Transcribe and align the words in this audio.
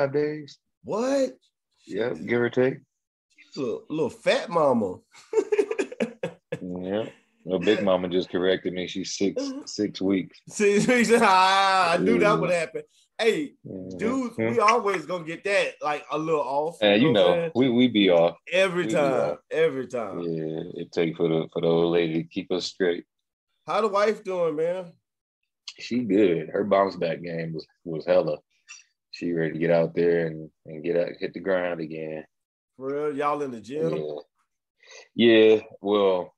in 0.00 0.12
four 0.12 0.12
days, 0.12 0.12
five 0.12 0.12
days. 0.12 0.58
What? 0.84 1.30
Yeah, 1.86 2.14
give 2.14 2.40
or 2.40 2.50
take. 2.50 2.78
She's 3.36 3.62
a 3.62 3.78
little 3.88 4.10
fat 4.10 4.50
mama. 4.50 4.98
yeah. 6.60 7.04
No, 7.42 7.58
Big 7.58 7.82
Mama 7.82 8.08
just 8.08 8.28
corrected 8.28 8.74
me. 8.74 8.86
She's 8.86 9.16
six 9.16 9.42
six 9.64 10.00
weeks. 10.00 10.38
See, 10.50 10.84
ah, 11.22 11.94
I 11.94 11.96
knew 11.96 12.18
that 12.18 12.38
would 12.38 12.50
happen. 12.50 12.82
Hey, 13.18 13.54
dudes, 13.96 14.36
we 14.36 14.58
always 14.58 15.06
gonna 15.06 15.24
get 15.24 15.42
that 15.44 15.74
like 15.82 16.04
a 16.12 16.18
little 16.18 16.42
off. 16.42 16.76
And 16.82 17.00
you 17.02 17.12
know, 17.12 17.50
we 17.54 17.70
we 17.70 17.88
be 17.88 18.10
off. 18.10 18.36
every 18.52 18.86
we 18.86 18.92
time, 18.92 19.30
off. 19.30 19.38
every 19.50 19.86
time. 19.86 20.20
Yeah, 20.20 20.82
it 20.82 20.92
take 20.92 21.16
for 21.16 21.28
the 21.28 21.48
for 21.52 21.62
the 21.62 21.68
old 21.68 21.92
lady 21.92 22.22
to 22.22 22.28
keep 22.28 22.52
us 22.52 22.66
straight. 22.66 23.04
How 23.66 23.80
the 23.80 23.88
wife 23.88 24.22
doing, 24.22 24.56
man? 24.56 24.92
She 25.78 26.00
good. 26.00 26.50
Her 26.50 26.64
bounce 26.64 26.96
back 26.96 27.22
game 27.22 27.54
was 27.54 27.66
was 27.84 28.06
hella. 28.06 28.36
She 29.20 29.32
ready 29.34 29.52
to 29.52 29.58
get 29.58 29.70
out 29.70 29.94
there 29.94 30.28
and 30.28 30.48
and 30.64 30.82
get 30.82 30.96
out, 30.96 31.10
hit 31.18 31.34
the 31.34 31.40
ground 31.40 31.78
again. 31.78 32.24
For 32.78 32.86
real, 32.86 33.14
y'all 33.14 33.42
in 33.42 33.50
the 33.50 33.60
gym? 33.60 33.94
Yeah. 33.94 34.14
Yeah. 35.14 35.60
Well, 35.82 36.34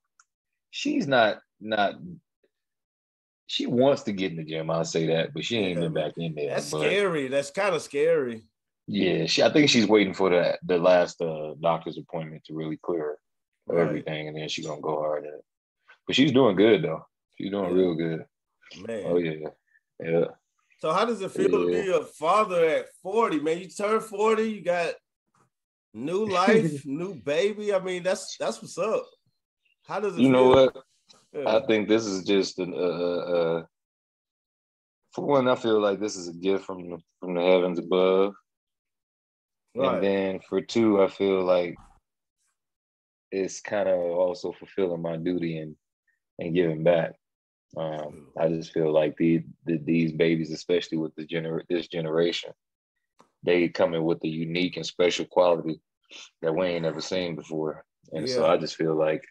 she's 0.70 1.06
not 1.06 1.38
not. 1.60 1.94
She 3.46 3.66
wants 3.66 4.02
to 4.02 4.12
get 4.12 4.32
in 4.32 4.38
the 4.38 4.44
gym. 4.44 4.68
I'll 4.68 4.84
say 4.84 5.06
that, 5.06 5.32
but 5.32 5.44
she 5.44 5.58
ain't 5.58 5.78
been 5.78 5.92
back 5.92 6.14
in 6.16 6.34
there. 6.34 6.48
That's 6.48 6.72
but 6.72 6.80
scary. 6.80 7.28
That's 7.28 7.52
kind 7.52 7.72
of 7.72 7.82
scary. 7.82 8.42
Yeah, 8.88 9.26
she. 9.26 9.44
I 9.44 9.52
think 9.52 9.70
she's 9.70 9.86
waiting 9.86 10.12
for 10.12 10.30
the 10.30 10.58
the 10.64 10.78
last 10.78 11.22
uh, 11.22 11.54
doctor's 11.60 11.98
appointment 11.98 12.42
to 12.46 12.54
really 12.54 12.78
clear 12.78 13.16
her 13.68 13.76
Right. 13.76 13.86
everything, 13.86 14.26
and 14.26 14.36
then 14.36 14.48
she's 14.48 14.66
gonna 14.66 14.80
go 14.80 14.96
hard 14.98 15.24
at 15.24 15.34
it. 15.34 15.44
But 16.08 16.16
she's 16.16 16.32
doing 16.32 16.56
good 16.56 16.82
though. 16.82 17.06
She's 17.38 17.52
doing 17.52 17.70
Yeah. 17.76 17.80
real 17.80 17.94
good. 17.94 18.24
Man. 18.88 19.02
Oh 19.06 19.18
yeah, 19.18 19.48
yeah. 20.02 20.24
So 20.82 20.92
how 20.92 21.04
does 21.04 21.22
it 21.22 21.30
feel 21.30 21.48
to 21.48 21.70
be 21.70 21.92
a 21.92 22.02
father 22.02 22.64
at 22.64 22.86
40, 23.04 23.38
man? 23.38 23.60
You 23.60 23.68
turn 23.68 24.00
40, 24.00 24.42
you 24.42 24.64
got 24.64 24.94
new 25.94 26.26
life, 26.40 26.84
new 26.84 27.14
baby. 27.14 27.72
I 27.72 27.78
mean, 27.78 28.02
that's 28.02 28.36
that's 28.36 28.60
what's 28.60 28.76
up. 28.78 29.04
How 29.86 30.00
does 30.00 30.16
it 30.16 30.22
You 30.22 30.30
know 30.30 30.48
what? 30.48 30.76
Yeah. 31.32 31.56
I 31.56 31.66
think 31.66 31.86
this 31.86 32.04
is 32.04 32.24
just 32.24 32.58
an 32.58 32.74
uh, 32.74 32.76
uh, 32.76 32.80
uh, 33.60 33.62
for 35.12 35.24
one. 35.24 35.46
I 35.46 35.54
feel 35.54 35.80
like 35.80 36.00
this 36.00 36.16
is 36.16 36.26
a 36.26 36.32
gift 36.32 36.64
from 36.64 36.90
the, 36.90 36.98
from 37.20 37.34
the 37.34 37.42
heavens 37.42 37.78
above, 37.78 38.34
Right. 39.76 39.94
and 39.94 40.02
then 40.02 40.40
for 40.40 40.60
two, 40.60 41.00
I 41.00 41.06
feel 41.06 41.44
like 41.44 41.76
it's 43.30 43.60
kind 43.60 43.88
of 43.88 44.00
also 44.00 44.50
fulfilling 44.50 45.00
my 45.00 45.16
duty 45.16 45.58
and 45.58 45.76
and 46.40 46.52
giving 46.52 46.82
back. 46.82 47.12
Um, 47.76 48.26
I 48.38 48.48
just 48.48 48.72
feel 48.72 48.92
like 48.92 49.16
the, 49.16 49.42
the 49.64 49.78
these 49.78 50.12
babies, 50.12 50.50
especially 50.52 50.98
with 50.98 51.14
the 51.14 51.26
gener 51.26 51.62
this 51.68 51.88
generation, 51.88 52.50
they 53.42 53.68
come 53.68 53.94
in 53.94 54.04
with 54.04 54.22
a 54.24 54.28
unique 54.28 54.76
and 54.76 54.86
special 54.86 55.24
quality 55.24 55.80
that 56.42 56.54
we 56.54 56.66
ain't 56.66 56.84
ever 56.84 57.00
seen 57.00 57.34
before. 57.34 57.84
And 58.12 58.28
so 58.28 58.46
I 58.46 58.58
just 58.58 58.76
feel 58.76 58.94
like 58.94 59.24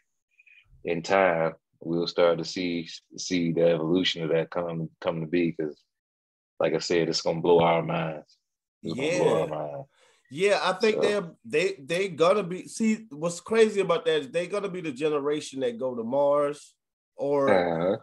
in 0.85 1.03
time 1.03 1.53
we'll 1.81 2.07
start 2.07 2.39
to 2.39 2.45
see 2.45 2.87
see 3.17 3.51
the 3.51 3.69
evolution 3.69 4.23
of 4.23 4.29
that 4.29 4.49
come 4.49 4.89
come 5.01 5.21
to 5.21 5.27
be 5.27 5.51
because 5.51 5.79
like 6.59 6.73
I 6.73 6.79
said, 6.79 7.09
it's 7.09 7.21
gonna 7.21 7.41
blow 7.41 7.59
our 7.59 7.83
minds. 7.83 8.37
It's 8.83 8.99
Yeah. 8.99 9.21
our 9.21 9.47
minds. 9.47 9.87
Yeah, 10.31 10.59
I 10.63 10.73
think 10.73 10.95
So- 10.95 11.01
they're 11.01 11.31
they 11.45 11.75
they 11.79 12.07
gonna 12.09 12.43
be 12.43 12.67
see 12.67 13.05
what's 13.11 13.39
crazy 13.39 13.81
about 13.81 14.05
that 14.05 14.21
is 14.21 14.29
they 14.31 14.47
gonna 14.47 14.69
be 14.69 14.81
the 14.81 14.91
generation 14.91 15.59
that 15.59 15.77
go 15.77 15.93
to 15.93 16.03
Mars 16.03 16.73
or 17.15 17.49
Uh-huh. 17.49 17.97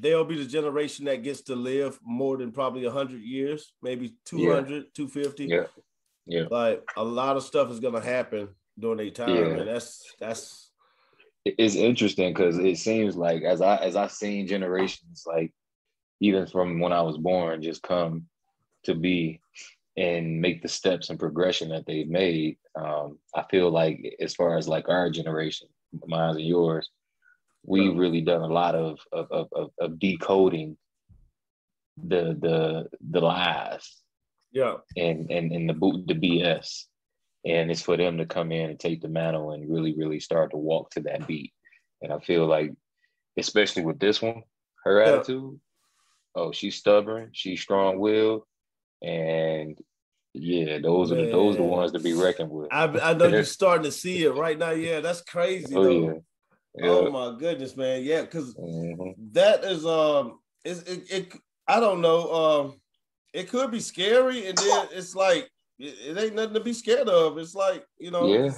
They'll 0.00 0.24
be 0.24 0.36
the 0.36 0.48
generation 0.48 1.04
that 1.06 1.22
gets 1.22 1.42
to 1.42 1.56
live 1.56 1.98
more 2.02 2.36
than 2.36 2.52
probably 2.52 2.84
100 2.84 3.20
years, 3.20 3.72
maybe 3.82 4.14
200, 4.24 4.94
250. 4.94 5.46
Yeah. 5.46 5.64
Yeah. 6.26 6.44
Like 6.50 6.82
a 6.96 7.04
lot 7.04 7.36
of 7.36 7.42
stuff 7.42 7.70
is 7.70 7.80
gonna 7.80 8.00
happen 8.00 8.48
during 8.78 8.98
their 8.98 9.10
time, 9.10 9.34
Yeah. 9.34 9.58
and 9.58 9.68
that's 9.68 10.14
that's 10.20 10.70
it's 11.44 11.74
interesting 11.74 12.32
because 12.32 12.56
it 12.58 12.78
seems 12.78 13.16
like 13.16 13.42
as 13.42 13.60
I 13.60 13.76
as 13.78 13.96
i've 13.96 14.12
seen 14.12 14.46
generations 14.46 15.24
like 15.26 15.52
even 16.20 16.46
from 16.46 16.78
when 16.78 16.92
I 16.92 17.02
was 17.02 17.18
born 17.18 17.60
just 17.62 17.82
come 17.82 18.28
to 18.84 18.94
be 18.94 19.40
and 19.96 20.40
make 20.40 20.62
the 20.62 20.68
steps 20.68 21.10
and 21.10 21.18
progression 21.18 21.68
that 21.68 21.84
they've 21.86 22.08
made. 22.08 22.56
Um, 22.74 23.18
I 23.34 23.44
feel 23.50 23.70
like 23.70 24.16
as 24.20 24.34
far 24.34 24.56
as 24.56 24.66
like 24.66 24.88
our 24.88 25.10
generation, 25.10 25.68
mine 26.06 26.36
and 26.36 26.40
yours, 26.46 26.88
we've 27.64 27.96
really 27.96 28.20
done 28.20 28.42
a 28.42 28.46
lot 28.46 28.74
of 28.74 28.98
of, 29.12 29.48
of, 29.52 29.70
of 29.78 29.98
decoding 29.98 30.76
the 32.02 32.36
the 32.40 32.88
the 33.10 33.20
lies 33.20 33.98
yeah, 34.52 34.76
and 34.96 35.30
and 35.30 35.52
and 35.52 35.68
the 35.68 35.74
boot 35.74 36.06
the 36.06 36.14
BS. 36.14 36.84
And 37.44 37.72
it's 37.72 37.82
for 37.82 37.96
them 37.96 38.18
to 38.18 38.26
come 38.26 38.52
in 38.52 38.70
and 38.70 38.78
take 38.78 39.02
the 39.02 39.08
mantle 39.08 39.50
and 39.50 39.68
really, 39.68 39.94
really 39.96 40.20
start 40.20 40.52
to 40.52 40.56
walk 40.56 40.90
to 40.90 41.00
that 41.00 41.26
beat. 41.26 41.52
And 42.00 42.12
I 42.12 42.20
feel 42.20 42.46
like, 42.46 42.70
especially 43.36 43.84
with 43.84 43.98
this 43.98 44.22
one, 44.22 44.44
her 44.84 45.00
Yeah. 45.00 45.14
attitude, 45.16 45.58
oh, 46.36 46.52
she's 46.52 46.76
stubborn, 46.76 47.30
she's 47.32 47.60
strong 47.60 47.98
willed, 47.98 48.44
and 49.02 49.76
yeah, 50.34 50.78
those 50.78 51.10
are 51.10 51.16
the 51.16 51.32
those 51.32 51.54
are 51.56 51.58
the 51.58 51.64
ones 51.64 51.92
to 51.92 51.98
be 51.98 52.12
reckoned 52.12 52.50
with. 52.50 52.68
I 52.72 52.84
I 52.84 53.14
know 53.14 53.26
you're 53.28 53.42
starting 53.44 53.84
to 53.84 53.92
see 53.92 54.22
it 54.24 54.30
right 54.34 54.56
now. 54.58 54.70
Yeah, 54.70 55.00
that's 55.00 55.22
crazy. 55.22 55.74
oh 55.74 55.82
though. 55.82 55.90
yeah. 56.12 56.18
Yeah. 56.76 56.88
Oh 56.90 57.10
my 57.10 57.38
goodness, 57.38 57.76
man. 57.76 58.02
Yeah, 58.02 58.22
because 58.22 58.54
Mhm. 58.54 59.14
that 59.32 59.64
is 59.64 59.84
um 59.84 60.38
it's, 60.64 60.82
it, 60.82 61.10
it 61.10 61.34
I 61.66 61.80
don't 61.80 62.00
know. 62.00 62.32
Um 62.32 62.80
it 63.32 63.48
could 63.48 63.70
be 63.70 63.80
scary, 63.80 64.46
and 64.46 64.56
then 64.58 64.88
it's 64.92 65.14
like 65.14 65.50
it, 65.78 65.94
it 66.16 66.18
ain't 66.18 66.34
nothing 66.34 66.54
to 66.54 66.60
be 66.60 66.72
scared 66.72 67.08
of. 67.08 67.38
It's 67.38 67.54
like, 67.54 67.84
you 67.98 68.10
know, 68.10 68.28
Yeah. 68.28 68.52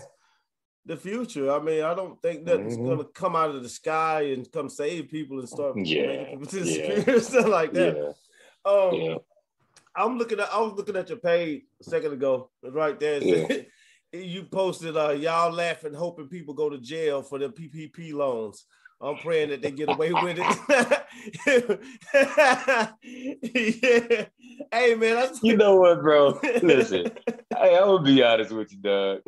the 0.87 0.97
future. 0.97 1.51
I 1.53 1.61
mean, 1.61 1.83
I 1.83 1.95
don't 1.95 2.21
think 2.23 2.43
nothing's 2.45 2.77
Mhm. 2.77 2.85
gonna 2.89 3.05
come 3.05 3.35
out 3.37 3.51
of 3.55 3.63
the 3.63 3.69
sky 3.69 4.23
and 4.33 4.51
come 4.53 4.69
save 4.69 5.09
people 5.09 5.39
and 5.41 5.49
start 5.49 5.77
Yeah, 5.77 6.07
making 6.07 6.41
people 6.41 6.59
yeah. 6.59 6.65
disappear 6.65 7.15
and 7.17 7.23
stuff 7.31 7.49
like 7.49 7.73
that. 7.73 7.97
Yeah. 7.97 8.71
Um 8.71 9.01
Yeah. 9.01 9.17
I'm 9.97 10.19
looking 10.19 10.41
at 10.41 10.53
I 10.53 10.61
was 10.61 10.73
looking 10.75 10.97
at 10.97 11.09
your 11.09 11.19
page 11.19 11.63
a 11.81 11.85
second 11.85 12.13
ago, 12.13 12.51
right 12.63 12.99
there. 12.99 13.23
Yeah. 13.23 13.57
you 14.15 14.45
posted 14.45 14.97
uh 14.97 15.11
y'all 15.11 15.53
laughing, 15.53 15.95
hoping 15.95 16.29
people 16.29 16.55
go 16.55 16.69
to 16.71 16.79
jail 16.79 17.22
for 17.22 17.39
their 17.39 17.49
PPP 17.51 18.13
loans. 18.13 18.65
I'm 19.01 19.16
praying 19.16 19.51
that 19.51 19.61
they 19.61 19.71
get 19.71 19.89
away 19.91 20.13
with 20.13 20.39
it. 20.41 21.77
yeah. 23.53 24.27
Hey 24.72 24.95
man, 24.95 25.15
that's 25.15 25.43
You 25.43 25.57
know 25.59 25.77
what, 25.77 26.01
bro? 26.01 26.39
Listen, 26.63 27.11
Hey, 27.27 27.77
I'm 27.77 27.84
gonna 27.87 28.03
be 28.05 28.22
honest 28.22 28.53
with 28.53 28.72
you, 28.72 28.78
Doug. 28.78 29.21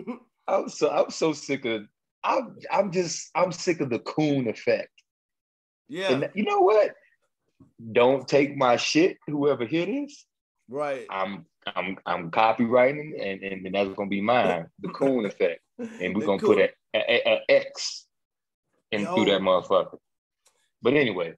I'm 0.49 0.69
so 0.69 0.91
I'm 0.91 1.11
so 1.11 1.33
sick 1.33 1.65
of 1.65 1.83
I'm 2.25 2.57
I'm 2.71 2.93
just 2.93 3.31
I'm 3.35 3.53
sick 3.53 3.81
of 3.81 3.91
the 3.91 3.99
coon 4.01 4.49
effect. 4.49 4.91
yeah, 5.89 6.13
And 6.13 6.31
you 6.35 6.45
know 6.45 6.61
what? 6.61 6.93
Don't 7.93 8.27
take 8.27 8.57
my 8.57 8.77
shit, 8.77 9.19
whoever 9.27 9.65
hit 9.67 9.87
this. 9.87 10.27
right. 10.69 11.07
I'm 11.11 11.47
I'm 11.75 11.97
I'm 12.07 12.31
copywriting 12.31 13.13
and, 13.21 13.43
and, 13.43 13.67
and 13.67 13.75
that's 13.75 13.97
gonna 13.97 14.09
be 14.09 14.21
mine, 14.21 14.67
the 14.81 14.89
coon 14.95 15.25
effect. 15.27 15.61
And 15.79 16.15
we're 16.15 16.21
The 16.21 16.27
gonna 16.27 16.39
coon- 16.39 16.55
put 16.57 16.59
a, 16.59 16.71
a, 16.95 17.33
a 17.35 17.41
X 17.51 18.07
in 18.93 19.03
Yo. 19.03 19.15
through 19.15 19.25
that 19.27 19.41
motherfucker. 19.41 19.99
But 20.83 20.95
anyway, 20.95 21.35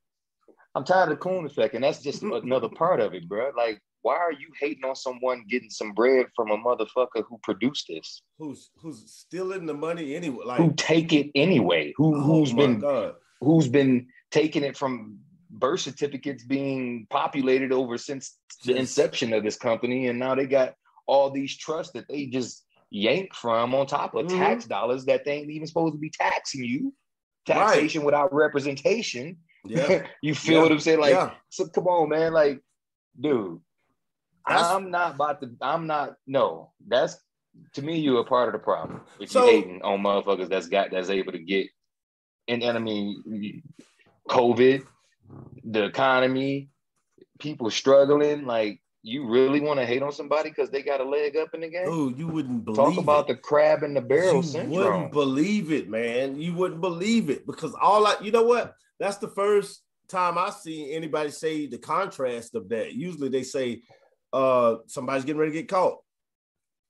I'm 0.75 0.85
tired 0.85 1.05
of 1.05 1.09
the 1.11 1.17
coon 1.17 1.47
effect, 1.47 1.75
and 1.75 1.83
that's 1.85 2.03
just 2.03 2.23
another 2.23 2.69
part 2.69 3.01
of 3.01 3.15
it, 3.15 3.29
bro. 3.29 3.51
Like, 3.57 3.81
why 4.03 4.17
are 4.17 4.33
you 4.33 4.49
hating 4.61 4.85
on 4.85 4.95
someone 4.95 5.45
getting 5.49 5.71
some 5.71 5.93
bread 5.93 6.27
from 6.37 6.51
a 6.51 6.59
motherfucker 6.59 7.25
who 7.29 7.39
produced 7.43 7.87
this? 7.89 8.23
who's 8.39 8.71
who's 8.77 9.11
stealing 9.11 9.67
the 9.67 9.75
money 9.75 10.15
anyway. 10.15 10.45
Like 10.45 10.59
who 10.59 10.73
take 10.77 11.13
it 11.13 11.31
anyway? 11.35 11.95
Who 11.97 12.15
oh 12.17 12.21
who's 12.21 12.53
been 12.53 12.79
God. 12.81 13.15
who's 13.41 13.69
been 13.69 14.07
taking 14.31 14.63
it 14.63 14.77
from 14.77 15.19
birth 15.51 15.81
certificates 15.81 16.45
being 16.45 17.07
populated 17.11 17.73
over 17.73 17.97
since 17.99 18.37
the 18.65 18.77
inception 18.77 19.33
of 19.33 19.43
this 19.45 19.57
company, 19.57 20.09
and 20.09 20.19
now 20.19 20.35
they 20.35 20.47
got 20.47 20.75
all 21.07 21.31
these 21.31 21.57
trusts 21.57 21.93
that 21.95 22.07
they 22.09 22.27
just 22.27 22.65
yank 22.91 23.35
from 23.35 23.75
on 23.75 23.87
top 23.87 24.15
of 24.15 24.27
Mhm. 24.27 24.39
tax 24.39 24.67
dollars 24.67 25.05
that 25.07 25.25
they 25.25 25.33
ain't 25.39 25.51
even 25.51 25.67
supposed 25.67 25.95
to 25.95 25.99
be 25.99 26.11
taxing 26.11 26.65
you. 26.65 26.95
Right. 27.49 27.57
Taxation 27.57 28.05
without 28.05 28.33
representation. 28.33 29.39
Yeah. 29.65 30.07
you 30.23 30.35
feel 30.35 30.57
Yeah. 30.57 30.63
what 30.63 30.73
I'm 30.73 30.81
saying? 30.81 31.01
Like, 31.01 31.13
yeah. 31.15 31.35
so 31.49 31.67
come 31.69 31.87
on, 31.87 32.09
man. 32.11 32.33
Like, 32.33 32.61
dude, 33.19 33.61
That's- 34.47 34.67
I'm 34.67 34.91
not 34.91 35.15
about 35.17 35.41
to. 35.43 35.51
I'm 35.61 35.87
not. 35.87 36.17
No, 36.27 36.73
that's 36.87 37.17
to 37.75 37.83
me. 37.83 37.99
You're 37.99 38.21
a 38.21 38.25
part 38.25 38.49
of 38.49 38.53
the 38.53 38.65
problem 38.65 39.03
if 39.21 39.31
So- 39.31 39.45
you 39.47 39.51
hating 39.63 39.83
on 39.83 40.01
motherfuckers 40.01 40.49
that's 40.49 40.69
got 40.69 40.91
that's 40.91 41.11
able 41.11 41.33
to 41.33 41.39
get. 41.39 41.69
And, 42.49 42.63
and 42.63 42.77
I 42.79 42.81
mean, 42.81 43.63
COVID, 44.31 44.87
the 45.65 45.85
economy, 45.85 46.69
people 47.39 47.71
struggling. 47.71 48.45
Like, 48.47 48.81
you 49.03 49.29
really 49.29 49.61
want 49.61 49.79
to 49.81 49.87
hate 49.87 50.03
on 50.03 50.13
somebody 50.13 50.51
because 50.51 50.71
they 50.71 50.83
got 50.83 51.01
a 51.01 51.05
leg 51.05 51.37
up 51.37 51.55
in 51.55 51.61
the 51.61 51.69
game? 51.69 51.87
Oh, 51.87 52.09
you 52.09 52.27
wouldn't 52.27 52.65
believe 52.65 52.77
Talk 52.97 52.99
about 53.03 53.31
it. 53.31 53.35
the 53.35 53.41
crab 53.41 53.83
in 53.83 53.95
the 53.95 54.01
barrel 54.01 54.37
you 54.37 54.43
syndrome. 54.43 54.71
wouldn't 54.73 55.13
believe 55.13 55.73
it, 55.73 55.89
man. 55.89 56.41
You 56.41 56.55
wouldn't 56.55 56.81
believe 56.81 57.31
it 57.31 57.47
because 57.47 57.75
all 57.81 58.07
I, 58.07 58.17
you 58.23 58.31
know 58.33 58.43
what? 58.43 58.75
That's 58.99 59.19
the 59.19 59.29
first 59.29 59.83
time 60.09 60.37
I 60.39 60.51
see 60.51 60.93
anybody 60.93 61.31
say 61.31 61.67
the 61.67 61.79
contrast 61.79 62.55
of 62.55 62.69
that. 62.71 62.95
Usually 62.95 63.29
they 63.29 63.43
say 63.45 63.83
uh 64.33 64.77
somebody's 64.87 65.25
getting 65.25 65.39
ready 65.41 65.53
to 65.53 65.59
get 65.59 65.69
caught. 65.69 65.99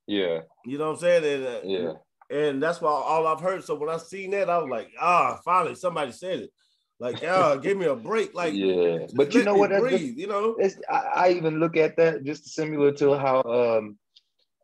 Yeah. 0.06 0.40
You 0.64 0.79
know 0.79 0.87
what 0.93 0.94
I'm 0.94 1.00
saying? 1.00 1.25
And, 1.25 1.46
uh, 1.46 1.61
Yeah. 1.64 1.93
and 2.37 2.62
that's 2.62 2.81
why 2.81 2.90
all 2.90 3.26
I've 3.26 3.40
heard. 3.40 3.62
So 3.64 3.75
when 3.75 3.90
I 3.90 3.99
seen 3.99 4.31
that, 4.31 4.49
I 4.49 4.58
was 4.58 4.70
like, 4.70 4.88
ah, 5.00 5.38
finally 5.44 5.75
somebody 5.75 6.12
said 6.12 6.40
it. 6.40 6.50
Like, 7.00 7.22
ah, 7.24 7.56
give 7.56 7.76
me 7.76 7.86
a 7.86 7.94
break. 7.94 8.34
Like, 8.34 8.54
yeah. 8.54 9.06
But 9.14 9.32
you 9.32 9.44
know 9.44 9.54
what? 9.54 9.70
Breathe, 9.70 10.18
you 10.18 10.26
know? 10.26 10.56
it's, 10.58 10.76
I, 10.90 10.96
I 10.96 11.30
even 11.30 11.60
look 11.60 11.76
at 11.76 11.96
that 11.96 12.24
just 12.24 12.48
similar 12.48 12.92
to 12.92 13.16
how 13.16 13.42
um 13.42 13.98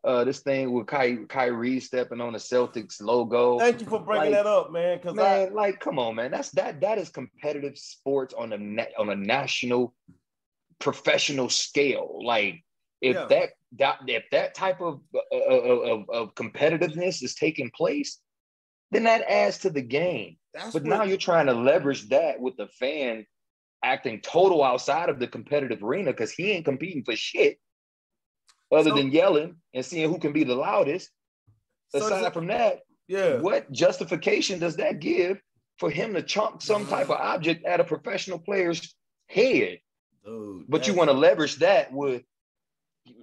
uh 0.03 0.23
this 0.23 0.41
thing 0.41 0.73
with 0.73 0.87
Ky- 0.87 1.25
Kyrie 1.29 1.79
stepping 1.79 2.19
on 2.19 2.33
the 2.33 2.39
Celtics 2.39 3.01
logo. 3.01 3.57
Thank 3.59 3.79
you 3.79 3.87
for 3.87 3.99
bringing 3.99 4.31
Like, 4.31 4.43
that 4.43 4.47
up, 4.47 4.71
man. 4.71 4.97
Because 4.97 5.17
I, 5.17 5.45
man, 5.45 5.53
like, 5.53 5.79
come 5.79 5.97
on, 5.97 6.15
man. 6.15 6.31
That's 6.31 6.51
that 6.51 6.81
that 6.81 6.97
is 6.97 7.09
competitive 7.09 7.77
sports 7.77 8.33
on 8.33 8.51
a 8.51 8.87
on 8.99 9.09
a 9.09 9.15
national 9.15 9.93
professional 10.79 11.49
scale. 11.49 12.19
Like, 12.21 12.63
if 13.01 13.15
Yeah. 13.15 13.25
that 13.27 13.49
that 13.79 13.99
if 14.07 14.23
that 14.31 14.55
type 14.55 14.81
of, 14.81 14.99
uh, 15.13 15.37
of 15.37 15.81
of 15.81 16.09
of 16.09 16.35
competitiveness 16.35 17.23
is 17.23 17.33
taking 17.33 17.71
place, 17.71 18.19
then 18.91 19.03
that 19.03 19.21
adds 19.29 19.59
to 19.59 19.69
the 19.69 19.81
game. 19.81 20.37
that's 20.53 20.73
But 20.73 20.85
now 20.85 21.03
you're 21.03 21.17
trying 21.17 21.47
to 21.47 21.53
leverage 21.53 22.09
that 22.09 22.39
with 22.39 22.55
the 22.57 22.67
fan 22.67 23.25
acting 23.83 24.21
total 24.21 24.63
outside 24.63 25.09
of 25.09 25.19
the 25.19 25.27
competitive 25.27 25.83
arena 25.83 26.11
because 26.11 26.31
he 26.31 26.51
ain't 26.51 26.65
competing 26.65 27.03
for 27.03 27.15
shit 27.15 27.59
other 28.71 28.89
So- 28.91 28.95
than 28.95 29.11
yelling 29.11 29.57
and 29.73 29.85
seeing 29.85 30.09
who 30.09 30.17
can 30.19 30.33
be 30.33 30.43
the 30.43 30.55
loudest. 30.55 31.09
so 31.89 31.99
Aside 32.05 32.33
from 32.33 32.47
that, 32.47 32.79
yeah. 33.07 33.37
what 33.39 33.71
justification 33.71 34.59
does 34.59 34.77
that 34.77 34.99
give 34.99 35.39
for 35.77 35.89
him 35.91 36.13
to 36.13 36.21
chunk 36.23 36.61
some 36.61 36.87
type 36.87 37.09
of 37.09 37.19
object 37.19 37.63
at 37.65 37.79
a 37.79 37.83
professional 37.83 38.39
player's 38.39 38.95
head? 39.27 39.79
Dude, 40.25 40.65
But 40.67 40.87
you 40.87 40.93
want 40.95 41.09
to 41.09 41.15
leverage 41.15 41.57
that 41.57 41.91
with 41.93 42.23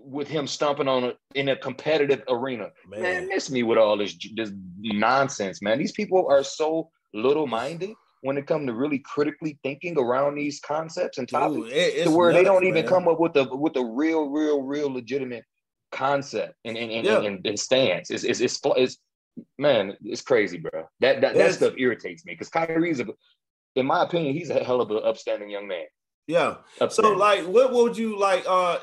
with 0.04 0.28
him 0.28 0.46
stomping 0.46 0.88
on 0.88 1.04
a, 1.04 1.12
in 1.34 1.48
a 1.48 1.56
competitive 1.56 2.22
arena. 2.28 2.68
Man, 2.88 3.02
man. 3.02 3.28
miss 3.28 3.50
me 3.50 3.62
with 3.62 3.78
all 3.78 3.96
this 3.96 4.16
this 4.34 4.50
nonsense, 4.78 5.62
man. 5.62 5.78
These 5.78 5.92
people 5.92 6.26
are 6.28 6.44
so 6.44 6.90
little 7.14 7.46
minded 7.46 7.90
when 8.22 8.38
it 8.38 8.46
comes 8.46 8.66
to 8.66 8.72
really 8.74 9.00
critically 9.00 9.58
thinking 9.62 9.98
around 9.98 10.36
these 10.36 10.60
concepts 10.60 11.18
and 11.18 11.28
topics 11.28 11.64
Dude, 11.66 11.72
it- 11.72 12.04
to 12.04 12.10
where 12.10 12.32
they 12.32 12.44
don't 12.44 12.64
even 12.64 12.84
man. 12.84 12.88
come 12.88 13.08
up 13.08 13.18
with 13.18 13.36
a 13.36 13.44
with 13.56 13.76
a 13.76 13.84
real, 13.84 14.28
real, 14.30 14.62
real 14.62 14.92
legitimate 14.92 15.44
concept 15.90 16.54
and 16.64 16.76
and, 16.76 16.90
and, 16.90 17.04
Yeah. 17.06 17.20
and, 17.22 17.44
and 17.46 17.58
stance. 17.58 18.10
It's, 18.10 18.24
it's 18.24 18.40
it's 18.40 18.60
it's 18.76 18.98
man, 19.58 19.96
it's 20.04 20.22
crazy, 20.22 20.58
bro. 20.58 20.84
That 21.00 21.20
that, 21.22 21.34
that 21.34 21.54
stuff 21.54 21.74
irritates 21.76 22.24
me 22.24 22.34
because 22.34 22.48
Kyrie's 22.50 23.00
a, 23.00 23.06
in 23.74 23.86
my 23.86 24.02
opinion, 24.04 24.34
he's 24.34 24.50
a 24.50 24.62
hell 24.62 24.80
of 24.80 24.90
an 24.90 25.00
upstanding 25.04 25.50
young 25.50 25.66
man. 25.66 25.86
Yeah. 26.28 26.56
So, 26.90 27.12
like, 27.12 27.44
what 27.46 27.72
would 27.72 27.96
you 27.98 28.16
like? 28.16 28.44
Uh, 28.48 28.78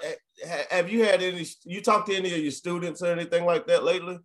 have 0.69 0.89
you 0.91 1.03
had 1.03 1.21
any? 1.21 1.45
You 1.65 1.81
talked 1.81 2.07
to 2.09 2.15
any 2.15 2.31
of 2.33 2.39
your 2.39 2.51
students 2.51 3.01
or 3.01 3.07
anything 3.07 3.45
like 3.45 3.68
that 3.68 3.83
lately? 3.83 4.19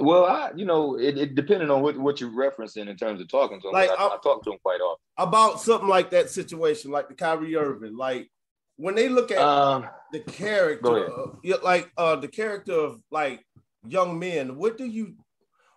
well, 0.00 0.26
I 0.26 0.52
you 0.54 0.64
know 0.64 0.96
it, 0.96 1.18
it 1.18 1.34
depending 1.34 1.70
on 1.70 1.82
what, 1.82 1.98
what 1.98 2.20
you're 2.20 2.30
referencing 2.30 2.88
in 2.88 2.96
terms 2.96 3.20
of 3.20 3.28
talking 3.28 3.60
to 3.60 3.68
them. 3.68 3.74
Like, 3.74 3.90
I, 3.90 3.94
I- 3.94 4.06
I 4.14 4.18
talk 4.22 4.44
to 4.44 4.50
them 4.50 4.58
quite 4.62 4.80
often. 4.80 5.02
About 5.16 5.60
something 5.60 5.88
like 5.88 6.10
that 6.10 6.30
situation, 6.30 6.90
like 6.92 7.08
the 7.08 7.14
Kyrie 7.14 7.56
Irving, 7.56 7.96
like 7.96 8.30
when 8.76 8.94
they 8.94 9.08
look 9.08 9.32
at 9.32 9.38
Um, 9.38 9.88
the 10.12 10.20
character, 10.20 11.06
of, 11.06 11.38
like 11.64 11.90
uh, 11.96 12.14
the 12.16 12.28
character 12.28 12.72
of 12.72 13.00
like 13.10 13.44
young 13.88 14.18
men. 14.18 14.56
What 14.56 14.78
do 14.78 14.84
you, 14.84 15.16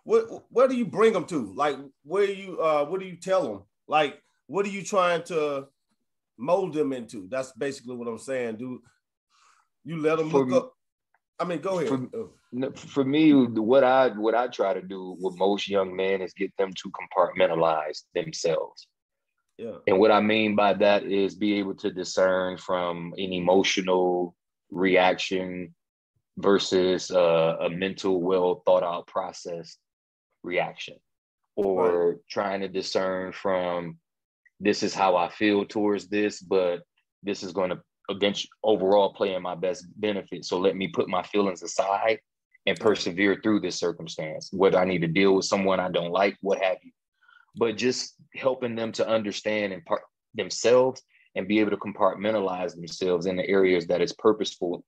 what 0.04 0.44
where 0.50 0.68
do 0.68 0.76
you 0.76 0.86
bring 0.86 1.12
them 1.12 1.24
to? 1.26 1.52
Like, 1.54 1.76
where 2.04 2.24
you, 2.24 2.60
uh, 2.60 2.84
what 2.84 3.00
do 3.00 3.06
you 3.06 3.16
tell 3.16 3.42
them? 3.42 3.62
Like, 3.88 4.22
what 4.46 4.64
are 4.66 4.70
you 4.70 4.82
trying 4.84 5.24
to 5.24 5.66
mold 6.38 6.74
them 6.74 6.92
into? 6.92 7.28
That's 7.28 7.52
basically 7.52 7.96
what 7.96 8.08
I'm 8.08 8.18
saying. 8.18 8.56
Do 8.56 8.82
you 9.84 10.00
let 10.00 10.18
them 10.18 10.30
For 10.30 10.44
look 10.46 10.64
up? 10.64 10.72
I 11.38 11.44
mean, 11.44 11.60
go 11.60 11.78
ahead. 11.78 11.88
for- 11.88 12.30
for 12.76 13.04
me, 13.04 13.32
what 13.32 13.82
I 13.82 14.08
what 14.10 14.34
I 14.34 14.46
try 14.48 14.74
to 14.74 14.82
do 14.82 15.16
with 15.18 15.38
most 15.38 15.68
young 15.68 15.96
men 15.96 16.20
is 16.20 16.34
get 16.34 16.52
them 16.58 16.70
to 16.82 16.90
compartmentalize 16.90 18.02
themselves. 18.14 18.86
yeah, 19.56 19.76
And 19.86 19.98
what 19.98 20.10
I 20.10 20.20
mean 20.20 20.54
by 20.54 20.74
that 20.74 21.04
is 21.04 21.34
be 21.34 21.54
able 21.54 21.74
to 21.76 21.90
discern 21.90 22.58
from 22.58 23.14
an 23.16 23.32
emotional 23.32 24.36
reaction 24.70 25.74
versus 26.36 27.10
uh, 27.10 27.56
a 27.60 27.70
mental, 27.70 28.20
well 28.20 28.62
thought 28.66 28.82
out 28.82 29.06
process 29.06 29.78
reaction, 30.42 30.96
or 31.56 32.20
trying 32.28 32.60
to 32.60 32.68
discern 32.68 33.32
from 33.32 33.98
this 34.62 34.84
is 34.84 34.94
how 34.94 35.16
I 35.16 35.28
feel 35.28 35.64
towards 35.64 36.06
this, 36.06 36.40
but 36.40 36.82
this 37.24 37.42
is 37.42 37.52
going 37.52 37.70
to 37.70 37.80
eventually 38.08 38.50
overall 38.62 39.12
play 39.12 39.34
in 39.34 39.42
my 39.42 39.56
best 39.56 39.86
benefit. 39.96 40.44
So 40.44 40.58
let 40.58 40.76
me 40.76 40.86
put 40.88 41.08
my 41.08 41.24
feelings 41.24 41.64
aside 41.64 42.20
and 42.66 42.78
persevere 42.78 43.40
through 43.42 43.60
this 43.60 43.76
circumstance, 43.76 44.50
whether 44.52 44.78
I 44.78 44.84
need 44.84 45.00
to 45.00 45.08
deal 45.08 45.34
with 45.34 45.46
someone 45.46 45.80
I 45.80 45.90
don't 45.90 46.12
like, 46.12 46.36
what 46.42 46.62
have 46.62 46.76
you. 46.82 46.92
But 47.56 47.76
just 47.76 48.14
helping 48.36 48.76
them 48.76 48.92
to 48.92 49.08
understand 49.08 49.72
and 49.72 49.84
part 49.84 50.02
themselves 50.34 51.02
and 51.34 51.48
be 51.48 51.58
able 51.58 51.72
to 51.72 51.76
compartmentalize 51.76 52.76
themselves 52.76 53.26
in 53.26 53.36
the 53.36 53.48
areas 53.48 53.88
that 53.88 54.00
is 54.00 54.12
purposeful 54.12 54.84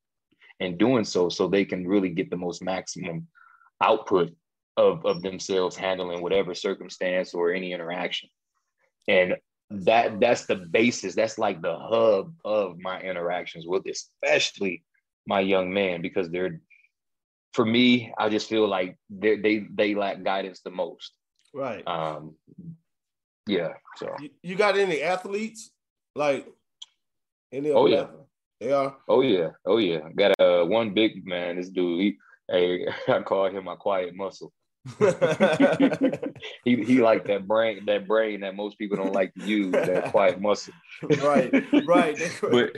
in 0.60 0.78
doing 0.78 1.02
so, 1.02 1.28
so 1.28 1.48
they 1.48 1.64
can 1.64 1.84
really 1.84 2.10
get 2.10 2.30
the 2.30 2.36
most 2.36 2.62
maximum 2.62 3.26
output 3.82 4.32
of, 4.76 5.04
of 5.04 5.20
themselves 5.22 5.74
handling 5.74 6.22
whatever 6.22 6.54
circumstance 6.54 7.34
or 7.34 7.52
any 7.52 7.72
interaction. 7.72 8.28
And 9.08 9.34
that 9.70 10.20
that's 10.20 10.46
the 10.46 10.56
basis, 10.56 11.14
that's 11.14 11.38
like 11.38 11.62
the 11.62 11.76
hub 11.76 12.34
of 12.44 12.78
my 12.78 13.00
interactions 13.00 13.66
with 13.66 13.84
especially 13.86 14.84
my 15.26 15.40
young 15.40 15.72
man, 15.72 16.02
because 16.02 16.30
they're 16.30 16.60
for 17.54 17.64
me, 17.64 18.12
I 18.18 18.28
just 18.28 18.48
feel 18.48 18.68
like 18.68 18.98
they 19.08 19.36
they 19.36 19.66
they 19.72 19.94
lack 19.94 20.22
guidance 20.22 20.60
the 20.60 20.70
most. 20.70 21.12
right. 21.54 21.86
Um, 21.86 22.34
yeah. 23.46 23.74
So, 23.96 24.14
You, 24.42 24.56
got 24.56 24.76
any 24.76 25.02
athletes? 25.02 25.70
Like 26.16 26.46
any? 27.52 27.70
Oh, 27.70 27.86
yeah. 27.86 28.06
They 28.60 28.72
are. 28.72 28.96
oh 29.08 29.20
yeah, 29.20 29.50
oh 29.66 29.78
yeah. 29.78 30.00
Got 30.16 30.32
a 30.38 30.62
uh, 30.62 30.64
one 30.64 30.94
big 30.94 31.26
man. 31.26 31.56
This 31.56 31.68
dude, 31.68 32.00
he, 32.00 32.16
hey, 32.50 32.86
I 33.08 33.20
call 33.20 33.50
him 33.50 33.64
my 33.64 33.74
quiet 33.76 34.14
muscle. 34.14 34.52
He 36.64 36.82
he 36.82 37.00
like 37.00 37.26
that 37.26 37.46
brain, 37.46 37.84
that 37.86 38.06
brain 38.06 38.40
that 38.40 38.56
most 38.56 38.78
people 38.78 38.96
don't 38.96 39.12
like 39.12 39.34
to 39.34 39.44
use, 39.44 39.72
that 39.72 40.10
quiet 40.10 40.40
muscle. 40.40 40.74
right, 41.22 41.52
right. 41.86 42.18
but 42.42 42.72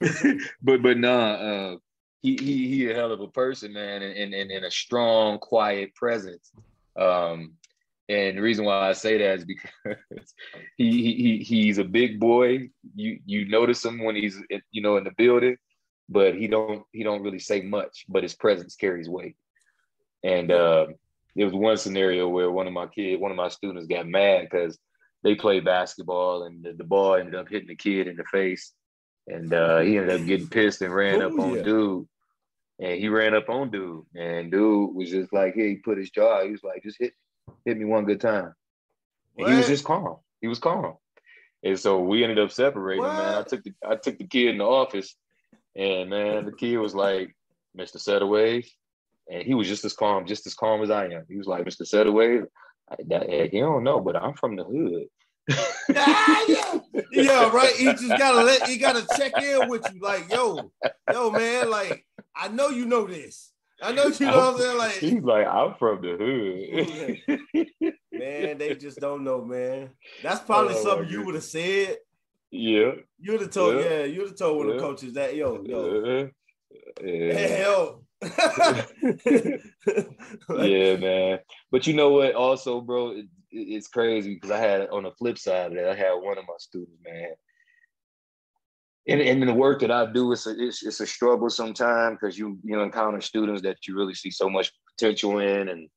but 0.62 0.82
but 0.82 0.98
nah, 0.98 1.32
uh, 1.32 1.76
he 2.20 2.36
he 2.36 2.68
he 2.68 2.90
a 2.90 2.94
hell 2.94 3.12
of 3.12 3.20
a 3.20 3.28
person, 3.28 3.72
man, 3.72 4.02
and 4.02 4.34
and, 4.34 4.50
and, 4.50 4.64
a 4.64 4.70
strong, 4.70 5.38
quiet 5.38 5.94
presence. 5.94 6.50
Um, 6.98 7.54
and 8.08 8.38
the 8.38 8.42
reason 8.42 8.64
why 8.64 8.88
I 8.88 8.92
say 8.92 9.18
that 9.18 9.38
is 9.38 9.44
because 9.44 10.34
he, 10.76 10.90
he 10.90 11.14
he 11.14 11.38
he's 11.44 11.78
a 11.78 11.84
big 11.84 12.18
boy. 12.18 12.70
You 12.94 13.18
you 13.24 13.48
notice 13.48 13.84
him 13.84 14.02
when 14.04 14.16
he's 14.16 14.40
you 14.70 14.82
know 14.82 14.96
in 14.96 15.04
the 15.04 15.12
building, 15.16 15.56
but 16.08 16.34
he 16.34 16.46
don't 16.46 16.84
he 16.92 17.02
don't 17.02 17.22
really 17.22 17.38
say 17.38 17.62
much, 17.62 18.04
but 18.08 18.22
his 18.22 18.34
presence 18.34 18.76
carries 18.76 19.08
weight. 19.08 19.36
And 20.24 20.50
uh, 20.50 20.86
there 21.38 21.46
was 21.46 21.54
one 21.54 21.76
scenario 21.76 22.28
where 22.28 22.50
one 22.50 22.66
of 22.66 22.72
my 22.72 22.88
kid, 22.88 23.20
one 23.20 23.30
of 23.30 23.36
my 23.36 23.48
students 23.48 23.86
got 23.86 24.08
mad 24.08 24.48
because 24.50 24.76
they 25.22 25.36
played 25.36 25.64
basketball 25.64 26.42
and 26.42 26.64
the, 26.64 26.72
the 26.72 26.82
ball 26.84 27.14
ended 27.14 27.36
up 27.36 27.48
hitting 27.48 27.68
the 27.68 27.76
kid 27.76 28.08
in 28.08 28.16
the 28.16 28.24
face. 28.24 28.72
And 29.28 29.52
uh, 29.52 29.78
he 29.78 29.96
ended 29.98 30.20
up 30.20 30.26
getting 30.26 30.48
pissed 30.48 30.82
and 30.82 30.92
ran 30.92 31.22
up 31.22 31.32
Oh, 31.38 31.42
on 31.42 31.56
yeah. 31.56 31.62
dude. 31.62 32.08
And 32.80 32.98
he 32.98 33.08
ran 33.08 33.34
up 33.34 33.48
on 33.48 33.70
dude. 33.70 34.04
And 34.16 34.50
dude 34.50 34.92
was 34.96 35.10
just 35.10 35.32
like, 35.32 35.54
hey, 35.54 35.68
he 35.70 35.76
put 35.76 35.98
his 35.98 36.10
jaw. 36.10 36.42
He 36.44 36.50
was 36.50 36.64
like, 36.64 36.82
just 36.82 36.98
hit 36.98 37.12
hit 37.64 37.78
me 37.78 37.84
one 37.84 38.04
good 38.04 38.20
time. 38.20 38.52
And 39.36 39.48
he 39.48 39.54
was 39.54 39.66
just 39.68 39.84
calm. 39.84 40.16
He 40.40 40.48
was 40.48 40.58
calm. 40.58 40.94
And 41.62 41.78
so 41.78 42.00
we 42.00 42.24
ended 42.24 42.40
up 42.40 42.50
separating, 42.50 43.04
man. 43.04 43.34
I 43.36 43.42
took 43.42 43.62
the 43.62 43.72
I 43.88 43.94
took 43.94 44.18
the 44.18 44.26
kid 44.26 44.48
in 44.48 44.58
the 44.58 44.64
office, 44.64 45.14
and 45.76 46.10
man, 46.10 46.46
the 46.46 46.52
kid 46.52 46.78
was 46.78 46.94
like, 46.96 47.36
Mr. 47.78 47.96
Setaway. 47.96 48.66
And 49.30 49.42
he 49.42 49.54
was 49.54 49.68
just 49.68 49.84
as 49.84 49.92
calm, 49.92 50.26
just 50.26 50.46
as 50.46 50.54
calm 50.54 50.82
as 50.82 50.90
I 50.90 51.06
am. 51.06 51.24
He 51.28 51.36
was 51.36 51.46
like, 51.46 51.64
Mr. 51.64 51.82
Setaway, 51.82 52.44
that, 53.08 53.28
eh, 53.28 53.48
you 53.52 53.60
don't 53.60 53.84
know, 53.84 54.00
but 54.00 54.16
I'm 54.16 54.34
from 54.34 54.56
the 54.56 54.64
hood. 54.64 55.04
Ah, 55.96 56.44
yeah. 56.48 56.78
yeah, 57.10 57.50
right. 57.50 57.74
He 57.74 57.92
just 57.92 58.16
gotta 58.18 58.42
let 58.42 58.62
he 58.66 58.78
gotta 58.78 59.06
check 59.16 59.38
in 59.38 59.68
with 59.68 59.90
you, 59.92 60.00
like, 60.00 60.30
yo, 60.30 60.70
yo, 61.10 61.30
man, 61.30 61.70
like, 61.70 62.04
I 62.34 62.48
know 62.48 62.68
you 62.68 62.86
know 62.86 63.06
this. 63.06 63.52
I 63.82 63.92
know 63.92 64.06
you 64.06 64.26
know 64.26 64.38
what 64.38 64.54
I'm 64.54 64.58
saying. 64.60 64.78
Like, 64.78 64.92
He's 65.00 65.22
like, 65.22 65.46
I'm 65.46 65.74
from 65.78 66.00
the 66.02 67.18
hood. 67.28 67.92
man, 68.12 68.58
they 68.58 68.74
just 68.74 69.00
don't 69.00 69.24
know, 69.24 69.44
man. 69.44 69.90
That's 70.22 70.40
probably 70.40 70.74
Oh, 70.74 70.82
something 70.82 71.08
you 71.08 71.24
would 71.24 71.34
have 71.34 71.44
said. 71.44 71.98
yeah. 72.50 72.92
You 73.20 73.32
would 73.32 73.42
have 73.42 73.50
told, 73.50 73.76
Yeah. 73.76 73.90
yeah, 73.90 74.04
you 74.04 74.20
would 74.20 74.30
have 74.30 74.38
told 74.38 74.58
one 74.58 74.68
of 74.70 74.74
the 74.74 74.80
coaches 74.80 75.12
that, 75.14 75.36
yo, 75.36 75.62
yo, 75.64 76.28
yeah. 77.04 77.32
hell. 77.38 78.02
yeah, 80.50 80.96
man. 80.96 81.38
But 81.70 81.86
you 81.86 81.94
know 81.94 82.10
what? 82.10 82.34
Also, 82.34 82.80
bro, 82.80 83.10
it, 83.10 83.26
it- 83.50 83.68
it's 83.68 83.88
crazy 83.88 84.34
because 84.34 84.50
I 84.50 84.58
had 84.58 84.88
on 84.90 85.04
the 85.04 85.12
flip 85.12 85.38
side 85.38 85.72
of 85.72 85.74
that, 85.74 85.88
I 85.88 85.94
had 85.94 86.12
one 86.14 86.38
of 86.38 86.44
my 86.46 86.54
students, 86.58 86.98
man. 87.04 87.30
And, 89.08 89.22
in 89.22 89.40
the 89.40 89.54
work 89.54 89.80
that 89.80 89.90
I 89.90 90.04
do, 90.04 90.32
it's 90.32 90.46
a, 90.46 90.54
it's, 90.58 90.84
it's 90.84 91.00
a 91.00 91.06
struggle 91.06 91.48
sometimes 91.48 92.18
because 92.20 92.38
you 92.38 92.58
you 92.62 92.78
encounter 92.80 93.22
students 93.22 93.62
that 93.62 93.78
you 93.86 93.96
really 93.96 94.12
see 94.12 94.30
so 94.30 94.50
much 94.50 94.70
potential 94.90 95.38
in, 95.38 95.70
and 95.70 95.88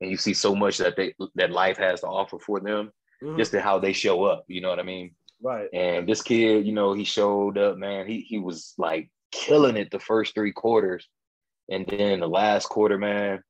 and 0.00 0.10
you 0.10 0.16
see 0.16 0.32
so 0.32 0.54
much 0.54 0.78
that 0.78 0.96
they 0.96 1.14
that 1.34 1.50
life 1.50 1.76
has 1.76 2.00
to 2.00 2.06
offer 2.06 2.38
for 2.38 2.60
them, 2.60 2.90
mm-hmm. 3.22 3.36
just 3.36 3.52
to 3.52 3.60
how 3.60 3.78
they 3.78 3.92
show 3.92 4.24
up. 4.24 4.44
You 4.48 4.62
know 4.62 4.70
what 4.70 4.78
I 4.78 4.84
mean? 4.84 5.14
Right. 5.42 5.68
And 5.74 6.08
this 6.08 6.22
kid, 6.22 6.66
you 6.66 6.72
know, 6.72 6.94
he 6.94 7.04
showed 7.04 7.58
up, 7.58 7.76
man. 7.76 8.06
He 8.06 8.20
he 8.20 8.38
was 8.38 8.72
like 8.78 9.10
killing 9.32 9.76
it 9.76 9.90
the 9.90 9.98
first 9.98 10.34
three 10.34 10.52
quarters, 10.52 11.08
and 11.70 11.86
then 11.86 12.20
the 12.20 12.28
last 12.28 12.68
quarter, 12.68 12.98
man, 12.98 13.42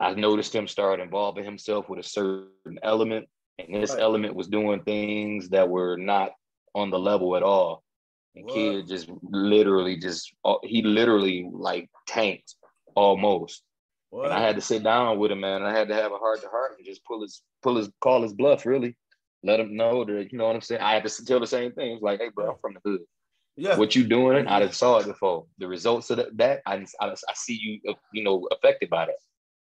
I 0.00 0.14
noticed 0.14 0.54
him 0.54 0.66
start 0.66 1.00
involving 1.00 1.44
himself 1.44 1.88
with 1.88 2.00
a 2.00 2.08
certain 2.08 2.78
element, 2.82 3.28
and 3.58 3.74
this 3.74 3.92
right. 3.92 4.00
element 4.00 4.34
was 4.34 4.48
doing 4.48 4.82
things 4.82 5.50
that 5.50 5.68
were 5.68 5.96
not 5.96 6.32
on 6.74 6.90
the 6.90 6.98
level 6.98 7.36
at 7.36 7.42
all. 7.42 7.82
And 8.34 8.46
what? 8.46 8.54
kid 8.54 8.88
just 8.88 9.10
literally 9.22 9.96
just 9.98 10.32
uh, 10.44 10.54
he 10.62 10.82
literally 10.82 11.48
like 11.52 11.90
tanked 12.06 12.54
almost. 12.94 13.62
What? 14.10 14.26
And 14.26 14.34
I 14.34 14.40
had 14.40 14.56
to 14.56 14.62
sit 14.62 14.82
down 14.82 15.18
with 15.18 15.30
him, 15.30 15.40
man. 15.40 15.62
I 15.62 15.76
had 15.76 15.88
to 15.88 15.94
have 15.94 16.12
a 16.12 16.18
heart 16.18 16.42
to 16.42 16.48
heart 16.48 16.72
and 16.78 16.86
just 16.86 17.04
pull 17.04 17.22
his 17.22 17.42
pull 17.62 17.76
his 17.76 17.90
call 18.00 18.22
his 18.22 18.32
bluff, 18.32 18.66
really. 18.66 18.96
Let 19.44 19.60
him 19.60 19.76
know 19.76 20.04
that 20.04 20.32
you 20.32 20.38
know 20.38 20.46
what 20.46 20.54
I'm 20.54 20.62
saying. 20.62 20.80
I 20.80 20.94
had 20.94 21.04
to 21.06 21.24
tell 21.24 21.40
the 21.40 21.46
same 21.46 21.72
thing. 21.72 21.92
It's 21.92 22.02
like, 22.02 22.20
hey, 22.20 22.30
bro, 22.34 22.50
I'm 22.50 22.58
from 22.60 22.74
the 22.74 22.90
hood. 22.90 23.00
Yeah. 23.56 23.76
What 23.76 23.94
you 23.94 24.04
doing? 24.04 24.46
I 24.46 24.64
just 24.64 24.78
saw 24.78 24.98
it 24.98 25.06
before. 25.06 25.46
The 25.58 25.68
results 25.68 26.10
of 26.10 26.20
that, 26.36 26.62
I, 26.66 26.86
I, 27.00 27.10
I 27.10 27.34
see 27.34 27.58
you, 27.60 27.90
uh, 27.90 27.94
you 28.12 28.24
know, 28.24 28.48
affected 28.50 28.88
by 28.88 29.06
that. 29.06 29.16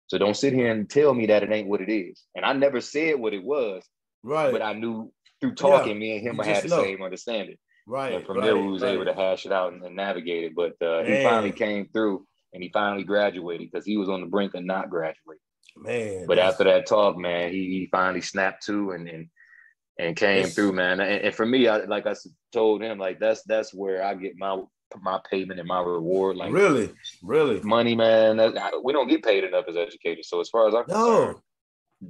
So 0.08 0.18
don't 0.18 0.36
sit 0.36 0.54
here 0.54 0.72
and 0.72 0.90
tell 0.90 1.14
me 1.14 1.26
that 1.28 1.44
it 1.44 1.52
ain't 1.52 1.68
what 1.68 1.82
it 1.82 1.92
is. 1.92 2.24
And 2.36 2.46
I 2.46 2.54
never 2.54 2.82
said 2.82 3.20
what 3.20 3.34
it 3.34 3.44
was. 3.44 3.84
Right. 4.24 4.52
But 4.52 4.62
I 4.62 4.74
knew 4.74 5.12
through 5.40 5.56
talking, 5.56 5.94
yeah. 5.94 6.00
me 6.00 6.18
and 6.18 6.22
him 6.22 6.42
I 6.42 6.46
had 6.46 6.64
the 6.64 6.70
know. 6.70 6.84
same 6.84 7.02
understanding. 7.02 7.58
Right. 7.88 8.14
And 8.14 8.26
from 8.26 8.38
right, 8.38 8.46
there, 8.46 8.58
we 8.58 8.72
was 8.72 8.82
right. 8.82 8.94
able 8.94 9.06
to 9.06 9.14
hash 9.14 9.46
it 9.46 9.52
out 9.52 9.74
and, 9.74 9.84
and 9.84 9.96
navigate 9.96 10.46
it. 10.46 10.56
But 10.56 10.82
uh, 10.86 11.04
he 11.04 11.24
finally 11.24 11.52
came 11.52 11.88
through 11.92 12.26
and 12.54 12.62
he 12.62 12.70
finally 12.70 13.04
graduated 13.04 13.70
because 13.72 13.86
he 13.86 13.98
was 13.98 14.10
on 14.10 14.22
the 14.22 14.28
brink 14.28 14.54
of 14.54 14.64
not 14.64 14.90
graduating. 14.90 15.42
Man. 15.78 16.26
But 16.28 16.40
after 16.40 16.66
that 16.66 16.86
talk, 16.86 17.18
man, 17.18 17.52
he, 17.52 17.58
he 17.70 17.90
finally 17.92 18.22
snapped 18.22 18.66
to 18.66 18.92
and 18.92 19.08
and, 19.08 19.30
and 20.00 20.16
came 20.16 20.48
through, 20.48 20.74
man. 20.74 21.00
And, 21.00 21.26
and, 21.26 21.36
for 21.36 21.46
me, 21.46 21.68
I, 21.68 21.78
like 21.86 22.08
I 22.08 22.16
told 22.52 22.82
him, 22.82 22.98
like 22.98 23.20
that's 23.20 23.44
that's 23.44 23.74
where 23.74 24.04
I 24.04 24.16
get 24.16 24.38
my 24.38 24.62
my 25.02 25.20
payment 25.30 25.60
and 25.60 25.68
my 25.68 25.82
reward. 25.82 26.38
Like 26.38 26.52
really, 26.52 26.92
really, 27.24 27.62
money, 27.62 27.96
man. 27.96 28.38
That, 28.38 28.82
we 28.84 28.94
don't 28.94 29.08
get 29.08 29.24
paid 29.24 29.44
enough 29.44 29.66
as 29.68 29.78
educators. 29.78 30.30
So 30.30 30.40
as 30.40 30.50
far 30.50 30.68
as 30.68 30.76
I'm 30.76 30.86
no. 30.88 31.26
concerned, 31.26 31.40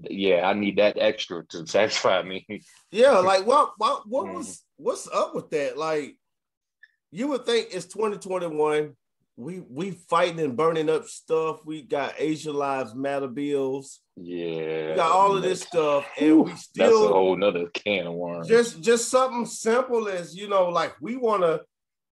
yeah, 0.10 0.48
I 0.48 0.54
need 0.54 0.78
that 0.78 0.98
extra 0.98 1.46
to 1.48 1.68
satisfy 1.68 2.22
me. 2.24 2.46
Yeah, 2.92 3.20
like 3.20 3.46
what 3.46 3.74
what 3.78 4.08
what 4.08 4.28
mm. 4.28 4.36
was 4.36 4.64
what's 4.78 5.08
up 5.08 5.36
with 5.36 5.50
that? 5.52 5.78
Like 5.78 6.18
you 7.12 7.28
would 7.28 7.46
think 7.46 7.70
it's 7.72 7.86
2021. 7.88 8.96
We 9.38 9.62
we 9.62 9.92
fighting 9.92 10.40
and 10.40 10.58
burning 10.58 10.90
up 10.90 11.06
stuff. 11.06 11.66
We 11.66 11.82
got 11.82 12.16
Asian 12.18 12.54
Lives 12.54 12.94
Matter 12.94 13.28
bills. 13.28 14.02
Yeah, 14.18 14.90
we 14.90 14.96
got 14.96 15.12
all 15.12 15.36
of 15.36 15.42
this 15.42 15.62
stuff, 15.62 16.06
and 16.20 16.44
we 16.44 16.56
still 16.56 17.02
that's 17.02 17.12
a 17.12 17.14
whole 17.14 17.36
nother 17.36 17.68
can 17.74 18.08
of 18.08 18.14
worms. 18.14 18.48
Just 18.48 18.82
just 18.82 19.10
something 19.10 19.46
simple 19.46 20.08
as 20.08 20.36
you 20.36 20.48
know, 20.48 20.70
like 20.70 20.96
we 21.02 21.16
want 21.16 21.44
to. 21.44 21.62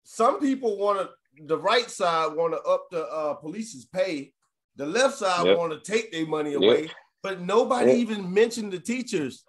Some 0.04 0.40
people 0.40 0.78
want 0.78 1.00
to. 1.00 1.10
The 1.44 1.58
right 1.58 1.88
side 1.88 2.34
want 2.34 2.54
to 2.54 2.60
up 2.62 2.86
the 2.90 3.06
uh, 3.06 3.34
police's 3.34 3.84
pay. 3.84 4.32
The 4.76 4.86
left 4.86 5.18
side 5.18 5.46
yep. 5.46 5.58
want 5.58 5.72
to 5.72 5.92
take 5.92 6.10
their 6.10 6.26
money 6.26 6.54
away. 6.54 6.82
Yep 6.82 6.90
but 7.22 7.40
nobody 7.40 7.92
yeah. 7.92 7.98
even 7.98 8.32
mentioned 8.32 8.72
the 8.72 8.78
teachers. 8.78 9.44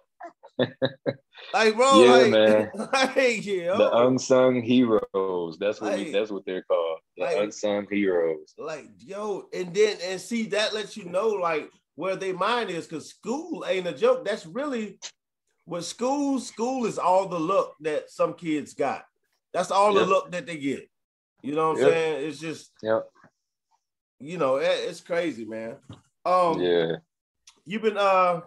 Like, 1.54 1.76
bro, 1.76 2.04
yeah, 2.04 2.12
like, 2.12 2.30
man. 2.30 2.70
like, 2.92 3.46
yeah, 3.46 3.76
the 3.76 3.90
unsung 3.92 4.62
heroes. 4.62 5.58
That's 5.58 5.80
what 5.80 5.92
like, 5.92 6.06
we, 6.06 6.12
that's 6.12 6.30
what 6.30 6.44
they're 6.46 6.62
called. 6.62 6.98
The 7.16 7.24
like, 7.24 7.36
unsung 7.38 7.86
heroes. 7.90 8.54
Like, 8.58 8.88
yo, 8.98 9.48
and 9.52 9.74
then 9.74 9.98
and 10.02 10.20
see 10.20 10.44
that 10.46 10.74
lets 10.74 10.96
you 10.96 11.04
know 11.04 11.28
like 11.28 11.70
where 11.94 12.16
their 12.16 12.34
mind 12.34 12.70
is, 12.70 12.86
because 12.86 13.08
school 13.08 13.64
ain't 13.68 13.86
a 13.86 13.92
joke. 13.92 14.24
That's 14.24 14.46
really 14.46 14.98
what 15.64 15.84
school. 15.84 16.40
School 16.40 16.86
is 16.86 16.98
all 16.98 17.28
the 17.28 17.38
look 17.38 17.74
that 17.80 18.10
some 18.10 18.34
kids 18.34 18.74
got. 18.74 19.04
That's 19.52 19.70
all 19.70 19.94
yep. 19.94 20.02
the 20.02 20.08
look 20.08 20.32
that 20.32 20.46
they 20.46 20.58
get. 20.58 20.88
You 21.42 21.54
know 21.54 21.70
what 21.70 21.78
I'm 21.78 21.82
yep. 21.82 21.92
saying? 21.92 22.28
It's 22.28 22.38
just, 22.38 22.70
yep. 22.82 23.08
You 24.20 24.36
know, 24.36 24.56
it, 24.56 24.68
it's 24.68 25.00
crazy, 25.00 25.44
man. 25.44 25.76
Um, 26.24 26.60
yeah 26.60 26.96
you've 27.70 27.82
been 27.82 27.96
uh 27.96 28.40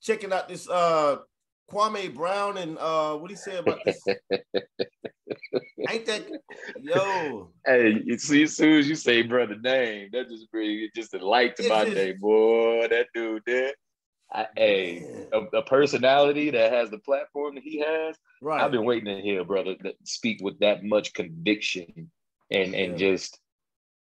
checking 0.00 0.32
out 0.32 0.48
this 0.48 0.68
uh 0.68 1.16
Kwame 1.72 2.14
Brown 2.14 2.58
and 2.58 2.78
uh 2.78 3.16
what 3.16 3.30
he 3.30 3.36
say 3.36 3.56
about 3.56 3.78
this? 3.84 4.00
Ain't 5.88 6.06
that 6.06 6.22
yo? 6.80 7.50
Hey, 7.66 8.00
you 8.04 8.18
see, 8.18 8.42
as 8.42 8.56
soon 8.56 8.78
as 8.78 8.88
you 8.88 8.94
say 8.94 9.22
brother 9.22 9.56
name, 9.56 10.10
that 10.12 10.28
just 10.28 10.50
brings 10.50 10.82
it 10.82 10.94
just 10.94 11.14
a 11.14 11.26
light 11.26 11.56
to 11.56 11.68
my 11.68 11.84
day, 11.84 12.12
boy. 12.12 12.86
That 12.88 13.06
dude 13.14 13.42
there. 13.46 13.72
I, 14.34 14.46
hey, 14.56 15.26
a, 15.32 15.40
a, 15.58 15.62
personality 15.62 16.50
that 16.50 16.72
has 16.72 16.90
the 16.90 16.98
platform 16.98 17.54
that 17.56 17.64
he 17.64 17.80
has. 17.80 18.16
Right. 18.40 18.62
I've 18.62 18.70
been 18.70 18.86
waiting 18.86 19.14
to 19.14 19.20
hear 19.20 19.44
brother 19.44 19.74
that 19.82 19.94
speak 20.04 20.40
with 20.40 20.58
that 20.60 20.82
much 20.82 21.12
conviction 21.12 22.10
and 22.50 22.74
and 22.74 22.96
just 22.96 23.38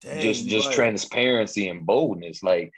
Dang, 0.01 0.21
just 0.21 0.47
just 0.47 0.69
right. 0.69 0.75
transparency 0.75 1.69
and 1.69 1.85
boldness. 1.85 2.43
Like 2.43 2.73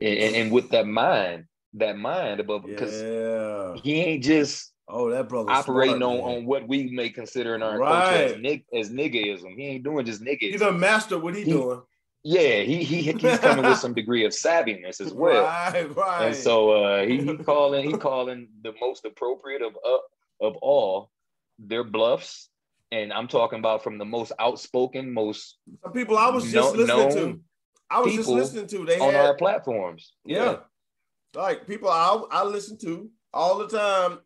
and, 0.00 0.36
and 0.36 0.52
with 0.52 0.70
that 0.70 0.86
mind, 0.86 1.46
that 1.74 1.98
mind 1.98 2.40
above 2.40 2.64
because 2.64 3.02
yeah. 3.02 3.74
he 3.82 4.00
ain't 4.00 4.24
just 4.24 4.72
oh 4.88 5.10
that 5.10 5.28
brother 5.28 5.50
operating 5.50 5.96
smart, 5.96 6.20
on, 6.20 6.36
on 6.36 6.46
what 6.46 6.66
we 6.68 6.90
may 6.90 7.10
consider 7.10 7.54
in 7.54 7.62
our 7.62 7.78
right. 7.78 8.04
culture 8.04 8.34
as, 8.34 8.40
nig- 8.40 8.64
as 8.72 8.90
niggaism. 8.90 9.56
He 9.56 9.66
ain't 9.66 9.84
doing 9.84 10.06
just 10.06 10.22
niggaism. 10.22 10.52
He's 10.52 10.62
a 10.62 10.72
master 10.72 11.18
what 11.18 11.34
he, 11.34 11.42
he 11.44 11.50
doing. 11.50 11.82
Yeah, 12.22 12.60
he, 12.62 12.82
he 12.84 13.02
he's 13.02 13.38
coming 13.38 13.66
with 13.66 13.78
some 13.80 13.92
degree 13.92 14.24
of 14.24 14.32
savviness 14.32 15.00
as 15.00 15.12
well. 15.12 15.44
Right, 15.44 15.94
right. 15.94 16.26
And 16.28 16.36
so 16.36 16.70
uh, 16.70 17.04
he, 17.04 17.20
he 17.20 17.36
calling 17.38 17.90
he 17.90 17.92
calling 17.98 18.48
the 18.62 18.72
most 18.80 19.04
appropriate 19.04 19.62
of 19.62 19.76
uh, 19.86 20.46
of 20.46 20.56
all 20.62 21.10
their 21.58 21.84
bluffs, 21.84 22.48
and 22.90 23.12
I'm 23.12 23.28
talking 23.28 23.58
about 23.58 23.84
from 23.84 23.98
the 23.98 24.06
most 24.06 24.32
outspoken, 24.38 25.12
most 25.12 25.58
some 25.82 25.92
people 25.92 26.16
I 26.16 26.30
was 26.30 26.44
just 26.50 26.74
no, 26.74 26.84
listening 26.84 27.34
to 27.34 27.40
I 27.90 28.00
was 28.00 28.14
just 28.14 28.28
listening 28.28 28.66
to 28.68 28.84
they 28.86 28.98
on 28.98 29.12
had, 29.12 29.26
our 29.26 29.34
platforms. 29.34 30.14
Yeah. 30.24 30.58
Like 31.34 31.66
people 31.66 31.88
I 31.88 32.22
I 32.30 32.44
listen 32.44 32.78
to 32.78 33.10
all 33.32 33.58
the 33.58 33.68
time. 33.68 34.18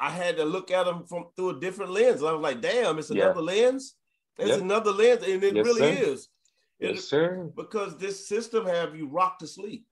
I 0.00 0.10
had 0.10 0.36
to 0.36 0.44
look 0.44 0.70
at 0.70 0.86
them 0.86 1.04
from 1.06 1.26
through 1.36 1.50
a 1.50 1.60
different 1.60 1.92
lens. 1.92 2.22
I 2.22 2.32
was 2.32 2.42
like, 2.42 2.60
damn, 2.60 2.98
it's 2.98 3.10
another 3.10 3.40
yeah. 3.40 3.62
lens. 3.64 3.94
It's 4.38 4.48
yep. 4.48 4.60
another 4.60 4.90
lens, 4.90 5.22
and 5.22 5.42
it 5.42 5.54
yes, 5.54 5.64
really 5.64 5.96
sir. 5.96 6.02
is. 6.02 6.28
It, 6.80 6.94
yes, 6.96 7.04
sir. 7.04 7.50
Because 7.56 7.96
this 7.96 8.26
system 8.28 8.66
have 8.66 8.96
you 8.96 9.06
rocked 9.08 9.40
to 9.40 9.46
sleep. 9.46 9.86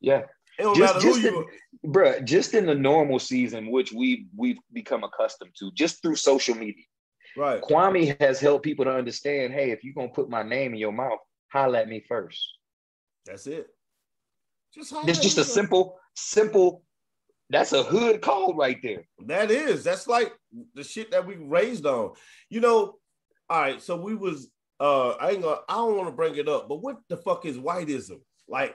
Yeah. 0.00 0.22
It 0.58 0.62
don't 0.62 0.76
just, 0.76 0.94
matter 0.94 1.06
just 1.06 1.20
who 1.20 1.28
you 1.28 1.48
in, 1.82 1.92
bruh, 1.92 2.24
just 2.24 2.54
in 2.54 2.66
the 2.66 2.74
normal 2.74 3.18
season, 3.18 3.70
which 3.70 3.92
we 3.92 4.26
we've 4.36 4.58
become 4.72 5.02
accustomed 5.02 5.52
to, 5.58 5.72
just 5.72 6.02
through 6.02 6.16
social 6.16 6.54
media. 6.54 6.84
Right. 7.36 7.62
Kwame 7.62 8.20
has 8.20 8.38
helped 8.38 8.64
people 8.64 8.84
to 8.84 8.92
understand, 8.92 9.54
hey, 9.54 9.70
if 9.70 9.82
you're 9.82 9.94
gonna 9.94 10.08
put 10.08 10.28
my 10.28 10.42
name 10.42 10.74
in 10.74 10.78
your 10.78 10.92
mouth, 10.92 11.18
holla 11.50 11.80
at 11.80 11.88
me 11.88 12.04
first. 12.06 12.46
That's 13.24 13.46
it. 13.46 13.68
Just 14.74 14.94
it's 15.06 15.18
just 15.18 15.38
a 15.38 15.44
simple, 15.44 15.98
simple. 16.14 16.82
That's 17.50 17.72
a 17.72 17.82
hood 17.82 18.22
call 18.22 18.54
right 18.54 18.78
there. 18.82 19.06
That 19.26 19.50
is. 19.50 19.84
That's 19.84 20.06
like 20.06 20.32
the 20.74 20.82
shit 20.82 21.10
that 21.10 21.26
we 21.26 21.36
raised 21.36 21.84
on. 21.84 22.12
You 22.48 22.60
know. 22.60 22.94
All 23.50 23.60
right. 23.60 23.82
So 23.82 23.96
we 23.96 24.14
was. 24.14 24.48
Uh, 24.80 25.10
I 25.10 25.32
ain't 25.32 25.42
gonna. 25.42 25.60
I 25.68 25.74
don't 25.74 25.96
want 25.96 26.08
to 26.08 26.14
bring 26.14 26.36
it 26.36 26.48
up, 26.48 26.68
but 26.68 26.76
what 26.76 26.96
the 27.08 27.18
fuck 27.18 27.44
is 27.44 27.58
whiteism? 27.58 28.20
Like, 28.48 28.74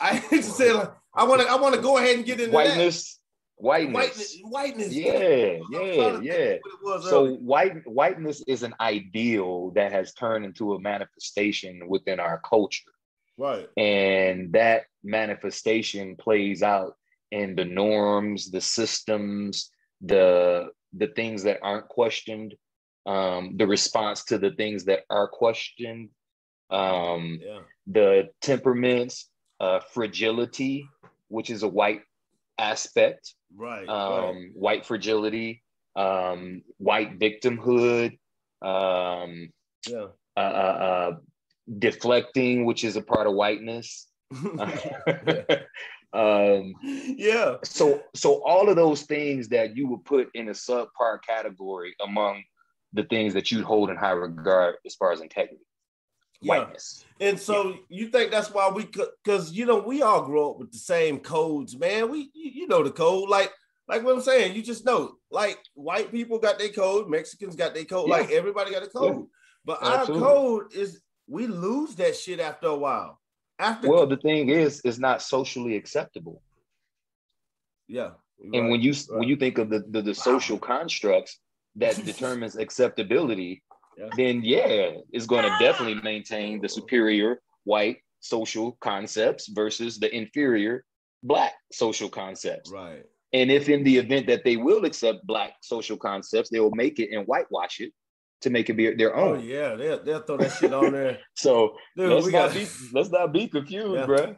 I 0.00 0.14
hate 0.16 0.44
to 0.44 0.50
say 0.50 0.72
like, 0.72 0.92
I 1.12 1.24
want 1.24 1.40
to. 1.42 1.48
I 1.48 1.56
want 1.56 1.74
to 1.74 1.80
go 1.80 1.98
ahead 1.98 2.16
and 2.16 2.24
get 2.24 2.40
into 2.40 2.54
whiteness. 2.54 3.14
That. 3.14 3.18
Whiteness. 3.56 3.94
whiteness. 3.94 4.38
Whiteness. 4.42 4.92
Yeah, 4.92 5.58
yeah, 5.70 6.20
yeah. 6.20 6.54
So 7.02 7.26
earlier. 7.26 7.36
white 7.38 7.86
whiteness 7.86 8.42
is 8.46 8.62
an 8.62 8.74
ideal 8.80 9.70
that 9.72 9.92
has 9.92 10.14
turned 10.14 10.44
into 10.44 10.74
a 10.74 10.80
manifestation 10.80 11.88
within 11.88 12.18
our 12.18 12.40
culture. 12.48 12.91
Right. 13.38 13.68
And 13.76 14.52
that 14.52 14.84
manifestation 15.02 16.16
plays 16.16 16.62
out 16.62 16.94
in 17.30 17.56
the 17.56 17.64
norms, 17.64 18.50
the 18.50 18.60
systems, 18.60 19.70
the 20.00 20.70
the 20.94 21.06
things 21.08 21.42
that 21.44 21.58
aren't 21.62 21.88
questioned, 21.88 22.54
um, 23.06 23.56
the 23.56 23.66
response 23.66 24.24
to 24.24 24.38
the 24.38 24.50
things 24.50 24.84
that 24.84 25.00
are 25.08 25.26
questioned, 25.26 26.10
um, 26.70 27.38
yeah. 27.42 27.60
the 27.86 28.28
temperaments, 28.42 29.30
uh, 29.60 29.80
fragility, 29.80 30.86
which 31.28 31.48
is 31.48 31.62
a 31.62 31.68
white 31.68 32.02
aspect, 32.58 33.34
right? 33.56 33.88
Um, 33.88 34.36
right. 34.36 34.50
White 34.54 34.86
fragility, 34.86 35.62
um, 35.96 36.62
white 36.76 37.18
victimhood, 37.18 38.18
um, 38.60 39.50
yeah. 39.88 40.06
Uh, 40.36 40.40
uh, 40.40 40.42
uh, 40.42 41.16
deflecting, 41.78 42.64
which 42.64 42.84
is 42.84 42.96
a 42.96 43.02
part 43.02 43.26
of 43.26 43.34
whiteness. 43.34 44.08
um, 46.12 46.74
yeah. 46.82 47.56
So, 47.64 48.02
so 48.14 48.42
all 48.44 48.68
of 48.68 48.76
those 48.76 49.02
things 49.02 49.48
that 49.48 49.76
you 49.76 49.88
would 49.88 50.04
put 50.04 50.28
in 50.34 50.48
a 50.48 50.52
subpart 50.52 51.24
category 51.26 51.94
among 52.04 52.42
the 52.92 53.04
things 53.04 53.34
that 53.34 53.50
you 53.50 53.64
hold 53.64 53.90
in 53.90 53.96
high 53.96 54.10
regard 54.10 54.76
as 54.84 54.94
far 54.94 55.12
as 55.12 55.20
integrity. 55.20 55.64
Yeah. 56.40 56.58
Whiteness. 56.58 57.04
And 57.20 57.38
so 57.38 57.70
yeah. 57.70 57.76
you 57.88 58.08
think 58.08 58.32
that's 58.32 58.50
why 58.50 58.68
we 58.68 58.84
because 58.84 59.52
you 59.52 59.64
know 59.64 59.78
we 59.78 60.02
all 60.02 60.22
grow 60.22 60.50
up 60.50 60.58
with 60.58 60.72
the 60.72 60.78
same 60.78 61.20
codes, 61.20 61.78
man. 61.78 62.10
We 62.10 62.30
you 62.34 62.66
know 62.66 62.82
the 62.82 62.90
code. 62.90 63.28
Like 63.28 63.52
like 63.88 64.02
what 64.04 64.14
I'm 64.14 64.22
saying, 64.22 64.54
you 64.54 64.62
just 64.62 64.84
know, 64.84 65.16
like 65.30 65.58
white 65.74 66.10
people 66.10 66.38
got 66.38 66.58
their 66.58 66.70
code, 66.70 67.08
Mexicans 67.08 67.56
got 67.56 67.74
their 67.74 67.84
code, 67.84 68.08
yeah. 68.08 68.16
like 68.16 68.30
everybody 68.30 68.72
got 68.72 68.82
a 68.82 68.88
code. 68.88 69.26
But 69.64 69.78
Absolutely. 69.82 70.26
our 70.26 70.32
code 70.32 70.74
is 70.74 71.00
we 71.32 71.46
lose 71.46 71.94
that 71.94 72.14
shit 72.14 72.40
after 72.40 72.66
a 72.66 72.76
while. 72.76 73.18
After 73.58 73.88
well, 73.88 74.06
the 74.06 74.18
thing 74.18 74.50
is, 74.50 74.82
it's 74.84 74.98
not 74.98 75.22
socially 75.22 75.76
acceptable. 75.76 76.42
Yeah. 77.88 78.10
Right, 78.38 78.54
and 78.54 78.70
when 78.70 78.82
you 78.82 78.92
right. 78.92 79.20
when 79.20 79.28
you 79.28 79.36
think 79.36 79.56
of 79.58 79.70
the 79.70 79.84
the, 79.88 80.02
the 80.02 80.14
social 80.14 80.58
constructs 80.58 81.38
that 81.76 82.04
determines 82.04 82.56
acceptability, 82.56 83.62
yeah. 83.96 84.08
then 84.16 84.42
yeah, 84.44 84.90
it's 85.12 85.26
going 85.26 85.44
to 85.44 85.50
ah! 85.50 85.58
definitely 85.58 86.02
maintain 86.02 86.60
the 86.60 86.68
superior 86.68 87.40
white 87.64 87.98
social 88.20 88.76
concepts 88.80 89.48
versus 89.48 89.98
the 89.98 90.14
inferior 90.14 90.84
black 91.22 91.54
social 91.72 92.10
concepts. 92.10 92.70
Right. 92.70 93.04
And 93.32 93.50
if 93.50 93.70
in 93.70 93.82
the 93.84 93.96
event 93.96 94.26
that 94.26 94.44
they 94.44 94.56
will 94.56 94.84
accept 94.84 95.26
black 95.26 95.54
social 95.62 95.96
concepts, 95.96 96.50
they 96.50 96.60
will 96.60 96.74
make 96.74 96.98
it 96.98 97.10
and 97.16 97.26
whitewash 97.26 97.80
it 97.80 97.92
to 98.42 98.50
make 98.50 98.68
it 98.68 98.74
be 98.74 98.92
their 98.94 99.16
oh, 99.16 99.30
own. 99.30 99.38
Oh 99.38 99.40
yeah, 99.40 99.74
they'll, 99.74 100.02
they'll 100.02 100.20
throw 100.20 100.36
that 100.36 100.52
shit 100.52 100.72
on 100.72 100.92
there. 100.92 101.18
so 101.34 101.76
Dude, 101.96 102.10
let's 102.10 102.26
not 102.26 102.32
got... 102.32 102.54
be 102.54 102.66
let's 102.92 103.10
not 103.10 103.32
be 103.32 103.48
confused, 103.48 103.94
yeah. 103.94 104.06
bro. 104.06 104.36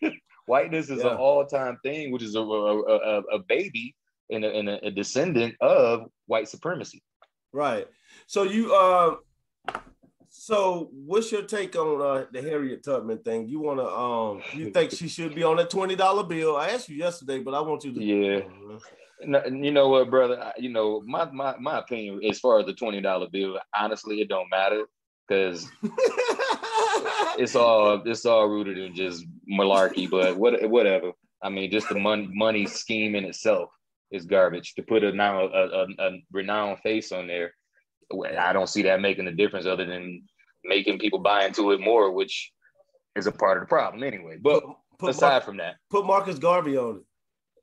Whiteness 0.46 0.90
is 0.90 1.02
yeah. 1.02 1.10
an 1.10 1.16
all-time 1.16 1.78
thing, 1.82 2.12
which 2.12 2.22
is 2.22 2.36
a, 2.36 2.40
a, 2.40 2.80
a, 2.80 3.20
a 3.32 3.38
baby 3.40 3.96
and, 4.30 4.44
a, 4.44 4.52
and 4.56 4.68
a, 4.68 4.90
descendant 4.92 5.56
of 5.60 6.04
white 6.26 6.48
supremacy. 6.48 7.02
Right. 7.52 7.88
So 8.28 8.44
you 8.44 8.74
uh 8.74 9.16
so 10.28 10.90
what's 10.92 11.32
your 11.32 11.42
take 11.42 11.74
on 11.74 12.00
uh, 12.00 12.26
the 12.30 12.42
Harriet 12.42 12.84
Tubman 12.84 13.18
thing? 13.18 13.48
You 13.48 13.60
wanna 13.60 13.86
um 13.86 14.42
you 14.52 14.70
think 14.70 14.92
she 14.92 15.08
should 15.08 15.34
be 15.34 15.42
on 15.42 15.58
a 15.58 15.64
twenty 15.64 15.96
dollar 15.96 16.22
bill? 16.22 16.56
I 16.56 16.68
asked 16.68 16.88
you 16.88 16.96
yesterday, 16.96 17.40
but 17.40 17.54
I 17.54 17.60
want 17.60 17.84
you 17.84 17.92
to 17.92 18.02
Yeah. 18.02 18.40
You 19.20 19.72
know 19.72 19.88
what, 19.88 20.10
brother? 20.10 20.52
You 20.58 20.70
know 20.70 21.02
my 21.06 21.30
my 21.30 21.56
my 21.58 21.78
opinion 21.78 22.20
as 22.28 22.38
far 22.38 22.60
as 22.60 22.66
the 22.66 22.74
twenty 22.74 23.00
dollar 23.00 23.28
bill. 23.28 23.58
Honestly, 23.76 24.20
it 24.20 24.28
don't 24.28 24.50
matter 24.50 24.84
because 25.26 25.68
it's 27.38 27.56
all 27.56 28.02
it's 28.04 28.26
all 28.26 28.48
rooted 28.48 28.78
in 28.78 28.94
just 28.94 29.24
malarkey. 29.50 30.08
But 30.08 30.36
what 30.36 30.68
whatever. 30.68 31.12
I 31.42 31.48
mean, 31.48 31.70
just 31.70 31.88
the 31.88 31.98
money 31.98 32.28
money 32.32 32.66
scheme 32.66 33.14
in 33.14 33.24
itself 33.24 33.70
is 34.10 34.24
garbage. 34.24 34.74
To 34.74 34.82
put 34.82 35.04
a 35.04 35.12
now 35.12 35.46
a, 35.46 35.86
a, 35.98 36.18
renowned 36.32 36.78
face 36.80 37.12
on 37.12 37.26
there, 37.26 37.52
I 38.38 38.52
don't 38.52 38.68
see 38.68 38.82
that 38.82 39.00
making 39.00 39.26
a 39.26 39.32
difference 39.32 39.66
other 39.66 39.84
than 39.84 40.22
making 40.64 40.98
people 40.98 41.18
buy 41.18 41.46
into 41.46 41.72
it 41.72 41.80
more, 41.80 42.10
which 42.12 42.52
is 43.14 43.26
a 43.26 43.32
part 43.32 43.58
of 43.58 43.62
the 43.62 43.68
problem 43.68 44.02
anyway. 44.02 44.38
But 44.40 44.62
put, 44.64 44.76
put 44.98 45.10
aside 45.10 45.30
Mar- 45.30 45.40
from 45.42 45.56
that, 45.58 45.76
put 45.90 46.06
Marcus 46.06 46.38
Garvey 46.38 46.76
on 46.76 46.96
it. 46.96 47.02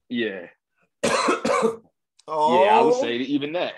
Yeah. 0.09 0.47
oh. 2.27 2.63
Yeah, 2.63 2.79
I 2.79 2.81
would 2.81 2.95
say 2.95 3.17
even 3.17 3.53
that. 3.53 3.73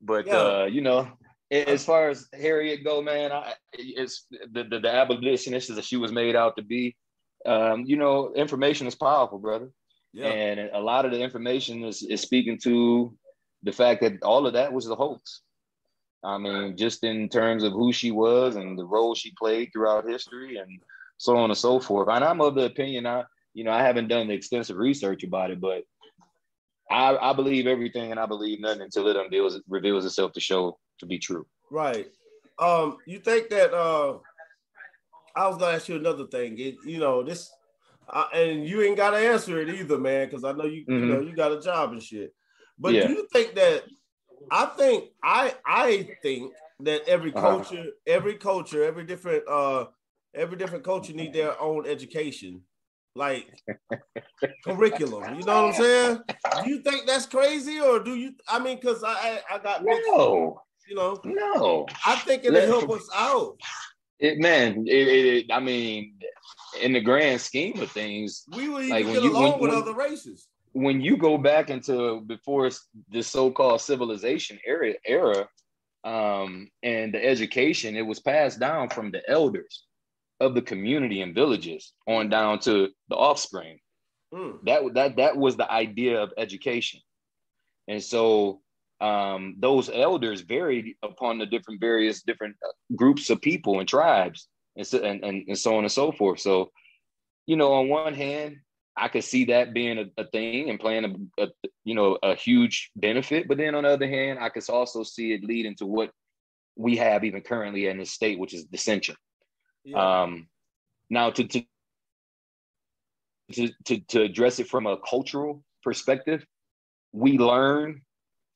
But 0.00 0.26
yeah. 0.26 0.34
uh, 0.34 0.68
you 0.70 0.80
know, 0.80 1.08
as 1.50 1.84
far 1.84 2.10
as 2.10 2.28
Harriet 2.32 2.84
go, 2.84 3.02
man, 3.02 3.32
I, 3.32 3.54
it's 3.72 4.26
the, 4.52 4.64
the, 4.64 4.80
the 4.80 4.92
abolitionist 4.92 5.74
that 5.74 5.84
she 5.84 5.96
was 5.96 6.12
made 6.12 6.36
out 6.36 6.56
to 6.56 6.62
be. 6.62 6.96
Um, 7.44 7.84
you 7.86 7.96
know, 7.96 8.32
information 8.34 8.86
is 8.86 8.94
powerful, 8.94 9.38
brother. 9.38 9.70
Yeah. 10.12 10.26
And 10.26 10.70
a 10.72 10.80
lot 10.80 11.04
of 11.04 11.12
the 11.12 11.20
information 11.20 11.84
is, 11.84 12.02
is 12.02 12.20
speaking 12.20 12.58
to 12.64 13.14
the 13.62 13.72
fact 13.72 14.00
that 14.00 14.22
all 14.22 14.46
of 14.46 14.54
that 14.54 14.72
was 14.72 14.88
a 14.88 14.94
hoax. 14.94 15.42
I 16.24 16.38
mean, 16.38 16.76
just 16.76 17.04
in 17.04 17.28
terms 17.28 17.62
of 17.62 17.72
who 17.72 17.92
she 17.92 18.10
was 18.10 18.56
and 18.56 18.78
the 18.78 18.84
role 18.84 19.14
she 19.14 19.32
played 19.38 19.70
throughout 19.72 20.08
history 20.08 20.56
and 20.56 20.80
so 21.18 21.36
on 21.36 21.50
and 21.50 21.58
so 21.58 21.78
forth. 21.78 22.08
And 22.08 22.24
I'm 22.24 22.40
of 22.40 22.54
the 22.54 22.64
opinion, 22.64 23.06
I, 23.06 23.24
you 23.54 23.64
know, 23.64 23.70
I 23.70 23.82
haven't 23.82 24.08
done 24.08 24.26
the 24.26 24.34
extensive 24.34 24.76
research 24.76 25.22
about 25.22 25.50
it, 25.50 25.60
but 25.60 25.84
I, 26.90 27.16
I 27.16 27.32
believe 27.32 27.66
everything 27.66 28.10
and 28.10 28.20
I 28.20 28.26
believe 28.26 28.60
nothing 28.60 28.82
until 28.82 29.08
it 29.08 29.16
unveils, 29.16 29.60
reveals 29.68 30.04
itself 30.04 30.32
to 30.32 30.40
show 30.40 30.78
to 31.00 31.06
be 31.06 31.18
true. 31.18 31.46
Right. 31.70 32.06
Um, 32.58 32.98
you 33.06 33.18
think 33.18 33.48
that 33.50 33.74
uh 33.74 34.18
I 35.34 35.46
was 35.48 35.58
gonna 35.58 35.76
ask 35.76 35.88
you 35.88 35.96
another 35.96 36.26
thing. 36.26 36.58
It, 36.58 36.76
you 36.84 36.98
know, 36.98 37.22
this 37.22 37.50
uh, 38.08 38.26
and 38.32 38.66
you 38.66 38.82
ain't 38.82 38.96
gotta 38.96 39.18
answer 39.18 39.60
it 39.60 39.68
either, 39.68 39.98
man, 39.98 40.28
because 40.28 40.44
I 40.44 40.52
know 40.52 40.64
you, 40.64 40.82
mm-hmm. 40.86 40.92
you 40.92 41.06
know, 41.06 41.20
you 41.20 41.34
got 41.34 41.52
a 41.52 41.60
job 41.60 41.92
and 41.92 42.02
shit. 42.02 42.34
But 42.78 42.94
yeah. 42.94 43.06
do 43.06 43.12
you 43.12 43.28
think 43.32 43.54
that 43.56 43.84
I 44.50 44.66
think 44.66 45.10
I 45.22 45.54
I 45.64 46.08
think 46.22 46.52
that 46.80 47.02
every 47.08 47.32
uh-huh. 47.34 47.40
culture, 47.40 47.80
uh-huh. 47.80 47.90
every 48.06 48.36
culture, 48.36 48.84
every 48.84 49.04
different 49.04 49.46
uh 49.48 49.86
every 50.34 50.56
different 50.56 50.84
culture 50.84 51.12
need 51.12 51.32
their 51.32 51.60
own 51.60 51.86
education, 51.86 52.62
like 53.16 53.46
curriculum. 54.64 55.38
You 55.38 55.44
know 55.44 55.64
what 55.64 55.68
I'm 55.68 55.72
saying? 55.74 56.18
Do 56.62 56.70
you 56.70 56.80
think 56.82 57.06
that's 57.06 57.26
crazy, 57.26 57.80
or 57.80 58.02
do 58.02 58.14
you? 58.14 58.32
I 58.48 58.58
mean, 58.58 58.76
because 58.76 59.02
I, 59.02 59.12
I, 59.12 59.40
I 59.54 59.58
got 59.58 59.82
no, 59.84 60.60
you 60.88 60.94
know, 60.94 61.20
no. 61.24 61.86
I 62.04 62.16
think 62.16 62.44
it'll 62.44 62.60
help 62.66 62.90
us 62.90 63.08
out. 63.14 63.58
It 64.18 64.38
man, 64.38 64.84
it, 64.86 64.90
it, 64.90 65.46
I 65.52 65.60
mean, 65.60 66.14
in 66.80 66.92
the 66.92 67.00
grand 67.00 67.40
scheme 67.40 67.80
of 67.80 67.90
things, 67.90 68.44
we 68.54 68.68
would 68.68 68.84
even 68.84 68.90
like 68.90 69.06
get 69.06 69.22
along 69.22 69.42
when, 69.42 69.60
with 69.60 69.70
when, 69.70 69.82
other 69.82 69.94
races 69.94 70.48
when 70.76 71.00
you 71.00 71.16
go 71.16 71.38
back 71.38 71.70
into 71.70 72.20
before 72.26 72.68
the 73.10 73.22
so-called 73.22 73.80
civilization 73.80 74.58
era 74.66 74.92
era 75.06 75.48
um, 76.04 76.68
and 76.82 77.14
the 77.14 77.24
education, 77.24 77.96
it 77.96 78.06
was 78.06 78.20
passed 78.20 78.60
down 78.60 78.90
from 78.90 79.10
the 79.10 79.22
elders 79.28 79.85
of 80.40 80.54
the 80.54 80.62
community 80.62 81.22
and 81.22 81.34
villages 81.34 81.92
on 82.06 82.28
down 82.28 82.58
to 82.60 82.88
the 83.08 83.16
offspring. 83.16 83.78
Mm. 84.34 84.58
That 84.64 84.94
that 84.94 85.16
that 85.16 85.36
was 85.36 85.56
the 85.56 85.70
idea 85.70 86.22
of 86.22 86.32
education, 86.36 87.00
and 87.88 88.02
so 88.02 88.60
um, 89.00 89.56
those 89.58 89.90
elders 89.90 90.40
varied 90.40 90.94
upon 91.02 91.38
the 91.38 91.46
different 91.46 91.80
various 91.80 92.22
different 92.22 92.56
uh, 92.64 92.72
groups 92.96 93.30
of 93.30 93.40
people 93.40 93.78
and 93.78 93.88
tribes, 93.88 94.48
and 94.76 94.86
so 94.86 94.98
and, 94.98 95.24
and, 95.24 95.44
and 95.48 95.58
so 95.58 95.76
on 95.76 95.84
and 95.84 95.92
so 95.92 96.12
forth. 96.12 96.40
So, 96.40 96.70
you 97.46 97.56
know, 97.56 97.74
on 97.74 97.88
one 97.88 98.14
hand, 98.14 98.56
I 98.96 99.08
could 99.08 99.24
see 99.24 99.46
that 99.46 99.74
being 99.74 99.98
a, 99.98 100.22
a 100.22 100.26
thing 100.26 100.70
and 100.70 100.80
playing 100.80 101.30
a, 101.38 101.44
a, 101.44 101.48
you 101.84 101.94
know 101.94 102.18
a 102.22 102.34
huge 102.34 102.90
benefit. 102.96 103.48
But 103.48 103.58
then 103.58 103.74
on 103.74 103.84
the 103.84 103.90
other 103.90 104.08
hand, 104.08 104.38
I 104.40 104.48
could 104.48 104.68
also 104.68 105.02
see 105.02 105.32
it 105.32 105.44
leading 105.44 105.76
to 105.76 105.86
what 105.86 106.10
we 106.76 106.96
have 106.96 107.24
even 107.24 107.42
currently 107.42 107.86
in 107.86 107.98
the 107.98 108.06
state, 108.06 108.38
which 108.38 108.54
is 108.54 108.64
dissension. 108.64 109.16
Yeah. 109.86 110.22
Um, 110.22 110.48
now 111.10 111.30
to, 111.30 111.44
to 111.44 111.62
to 113.52 113.70
to 113.84 113.98
to 114.00 114.22
address 114.22 114.58
it 114.58 114.68
from 114.68 114.86
a 114.86 114.96
cultural 114.98 115.62
perspective, 115.84 116.44
we 117.12 117.38
learn 117.38 118.02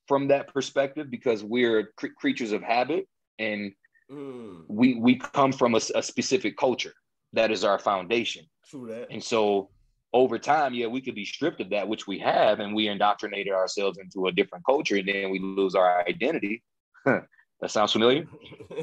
from 0.07 0.27
that 0.27 0.53
perspective 0.53 1.09
because 1.09 1.41
we're 1.41 1.93
cr- 1.95 2.07
creatures 2.17 2.51
of 2.51 2.61
habit 2.61 3.07
and 3.39 3.71
mm. 4.11 4.63
we 4.67 4.95
we 4.95 5.15
come 5.15 5.53
from 5.53 5.73
a, 5.73 5.81
a 5.95 6.03
specific 6.03 6.57
culture 6.57 6.93
that 7.31 7.49
is 7.49 7.63
our 7.63 7.79
foundation. 7.79 8.45
True 8.69 8.87
that. 8.87 9.07
And 9.09 9.23
so 9.23 9.69
over 10.11 10.37
time, 10.37 10.73
yeah, 10.73 10.87
we 10.87 10.99
could 10.99 11.15
be 11.15 11.23
stripped 11.23 11.61
of 11.61 11.69
that, 11.69 11.87
which 11.87 12.07
we 12.07 12.19
have, 12.19 12.59
and 12.59 12.75
we 12.75 12.89
indoctrinated 12.89 13.53
ourselves 13.53 13.97
into 13.97 14.27
a 14.27 14.33
different 14.33 14.65
culture, 14.65 14.97
and 14.97 15.07
then 15.07 15.29
we 15.29 15.39
lose 15.39 15.75
our 15.75 16.05
identity. 16.05 16.61
that 17.61 17.71
sounds 17.71 17.91
familiar. 17.91 18.27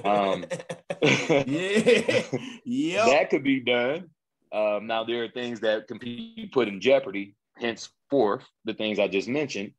Um, 0.05 0.45
yeah, 1.03 2.23
yeah, 2.65 3.07
that 3.07 3.29
could 3.31 3.43
be 3.43 3.61
done. 3.61 4.11
Um, 4.53 4.87
now 4.87 5.05
there 5.05 5.25
are 5.25 5.29
things 5.29 5.61
that 5.61 5.89
can 5.89 5.99
be 5.99 6.49
put 6.53 6.69
in 6.69 6.81
jeopardy, 6.81 7.35
henceforth 7.57 8.45
the 8.65 8.75
things 8.75 8.99
I 8.99 9.09
just 9.09 9.29
mentioned. 9.29 9.73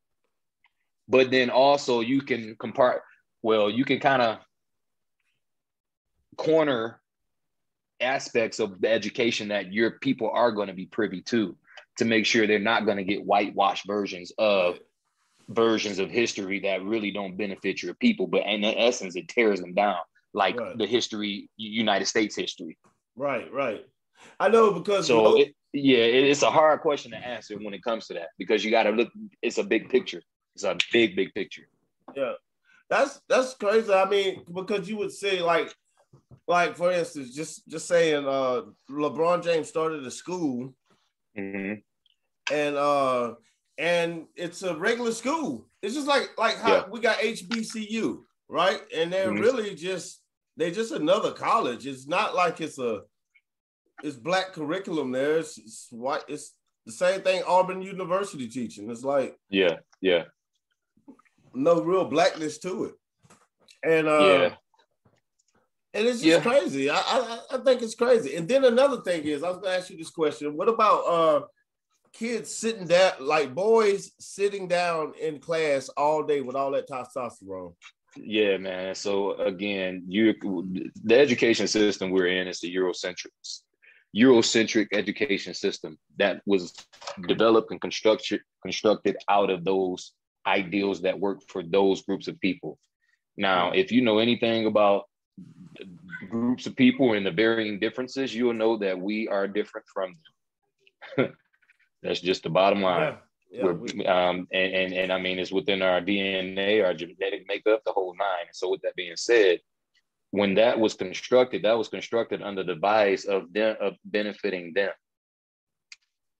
But 1.07 1.31
then 1.31 1.49
also 1.49 2.01
you 2.01 2.21
can 2.21 2.55
compart. 2.55 2.99
Well, 3.41 3.69
you 3.69 3.85
can 3.85 3.99
kind 3.99 4.21
of 4.21 4.39
corner 6.37 6.99
aspects 8.01 8.59
of 8.59 8.79
the 8.81 8.91
education 8.91 9.49
that 9.49 9.73
your 9.73 9.91
people 9.91 10.29
are 10.33 10.51
going 10.51 10.67
to 10.67 10.73
be 10.73 10.85
privy 10.85 11.21
to 11.21 11.55
to 11.97 12.05
make 12.05 12.25
sure 12.25 12.47
they're 12.47 12.59
not 12.59 12.85
going 12.85 12.97
to 12.97 13.03
get 13.03 13.25
whitewashed 13.25 13.85
versions 13.87 14.31
of 14.37 14.79
versions 15.49 15.99
of 15.99 16.09
history 16.09 16.59
that 16.59 16.83
really 16.83 17.11
don't 17.11 17.37
benefit 17.37 17.81
your 17.81 17.93
people 17.95 18.27
but 18.27 18.45
in 18.45 18.63
essence 18.63 19.15
it 19.15 19.27
tears 19.27 19.59
them 19.59 19.73
down 19.73 19.97
like 20.33 20.59
right. 20.59 20.77
the 20.77 20.85
history 20.85 21.49
united 21.57 22.05
states 22.05 22.35
history. 22.35 22.77
Right 23.15 23.51
right. 23.51 23.85
I 24.39 24.49
know 24.49 24.71
because 24.71 25.07
so 25.07 25.17
you 25.17 25.23
know, 25.23 25.37
it, 25.41 25.55
yeah 25.73 25.97
it's 25.97 26.43
a 26.43 26.51
hard 26.51 26.81
question 26.81 27.11
to 27.11 27.17
answer 27.17 27.57
when 27.57 27.73
it 27.73 27.83
comes 27.83 28.07
to 28.07 28.13
that 28.13 28.29
because 28.37 28.63
you 28.63 28.71
got 28.71 28.83
to 28.83 28.91
look 28.91 29.09
it's 29.41 29.57
a 29.57 29.63
big 29.63 29.89
picture. 29.89 30.21
It's 30.55 30.63
a 30.63 30.77
big 30.91 31.15
big 31.15 31.33
picture. 31.33 31.67
Yeah. 32.15 32.33
That's 32.89 33.21
that's 33.27 33.53
crazy. 33.55 33.91
I 33.91 34.07
mean 34.07 34.43
because 34.53 34.87
you 34.89 34.97
would 34.97 35.11
say 35.11 35.41
like 35.41 35.73
like 36.47 36.75
for 36.75 36.91
instance, 36.91 37.33
just 37.35 37.67
just 37.67 37.87
saying, 37.87 38.25
uh, 38.25 38.63
LeBron 38.89 39.43
James 39.43 39.69
started 39.69 40.03
a 40.05 40.11
school, 40.11 40.73
mm-hmm. 41.37 41.73
and 42.51 42.75
uh, 42.75 43.35
and 43.79 44.27
it's 44.35 44.61
a 44.61 44.75
regular 44.75 45.11
school. 45.13 45.65
It's 45.81 45.95
just 45.95 46.05
like 46.07 46.29
like 46.37 46.57
how 46.57 46.73
yeah. 46.75 46.83
we 46.91 46.99
got 46.99 47.17
HBCU. 47.19 48.23
right? 48.51 48.81
And 48.95 49.13
they're 49.13 49.29
Mhm. 49.31 49.39
really 49.41 49.75
just 49.75 50.21
they're 50.57 50.71
just 50.71 50.91
another 50.91 51.31
college. 51.31 51.85
It's 51.87 52.07
not 52.07 52.35
like 52.35 52.59
it's 52.61 52.77
a 52.79 53.01
it's 54.03 54.15
black 54.17 54.53
curriculum 54.53 55.11
there. 55.11 55.37
It's, 55.37 55.57
it's 55.57 55.87
white. 55.91 56.23
It's 56.27 56.55
the 56.85 56.91
same 56.91 57.21
thing 57.21 57.43
Auburn 57.47 57.81
University 57.81 58.47
teaching. 58.49 58.89
It's 58.89 59.03
like 59.03 59.37
Yeah, 59.49 59.77
yeah, 60.01 60.23
no 61.53 61.81
real 61.81 62.05
blackness 62.05 62.57
to 62.59 62.85
it. 62.85 62.95
And 63.83 64.07
uh, 64.07 64.19
yeah. 64.19 64.55
and 65.93 66.07
it's 66.07 66.21
just 66.21 66.25
Yeah. 66.25 66.41
crazy. 66.41 66.89
I, 66.89 66.97
I 66.97 67.39
I 67.51 67.57
think 67.59 67.81
it's 67.81 67.95
crazy. 67.95 68.35
And 68.35 68.47
then 68.47 68.65
another 68.65 69.01
thing 69.01 69.23
is, 69.23 69.43
I 69.43 69.49
was 69.49 69.59
gonna 69.59 69.75
ask 69.77 69.89
you 69.89 69.97
this 69.97 70.09
question: 70.09 70.57
What 70.57 70.67
about 70.69 70.99
uh 71.05 71.41
kids 72.13 72.53
sitting 72.53 72.87
down, 72.87 73.13
like 73.19 73.53
boys 73.53 74.11
sitting 74.19 74.67
down 74.67 75.13
in 75.19 75.39
class 75.39 75.89
all 75.89 76.23
day 76.23 76.41
with 76.41 76.55
all 76.55 76.71
that 76.71 76.89
testosterone? 76.89 77.73
Yeah, 78.15 78.57
man. 78.57 78.95
So 78.95 79.33
again, 79.35 80.03
you 80.07 80.33
the 81.03 81.19
education 81.19 81.67
system 81.67 82.11
we're 82.11 82.27
in 82.27 82.47
is 82.47 82.59
the 82.59 82.73
Eurocentric 82.73 83.27
Eurocentric 84.15 84.87
education 84.93 85.53
system 85.53 85.97
that 86.17 86.41
was 86.45 86.73
developed 87.27 87.71
and 87.71 87.79
constructed 87.79 88.41
constructed 88.63 89.17
out 89.29 89.49
of 89.49 89.63
those 89.63 90.13
ideals 90.47 91.01
that 91.01 91.19
work 91.19 91.39
for 91.47 91.61
those 91.63 92.01
groups 92.01 92.27
of 92.27 92.39
people. 92.39 92.79
Now, 93.37 93.71
if 93.71 93.91
you 93.91 94.01
know 94.01 94.17
anything 94.17 94.65
about 94.65 95.03
groups 96.29 96.65
of 96.65 96.75
people 96.75 97.13
and 97.13 97.25
the 97.25 97.31
varying 97.31 97.79
differences, 97.79 98.33
you'll 98.33 98.53
know 98.53 98.77
that 98.77 98.99
we 98.99 99.27
are 99.27 99.47
different 99.47 99.87
from 99.93 100.15
them. 101.15 101.33
That's 102.03 102.21
just 102.21 102.43
the 102.43 102.49
bottom 102.49 102.81
line. 102.81 103.17
yeah. 103.51 103.63
We're, 103.65 103.73
we- 103.73 104.05
um, 104.05 104.47
and, 104.53 104.73
and 104.73 104.93
and 104.93 105.13
I 105.13 105.19
mean 105.19 105.39
it's 105.39 105.51
within 105.51 105.81
our 105.81 106.01
DNA, 106.01 106.83
our 106.85 106.93
genetic 106.93 107.45
makeup, 107.47 107.81
the 107.85 107.91
whole 107.91 108.15
nine. 108.17 108.45
And 108.47 108.55
So 108.55 108.69
with 108.69 108.81
that 108.81 108.95
being 108.95 109.15
said, 109.15 109.59
when 110.31 110.53
that 110.55 110.79
was 110.79 110.93
constructed, 110.93 111.63
that 111.63 111.77
was 111.77 111.87
constructed 111.89 112.41
under 112.41 112.63
the 112.63 112.75
guise 112.75 113.25
of 113.25 113.51
them 113.51 113.75
of 113.81 113.95
benefiting 114.05 114.73
them. 114.73 114.91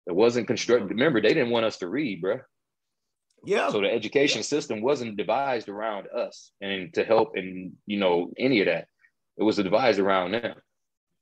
It 0.08 0.16
wasn't 0.16 0.48
constructed. 0.48 0.90
Remember, 0.90 1.22
they 1.22 1.34
didn't 1.34 1.52
want 1.52 1.66
us 1.66 1.78
to 1.78 1.88
read, 1.88 2.22
bruh. 2.24 2.42
yeah. 3.46 3.70
So 3.70 3.82
the 3.82 3.92
education 3.92 4.44
system 4.44 4.82
wasn't 4.82 5.18
devised 5.18 5.70
around 5.70 6.08
us 6.16 6.52
and 6.62 6.94
to 6.94 7.04
help 7.04 7.36
and 7.36 7.74
you 7.86 8.00
know 8.00 8.32
any 8.38 8.60
of 8.62 8.68
that. 8.68 8.88
It 9.38 9.44
was 9.44 9.58
devised 9.58 10.00
around 10.00 10.32
them. 10.32 10.56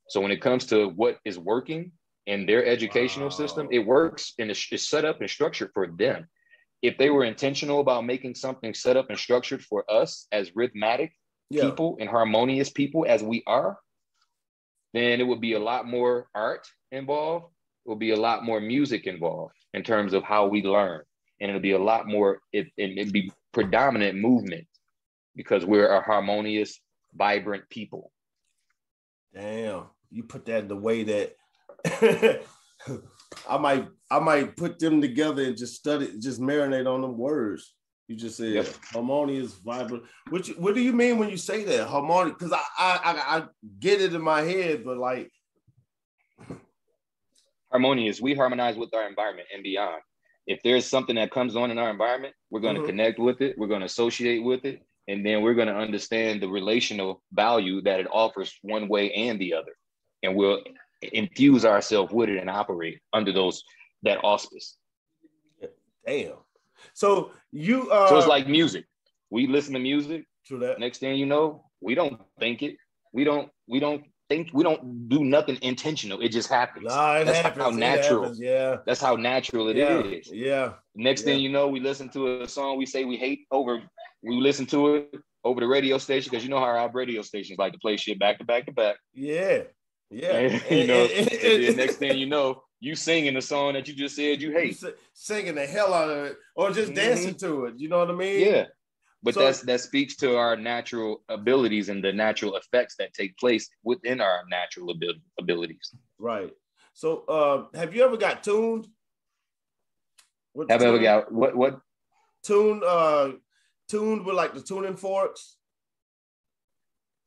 So 0.09 0.21
when 0.21 0.31
it 0.31 0.41
comes 0.41 0.65
to 0.67 0.87
what 0.89 1.17
is 1.25 1.37
working 1.37 1.91
in 2.27 2.45
their 2.45 2.65
educational 2.65 3.31
system, 3.31 3.69
it 3.71 3.79
works 3.79 4.33
and 4.37 4.51
it's, 4.51 4.67
it's 4.71 4.87
set 4.87 5.05
up 5.05 5.21
and 5.21 5.29
structured 5.29 5.71
for 5.73 5.87
them. 5.87 6.27
If 6.81 6.97
they 6.97 7.09
were 7.09 7.23
intentional 7.23 7.79
about 7.79 8.05
making 8.05 8.35
something 8.35 8.73
set 8.73 8.97
up 8.97 9.09
and 9.09 9.17
structured 9.17 9.63
for 9.63 9.89
us 9.89 10.27
as 10.31 10.55
rhythmic 10.55 11.13
yeah. 11.49 11.63
people 11.63 11.97
and 11.99 12.09
harmonious 12.09 12.69
people 12.69 13.05
as 13.07 13.23
we 13.23 13.43
are, 13.47 13.79
then 14.93 15.21
it 15.21 15.23
would 15.23 15.41
be 15.41 15.53
a 15.53 15.59
lot 15.59 15.87
more 15.87 16.27
art 16.35 16.67
involved. 16.91 17.45
It 17.85 17.89
would 17.89 17.99
be 17.99 18.11
a 18.11 18.19
lot 18.19 18.43
more 18.43 18.59
music 18.59 19.07
involved 19.07 19.55
in 19.73 19.81
terms 19.83 20.13
of 20.13 20.23
how 20.23 20.47
we 20.47 20.61
learn. 20.61 21.01
And 21.39 21.49
it'll 21.49 21.61
be 21.61 21.71
a 21.71 21.79
lot 21.79 22.07
more, 22.07 22.41
it, 22.51 22.67
it, 22.77 22.97
it'd 22.97 23.13
be 23.13 23.31
predominant 23.53 24.17
movement 24.17 24.67
because 25.35 25.65
we're 25.65 25.89
a 25.89 26.01
harmonious, 26.01 26.79
vibrant 27.13 27.69
people. 27.69 28.11
Damn, 29.33 29.85
you 30.11 30.23
put 30.23 30.45
that 30.45 30.63
in 30.63 30.67
the 30.67 30.75
way 30.75 31.03
that 31.03 31.35
I 33.49 33.57
might 33.57 33.87
I 34.09 34.19
might 34.19 34.55
put 34.55 34.79
them 34.79 35.01
together 35.01 35.43
and 35.43 35.57
just 35.57 35.75
study, 35.75 36.17
just 36.19 36.39
marinate 36.41 36.91
on 36.91 37.01
them 37.01 37.17
words. 37.17 37.73
You 38.07 38.15
just 38.15 38.37
said 38.37 38.53
Yep. 38.53 38.67
harmonious, 38.93 39.53
vibrant. 39.55 40.03
Which 40.29 40.49
what 40.57 40.75
do 40.75 40.81
you 40.81 40.93
mean 40.93 41.17
when 41.17 41.29
you 41.29 41.37
say 41.37 41.63
that 41.65 41.87
harmonic? 41.87 42.37
Because 42.37 42.53
I, 42.53 42.61
I 42.79 42.99
I 43.03 43.37
I 43.37 43.43
get 43.79 44.01
it 44.01 44.13
in 44.13 44.21
my 44.21 44.41
head, 44.41 44.83
but 44.85 44.97
like 44.97 45.31
Harmonious, 47.71 48.21
we 48.21 48.33
harmonize 48.33 48.77
with 48.77 48.93
our 48.93 49.07
environment 49.07 49.49
and 49.53 49.61
beyond. 49.61 50.01
If 50.47 50.61
there's 50.63 50.85
something 50.85 51.15
that 51.17 51.31
comes 51.31 51.57
on 51.57 51.69
in 51.69 51.77
our 51.77 51.89
environment, 51.89 52.33
we're 52.49 52.61
going 52.61 52.75
to 52.75 52.81
Mhm. 52.81 52.85
connect 52.85 53.19
with 53.19 53.41
it, 53.41 53.57
we're 53.57 53.67
going 53.67 53.81
to 53.81 53.85
associate 53.87 54.39
with 54.41 54.63
it, 54.63 54.81
and 55.09 55.25
then 55.25 55.41
we're 55.41 55.53
going 55.53 55.67
to 55.67 55.75
understand 55.75 56.41
the 56.41 56.47
relational 56.47 57.21
value 57.33 57.81
that 57.81 57.99
it 57.99 58.07
offers 58.09 58.57
one 58.61 58.87
way 58.87 59.11
and 59.11 59.37
the 59.39 59.53
other. 59.53 59.75
And 60.23 60.35
we'll 60.37 60.63
infuse 61.01 61.65
ourselves 61.65 62.11
with 62.11 62.29
it 62.29 62.37
and 62.39 62.49
operate 62.49 62.99
under 63.13 63.31
those 63.31 63.63
that 64.03 64.19
auspice. 64.23 64.77
damn. 66.05 66.33
So 66.93 67.31
you 67.51 67.89
uh 67.91 68.09
So 68.09 68.17
it's 68.17 68.27
like 68.27 68.47
music. 68.47 68.85
We 69.29 69.47
listen 69.47 69.73
to 69.73 69.79
music. 69.79 70.25
to 70.47 70.57
that. 70.59 70.79
Next 70.79 70.99
thing 70.99 71.17
you 71.17 71.25
know, 71.25 71.65
we 71.81 71.95
don't 71.95 72.19
think 72.39 72.61
it. 72.63 72.77
We 73.13 73.23
don't. 73.23 73.49
We 73.67 73.79
don't 73.79 74.03
think. 74.29 74.49
We 74.53 74.63
don't 74.63 75.09
do 75.09 75.23
nothing 75.23 75.57
intentional. 75.61 76.21
It 76.21 76.29
just 76.29 76.49
happens. 76.49 76.85
Nah, 76.85 77.17
it 77.17 77.25
That's 77.25 77.39
happens. 77.39 77.63
how 77.63 77.69
natural. 77.71 78.21
happens, 78.23 78.39
Yeah. 78.39 78.77
That's 78.85 79.01
how 79.01 79.15
natural 79.15 79.67
it 79.69 79.77
is. 79.77 80.29
yeah. 80.31 80.45
Yeah. 80.47 80.73
Next 80.95 81.23
thing 81.23 81.39
you 81.39 81.49
know, 81.49 81.67
we 81.67 81.79
listen 81.79 82.09
to 82.09 82.41
a 82.43 82.47
song 82.47 82.77
we 82.77 82.85
say 82.85 83.03
we 83.05 83.17
hate 83.17 83.41
over. 83.51 83.81
We 84.23 84.35
listen 84.39 84.65
to 84.67 84.95
it 84.95 85.15
over 85.43 85.59
the 85.61 85.67
radio 85.67 85.97
station 85.97 86.29
because 86.29 86.43
you 86.43 86.49
know 86.49 86.59
how 86.59 86.65
our 86.65 86.91
radio 86.91 87.21
stations 87.21 87.57
like 87.59 87.73
to 87.73 87.79
play 87.79 87.97
shit 87.97 88.19
back 88.19 88.37
to 88.39 88.45
back 88.45 88.65
to 88.67 88.71
back. 88.71 88.97
Yeah. 89.13 89.63
Yeah. 90.09 90.31
And, 90.37 90.61
you 90.71 90.87
know, 90.87 91.05
and 91.05 91.77
next 91.77 91.95
thing 91.97 92.17
you 92.17 92.25
know, 92.27 92.63
you 92.79 92.95
singing 92.95 93.33
the 93.33 93.41
song 93.41 93.73
that 93.73 93.87
you 93.87 93.93
just 93.93 94.15
said 94.15 94.41
you 94.41 94.51
hate. 94.51 94.81
singing 95.13 95.55
the 95.55 95.65
hell 95.65 95.93
out 95.93 96.09
of 96.09 96.25
it 96.25 96.37
or 96.55 96.71
just 96.71 96.91
Mhm. 96.91 96.95
dancing 96.95 97.35
to 97.35 97.65
it. 97.65 97.73
You 97.77 97.89
know 97.89 97.99
what 97.99 98.09
I 98.11 98.13
mean? 98.13 98.39
Yeah. 98.45 98.65
But 99.23 99.33
So- 99.33 99.39
that's 99.41 99.61
that 99.61 99.81
speaks 99.81 100.15
to 100.17 100.37
our 100.37 100.55
natural 100.55 101.23
abilities 101.27 101.89
and 101.89 102.03
the 102.03 102.13
natural 102.13 102.55
effects 102.55 102.95
that 102.99 103.13
take 103.13 103.35
place 103.37 103.67
within 103.83 104.21
our 104.21 104.43
natural 104.49 104.91
abil- 104.91 105.21
abilities. 105.39 105.93
Right. 106.19 106.53
So 106.93 107.25
uh 107.25 107.77
have 107.77 107.95
you 107.95 108.03
ever 108.03 108.15
got 108.17 108.43
tuned? 108.43 108.87
With 110.53 110.69
Have 110.69 110.81
ever 110.83 110.99
got 110.99 111.31
what 111.31 111.55
what 111.55 111.79
tuned 112.43 112.83
uh 112.83 113.33
tuned 113.89 114.25
with 114.25 114.35
like 114.35 114.53
the 114.53 114.61
tuning 114.61 114.95
forks? 114.95 115.56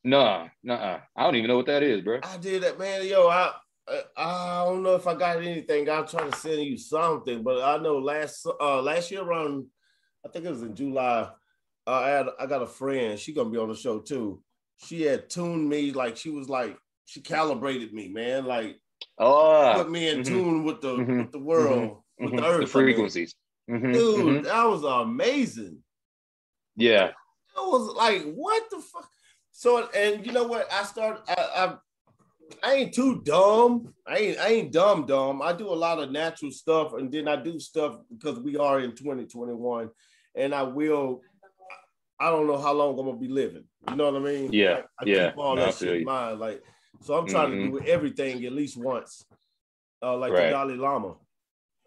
Nah, 0.05 0.49
nah. 0.63 1.01
I 1.17 1.25
don't 1.25 1.37
even 1.37 1.49
know 1.49 1.57
what 1.57 1.67
that 1.67 1.83
is, 1.83 2.01
bro. 2.03 2.21
I 2.23 2.37
did 2.39 2.63
that, 2.63 2.79
man. 2.79 3.07
Yo, 3.07 3.29
I 3.29 3.53
I, 4.17 4.65
don't 4.65 4.83
know 4.83 4.95
if 4.95 5.07
I 5.07 5.15
got 5.15 5.39
anything. 5.39 5.89
I'm 5.91 6.07
trying 6.07 6.31
to 6.31 6.37
send 6.39 6.63
you 6.63 6.79
something, 6.79 7.43
but 7.43 7.63
I 7.63 7.83
know 7.83 7.99
last 7.99 8.47
uh 8.61 8.81
last 8.83 9.11
year 9.11 9.23
around, 9.23 9.67
I 10.25 10.29
think 10.29 10.45
it 10.45 10.51
was 10.51 10.63
in 10.63 10.75
July. 10.75 11.31
Uh, 11.87 11.91
I 11.91 12.09
had 12.09 12.27
I 12.39 12.47
got 12.47 12.63
a 12.63 12.67
friend. 12.67 13.19
She 13.19 13.35
gonna 13.35 13.51
be 13.51 13.59
on 13.59 13.69
the 13.69 13.75
show 13.75 14.01
too. 14.01 14.43
She 14.77 15.03
had 15.03 15.29
tuned 15.29 15.69
me 15.69 15.93
like 15.93 16.17
she 16.17 16.31
was 16.31 16.49
like 16.49 16.79
she 17.05 17.21
calibrated 17.21 17.93
me, 17.93 18.09
man. 18.09 18.45
Like 18.47 18.81
Oh, 19.19 19.73
put 19.75 19.91
me 19.91 20.09
in 20.09 20.19
mhm, 20.21 20.25
tune 20.25 20.65
with 20.65 20.81
the 20.81 20.95
mhm, 20.97 21.19
with 21.19 21.33
the 21.33 21.39
world, 21.39 22.03
with 22.19 22.33
mhm, 22.33 22.37
the 22.37 22.47
earth, 22.47 22.77
I 22.77 22.83
mean. 22.83 22.87
frequencies. 22.87 23.35
Mhm, 23.69 23.93
Dude, 23.93 24.17
mhm. 24.27 24.45
that 24.45 24.65
was 24.65 24.85
amazing. 24.85 25.83
Yeah, 26.77 27.09
It 27.09 27.15
was 27.57 27.95
like, 27.97 28.23
what 28.35 28.71
the 28.71 28.81
fuck? 28.81 29.11
So, 29.61 29.91
and 29.95 30.25
you 30.25 30.33
know 30.33 30.45
what? 30.45 30.73
I 30.73 30.85
start. 30.85 31.21
I, 31.29 31.35
I, 31.35 31.75
I 32.67 32.75
ain't 32.77 32.95
too 32.95 33.21
dumb. 33.27 33.93
I 34.07 34.17
ain't. 34.17 34.39
I 34.39 34.49
ain't 34.49 34.73
dumb. 34.73 35.05
Dumb. 35.05 35.43
I 35.43 35.53
do 35.53 35.69
a 35.69 35.77
lot 35.77 35.99
of 35.99 36.11
natural 36.11 36.51
stuff, 36.51 36.95
and 36.95 37.13
then 37.13 37.29
I 37.29 37.37
do 37.37 37.61
stuff 37.61 37.99
because 38.11 38.39
we 38.41 38.57
are 38.57 38.81
in 38.81 38.93
2021, 38.95 39.91
and 40.35 40.55
I 40.55 40.63
will. 40.63 41.21
I 42.19 42.31
don't 42.31 42.47
know 42.47 42.57
how 42.57 42.73
long 42.73 42.99
I'm 42.99 43.05
gonna 43.05 43.19
be 43.19 43.29
living. 43.29 43.65
You 43.91 43.97
know 43.97 44.11
what 44.11 44.23
I 44.23 44.25
mean? 44.25 44.51
Yeah, 44.51 44.77
Like, 44.77 44.87
I 44.99 45.05
yeah. 45.05 45.29
keep 45.29 45.39
all 45.39 45.57
that 45.57 45.75
shit 45.75 45.97
in 45.97 46.05
mind. 46.05 46.41
Like, 46.41 46.63
so 47.03 47.19
I'm 47.19 47.27
trying 47.29 47.51
Mhm. 47.51 47.73
to 47.75 47.81
do 47.83 47.87
everything 47.87 48.43
at 48.47 48.53
least 48.53 48.79
once, 48.79 49.27
uh, 50.03 50.17
like 50.17 50.33
the 50.33 50.49
Dalai 50.49 50.77
Lama. 50.77 51.17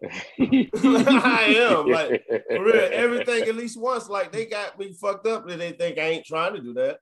I 0.00 1.56
am, 1.72 1.88
like, 1.88 2.22
For 2.48 2.64
real, 2.64 2.88
everything 2.92 3.48
at 3.48 3.56
least 3.56 3.80
once. 3.80 4.08
Like 4.08 4.30
they 4.30 4.46
got 4.46 4.78
me 4.78 4.92
fucked 4.92 5.26
up, 5.26 5.48
and 5.48 5.60
they 5.60 5.72
think 5.72 5.98
I 5.98 6.02
ain't 6.02 6.24
trying 6.24 6.54
to 6.54 6.60
do 6.60 6.72
that. 6.74 6.98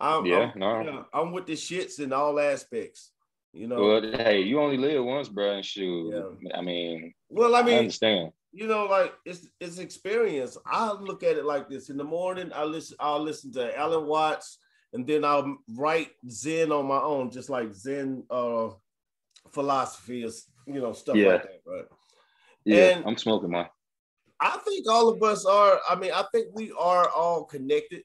I'm, 0.00 0.26
Yeah, 0.26 0.50
I'm, 0.54 0.58
no. 0.58 0.80
yeah, 0.82 1.02
I'm 1.12 1.32
with 1.32 1.46
the 1.46 1.52
shits 1.54 2.00
in 2.00 2.12
all 2.12 2.38
aspects. 2.40 3.10
You 3.52 3.68
know. 3.68 3.80
Well, 3.84 4.02
hey, 4.02 4.40
you 4.40 4.60
only 4.60 4.76
live 4.76 5.04
once, 5.04 5.28
bro. 5.28 5.52
And 5.54 5.64
shoot, 5.64 6.12
Yeah. 6.42 6.56
I 6.56 6.60
mean, 6.60 7.14
Well, 7.28 7.54
I 7.54 7.62
mean, 7.62 7.74
I, 7.74 7.78
understand. 7.78 8.32
you 8.52 8.66
know, 8.66 8.86
like 8.86 9.14
it's 9.24 9.46
it's 9.60 9.78
experience. 9.78 10.58
I 10.66 10.90
look 10.92 11.22
at 11.22 11.36
it 11.36 11.44
like 11.44 11.68
this. 11.68 11.88
In 11.88 11.96
the 11.96 12.04
morning, 12.04 12.50
I 12.52 12.64
listen. 12.64 12.96
I'll 12.98 13.20
listen 13.22 13.52
to 13.52 13.78
Alan 13.78 14.06
Watts, 14.06 14.58
and 14.92 15.06
then 15.06 15.24
I'll 15.24 15.56
write 15.76 16.10
Zen 16.28 16.72
on 16.72 16.86
my 16.86 16.98
own, 17.00 17.30
just 17.30 17.48
like 17.48 17.72
Zen 17.72 18.24
uh 18.28 18.70
philosophy 19.52 20.24
is, 20.24 20.46
you 20.66 20.80
know, 20.80 20.92
stuff 20.92 21.16
Yeah. 21.16 21.28
like 21.34 21.42
that, 21.42 21.60
right? 21.66 21.84
Yeah, 22.64 22.96
and- 22.96 23.06
I'm 23.06 23.16
smoking 23.16 23.50
my. 23.50 23.68
I 24.40 24.58
think 24.66 24.88
all 24.90 25.08
of 25.10 25.22
us 25.22 25.46
are. 25.46 25.78
I 25.88 25.94
mean, 25.94 26.10
I 26.12 26.24
think 26.32 26.48
we 26.54 26.72
are 26.72 27.08
all 27.10 27.44
connected. 27.44 28.02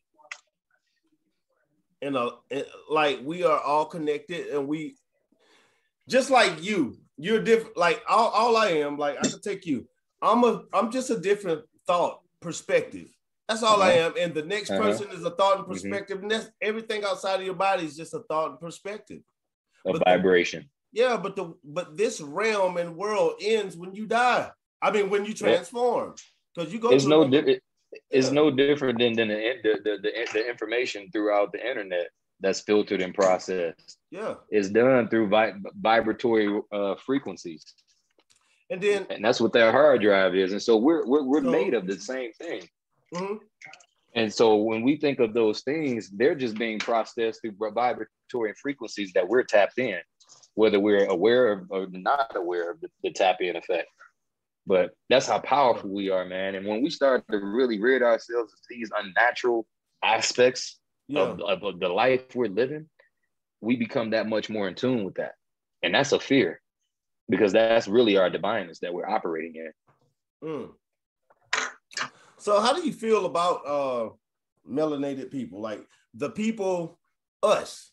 In 2.01 2.15
a 2.15 2.29
in- 2.49 2.65
like 2.89 3.19
we 3.23 3.43
are 3.43 3.59
all 3.59 3.85
connected, 3.85 4.47
and 4.47 4.67
we 4.67 4.95
just 6.07 6.29
like 6.29 6.63
you. 6.63 6.97
You're 7.17 7.43
different. 7.43 7.75
Like 7.77 8.01
all, 8.07 8.29
all 8.29 8.57
I 8.57 8.67
am. 8.67 8.97
Like 8.97 9.17
I 9.17 9.27
could 9.27 9.43
take 9.43 9.65
you. 9.65 9.87
I'm 10.21 10.43
a. 10.43 10.63
I'm 10.73 10.91
just 10.91 11.09
a 11.09 11.19
different 11.19 11.63
thought 11.85 12.21
perspective. 12.41 13.07
That's 13.49 13.63
all 13.63 13.81
uh-huh. 13.81 13.91
I 13.91 13.93
am. 13.93 14.13
And 14.17 14.33
the 14.33 14.43
next 14.43 14.69
uh-huh. 14.69 14.81
person 14.81 15.07
is 15.11 15.25
a 15.25 15.31
thought 15.31 15.55
and 15.55 15.63
mm-hmm. 15.63 15.73
perspective. 15.73 16.17
Mm-hmm. 16.17 16.31
And 16.31 16.31
that's 16.31 16.51
everything 16.61 17.03
outside 17.03 17.39
of 17.39 17.45
your 17.45 17.55
body 17.55 17.83
is 17.83 17.97
just 17.97 18.13
a 18.13 18.19
thought 18.19 18.51
and 18.51 18.59
perspective. 18.59 19.21
A 19.85 19.93
but 19.93 20.03
vibration. 20.05 20.69
The, 20.93 21.01
yeah, 21.01 21.17
but 21.17 21.35
the 21.35 21.55
but 21.63 21.97
this 21.97 22.21
realm 22.21 22.77
and 22.77 22.95
world 22.95 23.33
ends 23.41 23.75
when 23.75 23.93
you 23.93 24.05
die. 24.05 24.51
I 24.81 24.91
mean, 24.91 25.09
when 25.09 25.25
you 25.25 25.33
transform, 25.33 26.13
because 26.55 26.71
you 26.71 26.79
go. 26.79 26.89
there's 26.89 27.07
no 27.07 27.27
different. 27.27 27.61
It's 28.09 28.31
no 28.31 28.51
different 28.51 28.99
than, 28.99 29.13
than 29.13 29.29
the, 29.29 29.53
the, 29.63 29.97
the, 30.01 30.27
the, 30.33 30.49
information 30.49 31.09
throughout 31.11 31.51
the 31.51 31.67
internet 31.67 32.09
that's 32.39 32.61
filtered 32.61 33.01
and 33.01 33.13
processed. 33.13 33.97
Yeah, 34.11 34.35
it's 34.49 34.69
done 34.69 35.09
through 35.09 35.29
vi- 35.29 35.55
vibratory 35.81 36.61
uh, 36.71 36.95
frequencies. 36.95 37.63
And 38.69 38.81
then, 38.81 39.07
and 39.09 39.25
that's 39.25 39.41
what 39.41 39.53
that 39.53 39.71
hard 39.71 40.01
drive 40.01 40.35
is. 40.35 40.51
And 40.51 40.61
so 40.61 40.77
we're 40.77 41.05
we're, 41.07 41.23
we're 41.23 41.43
so, 41.43 41.49
made 41.49 41.73
of 41.73 41.87
the 41.87 41.99
same 41.99 42.31
thing. 42.33 42.69
Mm-hmm. 43.15 43.35
And 44.15 44.33
so 44.33 44.55
when 44.57 44.81
we 44.83 44.97
think 44.97 45.19
of 45.19 45.33
those 45.33 45.61
things, 45.61 46.09
they're 46.09 46.35
just 46.35 46.55
being 46.55 46.79
processed 46.79 47.41
through 47.41 47.55
vibratory 47.73 48.53
frequencies 48.61 49.11
that 49.13 49.27
we're 49.27 49.43
tapped 49.43 49.79
in, 49.79 49.99
whether 50.55 50.79
we're 50.79 51.05
aware 51.05 51.51
of 51.51 51.67
or 51.69 51.87
not 51.91 52.35
aware 52.35 52.71
of 52.71 52.81
the, 52.81 52.89
the 53.03 53.11
tap 53.11 53.37
in 53.41 53.55
effect. 53.55 53.87
But 54.67 54.91
that's 55.09 55.27
how 55.27 55.39
powerful 55.39 55.89
we 55.89 56.09
are, 56.09 56.25
man. 56.25 56.55
And 56.55 56.65
when 56.65 56.83
we 56.83 56.89
start 56.89 57.23
to 57.31 57.37
really 57.37 57.81
rid 57.81 58.03
ourselves 58.03 58.53
of 58.53 58.59
these 58.69 58.91
unnatural 58.97 59.65
aspects 60.03 60.79
yeah. 61.07 61.21
of, 61.21 61.41
of, 61.41 61.63
of 61.63 61.79
the 61.79 61.89
life 61.89 62.35
we're 62.35 62.47
living, 62.47 62.87
we 63.61 63.75
become 63.75 64.11
that 64.11 64.27
much 64.27 64.49
more 64.49 64.67
in 64.67 64.75
tune 64.75 65.03
with 65.03 65.15
that. 65.15 65.33
And 65.81 65.95
that's 65.95 66.11
a 66.11 66.19
fear 66.19 66.61
because 67.29 67.53
that's 67.53 67.87
really 67.87 68.17
our 68.17 68.29
divineness 68.29 68.79
that 68.79 68.93
we're 68.93 69.07
operating 69.07 69.55
in. 69.55 69.71
Mm. 70.47 70.69
So 72.37 72.59
how 72.61 72.73
do 72.73 72.85
you 72.85 72.93
feel 72.93 73.25
about 73.25 73.65
uh 73.65 74.09
melanated 74.69 75.31
people? 75.31 75.61
Like 75.61 75.85
the 76.13 76.29
people, 76.29 76.99
us, 77.43 77.91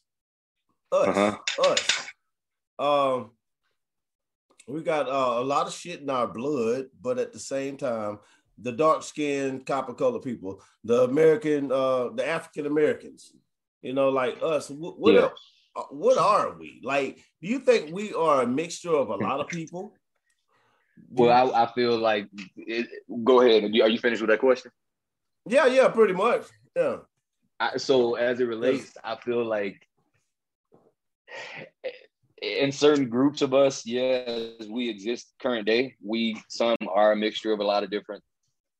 us, 0.92 1.08
uh-huh. 1.08 1.38
us. 1.70 2.08
Um, 2.78 3.30
we 4.66 4.82
got 4.82 5.08
uh, 5.08 5.40
a 5.40 5.44
lot 5.44 5.66
of 5.66 5.72
shit 5.72 6.00
in 6.00 6.10
our 6.10 6.26
blood, 6.26 6.86
but 7.00 7.18
at 7.18 7.32
the 7.32 7.38
same 7.38 7.76
time, 7.76 8.18
the 8.58 8.72
dark 8.72 9.02
skinned 9.02 9.66
copper 9.66 9.94
color 9.94 10.18
people, 10.18 10.60
the 10.82 11.04
American, 11.04 11.70
uh, 11.70 12.08
the 12.10 12.26
African 12.26 12.66
Americans, 12.66 13.32
you 13.82 13.92
know, 13.92 14.08
like 14.08 14.38
us. 14.42 14.70
What, 14.70 14.98
what, 14.98 15.14
yeah. 15.14 15.20
are, 15.20 15.32
uh, 15.76 15.82
what 15.90 16.18
are 16.18 16.56
we? 16.58 16.80
Like, 16.82 17.16
do 17.40 17.48
you 17.48 17.60
think 17.60 17.94
we 17.94 18.12
are 18.14 18.42
a 18.42 18.46
mixture 18.46 18.94
of 18.94 19.10
a 19.10 19.16
lot 19.16 19.40
of 19.40 19.48
people? 19.48 19.94
Well, 21.10 21.52
I, 21.54 21.64
I 21.64 21.72
feel 21.72 21.98
like 21.98 22.28
it, 22.56 22.88
go 23.22 23.42
ahead. 23.42 23.64
Are 23.64 23.88
you 23.88 23.98
finished 23.98 24.22
with 24.22 24.30
that 24.30 24.40
question? 24.40 24.72
Yeah, 25.46 25.66
yeah, 25.66 25.88
pretty 25.88 26.14
much. 26.14 26.46
Yeah. 26.74 26.96
I, 27.60 27.76
so 27.76 28.14
as 28.16 28.40
it 28.40 28.46
relates, 28.46 28.96
I 29.04 29.16
feel 29.16 29.44
like 29.44 29.86
in 32.42 32.70
certain 32.72 33.08
groups 33.08 33.42
of 33.42 33.54
us, 33.54 33.86
yes, 33.86 34.66
we 34.68 34.88
exist 34.88 35.32
current 35.40 35.66
day. 35.66 35.94
We 36.02 36.40
some 36.48 36.76
are 36.92 37.12
a 37.12 37.16
mixture 37.16 37.52
of 37.52 37.60
a 37.60 37.64
lot 37.64 37.82
of 37.82 37.90
different 37.90 38.22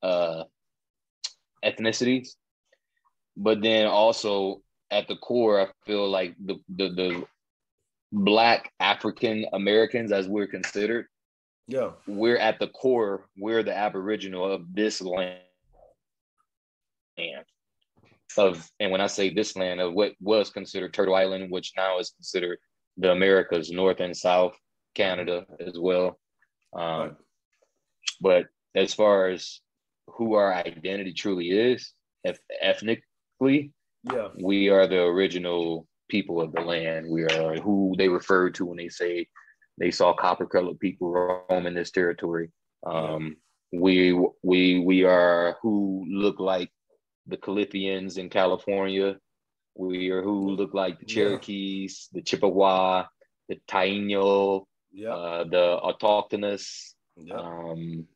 uh, 0.03 0.45
ethnicities, 1.65 2.31
but 3.37 3.63
then 3.63 3.87
also 3.87 4.63
at 4.91 5.09
the 5.09 5.17
core, 5.17 5.61
I 5.61 5.69
feel 5.87 6.09
like 6.09 6.35
the 6.45 6.57
the, 6.77 6.89
the 6.91 7.27
black 8.13 8.73
African 8.79 9.47
Americans, 9.53 10.13
as 10.13 10.29
we're 10.29 10.47
considered, 10.47 11.07
yeah. 11.69 11.91
We're 12.07 12.39
at 12.39 12.59
the 12.59 12.69
core, 12.69 13.27
we're 13.37 13.63
the 13.63 13.77
aboriginal 13.77 14.51
of 14.51 14.73
this 14.73 15.01
land. 15.01 15.41
Of 18.39 18.71
and 18.79 18.93
when 18.93 19.01
I 19.01 19.07
say 19.07 19.33
this 19.33 19.57
land 19.57 19.81
of 19.81 19.95
what 19.95 20.13
was 20.21 20.51
considered 20.51 20.93
Turtle 20.93 21.15
Island, 21.15 21.51
which 21.51 21.73
now 21.77 21.99
is 21.99 22.11
considered 22.11 22.59
the 22.97 23.13
Americas, 23.13 23.71
North 23.71 24.01
and 24.01 24.17
South, 24.17 24.57
Canada 24.95 25.47
as 25.61 25.79
well. 25.79 26.19
Um, 26.75 27.01
right. 27.01 27.13
But 28.21 28.47
as 28.75 28.95
far 28.95 29.29
as 29.29 29.61
who 30.09 30.35
our 30.35 30.55
identity 30.55 31.13
truly 31.13 31.51
is, 31.51 31.93
if 32.25 32.39
ethnically, 32.61 33.73
yeah, 34.05 34.29
we 34.43 34.69
are 34.69 34.87
the 34.87 35.03
original 35.03 35.87
people 36.09 36.41
of 36.41 36.53
the 36.53 36.61
land. 36.61 37.07
We 37.09 37.25
are 37.25 37.57
who 37.57 37.95
they 37.99 38.09
refer 38.09 38.51
to 38.51 38.67
when 38.67 38.79
they 38.79 38.89
say 38.89 39.27
they 39.79 39.91
saw 39.91 40.15
copper 40.15 40.47
colored 40.47 40.81
people 40.81 41.11
roam 41.11 41.67
in 41.67 41.75
this 41.75 41.91
territory. 41.91 42.51
Um, 42.87 43.37
we 43.73 44.13
we 44.43 44.81
we 44.81 45.05
are 45.05 45.57
who 45.61 46.07
look 46.09 46.39
like 46.39 46.71
the 47.27 47.37
Calithians 47.37 48.19
in 48.19 48.31
California. 48.31 49.17
We 49.77 50.11
are 50.11 50.23
who 50.23 50.51
look 50.51 50.73
like 50.75 50.99
the 50.99 51.07
Cherokees, 51.07 52.09
yeah. 52.11 52.19
the 52.19 52.25
Chippewa, 52.25 53.05
the 53.49 53.59
Taino, 53.69 54.65
yeah. 54.93 55.11
uh, 55.15 55.45
the 55.45 55.79
autochthonous. 55.83 56.95
Yeah. 57.17 57.35
Um, 57.35 58.07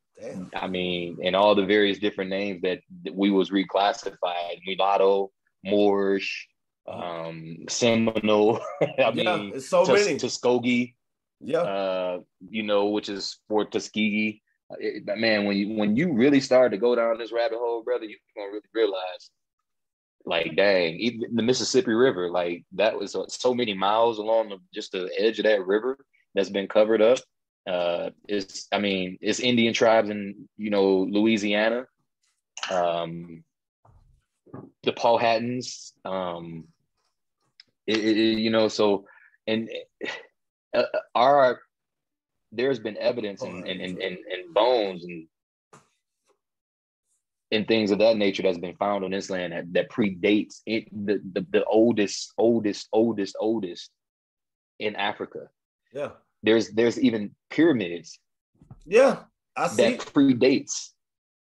I 0.55 0.67
mean, 0.67 1.19
and 1.23 1.35
all 1.35 1.55
the 1.55 1.65
various 1.65 1.99
different 1.99 2.31
names 2.31 2.63
that, 2.63 2.81
that 3.05 3.15
we 3.15 3.31
was 3.31 3.51
reclassified: 3.51 4.61
mulatto, 4.67 5.31
Moorish, 5.65 6.49
um, 6.89 7.65
Seminole. 7.69 8.61
I 8.99 9.11
mean, 9.13 9.53
it's 9.55 9.69
so 9.69 9.85
Tus- 9.85 10.07
many. 10.07 10.19
Tuskegee. 10.19 10.95
Yeah. 11.41 11.61
Uh, 11.61 12.19
you 12.49 12.63
know, 12.63 12.87
which 12.89 13.09
is 13.09 13.39
for 13.49 13.65
Tuskegee. 13.65 14.43
It, 14.79 15.05
man, 15.19 15.45
when 15.47 15.57
you 15.57 15.75
when 15.75 15.97
you 15.97 16.13
really 16.13 16.41
start 16.41 16.73
to 16.73 16.79
go 16.79 16.95
down 16.95 17.19
this 17.19 17.33
rabbit 17.33 17.59
hole, 17.59 17.83
brother, 17.83 18.05
you're 18.05 18.19
gonna 18.37 18.49
really 18.49 18.61
realize, 18.73 19.31
like, 20.25 20.57
dang, 20.57 20.97
even 20.97 21.35
the 21.35 21.43
Mississippi 21.43 21.93
River, 21.93 22.31
like 22.31 22.65
that 22.73 22.99
was 22.99 23.17
so 23.29 23.55
many 23.55 23.75
miles 23.75 24.19
along 24.19 24.51
the, 24.51 24.59
just 24.73 24.93
the 24.93 25.11
edge 25.19 25.39
of 25.39 25.45
that 25.45 25.67
river 25.67 25.99
that's 26.35 26.51
been 26.51 26.69
covered 26.69 27.03
up. 27.03 27.19
Uh, 27.67 28.11
it's 28.29 28.67
I 28.73 28.79
mean, 28.79 29.19
it's 29.21 29.41
Indian 29.41 29.75
tribes 29.75 30.11
in 30.11 30.49
you 30.57 30.71
know 30.71 31.07
Louisiana, 31.11 31.87
um, 32.71 33.45
the 34.83 34.93
Powhatans, 34.93 35.93
um, 36.05 36.65
it, 37.87 37.99
it, 37.99 38.39
you 38.39 38.51
know, 38.51 38.69
so 38.69 39.07
and 39.47 39.69
uh, 40.75 40.83
our 41.15 41.61
there's 42.53 42.81
been 42.81 42.97
evidence 42.97 43.43
and, 43.43 43.67
and, 43.67 43.81
and, 43.81 44.01
and 44.01 44.55
bones 44.55 45.05
and 45.05 45.27
and 47.53 47.67
things 47.67 47.91
of 47.91 47.99
that 47.99 48.17
nature 48.17 48.43
that's 48.43 48.59
been 48.59 48.77
found 48.77 49.05
on 49.05 49.11
this 49.11 49.31
land 49.31 49.53
that, 49.53 49.73
that 49.73 49.91
predates 49.91 50.61
it 50.67 50.89
the, 51.07 51.21
the 51.33 51.47
the 51.51 51.65
oldest 51.65 52.33
oldest 52.39 52.89
oldest 52.93 53.37
oldest 53.41 53.91
in 54.79 54.97
africa. 54.97 55.49
Yeah. 55.93 56.11
There's 56.43 56.71
there's 56.71 56.99
even 56.99 57.35
pyramids 57.51 58.19
yeah 58.87 59.21
I 59.57 59.69
see. 59.69 59.83
that 59.83 59.99
predates 60.01 60.91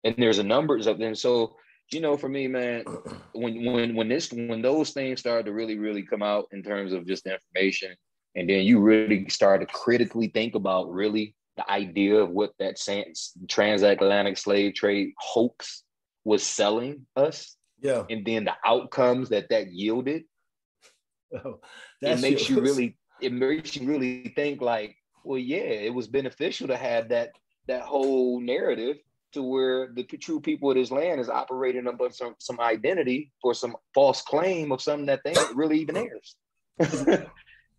and 0.04 0.14
there's 0.18 0.38
a 0.38 0.42
numbers 0.42 0.86
of 0.86 0.98
them. 0.98 1.14
So 1.14 1.56
you 1.92 2.00
know 2.00 2.16
for 2.16 2.28
me 2.28 2.48
man 2.48 2.84
when 3.32 3.64
when 3.64 3.94
when 3.94 4.08
this 4.08 4.32
when 4.32 4.62
those 4.62 4.90
things 4.90 5.20
start 5.20 5.46
to 5.46 5.52
really 5.52 5.78
really 5.78 6.02
come 6.02 6.22
out 6.22 6.46
in 6.52 6.62
terms 6.62 6.92
of 6.92 7.06
just 7.06 7.26
information 7.26 7.94
and 8.34 8.48
then 8.48 8.62
you 8.62 8.80
really 8.80 9.28
start 9.28 9.60
to 9.60 9.66
critically 9.66 10.28
think 10.28 10.54
about 10.54 10.92
really 10.92 11.34
the 11.56 11.70
idea 11.70 12.14
of 12.14 12.30
what 12.30 12.52
that 12.58 12.78
transatlantic 13.48 14.38
slave 14.38 14.74
trade 14.74 15.12
hoax 15.18 15.82
was 16.28 16.42
selling 16.42 17.06
us 17.16 17.56
yeah 17.80 18.04
and 18.10 18.24
then 18.24 18.44
the 18.44 18.54
outcomes 18.64 19.28
that 19.28 19.48
that 19.50 19.72
yielded 19.72 20.24
oh, 21.44 21.60
it 22.02 22.20
makes 22.20 22.48
you 22.48 22.60
really 22.60 22.96
it 23.20 23.32
makes 23.32 23.76
you 23.76 23.86
really 23.86 24.32
think 24.36 24.60
like 24.60 24.96
well 25.24 25.38
yeah 25.38 25.58
it 25.58 25.92
was 25.92 26.06
beneficial 26.06 26.68
to 26.68 26.76
have 26.76 27.08
that 27.08 27.30
that 27.66 27.82
whole 27.82 28.40
narrative 28.40 28.96
to 29.32 29.42
where 29.42 29.92
the 29.94 30.02
true 30.04 30.40
people 30.40 30.70
of 30.70 30.76
this 30.76 30.90
land 30.90 31.20
is 31.20 31.28
operating 31.28 31.86
under 31.86 32.10
some 32.10 32.34
some 32.38 32.60
identity 32.60 33.30
for 33.42 33.52
some 33.54 33.76
false 33.94 34.22
claim 34.22 34.72
of 34.72 34.80
something 34.80 35.06
that 35.06 35.20
they 35.24 35.34
really 35.54 35.78
even 35.80 35.94
theirs 35.94 36.36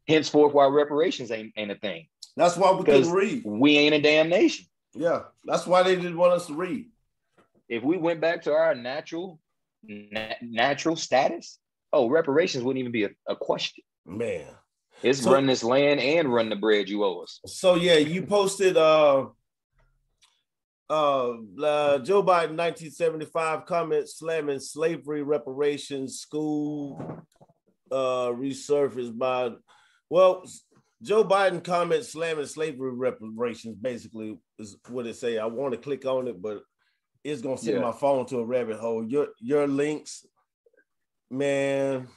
henceforth 0.09 0.53
why 0.53 0.65
reparations 0.65 1.31
ain't, 1.31 1.53
ain't 1.55 1.71
a 1.71 1.75
thing. 1.75 2.07
That's 2.35 2.57
why 2.57 2.71
we 2.71 2.83
couldn't 2.83 3.11
read. 3.11 3.43
We 3.45 3.77
ain't 3.77 3.95
a 3.95 4.01
damn 4.01 4.29
nation. 4.29 4.65
Yeah, 4.93 5.23
that's 5.45 5.67
why 5.67 5.83
they 5.83 5.95
didn't 5.95 6.17
want 6.17 6.33
us 6.33 6.47
to 6.47 6.53
read. 6.53 6.87
If 7.69 7.83
we 7.83 7.97
went 7.97 8.19
back 8.19 8.43
to 8.43 8.53
our 8.53 8.75
natural 8.75 9.39
na- 9.83 10.33
natural 10.41 10.95
status, 10.95 11.59
oh, 11.93 12.09
reparations 12.09 12.63
wouldn't 12.63 12.79
even 12.79 12.91
be 12.91 13.05
a, 13.05 13.09
a 13.27 13.35
question. 13.35 13.83
Man, 14.05 14.47
it's 15.03 15.21
so, 15.21 15.31
run 15.31 15.45
this 15.45 15.63
land 15.63 15.99
and 15.99 16.33
run 16.33 16.49
the 16.49 16.55
bread 16.55 16.89
you 16.89 17.03
owe 17.03 17.21
us. 17.21 17.39
So 17.45 17.75
yeah, 17.75 17.97
you 17.97 18.23
posted 18.23 18.75
uh 18.75 19.27
uh, 20.89 21.33
uh, 21.63 21.99
Joe 21.99 22.23
Biden 22.23 22.57
1975 22.57 23.65
comments 23.65 24.17
slamming 24.17 24.59
slavery 24.59 25.21
reparations 25.21 26.19
school 26.19 26.99
uh, 27.91 28.29
resurfaced 28.29 29.15
by 29.15 29.51
well, 30.09 30.43
Joe 31.03 31.23
Biden 31.23 31.63
comments 31.63 32.11
slamming 32.11 32.47
slavery 32.47 32.91
reparations 32.91 33.75
basically 33.75 34.39
is 34.57 34.77
what 34.87 35.05
it 35.05 35.15
say. 35.15 35.37
I 35.37 35.45
want 35.45 35.73
to 35.73 35.79
click 35.79 36.05
on 36.05 36.27
it, 36.27 36.41
but 36.41 36.63
it's 37.23 37.41
gonna 37.41 37.57
send 37.57 37.77
yeah. 37.77 37.81
my 37.81 37.91
phone 37.91 38.25
to 38.27 38.39
a 38.39 38.45
rabbit 38.45 38.77
hole. 38.77 39.03
Your 39.03 39.29
your 39.39 39.67
links, 39.67 40.25
man. 41.29 42.07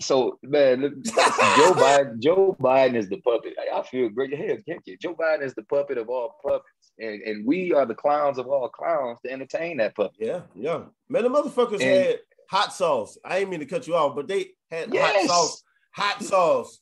So 0.00 0.38
man, 0.42 1.02
Joe 1.04 1.12
Biden, 1.12 2.18
Joe 2.20 2.56
Biden 2.60 2.94
is 2.94 3.08
the 3.08 3.20
puppet. 3.20 3.54
I 3.72 3.82
feel 3.82 4.08
great. 4.08 4.34
Hell, 4.36 4.56
can't 4.68 4.82
you? 4.84 4.96
Joe 4.98 5.14
Biden 5.14 5.42
is 5.42 5.54
the 5.54 5.64
puppet 5.64 5.98
of 5.98 6.08
all 6.08 6.36
puppets, 6.42 6.92
and, 6.98 7.20
and 7.22 7.46
we 7.46 7.72
are 7.72 7.84
the 7.84 7.94
clowns 7.94 8.38
of 8.38 8.46
all 8.46 8.68
clowns 8.68 9.18
to 9.24 9.32
entertain 9.32 9.78
that 9.78 9.96
puppet. 9.96 10.16
Yeah, 10.20 10.42
yeah. 10.54 10.82
Man, 11.08 11.24
the 11.24 11.28
motherfuckers 11.28 11.80
and, 11.80 11.82
had 11.82 12.18
hot 12.48 12.72
sauce. 12.72 13.18
I 13.24 13.38
ain't 13.38 13.50
mean 13.50 13.60
to 13.60 13.66
cut 13.66 13.86
you 13.86 13.96
off, 13.96 14.14
but 14.14 14.28
they 14.28 14.50
had 14.70 14.92
yes. 14.94 15.12
hot 15.12 15.26
sauce. 15.26 15.62
Hot 15.94 16.22
sauce. 16.22 16.81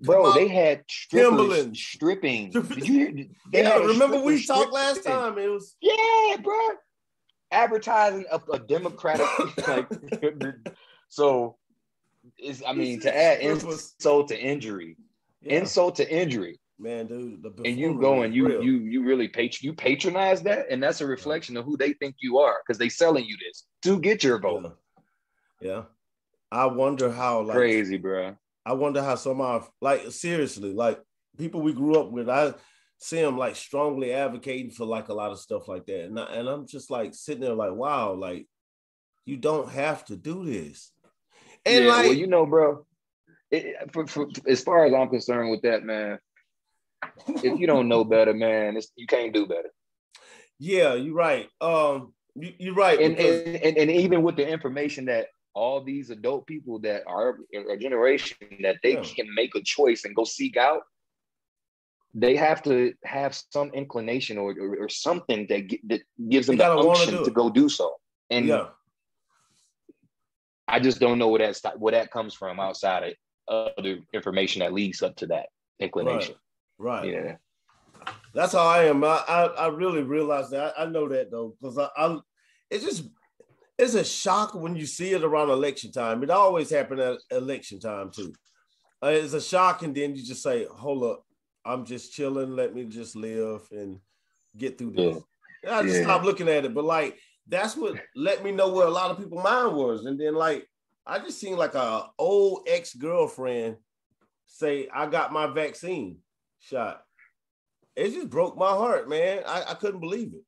Bro, 0.00 0.32
they 0.32 0.48
had 0.48 0.84
Timberland 1.10 1.76
stripping. 1.76 2.50
Did 2.52 2.88
you 2.88 2.94
hear? 2.94 3.26
Yeah, 3.52 3.78
remember 3.78 4.20
we 4.20 4.44
talked 4.44 4.72
last 4.72 5.04
time? 5.04 5.38
It 5.38 5.48
was 5.48 5.76
yeah, 5.80 6.36
bro. 6.42 6.58
Advertising 7.50 8.26
a, 8.30 8.40
a 8.52 8.58
democratic 8.58 9.26
like 9.68 9.88
so. 11.08 11.56
Is 12.38 12.62
I 12.66 12.74
mean 12.74 13.00
to 13.00 13.16
add 13.16 13.40
insult 13.40 14.28
to 14.28 14.38
injury, 14.38 14.96
yeah. 15.40 15.60
insult 15.60 15.96
to 15.96 16.08
injury 16.08 16.60
man, 16.78 17.06
dude. 17.06 17.44
and 17.64 17.78
you 17.78 17.98
go 18.00 18.22
and 18.22 18.34
you 18.34 18.46
real. 18.46 18.62
you 18.62 18.78
you 18.78 19.02
really 19.02 19.28
patron 19.28 19.66
you 19.66 19.72
patronize 19.72 20.42
that, 20.42 20.66
and 20.70 20.82
that's 20.82 21.00
a 21.00 21.06
reflection 21.06 21.56
of 21.56 21.64
who 21.64 21.76
they 21.76 21.92
think 21.94 22.16
you 22.20 22.38
are 22.38 22.56
because 22.64 22.78
they 22.78 22.88
selling 22.88 23.24
you 23.24 23.36
this 23.46 23.64
to 23.82 23.98
get 24.00 24.22
your 24.22 24.38
vote. 24.38 24.76
Yeah. 25.60 25.70
yeah. 25.70 25.82
I 26.50 26.66
wonder 26.66 27.10
how 27.10 27.42
like 27.42 27.56
crazy, 27.56 27.98
bro. 27.98 28.36
I 28.68 28.72
wonder 28.72 29.02
how 29.02 29.14
some 29.14 29.40
of 29.40 29.70
like 29.80 30.10
seriously, 30.10 30.74
like 30.74 31.00
people 31.38 31.62
we 31.62 31.72
grew 31.72 31.98
up 31.98 32.10
with, 32.10 32.28
I 32.28 32.52
see 32.98 33.20
them 33.22 33.38
like 33.38 33.56
strongly 33.56 34.12
advocating 34.12 34.70
for 34.70 34.84
like 34.84 35.08
a 35.08 35.14
lot 35.14 35.32
of 35.32 35.38
stuff 35.38 35.68
like 35.68 35.86
that, 35.86 36.04
and 36.04 36.20
I, 36.20 36.24
and 36.34 36.46
I'm 36.46 36.66
just 36.66 36.90
like 36.90 37.14
sitting 37.14 37.40
there 37.40 37.54
like, 37.54 37.72
wow, 37.72 38.12
like 38.12 38.46
you 39.24 39.38
don't 39.38 39.70
have 39.70 40.04
to 40.06 40.16
do 40.16 40.44
this. 40.44 40.92
And 41.64 41.84
yeah, 41.84 41.90
like, 41.90 42.04
well, 42.04 42.14
you 42.14 42.26
know, 42.26 42.44
bro, 42.44 42.86
it, 43.50 43.90
for, 43.92 44.06
for, 44.06 44.28
as 44.46 44.62
far 44.62 44.84
as 44.84 44.92
I'm 44.92 45.08
concerned 45.08 45.50
with 45.50 45.62
that, 45.62 45.82
man, 45.82 46.18
if 47.42 47.58
you 47.58 47.66
don't 47.66 47.88
know 47.88 48.04
better, 48.04 48.34
man, 48.34 48.78
you 48.96 49.06
can't 49.06 49.32
do 49.32 49.46
better. 49.46 49.70
Yeah, 50.58 50.92
you're 50.94 51.14
right. 51.14 51.48
Um, 51.60 52.12
you, 52.34 52.72
are 52.72 52.74
right. 52.74 53.00
And, 53.00 53.16
because... 53.16 53.46
and, 53.46 53.56
and, 53.56 53.76
and 53.78 53.90
even 53.90 54.22
with 54.22 54.36
the 54.36 54.46
information 54.46 55.06
that 55.06 55.28
all 55.58 55.82
these 55.82 56.10
adult 56.10 56.46
people 56.46 56.78
that 56.86 57.02
are 57.06 57.28
a 57.72 57.76
generation 57.76 58.36
that 58.66 58.76
they 58.82 58.94
yeah. 58.94 59.02
can 59.16 59.26
make 59.34 59.52
a 59.56 59.62
choice 59.76 60.04
and 60.04 60.14
go 60.14 60.24
seek 60.24 60.56
out, 60.56 60.82
they 62.14 62.34
have 62.36 62.62
to 62.62 62.94
have 63.04 63.32
some 63.56 63.68
inclination 63.82 64.38
or, 64.38 64.50
or, 64.64 64.70
or 64.84 64.88
something 64.88 65.46
that, 65.48 65.62
that 65.90 66.02
gives 66.28 66.46
them 66.46 66.56
the 66.56 66.70
unction 66.70 67.24
to 67.24 67.30
go 67.30 67.50
do 67.50 67.68
so. 67.68 67.86
And 68.30 68.46
yeah. 68.46 68.66
I 70.68 70.78
just 70.80 71.00
don't 71.00 71.18
know 71.18 71.28
where 71.28 71.52
that 71.52 71.78
where 71.78 71.92
that 71.92 72.10
comes 72.10 72.34
from 72.34 72.60
outside 72.60 73.02
of 73.48 73.72
other 73.78 73.98
information 74.12 74.60
that 74.60 74.72
leads 74.72 75.02
up 75.02 75.16
to 75.16 75.26
that 75.26 75.46
inclination. 75.80 76.34
Right. 76.78 77.08
Yeah. 77.12 77.36
That's 78.34 78.52
how 78.52 78.66
I 78.66 78.84
am. 78.84 79.02
I 79.02 79.16
I, 79.36 79.40
I 79.64 79.66
really 79.68 80.02
realize 80.02 80.50
that. 80.50 80.74
I, 80.76 80.84
I 80.84 80.86
know 80.86 81.08
that 81.08 81.30
though, 81.30 81.56
because 81.60 81.78
I, 81.78 81.88
I 81.96 82.18
it's 82.70 82.84
just 82.84 83.04
it's 83.78 83.94
a 83.94 84.04
shock 84.04 84.54
when 84.54 84.76
you 84.76 84.86
see 84.86 85.12
it 85.12 85.24
around 85.24 85.50
election 85.50 85.92
time. 85.92 86.22
It 86.22 86.30
always 86.30 86.70
happens 86.70 87.00
at 87.00 87.18
election 87.30 87.80
time 87.80 88.10
too. 88.10 88.32
Uh, 89.02 89.08
it's 89.08 89.34
a 89.34 89.40
shock, 89.40 89.82
and 89.82 89.94
then 89.94 90.16
you 90.16 90.24
just 90.24 90.42
say, 90.42 90.66
"Hold 90.70 91.04
up, 91.04 91.24
I'm 91.64 91.84
just 91.84 92.12
chilling. 92.12 92.56
Let 92.56 92.74
me 92.74 92.84
just 92.84 93.14
live 93.14 93.66
and 93.70 94.00
get 94.56 94.78
through 94.78 94.92
this." 94.92 95.22
Yeah. 95.64 95.78
I 95.78 95.82
just 95.82 95.96
yeah. 95.96 96.02
stop 96.02 96.24
looking 96.24 96.48
at 96.48 96.64
it. 96.64 96.74
But 96.74 96.84
like 96.84 97.18
that's 97.46 97.76
what 97.76 97.96
let 98.16 98.42
me 98.44 98.50
know 98.50 98.72
where 98.72 98.86
a 98.86 98.90
lot 98.90 99.10
of 99.10 99.18
people 99.18 99.40
mind 99.40 99.76
was, 99.76 100.04
and 100.04 100.20
then 100.20 100.34
like 100.34 100.68
I 101.06 101.18
just 101.18 101.40
seen 101.40 101.56
like 101.56 101.74
a 101.74 102.10
old 102.18 102.66
ex 102.66 102.94
girlfriend 102.94 103.76
say, 104.46 104.88
"I 104.92 105.06
got 105.06 105.32
my 105.32 105.46
vaccine." 105.46 106.18
shot. 106.60 107.02
It 107.96 108.10
just 108.12 108.30
broke 108.30 108.56
my 108.56 108.70
heart, 108.70 109.08
man. 109.08 109.42
I, 109.46 109.64
I 109.70 109.74
couldn't 109.74 110.00
believe 110.00 110.34
it. 110.34 110.44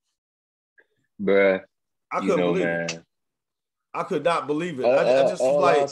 Bruh. 1.23 1.61
I 2.13 2.21
couldn't 2.21 2.37
know, 2.37 2.53
believe 2.53 2.65
man. 2.65 2.85
it. 2.85 3.05
I 3.93 4.03
could 4.05 4.25
not 4.25 4.47
believe 4.47 4.79
it. 4.79 4.85
All, 4.85 4.93
I, 4.99 5.03
I, 5.03 5.29
just 5.29 5.43
was 5.43 5.61
like, 5.61 5.91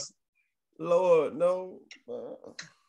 Lord, 0.78 1.36
no. 1.36 1.80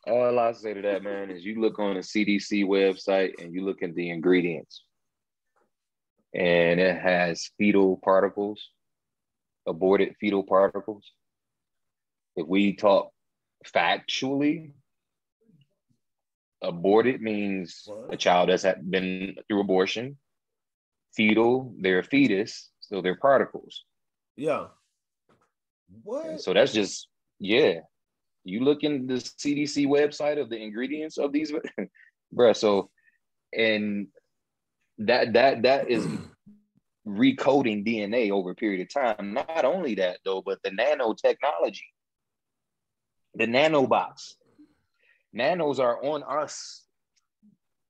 All 0.06 0.38
I 0.38 0.52
say 0.52 0.74
to 0.74 0.82
that, 0.82 1.02
man, 1.02 1.30
is 1.30 1.44
you 1.44 1.60
look 1.60 1.78
on 1.78 1.94
the 1.94 2.00
CDC 2.00 2.64
website 2.64 3.42
and 3.42 3.52
you 3.52 3.64
look 3.64 3.82
at 3.82 3.94
the 3.94 4.10
ingredients, 4.10 4.84
and 6.34 6.80
it 6.80 6.96
has 7.00 7.50
fetal 7.58 8.00
particles, 8.02 8.62
aborted 9.66 10.14
fetal 10.20 10.44
particles. 10.44 11.04
If 12.36 12.46
we 12.46 12.76
talk 12.76 13.10
factually, 13.66 14.72
Aborted 16.62 17.22
means 17.22 17.84
what? 17.86 18.12
a 18.12 18.16
child 18.16 18.50
that's 18.50 18.66
been 18.82 19.34
through 19.48 19.60
abortion. 19.60 20.18
Fetal, 21.16 21.74
they're 21.80 22.00
a 22.00 22.04
fetus, 22.04 22.70
so 22.80 23.00
they're 23.00 23.16
particles. 23.16 23.84
Yeah. 24.36 24.66
What? 26.02 26.26
And 26.26 26.40
so 26.40 26.54
that's 26.54 26.72
just 26.72 27.08
yeah. 27.38 27.80
You 28.44 28.60
look 28.60 28.82
in 28.82 29.06
the 29.06 29.14
CDC 29.14 29.86
website 29.86 30.40
of 30.40 30.48
the 30.48 30.56
ingredients 30.56 31.18
of 31.18 31.32
these, 31.32 31.52
bruh. 32.34 32.56
So, 32.56 32.90
and 33.56 34.08
that 34.98 35.34
that 35.34 35.62
that 35.62 35.90
is 35.90 36.06
recoding 37.06 37.86
DNA 37.86 38.30
over 38.30 38.50
a 38.50 38.54
period 38.54 38.80
of 38.80 38.92
time. 38.92 39.34
Not 39.34 39.64
only 39.64 39.96
that 39.96 40.18
though, 40.24 40.42
but 40.42 40.58
the 40.62 40.70
nanotechnology, 40.70 41.80
the 43.34 43.46
nanobots, 43.46 44.34
nanos 45.32 45.78
are 45.78 46.02
on 46.04 46.22
us 46.22 46.84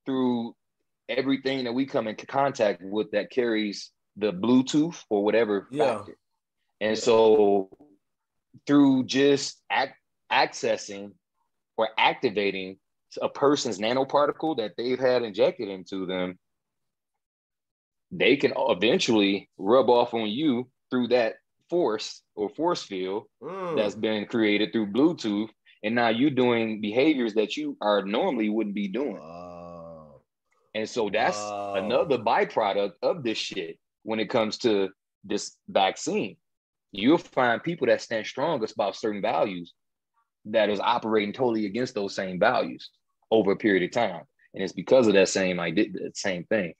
through 0.06 0.54
everything 1.08 1.64
that 1.64 1.72
we 1.72 1.86
come 1.86 2.06
into 2.06 2.26
contact 2.26 2.82
with 2.82 3.10
that 3.12 3.30
carries 3.30 3.90
the 4.16 4.32
Bluetooth 4.32 5.02
or 5.10 5.24
whatever 5.24 5.68
yeah. 5.70 5.98
factor. 5.98 6.16
And 6.80 6.96
yeah. 6.96 7.02
so 7.02 7.68
through 8.66 9.04
just 9.04 9.60
ac- 9.70 9.92
accessing 10.30 11.12
or 11.76 11.88
activating 11.98 12.78
a 13.20 13.28
person's 13.28 13.78
nanoparticle 13.78 14.56
that 14.56 14.72
they've 14.76 14.98
had 14.98 15.22
injected 15.22 15.68
into 15.68 16.06
them, 16.06 16.38
they 18.10 18.36
can 18.36 18.52
eventually 18.56 19.48
rub 19.58 19.88
off 19.88 20.14
on 20.14 20.28
you 20.28 20.68
through 20.90 21.08
that 21.08 21.34
force 21.68 22.22
or 22.34 22.48
force 22.48 22.82
field 22.82 23.24
mm. 23.42 23.76
that's 23.76 23.94
been 23.94 24.26
created 24.26 24.72
through 24.72 24.92
Bluetooth 24.92 25.48
and 25.82 25.94
now 25.94 26.08
you're 26.08 26.30
doing 26.30 26.80
behaviors 26.80 27.34
that 27.34 27.56
you 27.56 27.76
are 27.80 28.04
normally 28.04 28.48
wouldn't 28.50 28.74
be 28.74 28.88
doing. 28.88 29.18
And 30.74 30.88
so 30.88 31.10
that's 31.10 31.38
another 31.38 32.18
byproduct 32.18 32.92
of 33.02 33.22
this 33.22 33.38
shit 33.38 33.78
when 34.02 34.20
it 34.20 34.28
comes 34.28 34.58
to 34.58 34.90
this 35.24 35.56
vaccine. 35.68 36.36
You'll 36.92 37.18
find 37.18 37.62
people 37.62 37.86
that 37.86 38.00
stand 38.00 38.26
strongest 38.26 38.74
about 38.74 38.96
certain 38.96 39.22
values 39.22 39.72
that 40.46 40.70
is 40.70 40.80
operating 40.80 41.32
totally 41.32 41.66
against 41.66 41.94
those 41.94 42.14
same 42.14 42.38
values 42.38 42.90
over 43.30 43.52
a 43.52 43.56
period 43.56 43.82
of 43.84 43.92
time. 43.92 44.22
And 44.54 44.62
it's 44.62 44.72
because 44.72 45.06
of 45.06 45.14
that 45.14 45.28
same 45.28 45.60
idea, 45.60 45.86
that 45.92 46.16
same 46.16 46.44
thing. 46.44 46.74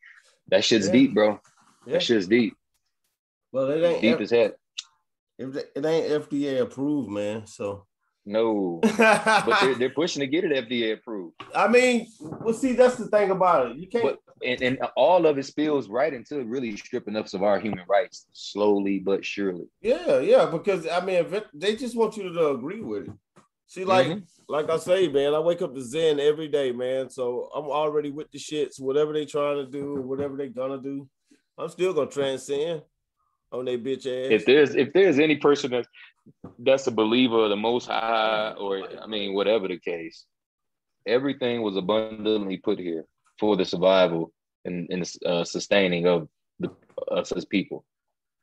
That 0.49 0.65
shit's 0.65 0.87
yeah. 0.87 0.93
deep, 0.93 1.15
bro. 1.15 1.41
Yeah. 1.87 1.95
That 1.95 2.03
shit's 2.03 2.27
deep. 2.27 2.57
Well, 3.53 3.71
it 3.71 3.85
ain't 3.85 4.03
deep 4.03 4.15
F- 4.17 4.21
as 4.21 4.31
heck. 4.31 4.53
It 5.39 5.87
ain't 5.87 6.29
FDA 6.29 6.61
approved, 6.61 7.11
man. 7.11 7.47
So 7.47 7.87
no, 8.27 8.81
but 8.83 9.61
they're, 9.61 9.75
they're, 9.75 9.91
pushing 9.91 10.21
to 10.21 10.27
get 10.27 10.45
it 10.45 10.69
FDA 10.69 10.93
approved. 10.93 11.35
I 11.55 11.69
mean, 11.69 12.07
well, 12.21 12.55
see, 12.55 12.75
that's 12.75 12.97
the 12.97 13.07
thing 13.07 13.31
about 13.31 13.71
it. 13.71 13.79
You 13.79 13.89
can't. 13.89 14.05
But, 14.05 14.19
and, 14.45 14.63
and 14.63 14.79
all 14.97 15.27
of 15.27 15.39
it 15.39 15.45
spills 15.45 15.89
right 15.89 16.13
into 16.13 16.45
really 16.45 16.77
stripping 16.77 17.17
us 17.17 17.35
of 17.35 17.43
our 17.43 17.59
human 17.59 17.85
rights, 17.89 18.27
slowly 18.33 18.99
but 18.99 19.25
surely. 19.25 19.67
Yeah, 19.81 20.21
yeah, 20.21 20.47
because 20.47 20.87
I 20.87 21.01
mean, 21.01 21.17
it, 21.17 21.47
they 21.55 21.77
just 21.77 21.97
want 21.97 22.17
you 22.17 22.33
to 22.33 22.49
agree 22.49 22.83
with 22.83 23.09
it. 23.09 23.13
See, 23.67 23.85
like, 23.85 24.09
mm-hmm. 24.09 24.21
like 24.49 24.69
I 24.69 24.79
say, 24.79 25.09
man, 25.09 25.35
I 25.35 25.39
wake 25.39 25.63
up 25.63 25.75
to 25.75 25.83
Zen 25.83 26.19
every 26.19 26.49
day, 26.49 26.73
man. 26.73 27.09
So 27.09 27.51
I'm 27.55 27.67
already 27.67 28.11
with 28.11 28.31
the 28.33 28.39
shits. 28.39 28.81
Whatever 28.81 29.13
they 29.13 29.25
trying 29.25 29.57
to 29.59 29.67
do, 29.67 30.03
whatever 30.03 30.37
they 30.37 30.49
gonna 30.49 30.81
do, 30.81 31.09
I'm 31.57 31.69
still 31.69 31.95
gonna 31.95 32.11
transcend 32.11 32.83
on 33.53 33.65
their 33.65 33.79
bitch 33.79 34.07
ass. 34.07 34.31
If 34.31 34.47
there's 34.47 34.75
if 34.75 34.93
there's 34.93 35.19
any 35.19 35.37
person 35.37 35.71
that's 35.71 35.89
that's 36.59 36.87
a 36.87 36.93
believer 36.93 37.45
of 37.45 37.51
the 37.51 37.57
Most 37.57 37.87
High, 37.87 38.53
or 38.53 38.83
I 39.01 39.07
mean, 39.07 39.35
whatever 39.35 39.69
the 39.69 39.79
case, 39.79 40.25
everything 41.07 41.63
was 41.63 41.77
abundantly 41.77 42.59
put 42.59 42.79
here 42.79 43.05
for 43.39 43.57
the 43.57 43.65
survival 43.65 44.33
and, 44.65 44.89
and 44.91 45.11
uh, 45.25 45.45
sustaining 45.45 46.07
of 46.07 46.29
the, 46.59 46.71
us 47.11 47.33
as 47.33 47.45
people. 47.45 47.85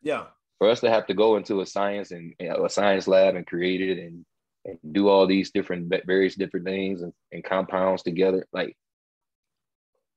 Yeah. 0.01 0.25
For 0.57 0.69
us 0.69 0.79
to 0.81 0.89
have 0.89 1.05
to 1.07 1.13
go 1.13 1.37
into 1.37 1.61
a 1.61 1.65
science 1.65 2.11
and 2.11 2.33
you 2.39 2.49
know, 2.49 2.65
a 2.65 2.69
science 2.69 3.07
lab 3.07 3.35
and 3.35 3.45
create 3.45 3.81
it 3.81 3.99
and, 3.99 4.25
and 4.65 4.79
do 4.91 5.07
all 5.07 5.27
these 5.27 5.51
different 5.51 5.93
various 6.05 6.35
different 6.35 6.65
things 6.65 7.03
and, 7.03 7.13
and 7.31 7.43
compounds 7.43 8.01
together, 8.01 8.45
like 8.51 8.75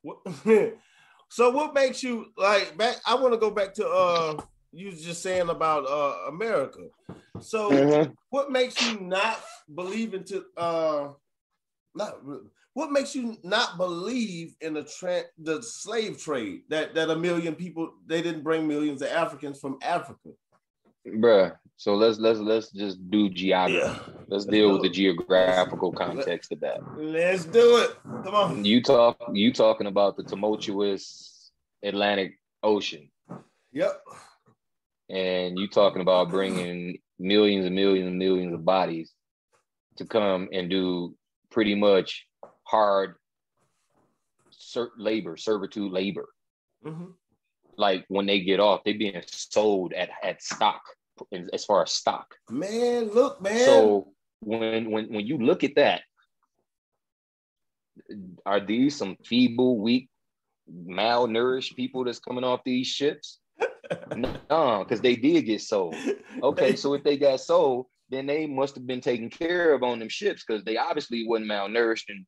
what 0.02 0.18
So 1.32 1.50
what 1.50 1.74
makes 1.74 2.02
you 2.02 2.32
like 2.36 2.76
back? 2.76 2.96
I 3.06 3.14
want 3.14 3.32
to 3.34 3.38
go 3.38 3.52
back 3.52 3.72
to 3.74 3.88
uh 3.88 4.40
you 4.72 4.86
was 4.86 5.02
just 5.02 5.22
saying 5.22 5.48
about 5.48 5.86
uh 5.88 6.28
America. 6.28 6.88
So 7.40 7.70
Mhm. 7.70 8.14
what 8.30 8.50
makes 8.50 8.80
you 8.80 9.00
not 9.00 9.38
believe 9.74 10.14
into 10.14 10.44
uh 10.56 11.12
not 11.94 12.18
what 12.74 12.92
makes 12.92 13.14
you 13.14 13.36
not 13.42 13.76
believe 13.76 14.54
in 14.60 14.74
the 14.74 14.84
tra- 14.84 15.24
the 15.38 15.62
slave 15.62 16.18
trade 16.22 16.62
that 16.68 16.94
that 16.94 17.10
a 17.10 17.16
million 17.16 17.54
people 17.54 17.94
they 18.06 18.22
didn't 18.22 18.42
bring 18.42 18.66
millions 18.68 19.02
of 19.02 19.08
Africans 19.08 19.58
from 19.58 19.78
Africa. 19.82 20.30
Bruh. 21.06 21.56
So 21.76 21.94
let's 21.94 22.18
let's 22.18 22.38
let's 22.40 22.70
just 22.70 23.10
do 23.10 23.28
geography. 23.30 23.98
Let's 24.28 24.28
Let's 24.28 24.46
deal 24.46 24.72
with 24.72 24.82
the 24.82 24.90
geographical 24.90 25.92
context 25.92 26.52
of 26.52 26.60
that. 26.60 26.80
Let's 26.96 27.44
do 27.44 27.78
it. 27.78 27.96
Come 28.22 28.34
on. 28.34 28.64
You 28.64 28.82
talk 28.82 29.16
you 29.32 29.52
talking 29.52 29.86
about 29.86 30.16
the 30.16 30.22
tumultuous 30.22 31.50
Atlantic 31.82 32.38
Ocean, 32.62 33.10
Yep. 33.72 34.02
And 35.10 35.58
you 35.58 35.68
talking 35.68 36.02
about 36.02 36.30
bringing 36.30 36.98
millions 37.18 37.66
and 37.66 37.74
millions 37.74 38.06
and 38.06 38.18
millions 38.18 38.54
of 38.54 38.64
bodies 38.64 39.12
to 39.96 40.04
come 40.04 40.48
and 40.52 40.70
do 40.70 41.14
pretty 41.50 41.74
much 41.74 42.26
hard 42.64 43.16
ser- 44.50 44.92
labor, 44.96 45.36
servitude 45.36 45.90
labor. 45.90 46.28
Mhm. 46.84 47.14
Like 47.76 48.04
when 48.08 48.26
they 48.26 48.40
get 48.40 48.60
off, 48.60 48.84
they 48.84 48.92
being 48.92 49.22
sold 49.26 49.92
at 49.92 50.10
at 50.22 50.42
stock 50.42 50.82
as 51.52 51.64
far 51.64 51.82
as 51.82 51.92
stock. 51.92 52.34
Man, 52.48 53.08
look, 53.08 53.40
man. 53.42 53.64
So 53.64 54.12
when 54.40 54.90
when 54.90 55.12
when 55.12 55.26
you 55.26 55.38
look 55.38 55.64
at 55.64 55.74
that, 55.74 56.02
are 58.46 58.60
these 58.60 58.96
some 58.96 59.16
feeble, 59.24 59.78
weak, 59.78 60.08
malnourished 60.72 61.74
people 61.76 62.04
that's 62.04 62.20
coming 62.20 62.44
off 62.44 62.60
these 62.64 62.86
ships? 62.86 63.39
No, 64.16 64.84
because 64.84 65.00
they 65.00 65.16
did 65.16 65.42
get 65.42 65.60
sold. 65.60 65.94
Okay, 66.42 66.76
so 66.76 66.94
if 66.94 67.02
they 67.02 67.16
got 67.18 67.40
sold, 67.40 67.86
then 68.08 68.24
they 68.24 68.46
must 68.46 68.74
have 68.76 68.86
been 68.86 69.00
taken 69.00 69.28
care 69.28 69.74
of 69.74 69.82
on 69.82 69.98
them 69.98 70.08
ships 70.08 70.44
because 70.46 70.64
they 70.64 70.76
obviously 70.76 71.26
wasn't 71.26 71.50
malnourished. 71.50 72.04
And 72.08 72.24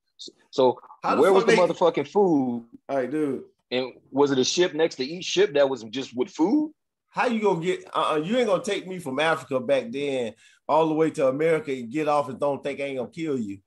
so 0.51 0.79
How 1.03 1.15
the 1.15 1.23
where 1.23 1.33
was 1.33 1.45
the 1.45 1.53
they- 1.53 1.57
motherfucking 1.59 2.09
food? 2.09 2.67
All 2.89 2.97
right, 2.97 3.11
dude. 3.11 3.45
And 3.71 3.93
was 4.11 4.33
it 4.33 4.39
a 4.39 4.45
ship 4.45 4.75
next 4.75 4.97
to 4.97 5.05
each 5.05 5.25
ship 5.25 5.55
that 5.55 5.69
was 5.69 5.83
just 5.85 6.15
with 6.15 6.29
food? 6.31 6.75
How 7.09 7.27
you 7.27 7.41
gonna 7.41 7.61
get? 7.61 7.85
Uh, 7.95 8.21
you 8.23 8.37
ain't 8.37 8.49
gonna 8.49 8.63
take 8.63 8.87
me 8.87 8.99
from 8.99 9.19
Africa 9.19 9.61
back 9.61 9.91
then 9.91 10.35
all 10.69 10.89
the 10.89 10.95
way 10.95 11.11
to 11.11 11.29
America 11.29 11.73
and 11.73 11.91
get 11.91 12.09
off 12.09 12.29
and 12.29 12.39
don't 12.41 12.63
think 12.63 12.81
I 12.81 12.85
ain't 12.85 12.99
gonna 12.99 13.11
kill 13.11 13.39
you. 13.39 13.59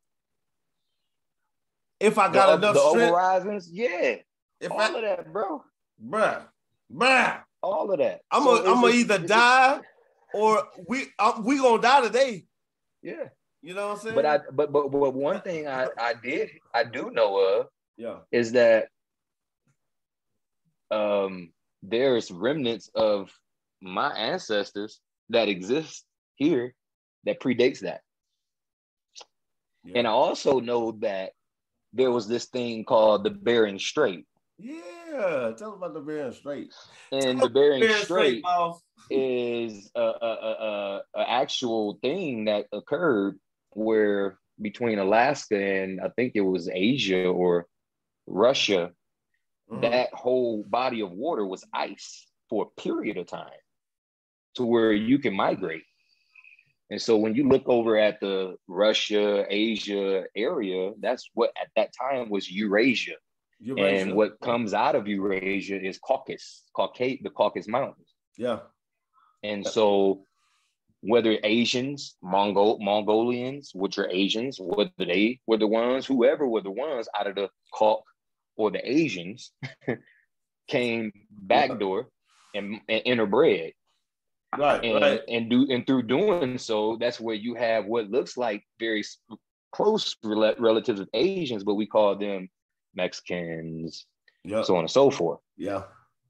If 2.00 2.18
I 2.18 2.32
got 2.32 2.48
the, 2.48 2.68
enough 2.68 2.76
the 2.76 2.90
strength, 2.90 3.10
horizons, 3.10 3.70
yeah, 3.72 4.16
if 4.60 4.72
all 4.72 4.80
I, 4.80 4.88
of 4.90 5.02
that, 5.02 5.32
bro, 5.32 5.64
bruh, 6.04 6.44
bruh, 6.94 7.42
all 7.62 7.92
of 7.92 8.00
that. 8.00 8.22
I'm 8.32 8.44
gonna 8.44 8.70
I'm 8.70 8.82
gonna 8.82 8.88
a- 8.88 8.92
either 8.92 9.18
die 9.20 9.80
or 10.34 10.64
we 10.88 11.08
uh, 11.20 11.42
we 11.44 11.58
gonna 11.58 11.82
die 11.82 12.02
today. 12.02 12.46
Yeah. 13.02 13.30
You 13.62 13.74
know 13.74 13.88
what 13.88 13.98
I'm 13.98 14.00
saying? 14.04 14.16
But 14.16 14.26
I 14.26 14.40
but 14.52 14.72
but, 14.72 14.90
but 14.90 15.14
one 15.14 15.42
thing 15.42 15.68
I, 15.68 15.88
I 15.98 16.14
did 16.14 16.52
I 16.74 16.84
do 16.84 17.10
know 17.12 17.40
of 17.40 17.68
yeah, 17.98 18.18
is 18.32 18.52
that 18.52 18.90
um 20.92 21.52
there's 21.82 22.30
remnants 22.30 22.90
of 22.94 23.32
my 23.82 24.10
ancestors 24.16 25.00
that 25.30 25.50
exist 25.50 26.06
here 26.36 26.74
that 27.26 27.40
predates 27.40 27.80
that. 27.80 28.02
yeah. 29.84 29.98
And 29.98 30.08
I 30.08 30.12
also 30.12 30.60
know 30.60 30.92
that 31.02 31.32
there 31.94 32.12
was 32.12 32.28
this 32.28 32.46
thing 32.46 32.84
called 32.84 33.24
the 33.24 33.32
Bering 33.32 33.80
Strait. 33.80 34.26
Yeah. 34.58 35.52
Tell 35.58 35.72
them 35.72 35.84
about 35.84 35.94
the 35.94 36.02
Bering 36.02 36.34
Strait. 36.34 36.74
And 37.12 37.40
the 37.40 37.50
Bering 37.50 37.82
Bering 37.82 38.04
Strait 38.04 38.44
is 39.10 39.92
a, 39.96 40.02
a, 40.02 40.04
a, 40.04 41.02
a, 41.16 41.30
actual 41.30 42.00
thing 42.02 42.46
that 42.46 42.66
occurred 42.72 43.38
where 43.72 44.40
between 44.62 45.00
Alaska 45.00 45.58
and 45.58 46.02
I 46.02 46.10
think 46.10 46.32
it 46.36 46.42
was 46.42 46.70
Asia 46.70 47.28
or 47.28 47.68
Russia, 48.26 48.92
Mhm. 49.70 49.82
that 49.82 50.14
whole 50.14 50.64
body 50.64 51.02
of 51.02 51.12
water 51.12 51.46
was 51.46 51.66
ice 51.74 52.28
for 52.50 52.66
a 52.66 52.82
period 52.82 53.18
of 53.18 53.28
time 53.28 53.50
to 54.56 54.66
where 54.66 54.94
you 54.94 55.18
can 55.20 55.34
migrate. 55.34 55.84
And 56.92 57.02
so 57.02 57.18
when 57.18 57.34
you 57.34 57.48
look 57.48 57.68
over 57.68 57.98
at 57.98 58.20
the 58.20 58.58
Russia, 58.68 59.46
Asia 59.50 60.26
area, 60.36 60.94
that's 61.00 61.30
what 61.34 61.52
at 61.60 61.70
that 61.76 61.94
time 62.00 62.30
was 62.30 62.50
Eurasia. 62.50 63.16
Eurasia. 63.60 64.02
And 64.04 64.16
what 64.16 64.40
comes 64.42 64.74
out 64.74 64.96
of 64.96 65.08
Eurasia 65.08 65.82
is 65.82 65.98
Caucasus, 66.00 66.64
Caucasus, 66.76 67.20
the 67.24 67.30
Caucasus 67.30 67.68
Mountains. 67.68 68.14
Yeah. 68.38 68.60
And 69.44 69.66
so 69.66 70.24
whether 71.02 71.38
Asians, 71.44 72.16
Mongol, 72.22 72.80
Mongolians, 72.82 73.72
which 73.76 73.98
are 73.98 74.10
Asians, 74.10 74.58
whether 74.60 74.92
they 74.98 75.40
were 75.46 75.58
the 75.58 75.68
ones, 75.68 76.06
whoever 76.06 76.48
were 76.48 76.62
the 76.62 76.72
ones 76.72 77.08
out 77.18 77.28
of 77.28 77.36
the 77.36 77.50
Cauk 77.74 78.04
or 78.58 78.72
the 78.72 78.82
Asians 78.84 79.52
came 80.68 81.12
backdoor 81.30 82.10
and, 82.56 82.80
and 82.90 83.04
interbred. 83.06 83.74
Right. 84.58 84.84
And, 84.84 85.02
right. 85.02 85.22
and 85.28 85.50
do 85.50 85.68
and 85.70 85.86
through 85.86 86.04
doing 86.04 86.58
so, 86.58 86.98
that's 87.00 87.20
where 87.20 87.36
you 87.36 87.56
have 87.56 87.86
what 87.86 88.10
looks 88.10 88.38
like 88.38 88.64
very 88.80 89.04
close 89.74 90.16
rela- 90.24 90.60
relatives 90.60 91.02
of 91.02 91.10
Asians, 91.14 91.64
but 91.64 91.76
we 91.76 91.86
call 91.86 92.16
them 92.16 92.50
Mexicans, 92.96 94.06
Yeah. 94.44 94.64
so 94.64 94.76
on 94.76 94.82
and 94.82 94.92
so 94.92 95.10
forth. 95.12 95.40
yeah. 95.58 95.84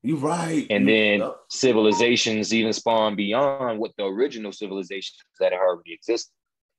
You're 0.04 0.18
right. 0.18 0.68
And 0.70 0.88
then 0.88 1.20
Yep. 1.22 1.36
civilizations 1.50 2.54
even 2.54 2.74
spawn 2.74 3.16
beyond 3.16 3.80
what 3.80 3.92
the 3.98 4.06
original 4.06 4.52
civilizations 4.52 5.18
that 5.40 5.52
had 5.52 5.60
already 5.60 5.94
existed 5.94 6.32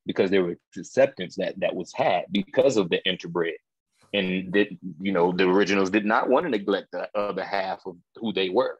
because 0.05 0.31
there 0.31 0.45
was 0.45 0.57
acceptance 0.79 1.35
that 1.35 1.59
that 1.59 1.75
was 1.75 1.93
had 1.93 2.27
because 2.31 2.77
of 2.77 2.89
the 2.89 3.01
interbred. 3.05 3.57
And 4.15 4.53
that 4.53 4.69
you 5.01 5.11
know 5.11 5.33
the 5.33 5.43
originals 5.49 5.91
did 5.91 6.05
not 6.05 6.29
want 6.29 6.45
to 6.47 6.51
neglect 6.51 6.93
the 6.93 7.09
other 7.19 7.43
half 7.43 7.85
of 7.85 7.97
who 8.15 8.33
they 8.33 8.49
were 8.49 8.79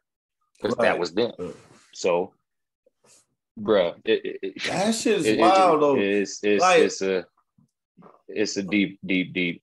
because 0.61 0.77
Right. 0.77 0.85
that 0.85 0.99
was 0.99 1.13
them. 1.13 1.33
So, 1.93 2.33
bruh, 3.59 3.99
it, 4.05 4.39
it, 4.41 4.63
that 4.63 4.95
shit 4.95 5.17
is 5.19 5.25
it- 5.25 5.39
it- 5.39 5.41
wild 5.41 5.81
though. 5.81 5.97
It's 5.97 6.41
it's, 6.43 6.61
Like- 6.61 6.83
it's 6.83 7.01
a 7.01 7.25
it's 8.29 8.55
a 8.55 8.63
deep, 8.63 8.99
deep, 9.05 9.33
deep. 9.33 9.61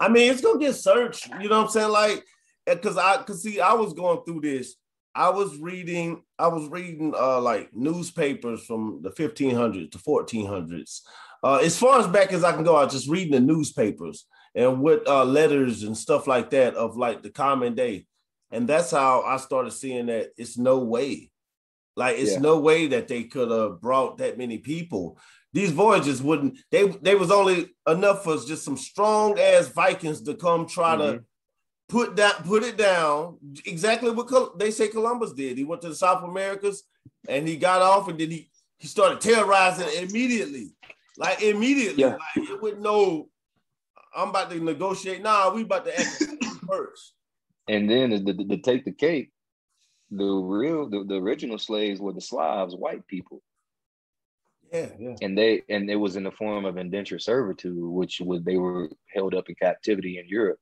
I 0.00 0.08
mean, 0.08 0.30
it's 0.30 0.40
gonna 0.40 0.58
get 0.58 0.74
searched. 0.74 1.28
You 1.40 1.48
know 1.48 1.58
what 1.58 1.66
I'm 1.66 1.70
saying? 1.70 1.90
Like, 1.90 2.24
because 2.66 2.96
I, 2.96 3.22
cause 3.22 3.42
see, 3.42 3.60
I 3.60 3.74
was 3.74 3.92
going 3.92 4.20
through 4.24 4.40
this. 4.42 4.74
I 5.14 5.30
was 5.30 5.56
reading, 5.58 6.22
I 6.38 6.48
was 6.48 6.68
reading 6.68 7.14
uh 7.18 7.40
like 7.40 7.70
newspapers 7.72 8.64
from 8.64 9.00
the 9.02 9.10
1500s 9.10 9.90
to 9.92 9.98
1400s. 9.98 11.00
Uh, 11.42 11.56
as 11.56 11.78
far 11.78 12.00
as 12.00 12.06
back 12.06 12.32
as 12.32 12.44
I 12.44 12.52
can 12.52 12.64
go, 12.64 12.76
I 12.76 12.84
was 12.84 12.92
just 12.92 13.08
reading 13.08 13.32
the 13.32 13.40
newspapers 13.40 14.26
and 14.54 14.80
what 14.80 15.06
uh, 15.06 15.24
letters 15.24 15.82
and 15.84 15.96
stuff 15.96 16.26
like 16.26 16.50
that 16.50 16.74
of 16.74 16.96
like 16.96 17.22
the 17.22 17.30
common 17.30 17.74
day, 17.74 18.06
and 18.50 18.66
that's 18.68 18.90
how 18.90 19.22
I 19.22 19.36
started 19.36 19.70
seeing 19.72 20.06
that 20.06 20.30
it's 20.36 20.58
no 20.58 20.78
way, 20.78 21.30
like 21.94 22.18
it's 22.18 22.32
Yeah. 22.32 22.38
no 22.40 22.58
way 22.58 22.88
that 22.88 23.06
they 23.08 23.24
could 23.24 23.50
have 23.50 23.80
brought 23.80 24.18
that 24.18 24.38
many 24.38 24.58
people 24.58 25.18
these 25.56 25.70
voyages 25.70 26.22
wouldn't 26.22 26.58
they 26.70 26.86
they 27.06 27.14
was 27.14 27.30
only 27.30 27.58
enough 27.88 28.22
for 28.24 28.36
just 28.36 28.62
some 28.62 28.76
strong 28.76 29.38
ass 29.38 29.68
Vikings 29.68 30.20
to 30.22 30.34
come 30.34 30.66
try 30.66 30.96
to 30.96 31.02
Mhm. 31.02 31.24
put 31.88 32.16
that 32.16 32.44
put 32.44 32.62
it 32.62 32.76
down 32.76 33.38
exactly 33.64 34.10
what 34.10 34.28
Col- 34.28 34.54
they 34.56 34.70
say 34.70 34.88
Columbus 34.88 35.32
did. 35.32 35.56
He 35.56 35.64
went 35.64 35.80
to 35.82 35.88
the 35.88 35.94
South 35.94 36.22
Americas 36.22 36.82
and 37.26 37.48
he 37.48 37.56
got 37.56 37.80
off 37.80 38.08
and 38.08 38.18
then 38.20 38.30
he 38.30 38.50
he 38.78 38.86
started 38.86 39.18
terrorizing 39.22 39.88
immediately, 40.04 40.74
like 41.16 41.40
immediately. 41.42 42.02
Yeah. 42.02 42.18
Like 42.36 42.50
it 42.50 42.60
would 42.60 42.78
know 42.82 43.30
I'm 44.14 44.28
about 44.28 44.50
to 44.50 44.60
negotiate. 44.62 45.22
Nah, 45.22 45.54
we 45.54 45.62
about 45.62 45.86
to 45.86 45.98
act 45.98 46.22
first. 46.68 47.14
And 47.66 47.88
then 47.90 48.10
to, 48.10 48.18
to, 48.22 48.44
to 48.52 48.58
take 48.58 48.84
the 48.84 48.92
cake, 48.92 49.30
the 50.10 50.24
real 50.56 50.90
the, 50.90 51.02
the 51.04 51.14
original 51.16 51.58
slaves 51.58 51.98
were 51.98 52.12
the 52.12 52.20
Slavs, 52.20 52.76
white 52.76 53.06
people. 53.06 53.42
Yeah, 54.76 54.88
yeah. 54.98 55.14
and 55.22 55.36
they 55.38 55.62
and 55.68 55.88
it 55.90 55.96
was 55.96 56.16
in 56.16 56.24
the 56.24 56.30
form 56.30 56.64
of 56.64 56.76
indentured 56.76 57.22
servitude, 57.22 57.76
which 57.78 58.20
was 58.20 58.42
they 58.42 58.56
were 58.56 58.90
held 59.14 59.34
up 59.34 59.48
in 59.48 59.54
captivity 59.54 60.18
in 60.18 60.28
Europe. 60.28 60.58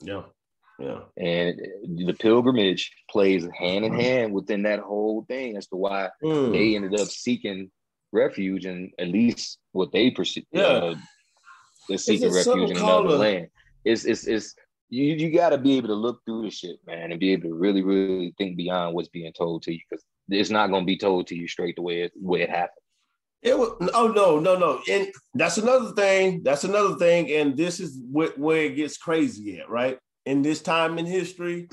Yeah. 0.00 0.22
Yeah. 0.78 1.00
And 1.16 1.58
the 2.06 2.12
pilgrimage 2.12 2.92
plays 3.10 3.46
hand 3.58 3.84
in 3.84 3.94
hand 3.94 4.32
within 4.34 4.64
that 4.64 4.80
whole 4.80 5.24
thing 5.26 5.56
as 5.56 5.66
to 5.68 5.76
why 5.76 6.10
Mm. 6.22 6.52
they 6.52 6.76
ended 6.76 7.00
up 7.00 7.08
seeking 7.08 7.70
refuge 8.12 8.66
and 8.66 8.92
at 8.98 9.08
least 9.08 9.58
what 9.72 9.90
they 9.92 10.10
perceive. 10.10 10.44
Yeah. 10.52 10.62
Uh, 10.64 10.94
they're 11.88 11.96
seeking 11.98 12.32
refuge 12.32 12.70
in 12.72 12.76
another 12.76 13.08
a- 13.08 13.18
land. 13.18 13.46
It's 13.84 14.04
it's 14.04 14.26
it's 14.26 14.54
you 14.90 15.14
you 15.14 15.30
got 15.32 15.50
to 15.50 15.58
be 15.58 15.76
able 15.78 15.88
to 15.88 15.94
look 15.94 16.20
through 16.24 16.42
the 16.42 16.50
shit, 16.50 16.76
man, 16.86 17.10
and 17.10 17.20
be 17.20 17.32
able 17.32 17.48
to 17.50 17.54
really 17.54 17.82
really 17.82 18.34
think 18.36 18.56
beyond 18.56 18.94
what's 18.94 19.08
being 19.08 19.32
told 19.32 19.62
to 19.62 19.72
you 19.72 19.80
because 19.88 20.04
it's 20.28 20.50
not 20.50 20.70
going 20.70 20.82
to 20.82 20.86
be 20.86 20.98
told 20.98 21.28
to 21.28 21.36
you 21.36 21.46
straight 21.48 21.76
the 21.76 21.82
way 21.82 22.02
it, 22.02 22.12
way 22.16 22.42
it 22.42 22.50
happened. 22.50 22.82
It 23.42 23.56
was 23.56 23.76
oh 23.94 24.08
no 24.08 24.40
no 24.40 24.58
no 24.58 24.80
and 24.90 25.08
that's 25.34 25.58
another 25.58 25.92
thing 25.92 26.42
that's 26.42 26.64
another 26.64 26.96
thing 26.96 27.30
and 27.32 27.56
this 27.56 27.78
is 27.80 27.96
wh- 28.12 28.36
where 28.38 28.62
it 28.64 28.76
gets 28.76 28.96
crazy 28.96 29.58
at 29.60 29.68
right 29.70 29.98
in 30.24 30.42
this 30.42 30.60
time 30.60 30.98
in 30.98 31.06
history, 31.06 31.68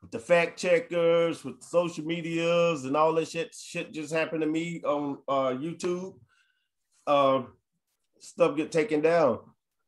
with 0.00 0.10
the 0.10 0.18
fact 0.18 0.58
checkers, 0.58 1.44
with 1.44 1.62
social 1.62 2.04
medias, 2.04 2.84
and 2.84 2.96
all 2.96 3.14
that 3.14 3.28
shit. 3.28 3.54
Shit 3.54 3.92
just 3.92 4.12
happened 4.12 4.40
to 4.40 4.48
me 4.48 4.82
on 4.84 5.18
uh, 5.28 5.50
YouTube. 5.56 6.14
Um, 7.06 7.52
stuff 8.18 8.56
get 8.56 8.72
taken 8.72 9.00
down 9.00 9.38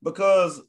because 0.03 0.61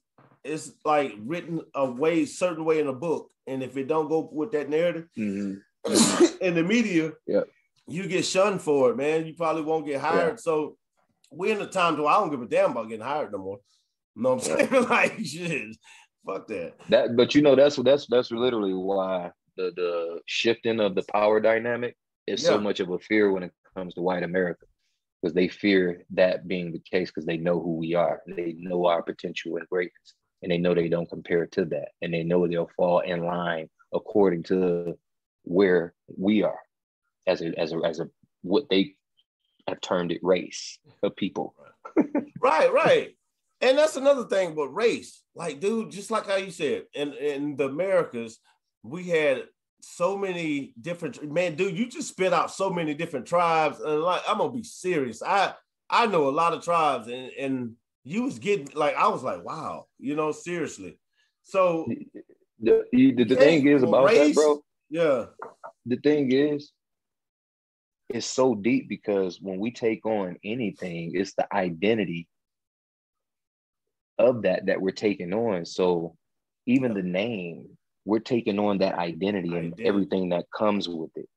it's 0.43 0.71
like 0.83 1.13
written 1.19 1.61
a 1.75 1.85
way, 1.85 2.25
certain 2.25 2.65
way 2.65 2.79
in 2.79 2.87
a 2.87 2.93
book, 2.93 3.29
and 3.45 3.61
if 3.61 3.77
it 3.77 3.87
don't 3.87 4.09
go 4.09 4.27
with 4.31 4.51
that 4.53 4.69
narrative 4.69 5.07
Mm-hmm. 5.17 6.25
in 6.41 6.55
the 6.55 6.63
media, 6.63 7.11
Yeah. 7.27 7.41
You 7.87 8.07
get 8.07 8.25
shunned 8.25 8.61
for 8.61 8.91
it, 8.91 8.97
man. 8.97 9.25
You 9.25 9.33
probably 9.33 9.61
won't 9.61 9.85
get 9.85 10.01
hired. 10.01 10.33
Yeah. 10.33 10.37
So 10.37 10.77
we're 11.31 11.55
in 11.55 11.61
a 11.61 11.67
time 11.67 11.97
where 11.97 12.07
I 12.07 12.19
don't 12.19 12.31
give 12.31 12.41
a 12.41 12.47
damn 12.47 12.71
about 12.71 12.89
getting 12.89 13.05
hired 13.05 13.31
no 13.31 13.37
more. 13.39 13.59
You 14.15 14.23
know 14.23 14.35
what 14.35 14.49
I'm 14.49 14.69
saying? 14.69 14.83
like 14.89 15.19
shit, 15.23 15.75
fuck 16.25 16.47
that. 16.47 16.73
That, 16.89 17.15
but 17.15 17.35
you 17.35 17.41
know, 17.41 17.55
that's 17.55 17.75
that's 17.77 18.07
that's 18.07 18.31
literally 18.31 18.73
why 18.73 19.31
the 19.57 19.71
the 19.75 20.19
shifting 20.25 20.79
of 20.79 20.95
the 20.95 21.03
power 21.11 21.39
dynamic 21.39 21.95
is 22.27 22.41
Yeah. 22.43 22.49
so 22.49 22.59
much 22.59 22.79
of 22.79 22.89
a 22.89 22.99
fear 22.99 23.31
when 23.31 23.43
it 23.43 23.51
comes 23.75 23.93
to 23.95 24.01
white 24.01 24.23
America, 24.23 24.65
because 25.21 25.33
they 25.33 25.47
fear 25.47 26.03
that 26.11 26.47
being 26.47 26.71
the 26.71 26.79
case 26.79 27.09
because 27.09 27.25
they 27.25 27.37
know 27.37 27.59
who 27.59 27.75
we 27.75 27.93
are, 27.93 28.21
they 28.27 28.55
know 28.57 28.85
our 28.87 29.03
potential 29.03 29.57
and 29.57 29.67
greatness, 29.69 30.15
and 30.41 30.51
they 30.51 30.57
know 30.57 30.73
they 30.73 30.89
don't 30.89 31.09
compare 31.09 31.45
to 31.47 31.65
that, 31.65 31.89
and 32.01 32.13
they 32.13 32.23
know 32.23 32.47
they'll 32.47 32.71
fall 32.77 32.99
in 33.01 33.23
line 33.25 33.69
according 33.93 34.43
to 34.43 34.97
where 35.43 35.93
we 36.17 36.41
are 36.41 36.59
as 37.27 37.41
a 37.41 37.57
as 37.59 37.71
a 37.73 37.77
as 37.85 37.99
a 37.99 38.09
what 38.41 38.69
they 38.69 38.95
have 39.67 39.81
termed 39.81 40.11
it 40.11 40.19
race 40.23 40.79
of 41.03 41.15
people. 41.15 41.55
Right, 42.41 42.71
right. 42.71 43.15
And 43.61 43.75
that's 43.75 43.95
another 43.95 44.25
thing 44.25 44.53
but 44.53 44.67
race. 44.67 45.23
Like, 45.33 45.59
dude, 45.59 45.89
just 45.89 46.11
like 46.11 46.27
how 46.27 46.35
you 46.35 46.51
said, 46.51 46.83
in, 46.93 47.13
in 47.13 47.55
the 47.55 47.65
Americas, 47.65 48.37
we 48.83 49.05
had 49.05 49.45
so 49.81 50.15
many 50.15 50.73
different 50.79 51.31
man, 51.31 51.55
dude. 51.55 51.75
You 51.75 51.87
just 51.87 52.09
spit 52.09 52.33
out 52.33 52.51
so 52.51 52.69
many 52.69 52.93
different 52.93 53.25
tribes. 53.25 53.79
And 53.79 54.01
like, 54.01 54.21
I'm 54.27 54.37
gonna 54.37 54.51
be 54.51 54.63
serious. 54.63 55.23
I 55.23 55.55
I 55.89 56.05
know 56.05 56.29
a 56.29 56.31
lot 56.31 56.53
of 56.53 56.63
tribes, 56.63 57.07
and, 57.07 57.31
and 57.39 57.71
you 58.03 58.23
was 58.23 58.37
getting 58.37 58.67
like, 58.75 58.95
I 58.95 59.07
was 59.07 59.23
like, 59.23 59.43
wow, 59.43 59.87
you 59.97 60.15
know, 60.15 60.31
seriously. 60.31 60.99
So 61.41 61.87
The, 62.59 62.83
the, 62.91 63.23
the 63.23 63.35
thing 63.35 63.65
is 63.67 63.81
about 63.81 64.09
that, 64.11 64.35
bro. 64.35 64.63
yeah, 64.89 65.25
the 65.87 65.97
thing 65.97 66.31
is, 66.31 66.71
it's 68.15 68.25
so 68.25 68.55
deep 68.55 68.87
because 68.87 69.39
when 69.41 69.59
we 69.59 69.71
take 69.71 70.05
on 70.05 70.37
anything, 70.43 71.11
it's 71.13 71.33
the 71.33 71.53
identity 71.53 72.27
of 74.17 74.43
that 74.43 74.67
that 74.67 74.79
we're 74.79 74.91
taking 74.91 75.33
on. 75.33 75.65
So 75.65 76.15
even 76.65 76.93
the 76.93 77.03
name, 77.03 77.67
we're 78.05 78.19
taking 78.19 78.57
on 78.57 78.77
that 78.77 78.97
identity 78.97 79.53
and 79.55 79.77
everything 79.81 80.29
that 80.29 80.45
comes 80.57 80.87
with 80.87 81.11
it. 81.15 81.27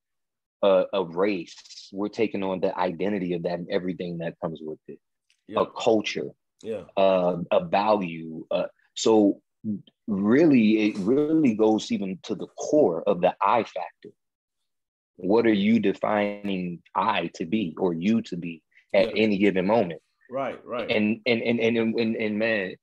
Uh, 0.61 0.85
of 0.93 1.15
race, 1.15 1.89
we're 1.93 2.09
taking 2.09 2.43
on 2.43 2.59
the 2.59 2.77
identity 2.77 3.33
of 3.35 3.45
that 3.45 3.61
and 3.61 3.69
everything 3.71 4.19
that 4.19 4.35
comes 4.41 4.61
with 4.61 4.79
it. 4.89 4.99
yeah, 5.47 5.61
A 5.61 5.67
culture, 5.67 6.31
yeah, 6.63 6.83
uh, 6.97 7.37
a 7.53 7.65
value. 7.65 8.45
Uh, 8.51 8.67
so 8.95 9.41
really, 10.09 10.89
it 10.89 10.99
really 10.99 11.55
goes 11.55 11.93
even 11.93 12.19
to 12.25 12.35
the 12.35 12.49
core 12.59 13.05
of 13.07 13.21
the 13.21 13.35
I 13.41 13.63
factor. 13.63 14.11
What 15.19 15.47
are 15.47 15.53
you 15.53 15.81
defining 15.81 16.81
I 16.95 17.31
to 17.35 17.45
be 17.45 17.75
or 17.79 17.93
you 17.93 18.23
to 18.23 18.37
be 18.37 18.63
at 18.95 19.09
Yeah. 19.17 19.23
any 19.23 19.39
given 19.39 19.67
moment? 19.67 20.01
right, 20.31 20.65
right. 20.65 20.91
And 20.91 21.21
and 21.27 21.43
and 21.43 21.59
and 21.61 21.77
and, 21.77 21.99
and, 21.99 22.17
and 22.17 22.39
man, 22.39 22.77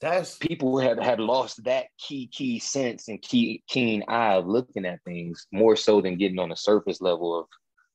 that's 0.00 0.36
people 0.36 0.78
have 0.78 0.98
had 0.98 1.18
lost 1.20 1.64
that 1.64 1.86
key 1.98 2.28
key 2.28 2.58
sense 2.60 3.08
and 3.08 3.20
key 3.20 3.62
keen 3.66 4.04
eye 4.08 4.34
of 4.34 4.46
looking 4.46 4.84
at 4.86 5.02
things 5.04 5.46
more 5.52 5.74
so 5.76 6.00
than 6.00 6.16
getting 6.18 6.38
on 6.38 6.50
the 6.50 6.56
surface 6.56 7.00
level 7.00 7.38
of 7.40 7.46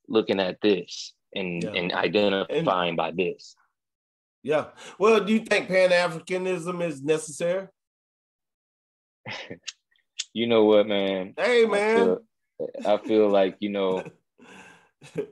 looking 0.08 0.40
at 0.40 0.60
this 0.62 1.14
and 1.34 1.64
Yeah. 1.64 1.72
and 1.72 1.94
identifying 1.94 2.96
by 2.96 3.12
this. 3.12 3.56
yeah. 4.44 4.68
Well, 4.98 5.24
do 5.24 5.32
you 5.34 5.40
think 5.42 5.68
Pan 5.68 5.92
Africanism 5.92 6.84
is 6.84 7.02
necessary? 7.02 7.68
You 10.32 10.46
know 10.46 10.64
what, 10.66 10.88
man? 10.88 11.34
Hey, 11.38 11.66
man. 11.66 12.18
I 12.86 12.98
feel 12.98 13.30
like 13.30 13.58
you 13.60 13.70
know 13.70 14.04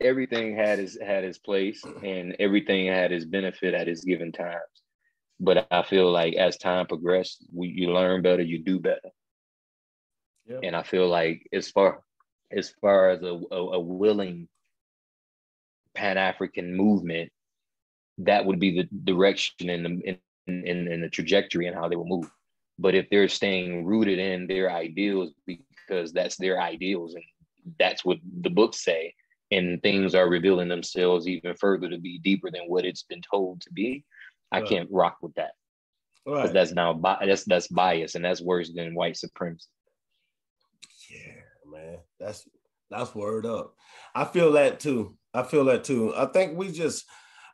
everything 0.00 0.56
had 0.56 0.78
its 0.78 0.98
had 1.00 1.24
its 1.24 1.38
place 1.38 1.84
and 2.02 2.36
everything 2.38 2.86
had 2.86 3.12
its 3.12 3.24
benefit 3.24 3.74
at 3.74 3.88
its 3.88 4.04
given 4.04 4.32
times. 4.32 4.82
But 5.38 5.66
I 5.70 5.82
feel 5.82 6.10
like 6.10 6.34
as 6.34 6.58
time 6.58 6.86
progressed, 6.86 7.46
we, 7.52 7.68
you 7.68 7.92
learn 7.92 8.22
better, 8.22 8.42
you 8.42 8.62
do 8.62 8.78
better. 8.78 9.10
Yeah. 10.46 10.60
And 10.62 10.76
I 10.76 10.82
feel 10.82 11.08
like 11.08 11.46
as 11.52 11.70
far 11.70 12.02
as 12.50 12.70
far 12.80 13.10
as 13.10 13.22
a, 13.22 13.40
a, 13.50 13.56
a 13.56 13.80
willing 13.80 14.48
Pan 15.94 16.18
African 16.18 16.76
movement, 16.76 17.30
that 18.18 18.44
would 18.44 18.60
be 18.60 18.76
the 18.76 18.88
direction 19.04 19.70
and 19.70 19.84
the 19.84 20.18
in, 20.46 20.64
in, 20.64 20.88
in 20.88 21.00
the 21.00 21.08
trajectory 21.08 21.66
and 21.66 21.76
how 21.76 21.88
they 21.88 21.96
will 21.96 22.06
move. 22.06 22.30
But 22.80 22.94
if 22.94 23.08
they're 23.10 23.28
staying 23.28 23.84
rooted 23.84 24.18
in 24.18 24.46
their 24.46 24.70
ideals 24.70 25.32
because 25.46 26.12
that's 26.12 26.36
their 26.36 26.60
ideals 26.60 27.14
and 27.14 27.24
that's 27.78 28.04
what 28.04 28.18
the 28.40 28.50
books 28.50 28.82
say, 28.82 29.14
and 29.50 29.82
things 29.82 30.14
are 30.14 30.28
revealing 30.28 30.68
themselves 30.68 31.26
even 31.28 31.54
further 31.54 31.88
to 31.88 31.98
be 31.98 32.18
deeper 32.18 32.50
than 32.50 32.62
what 32.68 32.84
it's 32.84 33.02
been 33.02 33.22
told 33.22 33.60
to 33.62 33.72
be, 33.72 34.04
I 34.52 34.60
Right. 34.60 34.68
can't 34.68 34.88
rock 34.90 35.18
with 35.20 35.34
that 35.34 35.52
right. 36.26 36.52
that's 36.52 36.72
now 36.72 37.00
that's 37.20 37.44
that's 37.44 37.68
bias 37.68 38.14
and 38.14 38.24
that's 38.24 38.40
worse 38.40 38.72
than 38.72 38.94
white 38.94 39.16
supremacy. 39.16 39.68
Yeah, 41.10 41.70
man. 41.70 41.98
That's 42.18 42.48
that's 42.90 43.14
word 43.14 43.46
up. 43.46 43.74
I 44.14 44.24
feel 44.24 44.52
that 44.52 44.80
too. 44.80 45.16
I 45.34 45.42
feel 45.42 45.64
that 45.66 45.84
too. 45.84 46.14
I 46.16 46.26
think 46.26 46.56
we 46.56 46.72
just 46.72 47.04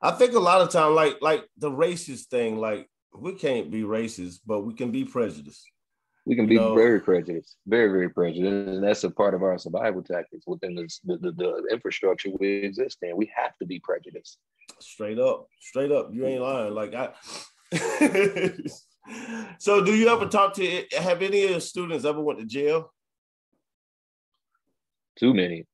I 0.03 0.12
think 0.12 0.35
a 0.35 0.39
lot 0.41 0.61
of 0.61 0.70
time 0.70 0.95
like 0.95 1.18
like 1.20 1.45
the 1.57 1.70
racist 1.70 2.27
thing, 2.27 2.59
like 2.59 2.89
we 3.21 3.35
can't 3.35 3.71
be 3.71 3.83
racist, 3.83 4.41
but 4.47 4.61
we 4.61 4.75
can 4.75 4.91
be 4.91 5.05
prejudiced. 5.05 5.64
We 6.27 6.35
can 6.35 6.47
be 6.47 6.57
No. 6.57 6.75
very 6.75 7.01
prejudiced, 7.01 7.57
very, 7.67 7.89
very 7.89 8.09
prejudiced. 8.11 8.69
And 8.69 8.83
that's 8.83 9.05
a 9.05 9.11
part 9.11 9.35
of 9.35 9.43
our 9.45 9.57
survival 9.59 10.03
tactics 10.03 10.45
within 10.47 10.75
this, 10.75 10.99
the, 11.05 11.19
the, 11.19 11.31
the 11.33 11.69
infrastructure 11.71 12.31
we 12.41 12.49
exist 12.64 12.99
in. 13.03 13.17
We 13.17 13.31
have 13.37 13.57
to 13.59 13.67
be 13.67 13.79
prejudiced. 13.79 14.39
Straight 14.81 15.19
up. 15.21 15.47
Straight 15.61 15.93
up. 15.93 16.11
You 16.12 16.27
ain't 16.27 16.43
lying. 16.43 16.75
Like 16.75 16.95
I 16.95 17.12
So 19.59 19.85
do 19.85 19.95
you 19.95 20.09
ever 20.09 20.27
talk 20.27 20.55
to 20.55 20.85
have 20.99 21.23
any 21.23 21.45
of 21.45 21.51
your 21.51 21.61
students 21.61 22.05
ever 22.05 22.21
went 22.21 22.41
to 22.41 22.45
jail? 22.45 22.93
Too 25.17 25.33
many. 25.33 25.64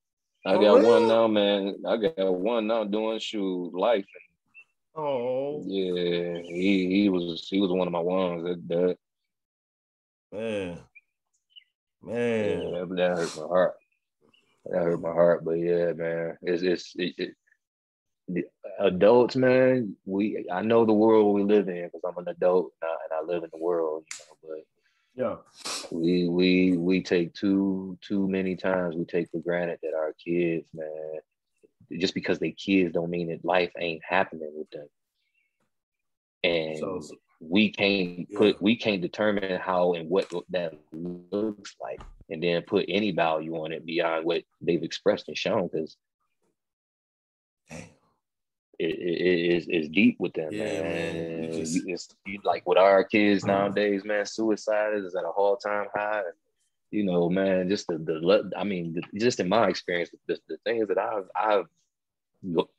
I 0.45 0.53
Oh, 0.53 0.61
got 0.61 0.73
really? 0.75 0.85
one 0.87 1.07
now, 1.07 1.27
man. 1.27 1.75
I 1.87 1.97
got 1.97 2.33
one 2.33 2.67
now 2.67 2.83
doing 2.83 3.17
shoe 3.19 3.71
life. 3.73 4.05
Oh 4.95 5.63
Yeah, 5.65 6.41
he 6.43 6.87
he 7.01 7.09
was 7.09 7.47
he 7.49 7.59
was 7.59 7.71
one 7.71 7.87
of 7.87 7.93
my 7.93 7.99
ones. 7.99 8.43
That 8.43 8.67
that, 8.69 8.97
man. 10.31 10.79
yeah, 12.05 12.11
Man. 12.11 12.71
that, 12.71 12.95
that 12.95 13.09
hurt 13.17 13.35
my 13.35 13.43
heart. 13.43 13.73
That 14.65 14.83
hurt 14.83 15.01
my 15.01 15.11
heart. 15.11 15.45
But 15.45 15.53
yeah, 15.53 15.93
man, 15.93 16.37
it's 16.41 16.63
it's 16.63 16.93
it, 16.95 17.13
it, 17.17 17.35
the 18.27 18.43
adults, 18.79 19.35
man. 19.35 19.95
We 20.05 20.45
I 20.51 20.61
know 20.61 20.85
the 20.85 20.93
world 20.93 21.33
we 21.35 21.43
live 21.43 21.67
in 21.69 21.85
because 21.85 22.01
I'm 22.07 22.17
an 22.17 22.29
adult 22.29 22.71
and 22.81 23.11
I 23.13 23.21
live 23.23 23.43
in 23.43 23.49
the 23.51 23.59
world, 23.63 24.03
you 24.07 24.25
know. 24.25 24.37
But 24.43 24.63
Yeah. 25.15 25.35
we 25.91 26.27
we 26.27 26.77
we 26.77 27.01
take 27.03 27.33
too 27.33 27.97
too 28.01 28.27
many 28.27 28.55
times 28.55 28.95
we 28.95 29.05
take 29.05 29.29
for 29.31 29.39
granted 29.39 29.79
that 29.83 29.93
our 29.93 30.13
kids 30.23 30.67
man 30.73 31.19
just 31.99 32.13
because 32.13 32.39
they 32.39 32.51
kids 32.51 32.93
don't 32.93 33.09
mean 33.09 33.29
that 33.29 33.45
life 33.45 33.71
ain't 33.79 34.01
happening 34.07 34.51
with 34.55 34.69
them 34.71 34.87
and 36.43 36.77
So 36.77 37.01
we 37.39 37.69
can't 37.71 38.27
Yeah. 38.29 38.37
put 38.37 38.61
we 38.61 38.75
can't 38.75 39.01
determine 39.01 39.59
how 39.59 39.93
and 39.93 40.09
what 40.09 40.31
that 40.49 40.75
looks 40.91 41.75
like 41.81 42.01
and 42.29 42.41
then 42.41 42.61
put 42.63 42.85
any 42.87 43.11
value 43.11 43.55
on 43.57 43.71
it 43.73 43.85
beyond 43.85 44.25
what 44.25 44.43
they've 44.61 44.83
expressed 44.83 45.27
and 45.27 45.37
shown 45.37 45.67
because 45.67 45.97
it, 47.69 47.85
it, 48.79 49.21
it 49.21 49.55
is 49.55 49.67
is 49.67 49.89
deep 49.89 50.17
with 50.19 50.33
them, 50.33 50.51
Yeah, 50.51 50.63
man. 50.63 50.83
man. 50.83 51.43
You 51.43 51.59
just- 51.59 51.75
you- 51.85 51.93
it's 51.93 52.09
you, 52.25 52.39
like 52.43 52.67
with 52.67 52.77
our 52.77 53.03
kids 53.03 53.43
uh-huh. 53.43 53.51
nowadays, 53.53 54.03
man. 54.03 54.25
Suicide 54.25 54.95
is 54.95 55.15
at 55.15 55.23
a 55.23 55.27
all 55.27 55.57
time 55.57 55.87
high. 55.95 56.23
You 56.91 57.03
know, 57.05 57.29
man. 57.29 57.69
Just 57.69 57.87
the 57.87 57.97
the 57.97 58.51
I 58.57 58.63
mean, 58.63 58.93
the, 58.93 59.19
just 59.19 59.39
in 59.39 59.49
my 59.49 59.67
experience, 59.67 60.09
the, 60.27 60.37
the 60.47 60.57
things 60.65 60.87
that 60.87 60.97
I've 60.97 61.29
I've 61.35 61.65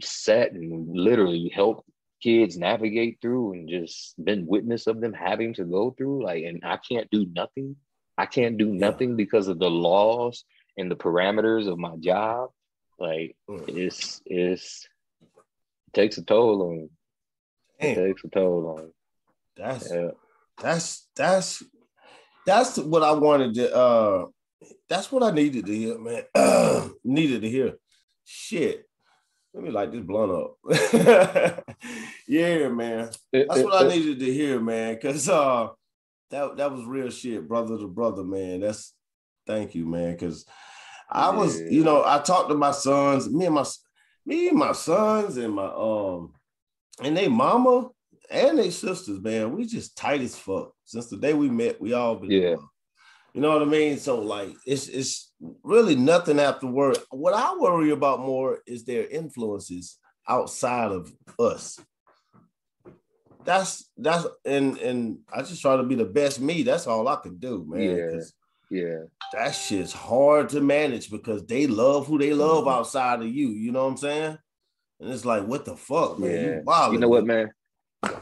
sat 0.02 0.52
and 0.52 0.88
literally 0.96 1.50
helped 1.54 1.88
kids 2.22 2.56
navigate 2.56 3.18
through 3.20 3.52
and 3.52 3.68
just 3.68 4.14
been 4.24 4.46
witness 4.46 4.86
of 4.86 5.00
them 5.00 5.12
having 5.12 5.52
to 5.54 5.64
go 5.64 5.90
through, 5.96 6.24
like, 6.24 6.44
and 6.44 6.62
I 6.64 6.78
can't 6.78 7.10
do 7.10 7.26
nothing. 7.34 7.76
I 8.16 8.26
can't 8.26 8.56
do 8.56 8.66
nothing 8.72 9.16
because 9.16 9.48
of 9.48 9.58
the 9.58 9.70
laws 9.70 10.44
and 10.78 10.90
the 10.90 10.96
parameters 10.96 11.68
of 11.70 11.78
my 11.78 11.96
job. 11.96 12.50
Like, 12.98 13.36
Mm. 13.48 13.64
it's 13.68 14.22
it's 14.24 14.88
takes 15.92 16.18
a 16.18 16.22
toll 16.24 16.62
on 16.62 16.76
you. 16.78 16.90
It 17.80 17.94
Damn. 17.94 18.06
takes 18.06 18.24
a 18.24 18.28
toll 18.28 18.76
on 18.78 18.84
you. 18.84 18.94
That's 19.56 19.92
Yeah. 19.92 20.10
That's 20.60 21.08
that's 21.16 21.62
that's 22.46 22.78
what 22.78 23.02
I 23.02 23.12
wanted 23.12 23.54
to. 23.54 23.74
uh 23.74 24.26
That's 24.88 25.10
what 25.10 25.22
I 25.22 25.30
needed 25.32 25.66
to 25.66 25.74
hear, 25.74 25.98
man. 25.98 26.90
needed 27.04 27.42
to 27.42 27.50
hear. 27.50 27.78
Shit. 28.24 28.86
Let 29.54 29.62
me 29.62 29.70
light 29.70 29.92
this 29.92 30.02
blunt 30.02 30.32
up. 30.32 30.56
yeah, 32.26 32.68
man. 32.68 33.08
That's 33.32 33.62
what 33.62 33.84
I 33.84 33.88
needed 33.88 34.18
to 34.18 34.32
hear, 34.32 34.58
man. 34.58 34.98
Cause 35.00 35.28
uh 35.28 35.68
that 36.30 36.56
that 36.56 36.72
was 36.72 36.84
real 36.84 37.08
shit, 37.10 37.46
brother 37.46 37.78
to 37.78 37.86
brother, 37.86 38.24
man. 38.24 38.60
That's 38.60 38.92
thank 39.46 39.76
you, 39.76 39.86
man. 39.86 40.18
Cause 40.18 40.44
I 41.08 41.30
was, 41.30 41.60
yeah. 41.60 41.68
you 41.68 41.84
know, 41.84 42.02
I 42.04 42.18
talked 42.18 42.48
to 42.48 42.56
my 42.56 42.72
sons, 42.72 43.30
me 43.30 43.46
and 43.46 43.54
my 43.54 43.64
me 44.26 44.48
and 44.48 44.58
my 44.58 44.72
sons 44.72 45.36
and 45.36 45.54
my 45.54 45.66
um 45.66 46.32
and 47.00 47.16
they 47.16 47.28
mama 47.28 47.90
and 48.30 48.58
they 48.58 48.70
sisters, 48.70 49.20
man. 49.20 49.54
We 49.54 49.66
just 49.66 49.96
tight 49.96 50.20
as 50.22 50.36
fuck. 50.36 50.72
Since 50.84 51.06
the 51.10 51.16
day 51.16 51.32
we 51.32 51.48
met, 51.48 51.80
we 51.80 51.92
all 51.92 52.16
been 52.16 52.32
yeah. 52.32 52.56
You 53.34 53.40
know 53.40 53.52
what 53.52 53.62
I 53.62 53.66
mean? 53.66 53.98
So 53.98 54.20
like 54.20 54.50
it's 54.66 54.88
it's 54.88 55.32
really 55.62 55.96
nothing 55.96 56.40
after 56.40 56.66
work. 56.66 56.98
What 57.10 57.34
I 57.34 57.56
worry 57.56 57.90
about 57.90 58.20
more 58.20 58.58
is 58.66 58.84
their 58.84 59.06
influences 59.06 59.98
outside 60.28 60.90
of 60.90 61.12
us. 61.38 61.78
That's 63.44 63.90
that's 63.98 64.26
and 64.44 64.78
and 64.78 65.18
I 65.32 65.42
just 65.42 65.60
try 65.60 65.76
to 65.76 65.82
be 65.82 65.96
the 65.96 66.06
best 66.06 66.40
me. 66.40 66.62
That's 66.62 66.86
all 66.86 67.06
I 67.08 67.16
can 67.16 67.36
do, 67.36 67.64
man. 67.68 67.96
Yeah. 67.96 68.20
Yeah. 68.70 69.02
That 69.34 69.50
shit's 69.50 69.92
hard 69.92 70.48
to 70.50 70.60
manage 70.60 71.10
because 71.10 71.44
they 71.46 71.66
love 71.66 72.06
who 72.06 72.18
they 72.18 72.32
love 72.32 72.64
mm-hmm. 72.64 72.78
outside 72.78 73.20
of 73.20 73.28
you. 73.28 73.50
You 73.50 73.70
know 73.70 73.84
what 73.84 73.90
I'm 73.90 73.96
saying? 73.98 74.38
And 75.00 75.12
it's 75.12 75.26
like, 75.26 75.46
what 75.46 75.66
the 75.66 75.76
fuck, 75.76 76.18
man? 76.18 76.62
Yeah. 76.66 76.86
You, 76.86 76.94
you 76.94 76.98
know 76.98 77.08
what, 77.08 77.26
man? 77.26 77.50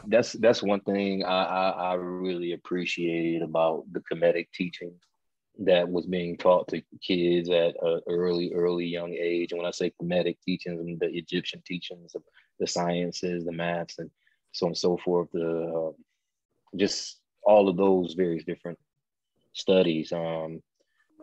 that's 0.07 0.33
that's 0.33 0.63
one 0.63 0.79
thing 0.81 1.23
I, 1.23 1.43
I, 1.43 1.69
I 1.69 1.93
really 1.95 2.53
appreciate 2.53 3.41
about 3.41 3.85
the 3.91 4.01
Kemetic 4.01 4.47
teaching 4.53 4.93
that 5.59 5.87
was 5.87 6.05
being 6.05 6.37
taught 6.37 6.67
to 6.69 6.81
kids 7.01 7.49
at 7.49 7.75
an 7.81 8.01
early 8.07 8.51
early 8.53 8.85
young 8.85 9.13
age. 9.13 9.51
And 9.51 9.59
when 9.59 9.67
I 9.67 9.71
say 9.71 9.93
Kemetic 10.01 10.37
teachings, 10.45 10.79
and 10.79 10.99
the 10.99 11.15
Egyptian 11.15 11.61
teachings 11.65 12.15
of 12.15 12.23
the 12.59 12.67
sciences, 12.67 13.45
the 13.45 13.51
maths, 13.51 13.99
and 13.99 14.09
so 14.51 14.65
on 14.65 14.71
and 14.71 14.77
so 14.77 14.97
forth, 14.97 15.29
the 15.31 15.91
uh, 15.91 15.91
just 16.77 17.19
all 17.43 17.69
of 17.69 17.77
those 17.77 18.13
various 18.13 18.43
different 18.43 18.79
studies. 19.53 20.11
Um, 20.11 20.61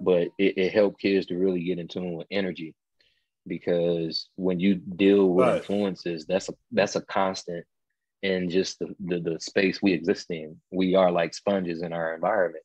but 0.00 0.28
it, 0.38 0.56
it 0.56 0.72
helped 0.72 1.00
kids 1.00 1.26
to 1.26 1.36
really 1.36 1.62
get 1.62 1.78
in 1.78 1.88
tune 1.88 2.14
with 2.14 2.26
energy 2.30 2.74
because 3.46 4.28
when 4.36 4.60
you 4.60 4.76
deal 4.76 5.28
with 5.28 5.46
right. 5.46 5.56
influences, 5.58 6.24
that's 6.26 6.48
a 6.48 6.54
that's 6.72 6.96
a 6.96 7.02
constant 7.02 7.66
in 8.22 8.50
just 8.50 8.78
the, 8.78 8.94
the, 9.00 9.18
the 9.18 9.40
space 9.40 9.80
we 9.80 9.92
exist 9.92 10.30
in. 10.30 10.56
We 10.70 10.94
are 10.94 11.10
like 11.10 11.34
sponges 11.34 11.82
in 11.82 11.92
our 11.92 12.14
environment. 12.14 12.64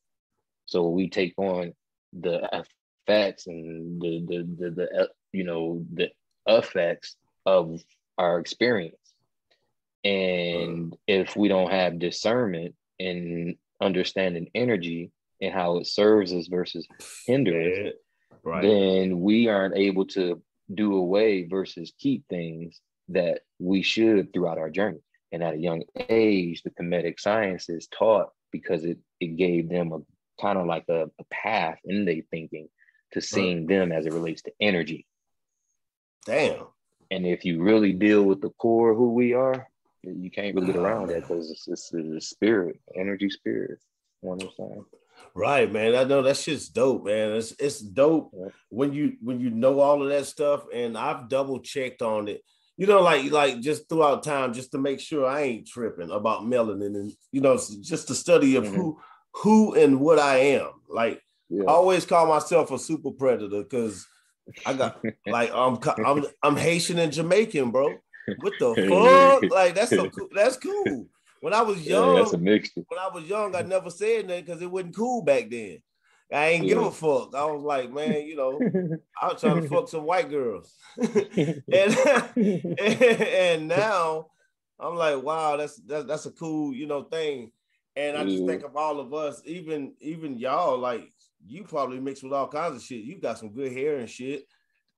So 0.66 0.88
we 0.88 1.08
take 1.08 1.34
on 1.38 1.72
the 2.12 2.64
effects 3.06 3.46
and 3.46 4.00
the, 4.00 4.24
the, 4.26 4.48
the, 4.58 4.70
the 4.70 5.02
uh, 5.02 5.06
you 5.32 5.44
know, 5.44 5.84
the 5.92 6.10
effects 6.46 7.16
of 7.44 7.82
our 8.18 8.38
experience. 8.38 8.96
And 10.04 10.96
if 11.06 11.36
we 11.36 11.48
don't 11.48 11.70
have 11.70 11.98
discernment 11.98 12.74
and 13.00 13.56
understanding 13.80 14.50
energy 14.54 15.10
and 15.40 15.52
how 15.52 15.78
it 15.78 15.86
serves 15.86 16.32
us 16.32 16.46
versus 16.46 16.86
hinders, 17.26 17.94
right. 18.44 18.62
then 18.62 19.20
we 19.20 19.48
aren't 19.48 19.76
able 19.76 20.06
to 20.06 20.40
do 20.72 20.94
away 20.94 21.44
versus 21.44 21.92
keep 21.98 22.24
things 22.28 22.80
that 23.08 23.40
we 23.58 23.82
should 23.82 24.32
throughout 24.32 24.58
our 24.58 24.70
journey. 24.70 25.00
And 25.32 25.42
at 25.42 25.54
a 25.54 25.58
young 25.58 25.82
age, 26.08 26.62
the 26.62 26.70
Kemetic 26.70 27.20
sciences 27.20 27.88
taught 27.88 28.30
because 28.52 28.84
it, 28.84 28.98
it 29.20 29.36
gave 29.36 29.68
them 29.68 29.92
a 29.92 29.98
kind 30.40 30.58
of 30.58 30.66
like 30.66 30.84
a, 30.88 31.04
a 31.18 31.24
path 31.30 31.78
in 31.84 32.04
their 32.04 32.22
thinking 32.30 32.68
to 33.12 33.20
seeing 33.20 33.66
them 33.66 33.92
as 33.92 34.06
it 34.06 34.12
relates 34.12 34.42
to 34.42 34.52
energy. 34.60 35.06
Damn. 36.24 36.66
And 37.10 37.26
if 37.26 37.44
you 37.44 37.62
really 37.62 37.92
deal 37.92 38.24
with 38.24 38.40
the 38.40 38.50
core 38.50 38.94
who 38.94 39.12
we 39.12 39.32
are, 39.32 39.68
you 40.02 40.30
can't 40.30 40.54
really 40.54 40.68
get 40.68 40.76
around 40.76 41.08
that 41.08 41.20
because 41.28 41.50
it's, 41.50 41.68
it's 41.68 41.90
the 41.90 42.20
spirit, 42.20 42.80
energy 42.94 43.30
spirit. 43.30 43.78
You 44.22 44.32
understand? 44.32 44.82
Right, 45.34 45.70
man. 45.70 45.94
I 45.94 46.04
know 46.04 46.22
that 46.22 46.36
shit's 46.36 46.68
dope, 46.68 47.04
man. 47.04 47.32
It's 47.32 47.52
it's 47.58 47.80
dope 47.80 48.32
yeah. 48.36 48.48
when 48.68 48.92
you 48.92 49.16
when 49.22 49.40
you 49.40 49.50
know 49.50 49.80
all 49.80 50.02
of 50.02 50.08
that 50.08 50.26
stuff. 50.26 50.64
And 50.74 50.96
I've 50.96 51.28
double 51.28 51.60
checked 51.60 52.02
on 52.02 52.28
it 52.28 52.42
you 52.76 52.86
know, 52.86 53.00
like 53.00 53.30
like 53.30 53.60
just 53.60 53.88
throughout 53.88 54.22
time, 54.22 54.52
just 54.52 54.72
to 54.72 54.78
make 54.78 55.00
sure 55.00 55.26
I 55.26 55.42
ain't 55.42 55.66
tripping 55.66 56.10
about 56.10 56.42
melanin, 56.42 56.94
and 56.94 57.12
you 57.32 57.40
know, 57.40 57.56
just 57.56 58.08
the 58.08 58.14
study 58.14 58.56
of 58.56 58.64
mm-hmm. 58.64 58.74
who 58.74 59.00
who 59.42 59.74
and 59.74 60.00
what 60.00 60.18
I 60.18 60.36
am. 60.38 60.70
Like 60.88 61.22
yeah. 61.48 61.64
I 61.64 61.72
always 61.72 62.04
call 62.04 62.26
myself 62.26 62.70
a 62.70 62.78
super 62.78 63.10
predator 63.10 63.62
because 63.62 64.06
I 64.64 64.74
got 64.74 65.02
like 65.26 65.50
I'm 65.54 65.78
I'm 66.04 66.24
I'm 66.42 66.56
Haitian 66.56 66.98
and 66.98 67.12
Jamaican, 67.12 67.70
bro. 67.70 67.94
What 68.40 68.54
the 68.58 68.74
fuck? 69.42 69.50
Like 69.50 69.74
that's 69.74 69.90
so 69.90 70.08
cool. 70.10 70.28
That's 70.34 70.56
cool. 70.56 71.06
When 71.40 71.52
I 71.52 71.62
was 71.62 71.86
young, 71.86 72.08
yeah, 72.16 72.22
that's 72.22 72.32
a 72.32 72.38
mixture. 72.38 72.82
When 72.88 72.98
I 72.98 73.08
was 73.08 73.24
young, 73.24 73.54
I 73.54 73.62
never 73.62 73.90
said 73.90 74.28
that 74.28 74.44
because 74.44 74.62
it 74.62 74.70
wasn't 74.70 74.96
cool 74.96 75.22
back 75.22 75.50
then. 75.50 75.82
I 76.32 76.48
ain't 76.48 76.64
yeah. 76.64 76.74
give 76.74 76.82
a 76.82 76.90
fuck. 76.90 77.36
I 77.36 77.44
was 77.44 77.62
like, 77.62 77.92
man, 77.92 78.26
you 78.26 78.34
know, 78.34 78.58
I 79.22 79.28
was 79.28 79.40
trying 79.40 79.62
to 79.62 79.68
fuck 79.68 79.88
some 79.88 80.02
white 80.02 80.28
girls. 80.28 80.74
and, 80.98 81.96
and 82.36 83.68
now 83.68 84.26
I'm 84.80 84.96
like, 84.96 85.22
wow, 85.22 85.56
that's 85.56 85.76
that's 85.76 86.04
that's 86.04 86.26
a 86.26 86.32
cool, 86.32 86.74
you 86.74 86.86
know, 86.86 87.04
thing. 87.04 87.52
And 87.96 88.16
I 88.16 88.24
just 88.24 88.36
mm-hmm. 88.36 88.48
think 88.48 88.62
of 88.64 88.76
all 88.76 89.00
of 89.00 89.14
us, 89.14 89.40
even 89.46 89.94
even 90.00 90.38
y'all, 90.38 90.78
like 90.78 91.10
you 91.46 91.64
probably 91.64 91.98
mix 91.98 92.22
with 92.22 92.32
all 92.32 92.48
kinds 92.48 92.76
of 92.76 92.82
shit. 92.82 93.04
You 93.04 93.18
got 93.18 93.38
some 93.38 93.52
good 93.54 93.72
hair 93.72 93.98
and 93.98 94.08
shit. 94.08 94.44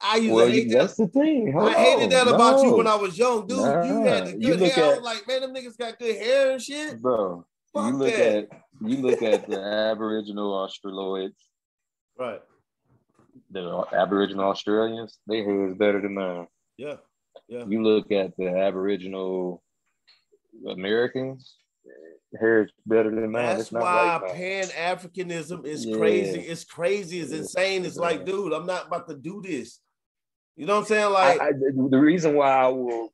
I 0.00 0.16
used 0.16 0.34
well, 0.34 0.46
to 0.46 0.52
hate 0.52 0.70
that's 0.70 0.96
that. 0.96 1.12
the 1.12 1.20
thing. 1.20 1.52
Hold 1.52 1.70
I 1.70 1.74
hated 1.74 2.10
that 2.10 2.26
no. 2.26 2.34
about 2.34 2.62
you 2.62 2.76
when 2.76 2.86
I 2.86 2.94
was 2.94 3.18
young, 3.18 3.46
dude. 3.46 3.58
Nah. 3.58 3.82
You 3.84 4.02
had 4.04 4.26
the 4.26 4.32
good 4.38 4.60
hair. 4.60 4.84
At, 4.84 4.90
I 4.90 4.94
was 4.94 5.02
like, 5.02 5.26
man, 5.26 5.40
them 5.40 5.54
niggas 5.54 5.76
got 5.76 5.98
good 5.98 6.16
hair 6.16 6.52
and 6.52 6.62
shit. 6.62 7.00
Bro, 7.00 7.44
Fuck 7.72 7.86
you 7.86 7.98
look 7.98 8.14
that. 8.14 8.36
at 8.36 8.48
you 8.80 8.96
look 8.98 9.22
at 9.22 9.48
the 9.48 9.60
Aboriginal 9.60 10.52
Australoids. 10.52 11.38
Right. 12.16 12.40
The 13.50 13.84
Aboriginal 13.92 14.50
Australians, 14.50 15.18
their 15.26 15.44
hair 15.44 15.68
is 15.68 15.74
better 15.74 16.00
than 16.00 16.14
mine. 16.14 16.46
Yeah. 16.76 16.96
Yeah. 17.48 17.64
You 17.66 17.82
look 17.82 18.12
at 18.12 18.36
the 18.36 18.48
Aboriginal 18.48 19.62
Americans, 20.68 21.56
hair 22.38 22.64
is 22.64 22.70
better 22.86 23.10
than 23.14 23.30
mine. 23.30 23.56
That's 23.56 23.72
why 23.72 24.20
Pan 24.34 24.64
Africanism 24.64 25.64
is 25.64 25.86
yeah. 25.86 25.96
crazy. 25.96 26.40
It's 26.40 26.64
crazy. 26.64 27.20
It's 27.20 27.32
insane. 27.32 27.84
It's 27.84 27.96
yeah. 27.96 28.02
like, 28.02 28.26
dude, 28.26 28.52
I'm 28.52 28.66
not 28.66 28.88
about 28.88 29.08
to 29.08 29.16
do 29.16 29.42
this. 29.42 29.80
You 30.56 30.66
know 30.66 30.74
what 30.74 30.80
I'm 30.80 30.86
saying? 30.86 31.12
Like 31.12 31.40
I, 31.40 31.48
I, 31.48 31.52
the 31.52 31.98
reason 31.98 32.34
why 32.34 32.50
I 32.50 32.66
will, 32.66 33.12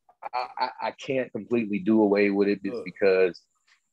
I, 0.57 0.69
I 0.81 0.91
can't 0.91 1.31
completely 1.31 1.79
do 1.79 2.01
away 2.01 2.31
with 2.31 2.47
it 2.47 2.59
is 2.63 2.81
because 2.83 3.39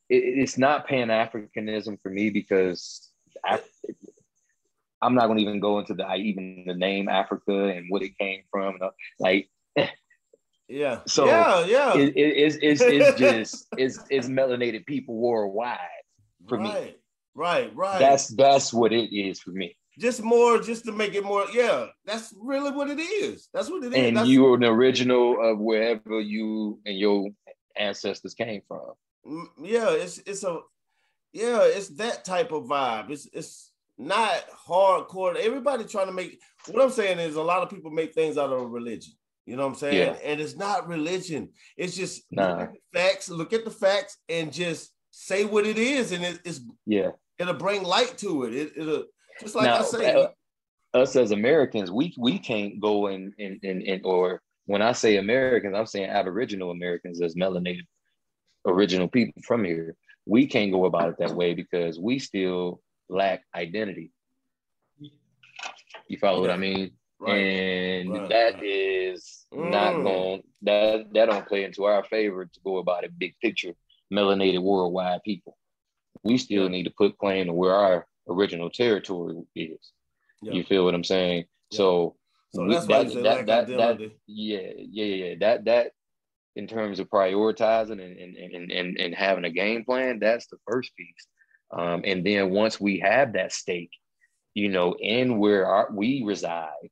it, 0.08 0.22
it's 0.24 0.56
not 0.56 0.88
Pan 0.88 1.08
Africanism 1.08 2.00
for 2.02 2.08
me 2.08 2.30
because 2.30 3.10
I, 3.44 3.60
I'm 5.02 5.14
not 5.14 5.26
going 5.26 5.38
to 5.38 5.44
even 5.44 5.60
go 5.60 5.78
into 5.80 5.94
the 5.94 6.10
even 6.14 6.64
the 6.66 6.74
name 6.74 7.08
Africa 7.08 7.66
and 7.66 7.86
what 7.90 8.02
it 8.02 8.16
came 8.18 8.42
from. 8.50 8.78
Like, 9.18 9.50
yeah. 10.72 11.00
So 11.06 11.26
yeah, 11.26 11.64
yeah. 11.66 11.96
It, 11.96 12.16
it, 12.16 12.20
it's, 12.20 12.56
it's, 12.62 12.80
it's 12.80 13.18
just 13.18 13.66
it's, 13.76 13.98
it's 14.10 14.28
melanated 14.28 14.86
people 14.86 15.16
worldwide 15.16 15.78
for 16.48 16.58
right, 16.58 16.84
me. 16.84 16.94
Right, 17.34 17.74
right. 17.74 17.98
That's 17.98 18.28
that's 18.28 18.72
what 18.72 18.92
it 18.92 19.14
is 19.14 19.40
for 19.40 19.50
me. 19.50 19.76
Just 19.98 20.22
more, 20.22 20.58
just 20.58 20.86
to 20.86 20.92
make 20.92 21.14
it 21.14 21.24
more. 21.24 21.44
Yeah, 21.52 21.86
that's 22.06 22.34
really 22.40 22.70
what 22.70 22.88
it 22.88 22.98
is. 22.98 23.48
That's 23.52 23.68
what 23.68 23.84
it 23.84 23.92
is. 23.92 23.98
And 23.98 24.16
that's 24.16 24.28
you 24.28 24.46
are 24.46 24.56
an 24.56 24.64
original 24.64 25.38
of 25.40 25.58
wherever 25.58 26.20
you 26.20 26.80
and 26.86 26.98
your 26.98 27.28
ancestors 27.76 28.34
came 28.34 28.62
from. 28.66 29.48
Yeah, 29.62 29.90
it's 29.90 30.18
it's 30.18 30.44
a 30.44 30.60
yeah, 31.32 31.60
it's 31.62 31.88
that 31.90 32.24
type 32.24 32.52
of 32.52 32.64
vibe. 32.64 33.10
It's 33.10 33.28
it's 33.32 33.72
not 33.98 34.44
hardcore. 34.66 35.36
Everybody 35.36 35.84
trying 35.84 36.06
to 36.06 36.12
make 36.12 36.40
what 36.70 36.82
I'm 36.82 36.90
saying 36.90 37.18
is 37.18 37.36
a 37.36 37.42
lot 37.42 37.62
of 37.62 37.70
people 37.70 37.90
make 37.90 38.14
things 38.14 38.38
out 38.38 38.52
of 38.52 38.70
religion. 38.70 39.12
You 39.46 39.56
know 39.56 39.62
what 39.62 39.72
I'm 39.72 39.78
saying? 39.78 39.96
Yeah. 39.96 40.16
And 40.24 40.40
it's 40.40 40.56
not 40.56 40.88
religion. 40.88 41.48
It's 41.76 41.96
just 41.96 42.24
nah. 42.30 42.66
facts. 42.92 43.28
Look 43.28 43.52
at 43.52 43.64
the 43.64 43.70
facts 43.70 44.18
and 44.28 44.52
just 44.52 44.92
say 45.10 45.44
what 45.44 45.66
it 45.66 45.78
is, 45.78 46.12
and 46.12 46.24
it, 46.24 46.40
it's 46.44 46.60
yeah. 46.86 47.10
It'll 47.38 47.54
bring 47.54 47.82
light 47.82 48.16
to 48.18 48.44
it. 48.44 48.54
it 48.54 48.76
will 48.76 49.04
just 49.40 49.54
like 49.54 49.64
now, 49.64 49.78
I 49.78 49.82
say. 49.82 50.14
Uh, 50.14 50.28
us 50.94 51.16
as 51.16 51.30
Americans, 51.30 51.90
we 51.90 52.14
we 52.18 52.38
can't 52.38 52.80
go 52.80 53.08
in 53.08 53.32
in, 53.38 53.58
in 53.62 53.80
in 53.82 54.00
or 54.04 54.42
when 54.66 54.82
I 54.82 54.92
say 54.92 55.16
Americans, 55.16 55.74
I'm 55.76 55.86
saying 55.86 56.10
Aboriginal 56.10 56.70
Americans 56.70 57.20
as 57.20 57.34
melanated 57.34 57.86
original 58.66 59.08
people 59.08 59.42
from 59.42 59.64
here. 59.64 59.96
We 60.24 60.46
can't 60.46 60.70
go 60.70 60.84
about 60.84 61.08
it 61.08 61.16
that 61.18 61.34
way 61.34 61.54
because 61.54 61.98
we 61.98 62.18
still 62.18 62.80
lack 63.08 63.42
identity. 63.54 64.12
You 66.08 66.18
follow 66.18 66.40
what 66.40 66.50
I 66.50 66.56
mean? 66.56 66.92
Right. 67.22 67.36
And 67.36 68.12
right. 68.12 68.28
that 68.30 68.64
is 68.64 69.46
mm. 69.54 69.70
not 69.70 70.02
going 70.02 70.42
that 70.62 71.06
that 71.14 71.26
don't 71.26 71.46
play 71.46 71.62
into 71.62 71.84
our 71.84 72.02
favor 72.02 72.46
to 72.46 72.60
go 72.64 72.78
about 72.78 73.04
it 73.04 73.16
big 73.16 73.34
picture, 73.40 73.74
melanated 74.12 74.60
worldwide 74.60 75.22
people. 75.22 75.56
we 76.24 76.38
still 76.38 76.68
need 76.68 76.84
to 76.84 76.90
put 76.90 77.18
claim 77.18 77.46
to 77.46 77.52
where 77.52 77.74
our 77.74 78.06
original 78.28 78.70
territory 78.70 79.36
is. 79.54 79.92
Yeah. 80.42 80.52
You 80.52 80.64
feel 80.64 80.84
what 80.84 80.94
I'm 80.94 81.04
saying? 81.04 81.44
Yeah. 81.70 81.76
So, 81.76 82.16
so 82.54 82.68
that's 82.68 82.86
that, 82.86 83.14
that, 83.22 83.46
that, 83.46 83.66
that, 83.68 84.10
yeah, 84.26 84.72
yeah, 84.76 85.04
yeah. 85.04 85.34
That 85.40 85.64
that 85.64 85.92
in 86.54 86.66
terms 86.66 87.00
of 87.00 87.08
prioritizing 87.08 87.92
and 87.92 88.18
and, 88.18 88.36
and, 88.36 88.70
and, 88.70 88.98
and 88.98 89.14
having 89.14 89.44
a 89.44 89.50
game 89.50 89.84
plan, 89.84 90.18
that's 90.18 90.46
the 90.48 90.58
first 90.68 90.94
piece. 90.96 91.26
Um, 91.70 92.02
and 92.04 92.24
then 92.26 92.50
once 92.50 92.78
we 92.78 92.98
have 92.98 93.32
that 93.32 93.52
stake, 93.52 93.92
you 94.52 94.68
know, 94.68 94.94
in 95.00 95.38
where 95.38 95.66
our, 95.66 95.88
we 95.90 96.22
reside, 96.24 96.90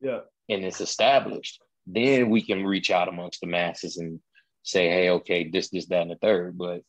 yeah, 0.00 0.20
and 0.48 0.64
it's 0.64 0.80
established, 0.80 1.60
then 1.86 2.30
we 2.30 2.42
can 2.42 2.64
reach 2.64 2.90
out 2.90 3.08
amongst 3.08 3.40
the 3.40 3.46
masses 3.46 3.96
and 3.96 4.20
say, 4.62 4.88
hey, 4.88 5.10
okay, 5.10 5.48
this, 5.48 5.70
this, 5.70 5.86
that, 5.86 6.02
and 6.02 6.10
the 6.10 6.16
third. 6.16 6.56
But 6.58 6.82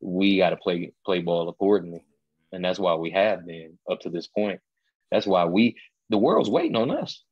we 0.00 0.38
got 0.38 0.50
to 0.50 0.56
play 0.56 0.92
play 1.04 1.20
ball 1.20 1.48
accordingly, 1.48 2.04
and 2.52 2.64
that's 2.64 2.78
why 2.78 2.94
we 2.94 3.10
have 3.10 3.46
been 3.46 3.78
up 3.90 4.00
to 4.00 4.10
this 4.10 4.26
point. 4.26 4.60
That's 5.10 5.26
why 5.26 5.44
we 5.44 5.76
the 6.10 6.18
world's 6.18 6.50
waiting 6.50 6.76
on 6.76 6.90
us. 6.90 7.22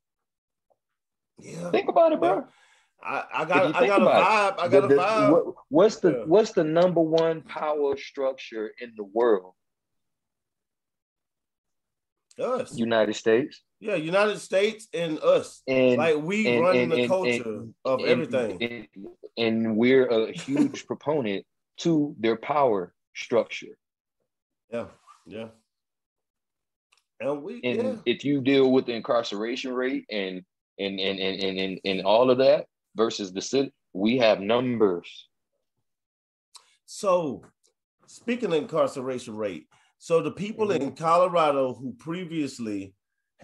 Yeah, 1.38 1.70
think 1.70 1.88
about 1.88 2.12
it, 2.12 2.20
bro. 2.20 2.46
I, 3.02 3.24
I 3.34 3.44
got 3.44 3.74
I 3.74 3.86
got 3.86 4.02
a 4.02 4.04
vibe. 4.04 4.52
It, 4.52 4.60
I 4.60 4.68
got 4.68 4.88
the, 4.88 4.94
a 4.94 4.98
vibe. 4.98 5.30
What, 5.32 5.54
what's 5.68 5.96
the 5.96 6.10
yeah. 6.10 6.24
what's 6.26 6.52
the 6.52 6.64
number 6.64 7.00
one 7.00 7.42
power 7.42 7.96
structure 7.96 8.72
in 8.80 8.92
the 8.96 9.04
world? 9.04 9.54
Us. 12.38 12.76
United 12.76 13.14
States. 13.14 13.62
Yeah, 13.84 13.96
United 13.96 14.38
States 14.38 14.88
and 14.94 15.18
us. 15.18 15.60
And 15.68 15.98
like 15.98 16.16
we 16.16 16.48
and, 16.48 16.62
run 16.62 16.74
and, 16.74 16.90
the 16.90 17.06
culture 17.06 17.66
of 17.84 18.00
everything. 18.00 18.88
And, 19.36 19.76
we're 19.76 20.06
a 20.06 20.32
huge 20.32 20.86
proponent 20.90 21.44
to 21.80 22.16
their 22.18 22.36
power 22.36 22.94
structure. 23.14 23.76
Yeah, 24.72 24.86
yeah. 25.26 25.48
And 27.20 27.42
we 27.42 27.60
and 27.62 27.76
yeah. 27.76 27.94
if 28.06 28.24
you 28.24 28.40
deal 28.40 28.72
with 28.72 28.86
the 28.86 28.94
incarceration 28.94 29.74
rate 29.74 30.06
and 30.10 30.40
and 30.78 30.98
and 30.98 31.20
and 31.20 31.58
and, 31.58 31.80
and, 31.84 32.06
all 32.06 32.30
of 32.30 32.38
that 32.38 32.64
versus 32.96 33.34
the 33.34 33.42
city, 33.42 33.70
we 33.92 34.16
have 34.16 34.40
numbers. 34.40 35.28
So 36.86 37.44
speaking 38.06 38.48
of 38.48 38.54
incarceration 38.54 39.36
rate, 39.36 39.66
so 39.98 40.22
the 40.22 40.30
people 40.30 40.68
mm-hmm. 40.68 40.84
in 40.84 40.92
Colorado 40.92 41.74
who 41.74 41.92
previously 41.98 42.94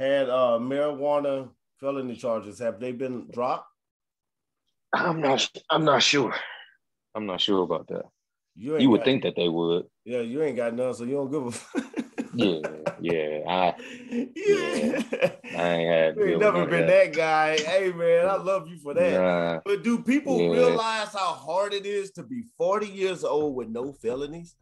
had 0.01 0.31
uh, 0.31 0.59
marijuana 0.59 1.51
felony 1.79 2.17
charges, 2.17 2.59
have 2.59 2.81
they 2.81 2.93
been 2.93 3.29
dropped? 3.31 3.67
I'm 4.95 5.21
not. 5.21 5.49
I'm 5.69 5.85
not 5.85 6.03
sure. 6.03 6.35
I'm 7.15 7.27
not 7.27 7.41
sure 7.41 7.63
about 7.63 7.87
that. 7.89 8.05
You, 8.57 8.79
you 8.79 8.91
would 8.91 9.01
got, 9.01 9.05
think 9.05 9.23
that 9.23 9.37
they 9.37 9.49
would. 9.49 9.85
Yeah, 10.05 10.21
you 10.21 10.43
ain't 10.43 10.57
got 10.57 10.75
none, 10.75 10.95
so 10.95 11.05
you 11.05 11.15
don't 11.15 11.31
give 11.31 11.65
a. 11.77 11.83
yeah, 12.35 12.61
yeah, 13.01 13.39
I, 13.47 13.75
yeah, 14.37 15.31
I 15.57 15.69
ain't 15.69 15.91
had. 15.91 16.17
You 16.17 16.31
ain't 16.33 16.41
never 16.41 16.67
been 16.67 16.87
that. 16.87 17.13
that. 17.13 17.17
guy. 17.17 17.59
Hey, 17.59 17.93
man, 17.93 18.27
I 18.27 18.37
love 18.37 18.69
you 18.69 18.79
for 18.79 18.95
that. 18.95 19.13
Nah, 19.13 19.61
but 19.65 19.85
do 19.85 20.03
people 20.03 20.41
yeah. 20.41 20.51
realize 20.51 21.09
how 21.13 21.33
hard 21.35 21.75
it 21.75 21.87
is 21.87 22.11
to 22.13 22.23
be 22.23 22.45
40 22.57 22.87
years 22.87 23.23
old 23.23 23.55
with 23.55 23.69
no 23.69 23.93
felonies? 23.93 24.57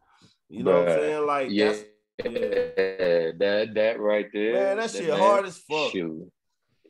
You 0.49 0.63
know 0.63 0.73
but, 0.73 0.79
what 0.79 0.89
I'm 0.89 0.99
saying? 0.99 1.25
Like, 1.25 1.47
yeah, 1.49 1.71
yeah. 1.71 1.81
That 2.23 3.71
that 3.73 3.99
right 3.99 4.27
there. 4.33 4.53
Man, 4.53 4.77
that, 4.77 4.91
that 4.91 4.91
shit 4.91 5.09
man, 5.09 5.19
hard 5.19 5.45
as 5.45 5.57
fuck. 5.57 5.91
Shoot. 5.91 6.31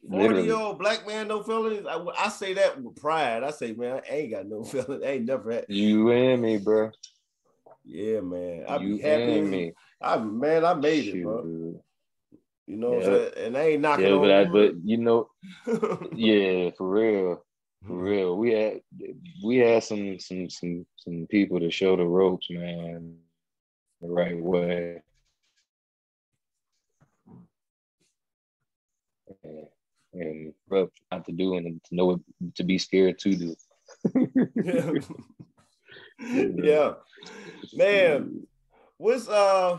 40 0.09 0.41
year 0.41 0.55
old 0.55 0.79
black 0.79 1.05
man, 1.05 1.27
no 1.27 1.43
felonies. 1.43 1.85
I, 1.87 2.03
I, 2.17 2.29
say 2.29 2.53
that 2.53 2.81
with 2.81 2.95
pride. 2.95 3.43
I 3.43 3.51
say, 3.51 3.73
man, 3.73 4.01
I 4.09 4.13
ain't 4.13 4.31
got 4.31 4.47
no 4.47 4.63
felonies. 4.65 5.05
I 5.05 5.11
ain't 5.11 5.25
never 5.25 5.51
had. 5.51 5.65
You 5.67 6.09
and 6.11 6.41
me, 6.41 6.57
bro. 6.57 6.91
Yeah, 7.85 8.21
man. 8.21 8.65
I 8.67 8.77
be 8.77 8.99
happy. 8.99 9.41
me. 9.41 9.73
I 10.01 10.17
man, 10.17 10.65
I 10.65 10.73
made 10.73 11.05
Shoot. 11.05 11.15
it, 11.15 11.23
bro. 11.23 11.83
You 12.67 12.77
know, 12.77 12.99
yeah. 12.99 13.45
and 13.45 13.57
I 13.57 13.61
ain't 13.61 13.81
knocking 13.81 14.05
yeah, 14.05 14.17
but, 14.17 14.31
I, 14.31 14.45
but 14.45 14.75
you 14.83 14.97
know, 14.97 15.29
yeah, 16.15 16.69
for 16.77 16.89
real. 16.89 17.43
For 17.81 17.93
mm-hmm. 17.93 18.01
real, 18.01 18.37
we 18.37 18.51
had 18.51 18.81
we 19.43 19.57
had 19.57 19.83
some 19.83 20.19
some 20.19 20.49
some 20.49 20.85
some 20.97 21.27
people 21.29 21.59
to 21.59 21.71
show 21.71 21.95
the 21.95 22.05
ropes, 22.05 22.47
man, 22.49 23.15
the 24.01 24.07
right 24.07 24.39
way. 24.39 25.01
And, 29.43 29.67
and 30.19 30.53
rough 30.69 30.89
not 31.11 31.25
to 31.25 31.31
do 31.31 31.55
and 31.55 31.81
to 31.85 31.95
know 31.95 32.05
what 32.05 32.19
to 32.55 32.63
be 32.63 32.77
scared 32.77 33.17
to 33.19 33.35
do. 33.35 33.55
yeah. 34.55 34.91
yeah, 36.19 36.93
man. 37.73 38.47
What's 38.97 39.27
uh? 39.27 39.77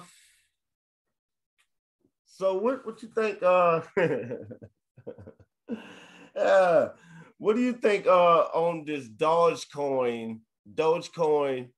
So 2.25 2.59
what? 2.59 2.87
What 2.87 3.03
you 3.03 3.09
think? 3.09 3.43
Uh, 3.43 3.83
uh 6.37 6.89
what 7.39 7.57
do 7.57 7.63
you 7.63 7.73
think 7.73 8.07
uh 8.07 8.43
on 8.53 8.85
this 8.85 9.09
Dogecoin, 9.09 10.41
Dogecoin, 10.75 11.69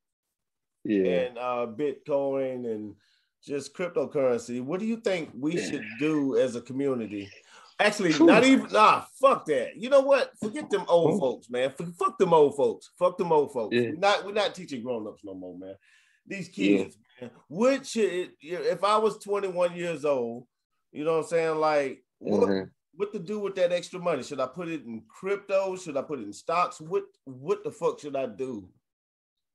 yeah, 0.84 1.04
and 1.04 1.38
uh 1.38 1.66
Bitcoin 1.68 2.66
and 2.66 2.94
just 3.44 3.74
cryptocurrency? 3.74 4.60
What 4.60 4.80
do 4.80 4.86
you 4.86 4.96
think 4.96 5.30
we 5.38 5.56
should 5.56 5.84
do 5.98 6.36
as 6.36 6.56
a 6.56 6.60
community? 6.60 7.30
Actually, 7.82 8.16
not 8.24 8.44
even 8.44 8.70
nah, 8.72 9.04
fuck 9.20 9.44
that. 9.46 9.76
You 9.76 9.90
know 9.90 10.00
what? 10.00 10.30
Forget 10.40 10.70
them 10.70 10.84
old 10.88 11.18
folks, 11.18 11.50
man. 11.50 11.72
Fuck 11.98 12.18
them 12.18 12.32
old 12.32 12.56
folks. 12.56 12.90
Fuck 12.98 13.18
them 13.18 13.32
old 13.32 13.52
folks. 13.52 13.74
Yeah. 13.74 13.90
We're 13.90 13.96
not 13.96 14.26
we're 14.26 14.32
not 14.32 14.54
teaching 14.54 14.82
grown-ups 14.82 15.22
no 15.24 15.34
more, 15.34 15.58
man. 15.58 15.74
These 16.26 16.48
kids, 16.48 16.96
yeah. 17.20 17.26
man. 17.26 17.30
What 17.48 17.86
should 17.86 18.30
if 18.40 18.84
I 18.84 18.98
was 18.98 19.18
21 19.18 19.74
years 19.74 20.04
old, 20.04 20.46
you 20.92 21.04
know 21.04 21.14
what 21.14 21.24
I'm 21.24 21.28
saying? 21.28 21.56
Like 21.56 22.04
what, 22.18 22.48
mm-hmm. 22.48 22.68
what 22.94 23.12
to 23.12 23.18
do 23.18 23.40
with 23.40 23.56
that 23.56 23.72
extra 23.72 23.98
money? 23.98 24.22
Should 24.22 24.40
I 24.40 24.46
put 24.46 24.68
it 24.68 24.84
in 24.84 25.02
crypto? 25.08 25.74
Should 25.76 25.96
I 25.96 26.02
put 26.02 26.20
it 26.20 26.26
in 26.26 26.32
stocks? 26.32 26.80
What 26.80 27.04
what 27.24 27.64
the 27.64 27.72
fuck 27.72 27.98
should 27.98 28.16
I 28.16 28.26
do? 28.26 28.68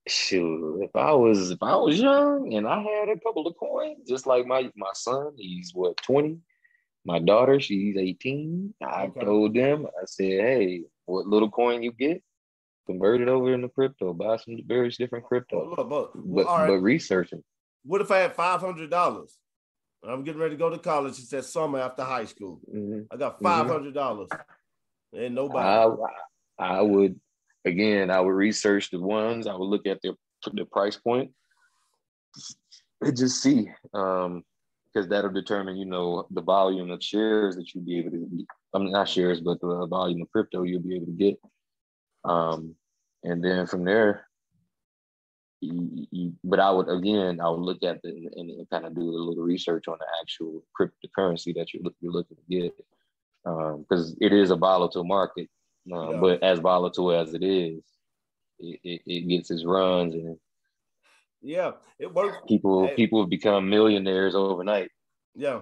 Shoot, 0.10 0.84
if 0.84 0.96
I 0.96 1.12
was 1.14 1.52
if 1.52 1.62
I 1.62 1.76
was 1.76 2.00
young 2.00 2.54
and 2.54 2.68
I 2.68 2.82
had 2.82 3.10
a 3.10 3.20
couple 3.20 3.48
of 3.48 3.56
coins, 3.58 4.08
just 4.08 4.28
like 4.28 4.46
my 4.46 4.70
my 4.76 4.92
son, 4.94 5.32
he's 5.38 5.72
what 5.74 5.96
20 5.98 6.40
my 7.08 7.20
daughter, 7.20 7.58
she's 7.60 7.96
18. 7.96 8.74
I 8.86 9.06
okay. 9.06 9.22
told 9.22 9.56
them, 9.56 9.88
I 9.88 10.06
said, 10.06 10.26
hey, 10.26 10.82
what 11.06 11.26
little 11.26 11.50
coin 11.50 11.82
you 11.82 11.94
get, 11.94 12.22
convert 12.86 13.22
it 13.22 13.30
over 13.30 13.54
into 13.54 13.70
crypto, 13.70 14.14
buy 14.14 14.36
some 14.36 14.60
various 14.68 14.98
different 14.98 15.24
crypto. 15.24 15.74
But, 15.74 15.88
but, 15.88 16.12
but, 16.14 16.46
right. 16.46 16.68
but 16.68 16.80
researching. 16.80 17.42
What 17.86 18.02
if 18.02 18.12
I 18.12 18.18
had 18.18 18.36
$500? 18.36 19.30
I'm 20.04 20.24
getting 20.26 20.42
ready 20.42 20.56
to 20.56 20.60
go 20.60 20.70
to 20.70 20.78
college. 20.78 21.18
It's 21.18 21.30
that 21.30 21.46
summer 21.46 21.80
after 21.80 22.04
high 22.04 22.26
school. 22.26 22.60
Mm-hmm. 22.70 23.04
I 23.10 23.16
got 23.16 23.42
$500. 23.42 23.94
Mm-hmm. 23.94 25.18
And 25.18 25.34
nobody. 25.34 26.04
I, 26.60 26.78
I 26.78 26.82
would, 26.82 27.18
again, 27.64 28.12
I 28.12 28.20
would 28.20 28.32
research 28.32 28.92
the 28.92 29.00
ones. 29.00 29.48
I 29.48 29.56
would 29.56 29.70
look 29.70 29.88
at 29.88 30.02
their, 30.02 30.12
the 30.52 30.66
price 30.66 30.98
point 30.98 31.32
and 33.02 33.16
just 33.16 33.42
see. 33.42 33.70
Um, 33.94 34.44
because 34.94 35.08
that'll 35.10 35.32
determine, 35.32 35.78
you 35.78 35.86
know, 35.86 36.28
the 36.32 36.42
volume 36.42 36.92
of 36.92 37.04
shares 37.04 37.56
that 37.56 37.74
you'll 37.74 37.86
be 37.86 38.00
able 38.00 38.12
to. 38.12 38.46
I 38.74 38.80
mean, 38.80 38.92
not 38.92 39.10
shares, 39.10 39.42
but 39.42 39.60
the 39.62 39.88
volume 39.88 40.22
of 40.22 40.32
crypto 40.32 40.64
you'll 40.64 40.82
be 40.82 40.96
able 40.96 41.08
to 41.08 41.12
get. 41.12 41.40
Um, 42.24 42.76
and 43.24 43.44
then 43.44 43.68
from 43.68 43.84
there, 43.84 44.28
you, 45.62 46.08
you, 46.12 46.34
but 46.44 46.60
I 46.60 46.70
would 46.70 46.88
again, 46.88 47.40
I 47.42 47.50
would 47.50 47.62
look 47.62 47.84
at 47.84 48.02
the 48.04 48.10
and, 48.10 48.50
and, 48.50 48.70
kind 48.70 48.86
of 48.86 48.96
do 48.96 49.02
a 49.02 49.12
little 49.12 49.44
research 49.44 49.88
on 49.88 49.98
the 50.00 50.06
actual 50.22 50.64
cryptocurrency 50.80 51.56
that 51.56 51.74
you're, 51.74 51.84
you're 52.00 52.12
looking 52.12 52.38
to 52.38 52.44
get, 52.48 52.78
because 53.44 54.12
um, 54.12 54.18
it 54.22 54.34
is 54.34 54.52
a 54.52 54.56
volatile 54.56 55.04
market. 55.04 55.50
Um, 55.92 56.12
yeah. 56.12 56.20
But 56.20 56.44
as 56.44 56.60
volatile 56.60 57.12
as 57.12 57.34
it 57.34 57.44
is, 57.44 57.82
it, 58.60 58.80
it, 58.84 59.02
it 59.06 59.28
gets 59.28 59.50
its 59.50 59.66
runs 59.66 60.14
and 60.14 60.38
yeah, 61.42 61.72
it 62.00 62.14
works. 62.14 62.38
People 62.48 62.90
people 62.96 63.22
have 63.22 63.30
become 63.30 63.70
millionaires 63.70 64.36
overnight. 64.36 64.90
Yeah, 65.36 65.62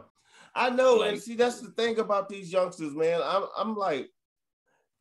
I 0.54 0.70
know, 0.70 0.96
like, 0.98 1.12
and 1.12 1.22
see 1.22 1.36
that's 1.36 1.60
the 1.60 1.72
thing 1.72 2.00
about 2.00 2.30
these 2.30 2.52
youngsters, 2.52 2.94
man. 2.94 3.22
I'm 3.24 3.44
I'm 3.58 3.76
like, 3.76 4.10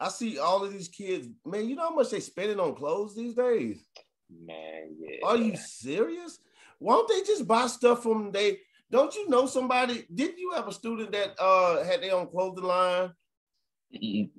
I 0.01 0.09
see 0.09 0.39
all 0.39 0.64
of 0.64 0.72
these 0.72 0.89
kids, 0.89 1.29
man. 1.47 1.68
You 1.68 1.77
know 1.77 1.89
how 1.89 1.95
much 1.95 2.11
they 2.11 2.20
spending 2.20 2.61
on 2.61 2.75
clothes 2.75 3.14
these 3.14 3.35
days? 3.35 3.87
Man, 4.29 4.97
yeah. 4.99 5.27
Are 5.27 5.37
you 5.37 5.57
serious? 5.57 6.39
Why 6.79 6.95
don't 6.95 7.09
they 7.09 7.22
just 7.22 7.47
buy 7.47 7.66
stuff 7.68 8.03
from 8.03 8.33
they? 8.33 8.59
Don't 8.91 9.14
you 9.14 9.29
know 9.29 9.47
somebody? 9.47 10.07
Did 10.12 10.39
you 10.39 10.53
have 10.53 10.68
a 10.68 10.72
student 10.72 11.12
that 11.12 11.35
uh 11.39 11.85
had 11.85 12.03
their 12.03 12.14
own 12.14 12.27
clothing 12.27 12.64
line? 12.64 13.12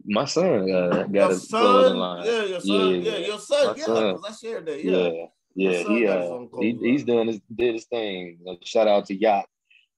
My 0.06 0.26
son 0.26 0.70
uh, 0.70 1.04
got 1.04 1.14
your 1.14 1.32
a 1.32 1.36
son? 1.36 1.62
clothing 1.62 1.98
line. 1.98 2.26
Yeah, 2.26 2.44
your 2.44 2.60
son. 2.60 3.02
Yeah, 3.02 3.12
yeah 3.12 3.18
your 3.26 3.40
son. 3.40 3.68
My 3.68 3.74
yeah, 3.78 3.86
son. 3.86 4.20
I 4.28 4.32
shared 4.34 4.66
that. 4.66 4.84
Yeah. 4.84 4.98
yeah. 4.98 5.26
Yeah, 5.56 5.84
he, 5.84 6.06
uh, 6.06 6.39
he 6.60 6.78
he's 6.82 7.06
doing 7.06 7.28
his 7.28 7.39
did 7.53 7.76
his 7.76 7.86
thing. 7.86 8.39
Shout 8.64 8.89
out 8.89 9.06
to 9.06 9.16
Yacht, 9.16 9.45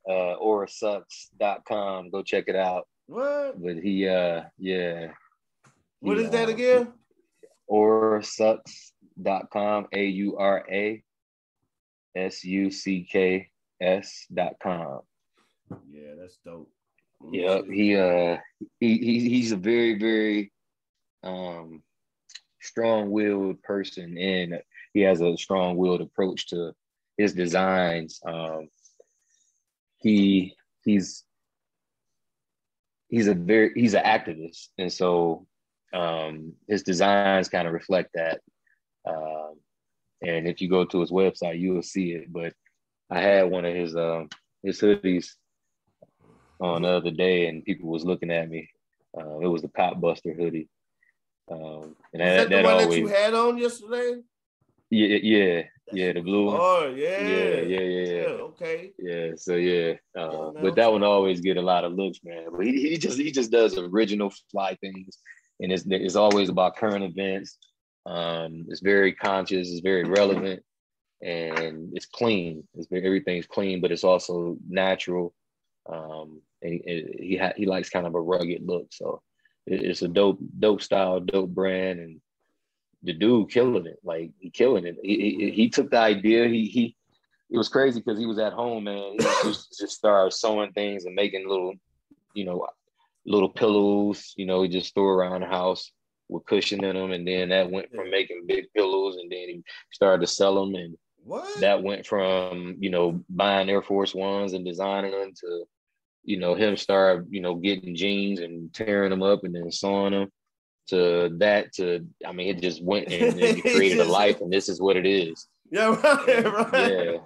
uh, 0.07 0.35
aurasucks.com. 0.37 2.11
Go 2.11 2.21
check 2.21 2.43
it 2.47 2.55
out. 2.55 2.87
What? 3.07 3.61
But 3.61 3.77
he, 3.77 4.07
uh, 4.07 4.43
yeah. 4.59 5.07
What 5.99 6.17
he, 6.17 6.25
is 6.25 6.29
that 6.29 6.49
uh, 6.49 6.51
again? 6.51 6.93
Aurasucks.com. 7.71 9.87
A 9.93 10.05
U 10.05 10.37
R 10.37 10.63
A 10.69 11.03
S 12.15 12.43
U 12.43 12.69
C 12.69 13.07
K 13.11 13.49
S 13.81 14.27
dot 14.31 14.57
com. 14.61 14.99
Yeah, 15.89 16.11
that's 16.19 16.37
dope. 16.45 16.69
Yep. 17.31 17.65
He 17.65 17.95
uh 17.95 18.37
he, 18.79 18.97
he 18.97 19.29
he's 19.29 19.51
a 19.51 19.57
very, 19.57 19.97
very 19.97 20.51
um 21.23 21.81
strong-willed 22.61 23.61
person 23.63 24.17
and 24.17 24.59
he 24.97 25.03
has 25.03 25.21
a 25.21 25.37
strong-willed 25.37 26.01
approach 26.01 26.47
to 26.47 26.73
his 27.17 27.33
designs. 27.33 28.19
Um 28.25 28.69
he 29.97 30.55
he's 30.83 31.23
he's 33.07 33.27
a 33.27 33.35
very 33.35 33.71
he's 33.75 33.93
an 33.93 34.03
activist. 34.03 34.69
And 34.79 34.91
so 34.91 35.45
um 35.93 36.53
his 36.67 36.81
designs 36.81 37.47
kind 37.47 37.67
of 37.67 37.73
reflect 37.73 38.09
that. 38.15 38.41
Um 39.07 39.53
and 40.23 40.47
if 40.47 40.61
you 40.61 40.67
go 40.67 40.83
to 40.85 41.01
his 41.01 41.11
website 41.11 41.59
you 41.59 41.75
will 41.75 41.83
see 41.83 42.13
it. 42.13 42.33
But 42.33 42.53
i 43.11 43.19
had 43.21 43.51
one 43.51 43.65
of 43.65 43.75
his 43.75 43.95
um 43.95 44.29
his 44.63 44.81
hoodies 44.81 45.27
on 46.59 46.81
the 46.81 46.89
other 46.89 47.11
day 47.11 47.47
and 47.47 47.63
people 47.63 47.89
was 47.89 48.03
looking 48.03 48.31
at 48.31 48.49
me. 48.49 48.67
Uh, 49.15 49.37
it 49.41 49.47
was 49.47 49.61
the 49.61 49.69
pop 49.69 50.01
buster 50.01 50.33
hoodie. 50.33 50.69
Um 51.51 51.95
and 52.13 52.21
that, 52.21 52.49
that, 52.49 52.49
that, 52.49 52.65
always, 52.65 52.87
that 52.87 52.97
you 52.97 53.07
had 53.07 53.35
on 53.35 53.59
yesterday 53.59 54.23
yeah 54.89 55.17
yeah 55.21 55.63
yeah, 55.93 56.13
the 56.13 56.21
blue 56.21 56.45
one. 56.45 56.59
Oh 56.59 56.93
yeah. 56.95 57.21
Yeah, 57.21 57.61
yeah, 57.61 57.79
yeah, 57.79 58.21
yeah. 58.21 58.27
okay. 58.27 58.91
Yeah, 58.99 59.31
so 59.35 59.55
yeah. 59.55 59.93
Uh, 60.17 60.51
but 60.51 60.75
that 60.75 60.91
one 60.91 61.03
always 61.03 61.39
get 61.39 61.57
a 61.57 61.61
lot 61.61 61.85
of 61.85 61.93
looks, 61.93 62.19
man. 62.23 62.47
But 62.51 62.65
he, 62.65 62.89
he 62.89 62.97
just 62.97 63.17
he 63.17 63.31
just 63.31 63.51
does 63.51 63.77
original 63.77 64.31
fly 64.51 64.75
things, 64.75 65.17
and 65.59 65.71
it's 65.71 65.85
it's 65.87 66.15
always 66.15 66.49
about 66.49 66.75
current 66.75 67.03
events. 67.03 67.57
Um, 68.05 68.65
it's 68.69 68.81
very 68.81 69.13
conscious, 69.13 69.69
it's 69.69 69.81
very 69.81 70.03
relevant, 70.03 70.63
and 71.21 71.89
it's 71.93 72.05
clean. 72.05 72.67
It's 72.75 72.87
very, 72.87 73.05
everything's 73.05 73.47
clean, 73.47 73.81
but 73.81 73.91
it's 73.91 74.03
also 74.03 74.57
natural. 74.67 75.33
Um, 75.89 76.41
and 76.61 76.81
he 76.85 77.05
he, 77.19 77.37
ha- 77.37 77.53
he 77.55 77.65
likes 77.65 77.89
kind 77.89 78.07
of 78.07 78.15
a 78.15 78.21
rugged 78.21 78.63
look, 78.65 78.87
so 78.91 79.21
it's 79.65 80.01
a 80.01 80.07
dope 80.07 80.39
dope 80.59 80.81
style, 80.81 81.19
dope 81.21 81.49
brand, 81.49 81.99
and 81.99 82.21
the 83.03 83.13
dude 83.13 83.49
killing 83.49 83.85
it. 83.85 83.99
Like 84.03 84.31
he 84.39 84.49
killing 84.49 84.85
it. 84.85 84.97
He, 85.01 85.37
he, 85.37 85.51
he 85.51 85.69
took 85.69 85.91
the 85.91 85.99
idea. 85.99 86.47
He 86.47 86.65
he. 86.65 86.95
It 87.49 87.57
was 87.57 87.69
crazy 87.69 88.01
because 88.01 88.19
he 88.19 88.25
was 88.25 88.39
at 88.39 88.51
home, 88.51 88.85
man. 88.85 89.13
He 89.13 89.19
just, 89.19 89.77
just 89.79 89.95
started 89.97 90.33
sewing 90.33 90.73
things 90.73 91.05
and 91.05 91.15
making 91.15 91.47
little, 91.47 91.73
you 92.33 92.43
know, 92.43 92.67
little 93.25 93.49
pillows. 93.49 94.33
You 94.35 94.45
know, 94.45 94.63
he 94.63 94.69
just 94.69 94.93
threw 94.93 95.07
around 95.07 95.41
the 95.41 95.47
house 95.47 95.91
with 96.27 96.45
cushion 96.45 96.83
in 96.83 96.95
them, 96.95 97.11
and 97.11 97.25
then 97.25 97.49
that 97.49 97.71
went 97.71 97.89
from 97.93 98.09
making 98.09 98.45
big 98.47 98.65
pillows, 98.75 99.15
and 99.15 99.31
then 99.31 99.39
he 99.39 99.63
started 99.91 100.21
to 100.21 100.27
sell 100.27 100.55
them, 100.55 100.75
and 100.75 100.97
what? 101.23 101.61
that 101.61 101.83
went 101.83 102.05
from 102.05 102.75
you 102.79 102.89
know 102.89 103.23
buying 103.29 103.69
Air 103.69 103.81
Force 103.81 104.13
Ones 104.13 104.53
and 104.53 104.65
designing 104.65 105.11
them 105.11 105.33
to, 105.39 105.63
you 106.23 106.37
know, 106.37 106.53
him 106.55 106.75
start 106.75 107.27
you 107.29 107.41
know 107.41 107.55
getting 107.55 107.95
jeans 107.95 108.39
and 108.39 108.73
tearing 108.73 109.11
them 109.11 109.23
up 109.23 109.45
and 109.45 109.55
then 109.55 109.71
sewing 109.71 110.11
them 110.11 110.29
to 110.87 111.29
that 111.37 111.73
to 111.73 112.05
I 112.25 112.31
mean 112.31 112.55
it 112.55 112.61
just 112.61 112.83
went 112.83 113.11
and, 113.11 113.39
and 113.39 113.61
created 113.61 113.99
a 113.99 114.05
life 114.05 114.41
and 114.41 114.51
this 114.51 114.69
is 114.69 114.81
what 114.81 114.97
it 114.97 115.05
is. 115.05 115.47
Yeah, 115.69 115.99
right, 116.03 116.71
right. 116.71 117.21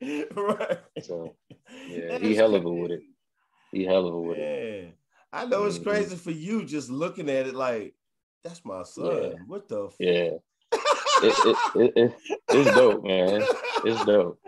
Yeah. 0.00 0.22
right. 0.34 0.78
So 1.02 1.34
yeah, 1.88 2.18
he 2.18 2.34
hell 2.34 2.54
of 2.54 2.64
a 2.64 2.70
with 2.70 2.92
it. 2.92 3.02
He 3.72 3.84
hell 3.84 4.06
of 4.06 4.14
a 4.14 4.20
with 4.20 4.38
yeah. 4.38 4.44
it. 4.44 4.94
I 5.32 5.44
know 5.44 5.64
it's 5.64 5.76
mm-hmm. 5.76 5.90
crazy 5.90 6.16
for 6.16 6.30
you 6.30 6.64
just 6.64 6.90
looking 6.90 7.28
at 7.28 7.46
it 7.46 7.54
like 7.54 7.94
that's 8.44 8.64
my 8.64 8.82
son. 8.82 9.22
Yeah. 9.22 9.38
What 9.46 9.68
the 9.68 9.90
Yeah. 9.98 10.30
it, 11.22 11.58
it, 11.74 11.92
it, 11.96 12.14
it's 12.50 12.74
dope, 12.74 13.04
man. 13.04 13.42
It's 13.84 14.04
dope. 14.04 14.38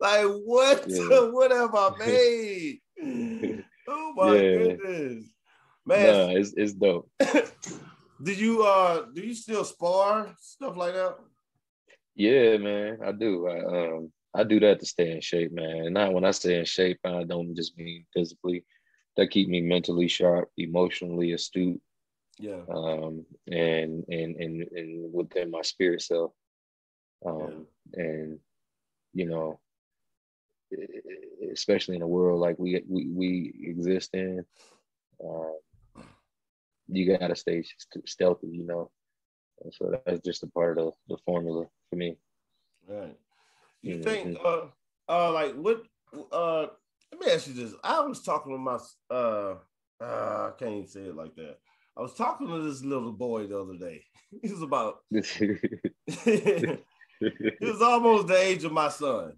Like 0.00 0.26
what? 0.44 0.84
Yeah. 0.88 1.30
what 1.30 1.50
have 1.50 1.74
I 1.74 1.90
made? 1.98 2.80
oh 3.88 4.12
my 4.14 4.36
yeah. 4.36 4.56
goodness, 4.56 5.24
man! 5.84 6.06
Nah, 6.06 6.38
it's 6.38 6.54
it's 6.56 6.72
dope. 6.72 7.10
Did 8.22 8.38
you 8.38 8.62
uh 8.62 9.06
do 9.12 9.20
you 9.20 9.34
still 9.34 9.64
spar 9.64 10.34
stuff 10.40 10.76
like 10.76 10.94
that? 10.94 11.16
Yeah, 12.14 12.56
man, 12.56 12.98
I 13.04 13.12
do. 13.12 13.46
I 13.46 13.58
um 13.58 14.12
I 14.34 14.44
do 14.44 14.60
that 14.60 14.80
to 14.80 14.86
stay 14.86 15.12
in 15.12 15.20
shape, 15.20 15.52
man. 15.52 15.92
Not 15.92 16.12
when 16.12 16.24
I 16.24 16.30
say 16.30 16.58
in 16.58 16.64
shape, 16.64 16.98
I 17.04 17.24
don't 17.24 17.54
just 17.54 17.76
mean 17.76 18.06
physically. 18.14 18.64
That 19.16 19.30
keep 19.30 19.48
me 19.48 19.62
mentally 19.62 20.08
sharp, 20.08 20.50
emotionally 20.56 21.32
astute. 21.32 21.80
Yeah. 22.38 22.62
Um 22.70 23.24
and 23.50 24.04
and 24.08 24.36
and 24.36 24.62
and 24.72 25.12
within 25.12 25.50
my 25.50 25.62
spirit 25.62 26.02
self. 26.02 26.32
Um 27.24 27.66
yeah. 27.94 28.02
and 28.02 28.38
you 29.12 29.26
know 29.26 29.60
especially 31.52 31.96
in 31.96 32.02
a 32.02 32.08
world 32.08 32.40
like 32.40 32.58
we 32.58 32.82
we, 32.88 33.06
we 33.08 33.54
exist 33.62 34.10
in 34.14 34.44
um 35.24 35.56
you 36.88 37.16
gotta 37.18 37.36
stay 37.36 37.64
stealthy, 38.06 38.48
you 38.48 38.66
know. 38.66 38.90
And 39.62 39.72
so 39.72 39.92
that's 40.04 40.20
just 40.20 40.42
a 40.42 40.48
part 40.48 40.78
of 40.78 40.92
the 41.08 41.16
formula 41.24 41.66
for 41.90 41.96
me. 41.96 42.16
Right. 42.86 43.16
You 43.82 43.96
mm-hmm. 43.96 44.02
think 44.02 44.38
uh 44.44 44.66
uh 45.08 45.32
like 45.32 45.54
what 45.54 45.82
uh 46.32 46.66
let 47.12 47.20
me 47.20 47.32
ask 47.32 47.48
you 47.48 47.54
this. 47.54 47.74
I 47.82 48.00
was 48.00 48.22
talking 48.22 48.52
to 48.52 48.58
my 48.58 48.78
uh 49.10 49.54
uh 50.00 50.50
I 50.50 50.52
can't 50.58 50.72
even 50.72 50.88
say 50.88 51.00
it 51.00 51.16
like 51.16 51.34
that. 51.36 51.58
I 51.96 52.02
was 52.02 52.14
talking 52.14 52.48
to 52.48 52.60
this 52.60 52.84
little 52.84 53.12
boy 53.12 53.46
the 53.46 53.60
other 53.60 53.78
day. 53.78 54.04
He 54.42 54.50
was 54.50 54.60
about 54.60 54.98
he 55.10 56.80
was 57.60 57.80
almost 57.80 58.26
the 58.26 58.36
age 58.36 58.64
of 58.64 58.72
my 58.72 58.88
son. 58.88 59.32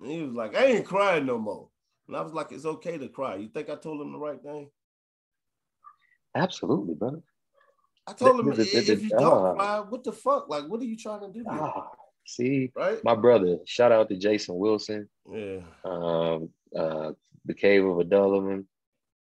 And 0.00 0.10
he 0.10 0.22
was 0.22 0.34
like, 0.34 0.54
I 0.54 0.66
ain't 0.66 0.84
crying 0.84 1.26
no 1.26 1.38
more. 1.38 1.68
And 2.06 2.16
I 2.16 2.20
was 2.20 2.32
like, 2.32 2.52
it's 2.52 2.66
okay 2.66 2.98
to 2.98 3.08
cry. 3.08 3.36
You 3.36 3.48
think 3.48 3.70
I 3.70 3.76
told 3.76 4.00
him 4.00 4.12
the 4.12 4.18
right 4.18 4.40
thing? 4.42 4.68
Absolutely, 6.34 6.94
brother. 6.94 7.22
I 8.06 8.12
told 8.12 8.40
him 8.40 8.52
if 8.52 9.02
you 9.02 9.08
don't 9.08 9.56
cry, 9.56 9.80
what 9.80 10.04
the 10.04 10.12
fuck? 10.12 10.48
Like, 10.48 10.64
what 10.68 10.80
are 10.80 10.84
you 10.84 10.96
trying 10.96 11.20
to 11.20 11.28
do? 11.28 11.44
Ah, 11.48 11.90
see, 12.26 12.70
right? 12.76 13.02
My 13.02 13.14
brother. 13.14 13.58
Shout 13.64 13.92
out 13.92 14.08
to 14.10 14.16
Jason 14.16 14.56
Wilson. 14.56 15.08
Yeah. 15.30 15.60
Um, 15.84 16.50
uh, 16.76 17.12
the 17.46 17.54
Cave 17.54 17.84
of 17.84 17.98
Adullam, 17.98 18.66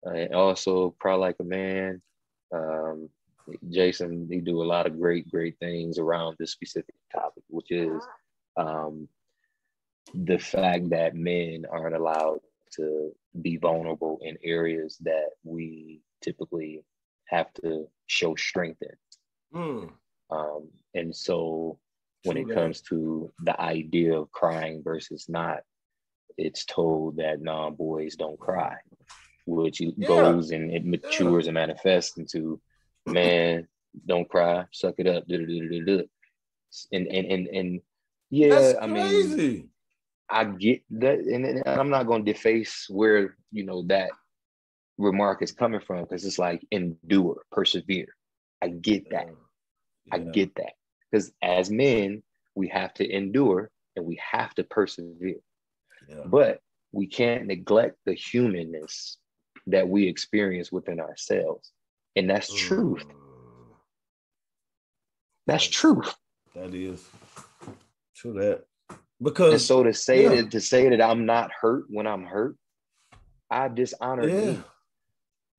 and 0.04 0.34
also 0.34 0.92
Cry 0.92 1.16
Like 1.16 1.36
a 1.40 1.44
Man. 1.44 2.02
Um, 2.54 3.10
Jason, 3.70 4.28
he 4.32 4.40
do 4.40 4.62
a 4.62 4.64
lot 4.64 4.86
of 4.86 5.00
great, 5.00 5.30
great 5.30 5.58
things 5.60 5.98
around 5.98 6.38
this 6.40 6.52
specific 6.52 6.96
topic, 7.12 7.44
which 7.50 7.72
is 7.72 8.02
um, 8.58 9.08
the 10.14 10.38
fact 10.38 10.90
that 10.90 11.16
men 11.16 11.66
aren't 11.70 11.96
allowed 11.96 12.40
to 12.76 13.12
be 13.42 13.58
vulnerable 13.58 14.20
in 14.22 14.38
areas 14.44 14.98
that 15.02 15.30
we 15.44 16.02
typically 16.22 16.84
have 17.30 17.54
to 17.62 17.88
show 18.08 18.36
strength 18.36 18.82
in. 18.82 19.60
Mm. 19.60 19.92
Um, 20.32 20.70
and 20.94 21.16
so 21.16 21.80
when 22.24 22.36
True 22.36 22.44
it 22.44 22.48
that. 22.50 22.56
comes 22.56 22.82
to 22.82 23.32
the 23.44 23.60
idea 23.60 24.20
of 24.20 24.32
crying 24.32 24.82
versus 24.84 25.28
not, 25.30 25.60
it's 26.38 26.66
told 26.66 27.18
that 27.18 27.42
non 27.42 27.76
boys 27.76 28.16
don't 28.16 28.40
cry, 28.40 28.76
which 29.46 29.82
yeah. 29.82 30.08
goes 30.08 30.52
and 30.52 30.72
it 30.72 30.86
matures 30.86 31.46
yeah. 31.46 31.50
and 31.50 31.56
manifests 31.56 32.18
into 32.18 32.60
man, 33.06 33.68
don't 34.06 34.30
cry, 34.30 34.66
suck 34.72 34.96
it 34.98 35.08
up, 35.08 35.24
and 35.30 37.08
and 37.08 37.08
and 37.08 37.48
and 37.48 37.82
yeah, 38.30 38.74
I 38.80 38.88
mean, 38.88 39.70
I 40.30 40.44
get 40.46 40.84
that, 40.92 41.20
and, 41.20 41.46
and 41.46 41.64
I'm 41.68 41.90
not 41.90 42.06
going 42.06 42.24
to 42.24 42.32
deface 42.32 42.86
where 42.90 43.36
you 43.52 43.66
know 43.66 43.84
that 43.88 44.12
remark 45.00 45.42
is 45.42 45.52
coming 45.52 45.80
from 45.80 46.02
because 46.02 46.26
it's 46.26 46.38
like 46.38 46.66
endure, 46.72 47.42
persevere. 47.52 48.14
I 48.62 48.68
get 48.68 49.10
that. 49.12 49.28
Mm. 49.28 49.36
Yeah. 50.06 50.16
I 50.16 50.20
get 50.20 50.56
that. 50.56 50.74
Because 51.10 51.32
as 51.42 51.72
men, 51.72 52.22
we 52.56 52.68
have 52.68 52.94
to 52.96 53.10
endure 53.10 53.72
and 53.96 54.06
we 54.06 54.20
have 54.32 54.54
to 54.56 54.64
persevere. 54.64 55.40
Yeah. 56.08 56.24
But 56.26 56.60
we 56.92 57.08
can't 57.08 57.48
neglect 57.48 57.98
the 58.06 58.14
humanness 58.14 59.18
that 59.68 59.88
we 59.88 60.08
experience 60.08 60.72
within 60.72 61.00
ourselves. 61.00 61.72
And 62.16 62.30
that's 62.30 62.52
mm. 62.52 62.58
truth. 62.58 63.06
That's, 65.48 65.64
that's 65.64 65.68
truth. 65.68 66.14
That 66.56 66.74
is 66.76 67.08
true 68.16 68.34
that. 68.34 68.66
Because 69.22 69.54
and 69.54 69.62
so 69.62 69.84
to 69.84 69.94
say 69.94 70.24
yeah. 70.24 70.42
that 70.42 70.52
to 70.52 70.62
say 70.62 70.90
that 70.90 71.02
I'm 71.02 71.26
not 71.26 71.52
hurt 71.52 71.86
when 71.90 72.08
I'm 72.08 72.26
hurt, 72.26 72.56
I 73.50 73.68
dishonor 73.68 74.28
yeah. 74.28 74.52
me. 74.52 74.60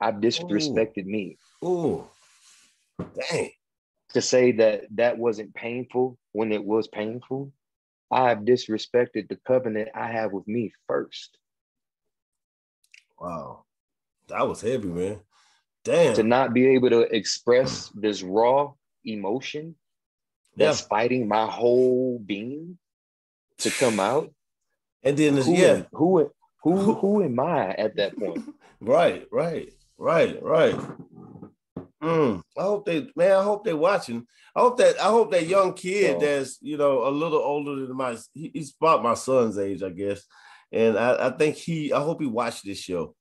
I 0.01 0.07
have 0.07 0.16
disrespected 0.16 1.07
Ooh. 1.07 1.11
me. 1.11 1.38
Oh, 1.62 2.09
dang. 3.30 3.51
To 4.14 4.22
say 4.22 4.53
that 4.53 4.84
that 4.96 5.18
wasn't 5.18 5.55
painful 5.55 6.18
when 6.32 6.53
it 6.53 6.64
was 6.64 6.88
painful, 6.88 7.53
I 8.11 8.30
have 8.30 8.38
disrespected 8.38 9.28
the 9.28 9.38
covenant 9.46 9.90
I 9.94 10.09
have 10.09 10.32
with 10.32 10.48
me 10.48 10.72
first. 10.88 11.38
Wow. 13.18 13.64
That 14.28 14.48
was 14.48 14.61
heavy, 14.61 14.88
man. 14.88 15.20
Damn. 15.84 16.14
To 16.14 16.22
not 16.22 16.53
be 16.53 16.66
able 16.68 16.90
to 16.90 17.01
express 17.14 17.90
this 17.94 18.22
raw 18.22 18.72
emotion 19.05 19.76
that's 20.57 20.80
yeah. 20.82 20.86
fighting 20.88 21.28
my 21.28 21.46
whole 21.46 22.18
being 22.18 22.78
to 23.59 23.70
come 23.70 24.01
out 24.11 24.32
And 25.03 25.16
then 25.16 25.36
who, 25.36 25.55
yeah, 25.55 25.82
who 25.92 26.30
who 26.62 26.94
who 26.94 27.22
am 27.22 27.40
I 27.40 27.70
at 27.70 27.96
that 27.96 28.18
point? 28.18 28.42
right, 28.80 29.26
right, 29.32 29.72
right, 30.01 30.42
right. 30.42 30.74
Mm, 32.03 32.42
I 32.57 32.62
hope 32.62 32.86
they, 32.86 33.07
man. 33.14 33.32
I 33.32 33.42
hope 33.42 33.64
they're 33.64 33.76
watching. 33.76 34.26
I 34.57 34.61
hope 34.61 34.78
that 34.78 34.98
I 34.98 35.05
hope 35.11 35.30
that 35.32 35.46
young 35.46 35.74
kid 35.74 36.16
Oh. 36.16 36.20
that's 36.20 36.59
you 36.62 36.76
know 36.78 37.07
a 37.07 37.11
little 37.11 37.38
older 37.40 37.86
than 37.86 37.96
my. 37.96 38.16
He, 38.34 38.51
he's 38.55 38.74
about 38.80 39.03
my 39.03 39.14
son's 39.14 39.59
age, 39.59 39.82
I 39.82 39.90
guess. 39.90 40.22
And 40.72 40.98
I, 40.98 41.28
I 41.28 41.30
think 41.30 41.57
he. 41.57 41.92
I 41.92 42.01
hope 42.01 42.20
he 42.20 42.26
watched 42.26 42.64
this 42.64 42.78
show 42.78 43.14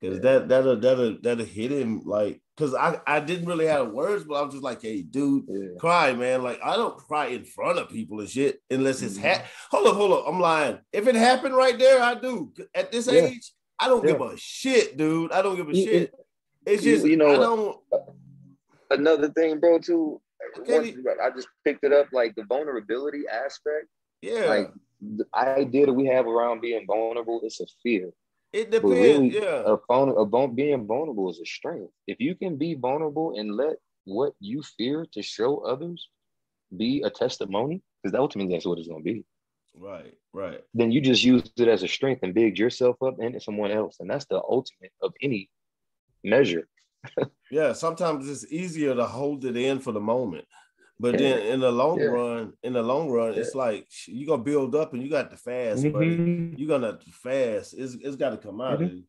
because 0.00 0.20
that 0.20 0.48
that'll 0.48 0.76
that'll 0.80 1.18
that'll 1.22 1.44
hit 1.46 1.70
him 1.70 2.00
like 2.04 2.42
because 2.56 2.74
I 2.74 2.98
I 3.06 3.20
didn't 3.20 3.46
really 3.46 3.66
have 3.66 3.92
words, 3.92 4.24
but 4.24 4.34
I 4.34 4.42
was 4.42 4.54
just 4.54 4.64
like, 4.64 4.82
hey, 4.82 5.02
dude, 5.02 5.44
Yeah. 5.48 5.68
cry, 5.78 6.12
man. 6.12 6.42
Like 6.42 6.58
I 6.64 6.74
don't 6.74 6.96
cry 6.98 7.26
in 7.26 7.44
front 7.44 7.78
of 7.78 7.90
people 7.90 8.18
and 8.20 8.28
shit 8.28 8.60
unless 8.70 9.02
it's 9.02 9.18
Mhm. 9.18 9.22
ha- 9.36 9.44
hold 9.70 9.86
up, 9.86 9.94
hold 9.94 10.12
up. 10.12 10.24
I'm 10.26 10.40
lying. 10.40 10.78
If 10.92 11.06
it 11.06 11.14
happened 11.14 11.54
right 11.54 11.78
there, 11.78 12.02
I 12.02 12.14
do. 12.16 12.52
At 12.74 12.90
this 12.90 13.06
Yeah. 13.06 13.26
age, 13.26 13.52
I 13.78 13.88
don't 13.88 14.04
give 14.04 14.20
a 14.20 14.36
shit, 14.36 14.96
dude. 14.96 15.32
I 15.32 15.42
don't 15.42 15.56
give 15.56 15.68
a 15.68 15.74
You- 15.76 15.84
shit. 15.86 16.14
It's 16.64 16.84
you- 16.84 16.94
just 16.94 17.06
you 17.06 17.16
know 17.16 17.28
I 17.28 17.36
don't. 17.36 17.78
Another 18.90 19.28
thing, 19.30 19.58
bro, 19.60 19.78
too. 19.78 20.20
Okay. 20.58 20.94
once- 20.94 21.18
I 21.22 21.30
just 21.30 21.48
picked 21.64 21.84
it 21.84 21.92
up, 21.92 22.06
like 22.12 22.34
the 22.34 22.44
vulnerability 22.44 23.22
aspect. 23.28 23.86
Yeah, 24.22 24.46
Like 24.46 24.70
the 25.00 25.26
idea 25.34 25.86
that 25.86 25.92
we 25.92 26.06
have 26.06 26.26
around 26.26 26.60
being 26.60 26.86
vulnerable, 26.86 27.40
it's 27.42 27.60
a 27.60 27.66
fear. 27.82 28.12
it 28.52 28.70
depends. 28.70 28.94
really, 28.94 29.28
yeah, 29.34 29.62
a, 29.66 29.76
phone, 29.88 30.08
a 30.16 30.24
vul- 30.24 30.48
being 30.48 30.86
vulnerable 30.86 31.28
is 31.30 31.40
a 31.40 31.44
strength. 31.44 31.92
If 32.06 32.20
you 32.20 32.34
can 32.34 32.56
be 32.56 32.74
vulnerable 32.74 33.38
and 33.38 33.54
let 33.54 33.76
what 34.04 34.32
you 34.40 34.62
fear 34.62 35.04
to 35.12 35.20
show 35.22 35.58
others 35.58 36.08
be 36.76 37.02
a 37.02 37.10
testimony, 37.10 37.82
because 38.02 38.12
that 38.12 38.20
ultimately 38.20 38.54
that's 38.54 38.64
what 38.66 38.78
it's 38.78 38.88
going 38.88 39.04
to 39.04 39.12
be, 39.12 39.24
right, 39.78 40.14
right. 40.32 40.60
then 40.74 40.90
you 40.90 41.00
just 41.00 41.22
use 41.24 41.50
it 41.56 41.68
as 41.68 41.82
a 41.82 41.88
strength 41.88 42.22
and 42.22 42.34
big 42.34 42.58
yourself 42.58 42.96
up 43.02 43.18
and 43.20 43.40
someone 43.42 43.70
else. 43.70 43.96
And 44.00 44.08
that's 44.10 44.26
the 44.26 44.36
ultimate 44.36 44.92
of 45.02 45.12
any 45.22 45.50
measure. 46.24 46.68
Yeah, 47.48 47.74
sometimes 47.74 48.28
it's 48.28 48.50
easier 48.52 48.92
to 48.96 49.04
hold 49.06 49.44
it 49.44 49.56
in 49.56 49.78
for 49.78 49.92
the 49.92 50.00
moment. 50.00 50.44
But 50.98 51.16
then 51.18 51.38
in 51.46 51.60
the 51.60 51.70
long 51.70 52.00
Yeah. 52.00 52.06
run, 52.06 52.54
in 52.64 52.72
the 52.72 52.82
long 52.82 53.08
run, 53.08 53.34
it's 53.34 53.54
like 53.54 53.86
you're 54.08 54.26
gonna 54.26 54.42
build 54.42 54.74
up 54.74 54.92
and 54.94 55.00
you 55.02 55.08
got 55.08 55.30
to 55.30 55.36
fast, 55.36 55.84
buddy. 55.92 56.16
Mhm. 56.16 56.58
You're 56.58 56.68
gonna 56.68 56.98
fast. 57.12 57.74
It's 57.78 57.94
it's 57.94 58.16
gotta 58.16 58.36
come 58.38 58.60
out 58.60 58.80
you. 58.80 59.04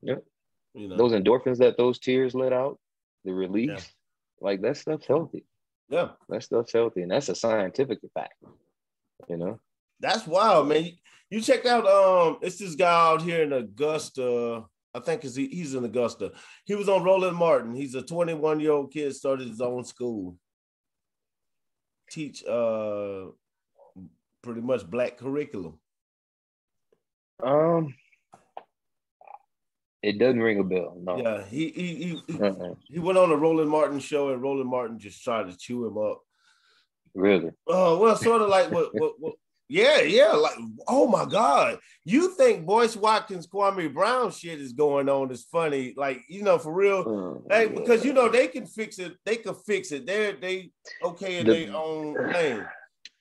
Yep. 0.00 0.24
You 0.72 0.88
know. 0.88 0.96
Those 0.96 1.12
endorphins 1.12 1.58
that 1.58 1.76
those 1.76 1.98
tears 1.98 2.34
let 2.34 2.54
out, 2.54 2.78
the 3.24 3.34
release, 3.34 3.68
Yeah. 3.68 3.80
like 4.40 4.62
that 4.62 4.78
stuff's 4.78 5.06
healthy. 5.06 5.44
yeah. 5.90 6.12
That 6.30 6.42
stuff's 6.44 6.72
healthy. 6.72 7.02
And 7.02 7.10
that's 7.10 7.28
a 7.28 7.34
scientific 7.34 7.98
fact, 8.14 8.42
you 9.28 9.36
know? 9.36 9.60
That's 10.02 10.26
wild, 10.26 10.68
man. 10.68 10.90
You, 11.30 11.40
checked 11.40 11.64
out 11.64 11.86
um 11.86 12.38
it's 12.42 12.58
this 12.58 12.74
guy 12.74 12.92
out 12.92 13.22
here 13.22 13.42
in 13.44 13.52
Augusta. 13.52 14.64
I 14.94 15.00
think 15.00 15.22
he, 15.22 15.46
he's 15.46 15.74
in 15.74 15.84
Augusta. 15.84 16.32
He 16.66 16.74
was 16.74 16.88
on 16.88 17.04
Roland 17.04 17.36
Martin. 17.36 17.74
He's 17.74 17.94
a 17.94 18.02
21 18.02 18.60
year 18.60 18.72
old 18.72 18.92
kid, 18.92 19.14
started 19.14 19.48
his 19.48 19.62
own 19.62 19.84
school. 19.84 20.36
Teach 22.10 22.44
uh 22.44 23.26
pretty 24.42 24.60
much 24.60 24.84
black 24.84 25.16
curriculum. 25.16 25.78
Um, 27.42 27.94
it 30.02 30.18
doesn't 30.18 30.42
ring 30.42 30.58
a 30.58 30.64
bell. 30.64 30.96
No. 31.00 31.16
Yeah, 31.16 31.44
he 31.44 31.70
he 31.70 31.94
he, 31.94 32.22
he, 32.26 32.40
Uh-uh. 32.40 32.74
he 32.88 32.98
went 32.98 33.18
on 33.18 33.30
a 33.30 33.36
Roland 33.36 33.70
Martin 33.70 34.00
show 34.00 34.30
and 34.30 34.42
Roland 34.42 34.68
Martin 34.68 34.98
just 34.98 35.22
tried 35.22 35.48
to 35.48 35.56
chew 35.56 35.86
him 35.86 35.96
up. 35.96 36.22
Really? 37.14 37.50
Oh, 37.66 37.98
well, 37.98 38.16
sort 38.16 38.42
of 38.42 38.48
like 38.48 38.70
what, 38.70 38.90
what, 38.94 39.14
what, 39.18 39.34
yeah, 39.72 40.00
yeah, 40.02 40.32
like, 40.32 40.58
oh 40.86 41.06
my 41.08 41.24
God. 41.24 41.78
You 42.04 42.34
think 42.34 42.66
Boyce 42.66 42.94
Watkins, 42.96 43.46
Kwame 43.46 43.92
Brown 43.92 44.30
shit 44.30 44.60
is 44.60 44.72
going 44.72 45.08
on 45.08 45.30
is 45.30 45.44
funny, 45.44 45.94
like, 45.96 46.20
you 46.28 46.42
know, 46.42 46.58
for 46.58 46.72
real. 46.72 47.04
Mm, 47.04 47.42
Hey, 47.50 47.64
yeah. 47.64 47.78
because 47.78 48.04
you 48.04 48.12
know 48.12 48.28
they 48.28 48.48
can 48.48 48.66
fix 48.66 48.98
it, 48.98 49.12
they 49.24 49.36
can 49.36 49.54
fix 49.54 49.92
it. 49.92 50.04
They're 50.06 50.34
they 50.34 50.70
okay 51.02 51.38
in 51.38 51.46
The- 51.46 51.52
their 51.66 51.74
own 51.76 52.32
thing. 52.32 52.64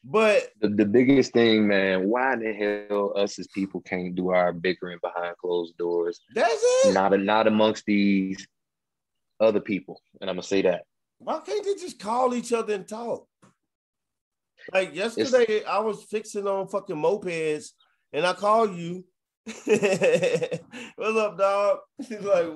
But 0.04 0.49
the, 0.60 0.70
the 0.70 0.86
biggest 0.86 1.32
thing, 1.32 1.68
man, 1.68 2.10
why 2.10 2.36
the 2.36 2.52
hell 2.54 3.14
us 3.16 3.38
as 3.38 3.47
people 3.54 3.82
can't 3.82 4.16
do 4.16 4.30
our 4.30 4.52
bickering 4.52 4.97
behind 5.02 5.38
closed 5.38 5.78
doors? 5.78 6.20
that's 6.36 6.62
it. 6.86 6.93
Not 6.93 7.18
not 7.20 7.45
amongst 7.47 7.86
these 7.86 8.45
other 9.39 9.60
people. 9.62 10.02
And 10.20 10.30
I'm 10.30 10.36
gonna 10.38 10.43
say 10.43 10.64
that. 10.64 10.82
Why 11.20 11.39
can't 11.45 11.64
they 11.64 11.76
just 11.76 11.99
call 11.99 12.34
each 12.34 12.52
other 12.52 12.74
and 12.74 12.88
talk? 12.88 13.28
Like 14.74 14.95
yesterday, 14.95 15.64
I 15.64 15.80
was 15.80 16.03
fixing 16.03 16.47
on 16.47 16.68
fucking 16.68 16.95
mopeds, 16.95 17.70
and 18.14 18.26
I 18.26 18.34
call 18.34 18.70
you. 18.70 19.05
What's 19.45 21.18
up, 21.18 21.38
dog? 21.38 21.80
She's 22.07 22.20
like, 22.22 22.47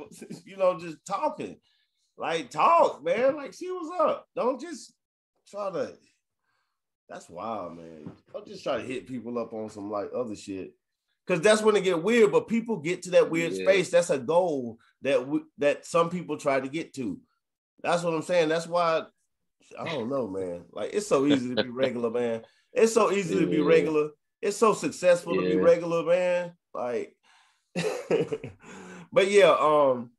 you 0.45 0.58
know, 0.58 0.80
just 0.80 0.97
talking. 1.08 1.58
Like, 2.18 2.49
talk, 2.49 3.03
man. 3.03 3.36
Like, 3.36 3.53
see 3.53 3.70
what's 3.70 3.99
up. 3.99 4.28
Don't 4.36 4.60
just 4.62 4.93
try 5.49 5.72
to. 5.72 5.93
That's 7.10 7.30
wild, 7.30 7.78
man. 7.78 8.12
Don't 8.32 8.47
just 8.47 8.64
try 8.64 8.78
to 8.78 8.84
hit 8.84 9.08
people 9.08 9.38
up 9.38 9.53
on 9.53 9.70
some 9.70 9.91
like 9.91 10.10
other 10.16 10.36
shit. 10.36 10.74
Cause 11.28 11.41
that's 11.41 11.62
when 11.64 11.76
it 11.76 11.84
get 11.84 12.03
weird. 12.03 12.32
But 12.32 12.47
people 12.47 12.78
get 12.78 13.01
to 13.03 13.12
that 13.12 13.30
weird 13.32 13.53
Yeah. 13.53 13.64
space. 13.66 13.89
That's 13.89 14.12
a 14.12 14.18
goal 14.20 14.78
that 15.01 15.28
we, 15.28 15.41
that 15.58 15.86
some 15.86 16.10
people 16.10 16.38
try 16.38 16.60
to 16.60 16.68
get 16.68 16.93
to. 16.95 17.20
That's 17.84 18.03
what 18.03 18.14
I'm 18.14 18.22
saying. 18.22 18.49
That's 18.49 18.68
why 18.68 19.03
I 19.80 19.86
don't 19.86 20.09
know, 20.09 20.28
man. 20.28 20.66
Like 20.72 20.91
it's 20.93 21.07
so 21.07 21.26
easy 21.26 21.53
to 21.55 21.63
be 21.63 21.70
regular, 21.84 22.09
man. 22.09 22.43
It's 22.74 22.93
so 22.93 23.11
easy 23.11 23.39
to 23.39 23.47
be 23.47 23.61
regular. 23.61 24.09
It's 24.41 24.57
so 24.57 24.74
successful 24.74 25.36
to 25.36 25.41
be 25.41 25.55
regular, 25.55 26.03
man. 26.03 26.53
Like, 26.74 27.16
but 29.11 29.30
yeah. 29.30 29.55
Um. 29.59 30.11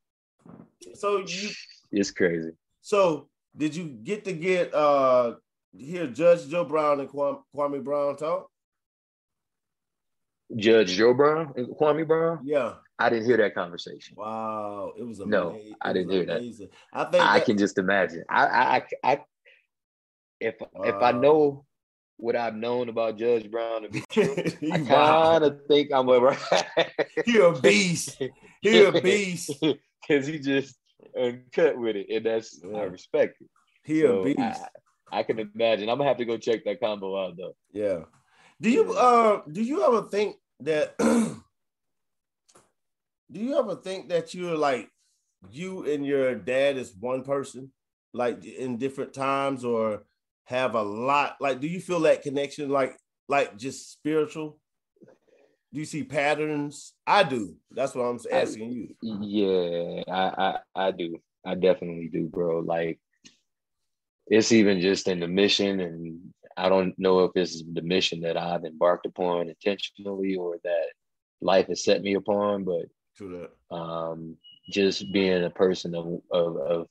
So 0.95 1.19
you. 1.19 1.51
It's 1.93 2.11
crazy. 2.11 2.51
So 2.81 3.29
did 3.57 3.75
you 3.75 3.85
get 3.89 4.25
to 4.25 4.33
get 4.33 4.75
uh 4.75 5.35
hear 5.73 6.07
Judge 6.07 6.49
Joe 6.49 6.65
Brown 6.65 7.01
and 7.01 7.09
Kwame, 7.09 7.43
Kwame 7.55 7.83
Brown 7.83 8.17
talk? 8.17 8.51
Judge 10.55 10.93
Joe 10.93 11.15
Brown 11.15 11.53
and 11.57 11.69
Kwame 11.69 12.07
Brown. 12.07 12.41
Yeah. 12.45 12.75
I 12.99 13.11
didn't 13.11 13.27
hear 13.27 13.37
that 13.39 13.55
conversation. 13.55 14.15
Wow. 14.17 14.93
It 14.99 15.03
was 15.07 15.21
amazing. 15.21 15.31
No, 15.31 15.61
I 15.83 15.93
didn't 15.93 16.11
hear 16.11 16.25
that. 16.27 16.41
I 16.93 17.05
think 17.05 17.23
I 17.25 17.39
that- 17.39 17.45
can 17.45 17.59
just 17.59 17.79
imagine. 17.79 18.25
I, 18.31 18.47
I, 18.47 18.83
I, 19.05 19.21
If 20.41 20.57
if 20.85 20.95
I 21.03 21.13
know 21.13 21.65
what 22.19 22.37
I've 22.37 22.55
known 22.55 22.89
about 22.89 23.19
Judge 23.19 23.51
Brown 23.51 23.83
to 23.83 23.89
be 23.89 24.03
true, 24.11 24.35
I 24.73 24.79
kind 24.85 25.45
of 25.45 25.61
think 25.69 25.93
I'm 25.93 26.09
a 26.09 26.37
He 27.25 27.39
a 27.39 27.53
beast. 27.53 28.23
He 28.61 28.85
a 28.85 28.93
beast. 29.03 29.53
because 29.61 30.27
he 30.27 30.39
just 30.39 30.77
uncut 31.19 31.79
with 31.79 31.97
it, 31.97 32.07
and 32.11 32.27
that's 32.27 32.61
I 32.65 32.83
respect 32.83 33.41
it. 33.41 33.49
He 33.85 34.03
So 34.03 34.21
a 34.21 34.25
beast. 34.25 34.41
I, 34.41 34.69
I 35.19 35.23
can 35.23 35.39
imagine. 35.39 35.89
I'm 35.89 35.99
gonna 35.99 36.09
have 36.09 36.19
to 36.19 36.25
go 36.25 36.37
check 36.37 36.65
that 36.65 36.81
combo 36.81 37.17
out 37.19 37.37
though. 37.37 37.55
Yeah. 37.73 38.01
Do 38.61 38.71
you 38.71 38.93
uh 38.93 39.43
do 39.51 39.63
you 39.63 39.85
ever 39.85 40.03
think 40.09 40.37
that 40.61 40.97
do 40.99 41.41
you 43.41 43.59
ever 43.59 43.77
think 43.77 44.09
that 44.09 44.35
you're 44.35 44.57
like 44.57 44.91
you 45.51 45.85
and 45.91 46.05
your 46.05 46.35
dad 46.35 46.77
is 46.77 46.95
one 46.99 47.23
person 47.23 47.71
like 48.13 48.45
in 48.45 48.79
different 48.79 49.13
times 49.13 49.65
or 49.65 50.05
have 50.47 50.75
a 50.75 50.83
lot 50.83 51.37
like 51.41 51.61
do 51.61 51.67
you 51.67 51.81
feel 51.81 52.01
that 52.01 52.23
connection 52.23 52.71
like 52.71 52.97
like 53.29 53.57
just 53.57 53.93
spiritual? 53.93 54.59
Do 55.73 55.81
you 55.81 55.87
see 55.87 56.05
patterns? 56.05 56.95
I 57.07 57.25
do. 57.25 57.57
That's 57.71 57.95
what 57.95 58.05
I'm 58.05 58.21
asking 58.33 58.73
you. 58.73 58.95
Yeah, 59.03 60.03
I, 60.09 60.59
I 60.77 60.87
I 60.87 60.91
do. 60.93 61.19
I 61.45 61.55
definitely 61.55 62.09
do, 62.09 62.29
bro. 62.29 62.61
Like 62.61 62.99
it's 64.29 64.53
even 64.53 64.81
just 64.81 65.09
in 65.09 65.21
the 65.21 65.29
mission, 65.29 65.81
and 65.81 66.21
I 66.57 66.69
don't 66.69 66.99
know 66.99 67.25
if 67.25 67.33
it's 67.35 67.63
the 67.73 67.83
mission 67.83 68.21
that 68.23 68.37
I've 68.37 68.65
embarked 68.65 69.07
upon 69.07 69.49
intentionally 69.49 70.37
or 70.37 70.59
that 70.65 70.87
life 71.41 71.67
has 71.69 71.85
set 71.85 72.03
me 72.03 72.15
upon, 72.15 72.65
but 72.65 72.87
To 73.19 73.49
that. 73.71 73.77
um, 73.77 74.37
just 74.71 75.13
being 75.13 75.45
a 75.45 75.51
person 75.51 75.95
of, 75.95 76.21
of 76.31 76.57
of 76.57 76.87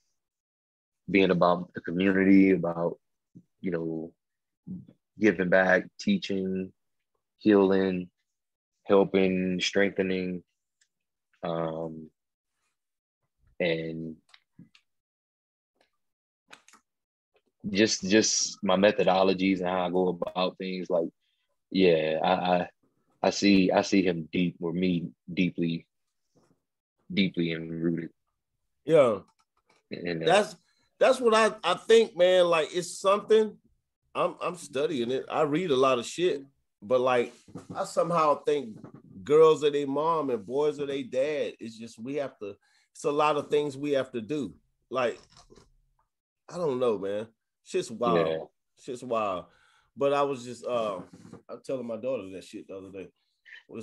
being 1.10 1.32
about 1.32 1.74
the 1.74 1.82
community, 1.82 2.52
about 2.52 2.98
you 3.66 3.72
know 3.72 4.14
giving 5.20 5.50
back, 5.50 5.86
teaching, 6.00 6.72
healing, 7.40 8.10
helping, 8.84 9.60
strengthening, 9.60 10.44
um, 11.44 12.10
and 13.60 14.16
just 17.72 18.08
just 18.08 18.60
my 18.64 18.76
methodologies 18.76 19.60
and 19.60 19.70
how 19.70 19.88
I 19.88 19.90
go 19.90 20.20
about 20.22 20.58
things. 20.60 20.88
Like, 20.90 21.10
yeah, 21.72 22.20
I 22.24 22.30
I, 22.30 22.70
I 23.24 23.30
see 23.32 23.72
I 23.72 23.82
see 23.82 24.04
him 24.04 24.30
deep 24.32 24.58
or 24.62 24.74
me 24.74 25.10
deeply, 25.34 25.88
deeply 27.12 27.54
and 27.54 27.84
rooted. 27.84 28.12
Yeah. 28.86 29.20
and, 29.90 30.22
that. 30.22 30.28
That's 30.28 30.56
that's 31.00 31.20
what 31.20 31.34
I, 31.34 31.52
I 31.64 31.76
think, 31.76 32.16
man. 32.18 32.46
Like 32.46 32.70
it's 32.74 33.00
something. 33.00 33.58
I'm 34.14 34.36
I'm 34.42 34.56
studying 34.56 35.12
it. 35.12 35.26
I 35.30 35.42
read 35.42 35.72
a 35.72 35.76
lot 35.76 36.00
of 36.00 36.06
shit, 36.06 36.44
but 36.82 37.02
like 37.02 37.34
I 37.76 37.84
somehow 37.84 38.44
think 38.44 38.78
girls 39.24 39.64
are 39.64 39.72
their 39.72 39.88
mom 39.88 40.30
and 40.30 40.46
boys 40.46 40.80
are 40.80 40.86
their 40.86 41.04
dad. 41.04 41.54
It's 41.60 41.78
just 41.78 42.00
we 42.00 42.16
have 42.16 42.38
to. 42.40 42.56
It's 42.92 43.04
a 43.04 43.12
lot 43.12 43.36
of 43.36 43.50
things 43.50 43.78
we 43.78 43.92
have 43.92 44.12
to 44.12 44.22
do. 44.22 44.54
Like 44.90 45.20
I 46.50 46.58
don't 46.58 46.80
know, 46.80 46.98
man. 46.98 47.28
Shit's 47.66 47.92
wild. 47.92 48.28
Yeah. 48.28 48.38
Shit's 48.82 49.04
wild. 49.04 49.46
But 49.98 50.14
I 50.14 50.22
was 50.22 50.46
just 50.46 50.66
uh, 50.66 51.00
I'm 51.50 51.62
telling 51.66 51.88
my 51.88 51.98
daughter 51.98 52.30
that 52.32 52.44
shit 52.44 52.68
the 52.68 52.78
other 52.78 52.92
day. 52.92 53.08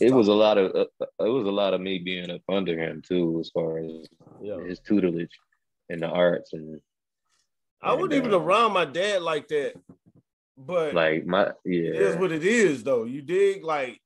it 0.00 0.12
was 0.12 0.28
a 0.28 0.32
lot 0.32 0.56
of 0.56 0.74
uh, 0.74 1.06
it 1.20 1.28
was 1.28 1.46
a 1.46 1.50
lot 1.50 1.74
of 1.74 1.80
me 1.82 1.98
being 1.98 2.30
up 2.30 2.42
under 2.48 2.78
him 2.78 3.02
too, 3.06 3.38
as 3.40 3.50
far 3.50 3.78
as 3.78 4.06
yeah. 4.40 4.60
his 4.60 4.80
tutelage 4.80 5.38
in 5.90 6.00
the 6.00 6.08
arts 6.08 6.54
and. 6.54 6.80
I 7.82 7.94
wasn't 7.94 8.14
even 8.14 8.34
around 8.34 8.72
my 8.72 8.84
dad 8.84 9.22
like 9.22 9.48
that, 9.48 9.74
but 10.56 10.94
like 10.94 11.26
my 11.26 11.52
yeah, 11.64 11.90
it 11.90 12.02
is 12.02 12.16
what 12.16 12.32
it 12.32 12.44
is 12.44 12.84
though. 12.84 13.04
You 13.04 13.22
dig 13.22 13.64
like. 13.64 14.00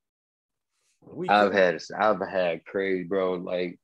We 1.02 1.28
I've 1.28 1.52
had 1.52 1.80
I've 1.96 2.20
had 2.20 2.64
crazy 2.64 3.04
bro 3.04 3.34
like 3.34 3.78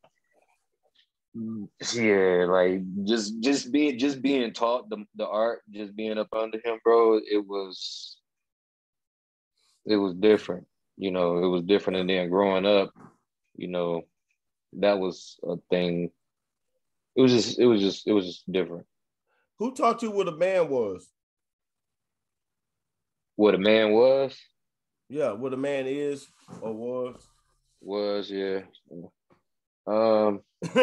yeah, 1.35 2.45
like 2.47 2.83
just 3.05 3.41
just 3.41 3.73
being 3.73 3.99
just 3.99 4.21
being 4.21 4.53
taught 4.53 4.91
the, 4.91 5.05
the 5.17 5.27
art, 5.27 5.63
just 5.71 5.97
being 5.97 6.19
up 6.19 6.29
under 6.33 6.59
him, 6.63 6.79
bro, 6.85 7.19
it 7.19 7.47
was 7.47 8.19
it 9.87 9.97
was 9.97 10.15
different. 10.15 10.67
You 10.97 11.11
know, 11.11 11.39
it 11.39 11.49
was 11.49 11.63
different 11.63 12.01
and 12.01 12.11
then 12.11 12.29
growing 12.29 12.67
up, 12.67 12.93
you 13.57 13.69
know, 13.69 14.03
that 14.75 14.99
was 14.99 15.39
a 15.43 15.57
thing. 15.71 16.11
It 17.17 17.23
was 17.23 17.33
just 17.33 17.59
it 17.59 17.67
was 17.67 17.81
just 17.81 18.07
it 18.07 18.13
was 18.13 18.27
just 18.27 18.53
different. 18.53 18.87
Who 19.63 19.73
taught 19.73 20.03
you 20.03 20.11
what 20.11 20.27
a 20.27 20.33
man 20.33 20.69
was? 20.69 21.09
What 23.37 23.55
a 23.55 23.59
man 23.59 23.93
was? 23.93 24.37
Yeah, 25.09 25.35
what 25.35 25.55
a 25.55 25.57
man 25.57 25.87
is 25.87 26.27
or 26.61 26.73
was. 26.73 27.29
Was, 27.81 28.29
yeah. 28.29 28.63
Um, 29.87 30.41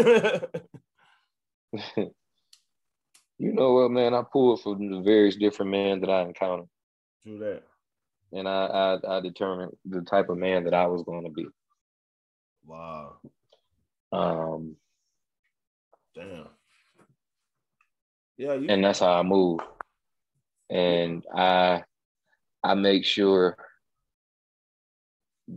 you 3.38 3.52
know 3.52 3.74
what, 3.74 3.92
man? 3.92 4.14
I 4.14 4.24
pulled 4.32 4.62
from 4.62 4.90
the 4.90 5.02
various 5.02 5.36
different 5.36 5.72
men 5.72 6.00
that 6.00 6.10
I 6.10 6.22
encountered. 6.22 6.70
True 7.24 7.40
that. 7.40 7.64
And 8.32 8.48
I, 8.48 8.98
I, 9.04 9.18
I 9.18 9.20
determined 9.20 9.74
the 9.84 10.04
type 10.04 10.30
of 10.30 10.38
man 10.38 10.64
that 10.64 10.74
I 10.74 10.88
was 10.88 11.04
going 11.04 11.26
to 11.26 11.32
be. 11.32 11.48
Wow. 12.66 13.18
Um. 14.14 14.78
Damn. 16.16 16.48
Yeah. 18.40 18.54
You- 18.54 18.70
and 18.70 18.84
that's 18.84 19.00
how 19.00 19.20
I 19.20 19.24
move. 19.24 19.60
And 20.70 21.24
I, 21.36 21.84
I 22.64 22.74
make 22.74 23.04
sure 23.04 23.58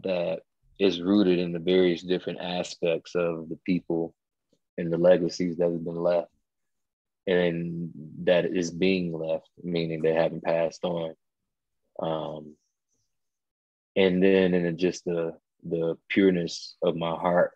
that 0.03 0.41
is 0.79 1.01
rooted 1.01 1.39
in 1.39 1.53
the 1.53 1.59
various 1.61 2.03
different 2.03 2.41
aspects 2.41 3.15
of 3.15 3.49
the 3.49 3.59
people 3.65 4.15
and 4.79 4.93
the 4.93 4.99
legacies 4.99 5.59
that 5.59 5.71
have 5.71 5.85
been 5.85 6.03
left 6.03 6.31
and 7.29 7.91
that 8.25 8.47
is 8.47 8.73
being 8.73 9.13
left, 9.13 9.49
meaning 9.63 10.03
they 10.03 10.15
haven't 10.15 10.43
passed 10.43 10.85
on. 10.85 11.15
Um, 12.01 12.57
and 13.95 14.21
then 14.23 14.55
in 14.55 14.77
just 14.77 15.05
the 15.05 15.37
the 15.65 15.97
pureness 16.09 16.75
of 16.83 16.97
my 16.97 17.11
heart 17.15 17.53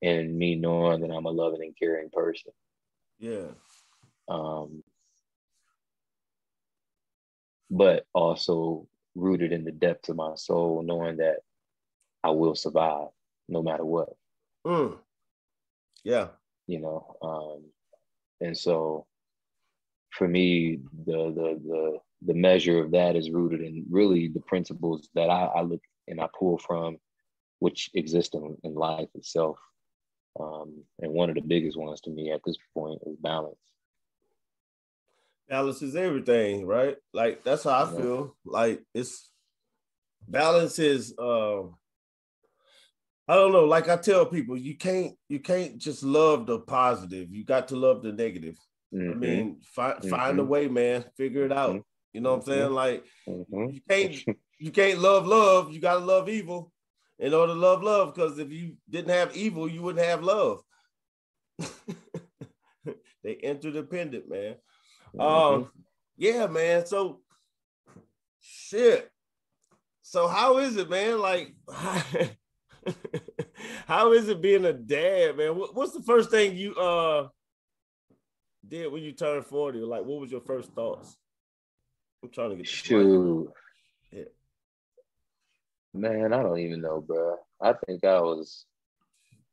and 0.00 0.38
me 0.38 0.54
knowing 0.54 1.02
that 1.02 1.10
I'm 1.10 1.26
a 1.26 1.30
loving 1.30 1.62
and 1.62 1.76
caring 1.76 2.08
person. 2.08 2.52
Yeah. 3.18 3.48
Um, 4.28 4.82
but 7.70 8.06
also 8.14 8.86
rooted 9.14 9.52
in 9.52 9.64
the 9.64 9.72
depths 9.72 10.08
of 10.08 10.16
my 10.16 10.34
soul, 10.36 10.82
knowing 10.82 11.18
that 11.18 11.38
I 12.24 12.30
will 12.30 12.54
survive 12.54 13.08
no 13.48 13.62
matter 13.62 13.84
what. 13.84 14.10
Mm. 14.66 14.98
Yeah. 16.04 16.28
You 16.66 16.80
know, 16.80 17.16
um, 17.22 17.64
and 18.40 18.56
so 18.56 19.06
for 20.10 20.28
me, 20.28 20.80
the 21.06 21.32
the 21.32 21.60
the 21.66 21.98
the 22.22 22.34
measure 22.34 22.78
of 22.82 22.90
that 22.90 23.16
is 23.16 23.30
rooted 23.30 23.60
in 23.60 23.86
really 23.88 24.28
the 24.28 24.40
principles 24.40 25.08
that 25.14 25.30
I, 25.30 25.44
I 25.44 25.62
look 25.62 25.80
and 26.08 26.20
I 26.20 26.28
pull 26.38 26.58
from, 26.58 26.98
which 27.60 27.90
exist 27.94 28.34
in, 28.34 28.56
in 28.64 28.74
life 28.74 29.08
itself. 29.14 29.58
Um, 30.38 30.82
and 31.00 31.12
one 31.12 31.28
of 31.28 31.36
the 31.36 31.40
biggest 31.40 31.78
ones 31.78 32.00
to 32.02 32.10
me 32.10 32.30
at 32.32 32.40
this 32.44 32.56
point 32.74 33.00
is 33.06 33.16
balance. 33.16 33.56
Balance 35.48 35.82
is 35.82 35.96
everything, 35.96 36.66
right? 36.66 36.96
Like 37.12 37.42
that's 37.44 37.64
how 37.64 37.70
I 37.70 37.92
yeah. 37.92 38.00
feel. 38.00 38.36
Like 38.44 38.82
it's 38.94 39.30
balance 40.26 40.78
is 40.78 41.14
uh, 41.18 41.62
I 43.28 43.34
don't 43.34 43.52
know. 43.52 43.64
Like 43.64 43.88
I 43.88 43.96
tell 43.96 44.26
people, 44.26 44.56
you 44.56 44.76
can't 44.76 45.14
you 45.28 45.38
can't 45.38 45.78
just 45.78 46.02
love 46.02 46.46
the 46.46 46.58
positive. 46.60 47.32
You 47.32 47.44
got 47.44 47.68
to 47.68 47.76
love 47.76 48.02
the 48.02 48.12
negative. 48.12 48.56
Mm-hmm. 48.94 49.10
I 49.10 49.14
mean, 49.14 49.60
find 49.62 49.98
mm-hmm. 49.98 50.08
find 50.08 50.38
a 50.38 50.44
way, 50.44 50.68
man. 50.68 51.04
Figure 51.16 51.44
it 51.44 51.52
out. 51.52 51.70
Mm-hmm. 51.70 51.80
You 52.14 52.20
know 52.22 52.30
what 52.30 52.40
I'm 52.40 52.46
saying? 52.46 52.62
Mm-hmm. 52.62 52.74
Like 52.74 53.04
mm-hmm. 53.28 53.70
you 53.70 53.80
can't 53.88 54.38
you 54.58 54.70
can't 54.70 54.98
love 54.98 55.26
love. 55.26 55.72
You 55.72 55.80
gotta 55.80 56.04
love 56.04 56.28
evil 56.28 56.72
in 57.18 57.34
order 57.34 57.52
to 57.52 57.58
love 57.58 57.82
love. 57.82 58.14
Because 58.14 58.38
if 58.38 58.50
you 58.50 58.76
didn't 58.88 59.10
have 59.10 59.36
evil, 59.36 59.68
you 59.68 59.82
wouldn't 59.82 60.04
have 60.04 60.22
love. 60.22 60.62
they 63.22 63.32
interdependent, 63.32 64.28
man. 64.28 64.54
Um, 65.14 65.20
mm-hmm. 65.20 65.80
yeah, 66.16 66.46
man. 66.46 66.86
So 66.86 67.20
shit. 68.40 69.10
So 70.02 70.26
how 70.26 70.58
is 70.58 70.76
it, 70.76 70.88
man? 70.88 71.20
Like 71.20 71.54
How 73.86 74.12
is 74.12 74.28
it 74.28 74.40
being 74.40 74.64
a 74.64 74.72
dad, 74.72 75.36
man? 75.36 75.52
What's 75.52 75.92
the 75.92 76.02
first 76.02 76.30
thing 76.30 76.56
you 76.56 76.74
uh 76.74 77.28
did 78.66 78.92
when 78.92 79.02
you 79.02 79.12
turned 79.12 79.46
40? 79.46 79.78
Like, 79.80 80.04
what 80.04 80.20
was 80.20 80.30
your 80.30 80.40
first 80.40 80.72
thoughts? 80.72 81.16
I'm 82.22 82.30
trying 82.30 82.50
to 82.50 82.56
get 82.56 82.66
shoot. 82.66 83.50
Yeah. 84.12 84.24
Man, 85.94 86.32
I 86.32 86.42
don't 86.42 86.58
even 86.58 86.82
know, 86.82 87.00
bro. 87.00 87.36
I 87.60 87.74
think 87.86 88.04
I 88.04 88.20
was 88.20 88.64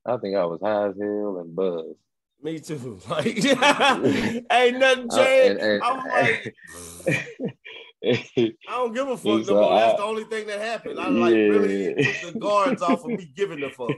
I 0.06 0.18
think 0.18 0.36
I 0.36 0.45
was 0.45 0.60
high 0.61 0.88
as 0.90 0.98
hell 0.99 1.38
and 1.40 1.56
buzzed. 1.56 1.98
Me 2.45 2.59
too. 2.59 2.99
Like, 3.09 3.26
ain't 4.51 4.77
nothing 4.77 5.09
changed. 5.09 5.11
Uh, 5.11 5.19
and, 5.19 5.59
and, 5.59 5.84
I'm 5.84 5.97
like, 5.97 6.55
I 8.05 8.53
don't 8.67 8.93
give 8.93 9.07
a 9.07 9.17
fuck 9.17 9.47
no 9.47 9.61
more. 9.61 9.80
That's 9.80 9.97
the 9.97 10.03
only 10.03 10.26
thing 10.26 10.45
that 10.45 10.61
happened. 10.61 10.99
I 10.99 11.07
like 11.07 11.34
yeah. 11.34 11.39
really 11.39 11.93
the 11.95 12.38
guards 12.39 12.84
off 12.84 13.03
of 13.03 13.07
me 13.07 13.31
giving 13.35 13.61
the 13.61 13.72
fuck. 13.72 13.89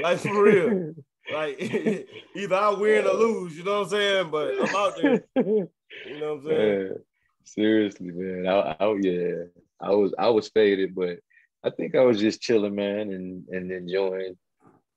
Like 0.00 0.18
for 0.20 0.44
real. 0.44 0.94
Like 1.32 1.60
either 2.36 2.54
I 2.54 2.70
win 2.70 3.06
or 3.06 3.14
lose, 3.14 3.56
you 3.56 3.64
know 3.64 3.80
what 3.80 3.86
I'm 3.86 3.90
saying? 3.90 4.30
But 4.30 4.54
I'm 4.60 4.76
out 4.76 4.96
there. 4.96 5.24
You 5.34 6.20
know 6.20 6.34
what 6.34 6.44
I'm 6.44 6.44
saying? 6.44 6.78
Man, 6.84 6.96
seriously, 7.42 8.10
man. 8.12 8.46
I, 8.46 8.76
I, 8.78 8.94
yeah, 9.00 9.34
I 9.80 9.90
was 9.90 10.14
I 10.16 10.28
was 10.28 10.48
faded, 10.48 10.94
but 10.94 11.18
I 11.64 11.70
think 11.70 11.96
I 11.96 12.04
was 12.04 12.20
just 12.20 12.40
chilling, 12.40 12.76
man, 12.76 13.10
and 13.12 13.48
and 13.48 13.72
enjoying 13.72 14.36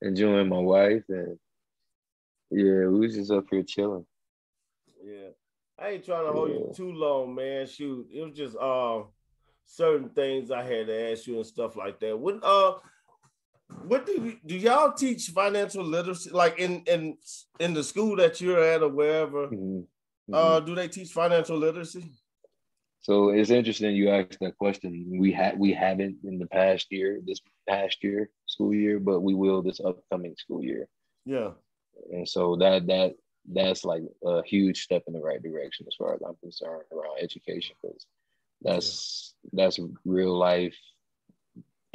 enjoying 0.00 0.48
my 0.48 0.60
wife 0.60 1.02
and 1.08 1.38
yeah, 2.50 2.86
we 2.86 3.00
was 3.00 3.14
just 3.14 3.30
up 3.30 3.46
here 3.50 3.62
chilling. 3.62 4.06
Yeah. 5.04 5.30
I 5.78 5.90
ain't 5.90 6.04
trying 6.04 6.26
to 6.26 6.32
hold 6.32 6.50
you 6.50 6.72
too 6.74 6.92
long, 6.92 7.34
man. 7.34 7.66
Shoot, 7.66 8.08
it 8.12 8.22
was 8.22 8.36
just 8.36 8.56
uh 8.56 9.02
certain 9.66 10.08
things 10.10 10.50
I 10.50 10.62
had 10.62 10.86
to 10.86 11.12
ask 11.12 11.26
you 11.26 11.36
and 11.36 11.46
stuff 11.46 11.76
like 11.76 12.00
that. 12.00 12.18
What 12.18 12.42
uh 12.42 12.74
what 13.86 14.06
do 14.06 14.36
do 14.44 14.56
y'all 14.56 14.92
teach 14.92 15.28
financial 15.28 15.84
literacy 15.84 16.30
like 16.30 16.58
in 16.58 16.82
in 16.86 17.16
in 17.60 17.74
the 17.74 17.84
school 17.84 18.16
that 18.16 18.40
you're 18.40 18.62
at 18.62 18.82
or 18.82 18.88
wherever? 18.88 19.46
Mm-hmm. 19.46 19.80
Mm-hmm. 19.80 20.34
Uh 20.34 20.60
do 20.60 20.74
they 20.74 20.88
teach 20.88 21.10
financial 21.10 21.56
literacy? 21.56 22.10
So 23.00 23.30
it's 23.30 23.50
interesting 23.50 23.94
you 23.94 24.10
asked 24.10 24.38
that 24.40 24.58
question. 24.58 25.06
We 25.18 25.32
had 25.32 25.58
we 25.58 25.72
haven't 25.72 26.16
in 26.24 26.38
the 26.38 26.46
past 26.46 26.88
year, 26.90 27.20
this 27.24 27.40
past 27.68 28.02
year, 28.02 28.30
school 28.46 28.74
year, 28.74 28.98
but 28.98 29.20
we 29.20 29.34
will 29.34 29.62
this 29.62 29.80
upcoming 29.80 30.34
school 30.36 30.62
year. 30.62 30.88
Yeah. 31.24 31.50
And 32.12 32.28
so 32.28 32.56
that 32.56 32.86
that 32.86 33.14
that's 33.50 33.84
like 33.84 34.02
a 34.24 34.42
huge 34.42 34.82
step 34.82 35.04
in 35.06 35.14
the 35.14 35.20
right 35.20 35.42
direction 35.42 35.86
as 35.88 35.94
far 35.96 36.14
as 36.14 36.20
I'm 36.26 36.36
concerned 36.42 36.82
around 36.92 37.18
education 37.20 37.76
because 37.82 38.06
that's 38.62 39.34
yeah. 39.44 39.64
that's 39.64 39.78
real 40.04 40.36
life 40.36 40.76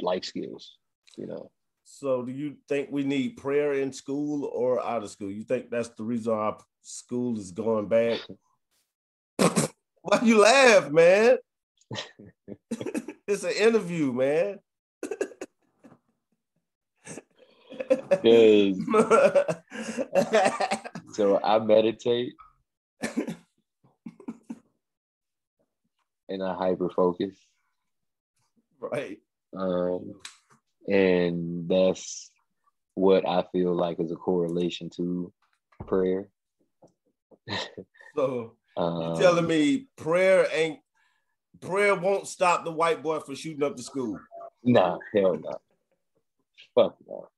life 0.00 0.24
skills, 0.24 0.76
you 1.16 1.26
know. 1.26 1.50
So 1.84 2.22
do 2.22 2.32
you 2.32 2.56
think 2.68 2.88
we 2.90 3.04
need 3.04 3.36
prayer 3.36 3.74
in 3.74 3.92
school 3.92 4.50
or 4.52 4.84
out 4.84 5.02
of 5.02 5.10
school? 5.10 5.30
You 5.30 5.44
think 5.44 5.70
that's 5.70 5.90
the 5.90 6.02
reason 6.02 6.32
our 6.32 6.58
school 6.82 7.38
is 7.38 7.50
going 7.50 7.88
bad? 7.88 8.20
Why 9.38 10.20
you 10.22 10.40
laugh, 10.40 10.90
man? 10.90 11.36
it's 13.28 13.44
an 13.44 13.52
interview, 13.52 14.12
man. 14.12 14.58
so 21.14 21.40
I 21.42 21.58
meditate 21.58 22.34
and 26.28 26.42
I 26.42 26.54
hyper 26.54 26.90
focus. 26.90 27.34
Right. 28.80 29.18
Um, 29.56 30.14
and 30.88 31.68
that's 31.68 32.30
what 32.94 33.26
I 33.26 33.44
feel 33.52 33.74
like 33.74 34.00
is 34.00 34.12
a 34.12 34.16
correlation 34.16 34.90
to 34.96 35.32
prayer. 35.86 36.28
so 38.16 38.54
um, 38.76 39.18
telling 39.18 39.46
me 39.46 39.86
prayer 39.96 40.46
ain't 40.52 40.78
prayer 41.60 41.94
won't 41.94 42.26
stop 42.26 42.64
the 42.64 42.72
white 42.72 43.02
boy 43.02 43.20
from 43.20 43.34
shooting 43.34 43.62
up 43.62 43.76
the 43.76 43.82
school? 43.82 44.18
Nah, 44.62 44.98
hell 45.14 45.36
no. 45.36 45.58
Fuck 46.74 46.96
no. 47.06 47.28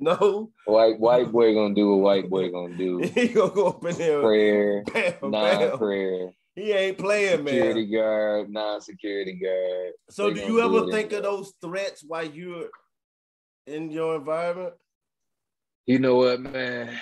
No. 0.02 0.50
White 0.64 0.98
white 0.98 1.30
boy 1.30 1.52
gonna 1.52 1.74
do 1.74 1.90
what 1.90 2.00
white 2.00 2.30
boy 2.30 2.50
gonna 2.50 2.74
do. 2.74 2.98
he 3.14 3.28
gonna 3.28 3.52
go 3.52 3.68
up 3.68 3.84
in 3.84 3.98
there. 3.98 4.22
Prayer, 4.22 4.84
non-prayer. 5.22 6.32
He 6.54 6.72
ain't 6.72 6.96
playing, 6.96 7.38
security 7.38 7.44
man. 7.44 7.54
Security 7.54 7.86
guard, 7.86 8.50
non-security 8.50 9.32
guard. 9.34 9.92
So 10.08 10.32
do 10.32 10.40
you 10.40 10.62
ever 10.62 10.90
think 10.90 11.12
of 11.12 11.24
those 11.24 11.52
threats 11.60 12.02
while 12.02 12.24
you're 12.24 12.68
in 13.66 13.90
your 13.90 14.16
environment? 14.16 14.72
You 15.86 15.98
know 15.98 16.14
what, 16.14 16.40
man? 16.40 16.98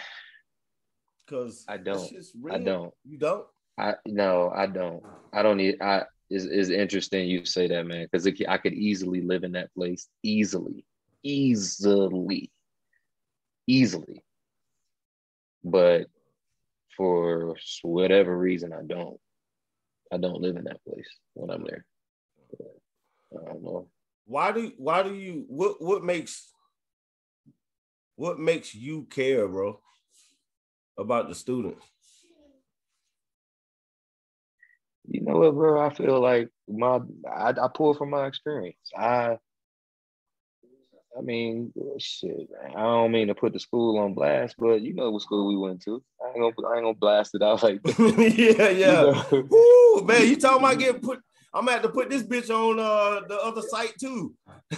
Because 1.25 1.65
I 1.69 1.77
don't. 1.77 2.13
I 2.51 2.59
don't. 2.59 2.93
You 3.05 3.19
don't? 3.19 3.47
I 3.79 3.95
no, 4.07 4.51
I 4.53 4.67
don't. 4.67 5.05
I 5.33 5.43
don't 5.43 5.59
need. 5.59 5.81
I 5.81 6.03
is 6.31 6.47
is 6.47 6.71
interesting 6.71 7.29
you 7.29 7.45
say 7.45 7.69
that, 7.69 7.87
man, 7.87 8.09
because 8.11 8.29
I 8.49 8.59
could 8.59 8.75
easily 8.75 9.21
live 9.21 9.45
in 9.45 9.53
that 9.53 9.73
place, 9.73 10.09
easily, 10.25 10.85
easily, 11.23 12.51
easily. 13.69 14.25
But 15.63 16.07
for 16.97 17.55
whatever 17.83 18.37
reason, 18.37 18.73
I 18.73 18.83
don't. 18.85 19.21
I 20.11 20.17
don't 20.17 20.41
live 20.41 20.57
in 20.57 20.65
that 20.65 20.83
place 20.85 21.07
when 21.35 21.51
I'm 21.51 21.65
there. 21.65 21.85
I 23.33 23.45
don't 23.53 23.63
know. 23.63 23.89
Why 24.25 24.53
do 24.53 24.73
why 24.79 25.03
do 25.03 25.15
you 25.15 25.45
what 25.49 25.83
what 25.83 26.03
makes 26.03 26.51
what 28.17 28.39
makes 28.39 28.75
you 28.75 29.07
care, 29.11 29.47
bro, 29.47 29.81
about 30.99 31.29
the 31.29 31.35
students? 31.35 31.85
You 35.11 35.23
know 35.23 35.39
what, 35.39 35.55
bro? 35.55 35.81
I 35.87 35.93
feel 35.93 36.21
like 36.21 36.49
my 36.67 37.01
I, 37.31 37.51
I 37.51 37.69
pull 37.75 37.95
from 37.95 38.11
my 38.11 38.27
experience. 38.27 38.77
I 38.97 39.37
I 41.19 41.21
mean, 41.21 41.73
shit, 41.99 42.49
man. 42.51 42.77
I 42.77 42.83
don't 42.83 43.11
mean 43.11 43.27
to 43.29 43.35
put 43.35 43.53
the 43.53 43.59
school 43.59 43.99
on 43.99 44.15
blast, 44.15 44.55
but 44.57 44.83
you 44.83 44.95
know 44.95 45.11
what 45.11 45.23
school 45.23 45.49
we 45.49 45.57
went 45.57 45.83
to. 45.83 46.03
I 46.23 46.29
ain't 46.29 46.57
gonna, 46.57 46.69
I 46.69 46.77
ain't 46.77 46.85
gonna 46.85 46.95
blast 46.95 47.35
it 47.35 47.43
out 47.43 47.63
like 47.63 47.83
that. 47.83 48.35
yeah, 48.37 48.69
yeah. 48.69 49.01
You 49.01 49.13
know? 49.13 49.49
Woo, 49.51 50.07
man, 50.07 50.29
you 50.29 50.37
talking 50.37 50.65
about 50.65 50.79
getting 50.79 51.01
put? 51.01 51.21
I'm 51.53 51.65
gonna 51.65 51.73
have 51.73 51.83
to 51.83 51.89
put 51.89 52.11
this 52.11 52.23
bitch 52.23 52.51
on 52.51 52.79
uh, 52.79 53.27
the 53.27 53.37
other 53.43 53.63
site 53.63 53.95
too. 53.99 54.35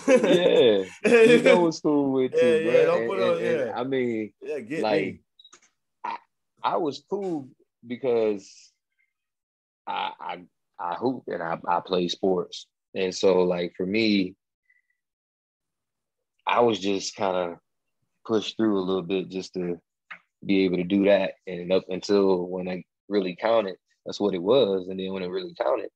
yeah, 0.08 0.84
you 1.04 1.42
know 1.42 1.60
what 1.60 1.74
school 1.74 2.10
we 2.12 2.22
went 2.22 2.34
to, 2.34 2.64
yeah, 2.64 2.70
bro. 2.70 2.72
Yeah, 2.72 2.84
don't 2.86 3.08
put 3.08 3.18
and, 3.20 3.30
on, 3.30 3.66
yeah. 3.66 3.72
I 3.76 3.84
mean, 3.84 4.32
yeah, 4.40 4.60
get 4.60 4.82
like, 4.82 5.04
me. 5.04 5.20
I, 6.04 6.16
I 6.62 6.76
was 6.78 7.04
cool 7.10 7.48
because 7.86 8.72
I 9.86 10.12
I 10.18 10.38
I 10.78 10.94
hoop 10.94 11.24
and 11.26 11.42
I 11.42 11.58
I 11.68 11.80
play 11.80 12.08
sports, 12.08 12.66
and 12.94 13.14
so 13.14 13.42
like 13.42 13.74
for 13.76 13.84
me, 13.84 14.36
I 16.50 16.60
was 16.60 16.80
just 16.80 17.14
kind 17.14 17.36
of 17.36 17.58
pushed 18.26 18.56
through 18.56 18.76
a 18.76 18.82
little 18.82 19.02
bit 19.02 19.28
just 19.28 19.54
to 19.54 19.80
be 20.44 20.64
able 20.64 20.78
to 20.78 20.84
do 20.84 21.04
that. 21.04 21.34
And 21.46 21.72
up 21.72 21.84
until 21.88 22.48
when 22.48 22.68
I 22.68 22.82
really 23.08 23.36
counted, 23.40 23.76
that's 24.04 24.18
what 24.18 24.34
it 24.34 24.42
was. 24.42 24.88
And 24.88 24.98
then 24.98 25.12
when 25.12 25.22
it 25.22 25.28
really 25.28 25.54
counted, 25.54 25.90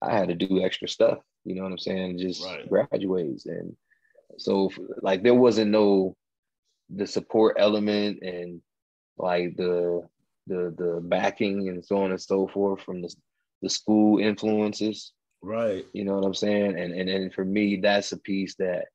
I 0.00 0.16
had 0.16 0.28
to 0.28 0.34
do 0.36 0.62
extra 0.62 0.86
stuff. 0.86 1.18
You 1.44 1.56
know 1.56 1.64
what 1.64 1.72
I'm 1.72 1.78
saying? 1.78 2.18
Just 2.18 2.44
right. 2.44 2.68
graduates. 2.68 3.46
And 3.46 3.74
so 4.38 4.70
like 5.02 5.24
there 5.24 5.34
wasn't 5.34 5.72
no 5.72 6.14
the 6.88 7.06
support 7.06 7.56
element 7.58 8.22
and 8.22 8.60
like 9.18 9.56
the 9.56 10.06
the 10.46 10.72
the 10.78 11.00
backing 11.02 11.68
and 11.68 11.84
so 11.84 12.02
on 12.02 12.12
and 12.12 12.20
so 12.20 12.46
forth 12.46 12.80
from 12.82 13.02
the 13.02 13.12
the 13.62 13.68
school 13.68 14.20
influences. 14.20 15.12
Right. 15.42 15.84
You 15.92 16.04
know 16.04 16.14
what 16.14 16.24
I'm 16.24 16.34
saying? 16.34 16.78
And 16.78 16.92
and 16.92 17.08
and 17.08 17.34
for 17.34 17.44
me, 17.44 17.76
that's 17.76 18.12
a 18.12 18.18
piece 18.18 18.54
that 18.56 18.86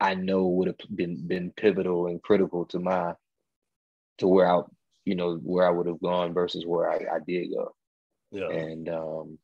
I 0.00 0.14
know 0.14 0.46
would 0.46 0.68
have 0.68 0.76
been 0.94 1.26
been 1.26 1.52
pivotal 1.56 2.06
and 2.06 2.22
critical 2.22 2.64
to 2.66 2.78
my 2.78 3.14
to 4.18 4.26
where 4.26 4.50
I 4.50 4.62
you 5.04 5.14
know 5.14 5.36
where 5.36 5.66
I 5.66 5.70
would 5.70 5.86
have 5.86 6.00
gone 6.00 6.32
versus 6.32 6.64
where 6.64 6.90
I, 6.90 7.16
I 7.16 7.18
did 7.26 7.50
go. 7.52 7.74
Yeah. 8.30 8.48
And 8.48 8.88
um 8.88 9.38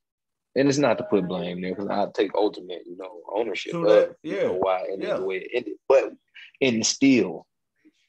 and 0.54 0.68
it's 0.68 0.78
not 0.78 0.98
to 0.98 1.04
put 1.04 1.28
blame 1.28 1.60
there 1.60 1.74
because 1.74 1.90
I 1.90 2.06
take 2.14 2.34
ultimate, 2.34 2.82
you 2.86 2.96
know, 2.96 3.20
ownership 3.30 3.74
of 3.74 3.82
that, 3.82 4.16
yeah. 4.22 4.34
You 4.34 4.42
know, 4.44 4.52
why 4.54 4.80
it 4.80 4.92
ended 4.92 5.08
yeah. 5.08 5.16
the 5.18 5.24
way 5.24 5.36
it 5.36 5.50
ended. 5.52 5.74
But 5.88 6.12
and 6.62 6.86
still, 6.86 7.46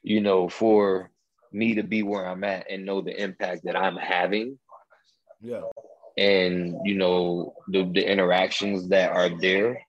you 0.02 0.22
know, 0.22 0.48
for 0.48 1.12
me 1.52 1.76
to 1.76 1.84
be 1.84 2.04
where 2.04 2.26
I'm 2.26 2.44
at 2.46 2.72
and 2.72 2.86
know 2.86 3.02
the 3.02 3.22
impact 3.22 3.66
that 3.66 3.76
I'm 3.76 3.98
having. 3.98 4.58
Yeah. 5.42 5.64
And 6.18 6.78
you 6.86 6.96
know, 6.96 7.54
the, 7.68 7.84
the 7.84 8.10
interactions 8.10 8.90
that 8.90 9.12
are 9.12 9.30
there 9.30 9.82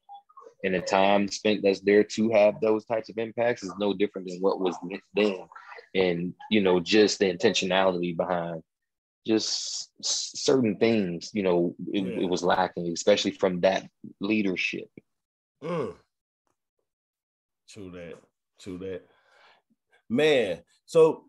and 0.65 0.75
the 0.75 0.81
time 0.81 1.29
spent 1.29 1.63
that's 1.63 1.81
there 1.81 2.05
to 2.05 2.31
have 2.31 2.61
those 2.61 2.85
types 2.85 3.09
of 3.09 3.19
impacts 3.19 3.63
is 3.63 3.73
no 3.79 3.95
different 3.95 4.29
than 4.29 4.39
what 4.41 4.61
was 4.61 4.77
then 5.15 5.39
and 5.95 6.35
you 6.51 6.61
know 6.61 6.81
just 6.81 7.19
the 7.19 7.33
intentionality 7.33 8.17
behind 8.17 8.63
just 9.27 9.91
certain 10.03 10.77
things 10.77 11.31
you 11.33 11.43
know 11.43 11.75
it, 11.93 12.05
yeah. 12.05 12.21
it 12.21 12.29
was 12.29 12.43
lacking 12.43 12.93
especially 12.93 13.31
from 13.31 13.61
that 13.61 13.87
leadership 14.21 14.89
mm. 15.63 15.95
true 17.69 17.91
that 17.91 18.15
true 18.61 18.79
that 18.79 19.03
man 20.09 20.59
so 20.87 21.25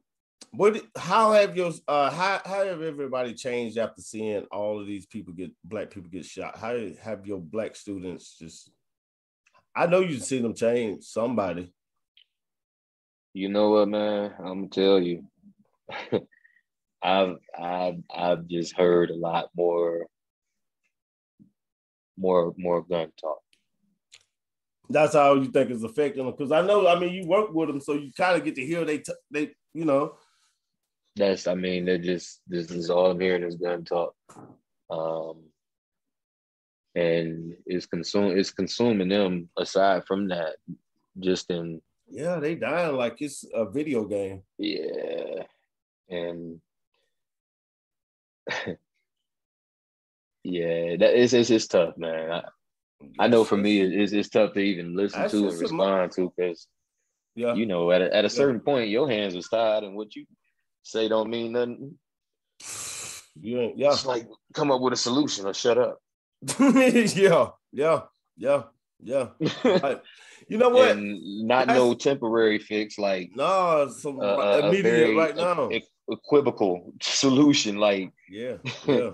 what 0.52 0.82
how 0.98 1.34
have 1.34 1.56
your 1.56 1.72
uh 1.88 2.10
how, 2.10 2.42
how 2.46 2.66
have 2.66 2.82
everybody 2.82 3.34
changed 3.34 3.78
after 3.78 4.02
seeing 4.02 4.44
all 4.52 4.80
of 4.80 4.88
these 4.88 5.06
people 5.06 5.34
get 5.34 5.52
black 5.64 5.92
people 5.92 6.10
get 6.10 6.26
shot 6.26 6.58
how 6.58 6.76
have 7.02 7.28
your 7.28 7.40
black 7.40 7.76
students 7.76 8.38
just 8.38 8.72
I 9.80 9.86
know 9.86 10.02
you've 10.02 10.24
seen 10.24 10.44
them 10.44 10.54
change 10.54 11.06
somebody. 11.06 11.72
You 13.34 13.48
know 13.48 13.70
what, 13.70 13.88
man? 13.88 14.34
I'm 14.38 14.68
gonna 14.68 14.68
tell 14.68 15.00
you. 15.00 15.24
I've 17.02 17.38
I've 17.58 18.04
I've 18.14 18.48
just 18.48 18.76
heard 18.76 19.10
a 19.10 19.16
lot 19.16 19.46
more 19.56 20.06
more 22.18 22.54
more 22.58 22.82
gun 22.84 23.14
talk. 23.22 23.40
That's 24.90 25.14
how 25.14 25.36
you 25.36 25.46
think 25.46 25.70
it's 25.70 25.84
affecting 25.84 26.26
them 26.26 26.36
because 26.36 26.52
I 26.52 26.62
know 26.62 26.86
I 26.86 27.00
mean 27.00 27.14
you 27.14 27.26
work 27.26 27.54
with 27.54 27.70
them, 27.70 27.80
so 27.80 27.94
you 27.94 28.12
kind 28.12 28.36
of 28.36 28.44
get 28.44 28.56
to 28.56 28.66
hear 28.66 28.84
they 28.84 28.98
t- 28.98 29.14
they 29.32 29.52
you 29.74 29.86
know. 29.86 30.16
That's 31.16 31.48
I 31.48 31.56
mean 31.56 31.86
they're 31.86 31.98
just 31.98 32.42
this 32.50 32.70
is 32.70 32.90
all 32.90 33.12
I'm 33.12 33.20
hearing 33.22 33.44
is 33.44 33.56
gun 33.56 33.86
talk. 33.86 34.14
Um, 34.90 35.49
and 37.00 37.56
it's 37.66 37.86
consume 37.86 38.38
it's 38.38 38.52
consuming 38.52 39.10
them 39.10 39.50
aside 39.58 40.06
from 40.06 40.28
that 40.28 40.56
just 41.20 41.50
in 41.50 41.82
yeah 42.10 42.38
they 42.40 42.56
dying 42.56 42.96
like 42.96 43.22
it's 43.22 43.46
a 43.54 43.66
video 43.70 44.06
game. 44.06 44.42
Yeah 44.58 45.44
and 46.10 46.60
yeah 50.44 50.96
that 50.98 51.14
is 51.16 51.34
it's, 51.34 51.50
it's 51.50 51.68
tough 51.68 51.98
man. 51.98 52.32
I, 52.32 52.44
I 53.18 53.28
know 53.28 53.44
for 53.46 53.58
me 53.58 53.82
it's, 53.82 54.12
it's 54.12 54.30
tough 54.30 54.54
to 54.54 54.60
even 54.60 54.96
listen 54.96 55.30
to 55.30 55.50
and 55.50 55.60
respond 55.60 56.12
to 56.14 56.34
because 56.36 56.68
yeah. 57.36 57.54
you 57.54 57.66
know 57.66 57.92
at 57.92 58.02
a, 58.02 58.16
at 58.16 58.26
a 58.26 58.30
certain 58.30 58.62
yeah. 58.62 58.66
point 58.66 58.90
your 58.90 59.10
hands 59.10 59.36
are 59.36 59.42
tied 59.42 59.84
and 59.84 59.96
what 59.96 60.16
you 60.16 60.26
say 60.84 61.08
don't 61.08 61.30
mean 61.30 61.54
nothing. 61.54 61.98
Yeah 63.40 63.70
yeah. 63.76 63.92
It's 63.92 64.06
like 64.06 64.28
come 64.54 64.72
up 64.72 64.82
with 64.82 64.94
a 64.94 64.98
solution 64.98 65.46
or 65.46 65.54
shut 65.54 65.78
up 65.78 66.02
yeah, 66.60 67.48
yeah, 67.72 68.02
yeah, 68.38 68.64
yeah. 69.02 69.28
you 70.48 70.58
know 70.58 70.70
what? 70.70 70.92
And 70.92 71.48
not 71.48 71.68
That's, 71.68 71.78
no 71.78 71.94
temporary 71.94 72.60
fix, 72.60 72.98
like 72.98 73.32
no, 73.36 73.90
some 73.90 74.20
uh, 74.20 74.60
immediate 74.60 75.16
right 75.16 75.36
now. 75.36 75.70
Equivocal 76.10 76.94
solution, 77.02 77.78
like 77.78 78.12
yeah, 78.30 78.56
yeah. 78.88 79.10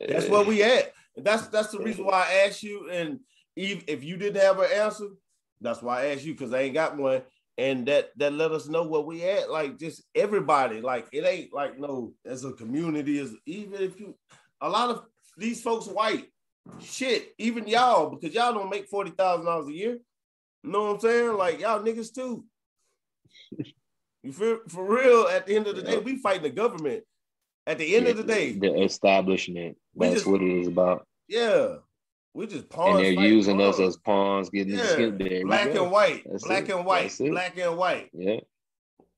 That's 0.00 0.28
where 0.28 0.44
we 0.44 0.62
at. 0.62 0.92
That's 1.16 1.48
that's 1.48 1.72
the 1.72 1.78
reason 1.78 2.04
why 2.04 2.26
I 2.28 2.46
asked 2.46 2.62
you. 2.62 2.90
And 2.90 3.20
if, 3.56 3.84
if 3.88 4.04
you 4.04 4.16
didn't 4.16 4.42
have 4.42 4.58
an 4.60 4.70
answer, 4.72 5.08
that's 5.60 5.82
why 5.82 6.02
I 6.02 6.06
asked 6.08 6.24
you 6.24 6.34
because 6.34 6.52
I 6.52 6.60
ain't 6.60 6.74
got 6.74 6.96
one. 6.96 7.22
And 7.56 7.86
that 7.86 8.10
that 8.18 8.34
let 8.34 8.52
us 8.52 8.68
know 8.68 8.84
where 8.84 9.00
we 9.00 9.24
at. 9.24 9.50
Like 9.50 9.78
just 9.78 10.02
everybody. 10.14 10.80
Like 10.80 11.08
it 11.12 11.24
ain't 11.24 11.52
like 11.52 11.78
no 11.78 12.12
as 12.24 12.44
a 12.44 12.52
community 12.52 13.18
as 13.18 13.34
even 13.46 13.82
if 13.82 13.98
you 13.98 14.14
a 14.60 14.68
lot 14.68 14.90
of 14.90 15.04
these 15.36 15.62
folks 15.62 15.86
white 15.86 16.28
shit, 16.80 17.34
even 17.38 17.66
y'all, 17.66 18.10
because 18.10 18.34
y'all 18.34 18.54
don't 18.54 18.70
make 18.70 18.88
forty 18.88 19.10
thousand 19.10 19.46
dollars 19.46 19.68
a 19.68 19.72
year. 19.72 19.98
You 20.62 20.70
know 20.70 20.84
what 20.84 20.94
I'm 20.94 21.00
saying? 21.00 21.36
Like 21.36 21.60
y'all 21.60 21.80
niggas 21.82 22.14
too. 22.14 22.44
You 24.24 24.32
feel 24.32 24.58
for 24.68 24.84
real? 24.84 25.28
At 25.28 25.46
the 25.46 25.54
end 25.54 25.68
of 25.68 25.76
the 25.76 25.82
day, 25.82 25.96
we 25.98 26.16
fighting 26.18 26.42
the 26.42 26.50
government. 26.50 27.04
At 27.68 27.78
the 27.78 27.94
end 27.94 28.06
yeah, 28.06 28.10
of 28.10 28.16
the 28.16 28.24
day, 28.24 28.52
the 28.52 28.82
establishment. 28.82 29.76
That's 29.94 30.14
just, 30.14 30.26
what 30.26 30.42
it 30.42 30.50
is 30.60 30.66
about. 30.66 31.06
Yeah, 31.28 31.76
We 32.34 32.46
just 32.46 32.68
pawns. 32.68 32.96
and 32.96 33.04
they're 33.04 33.24
using 33.24 33.60
us 33.60 33.78
as 33.78 33.96
pawns, 33.96 34.50
getting 34.50 34.74
yeah. 34.74 34.82
the 34.82 34.88
skip 34.88 35.18
there. 35.18 35.46
black 35.46 35.74
and 35.74 35.90
white, 35.90 36.24
That's 36.28 36.44
black 36.46 36.68
it. 36.68 36.74
and 36.74 36.84
white, 36.84 37.14
black 37.18 37.56
and 37.58 37.76
white. 37.76 38.10
Yeah. 38.12 38.40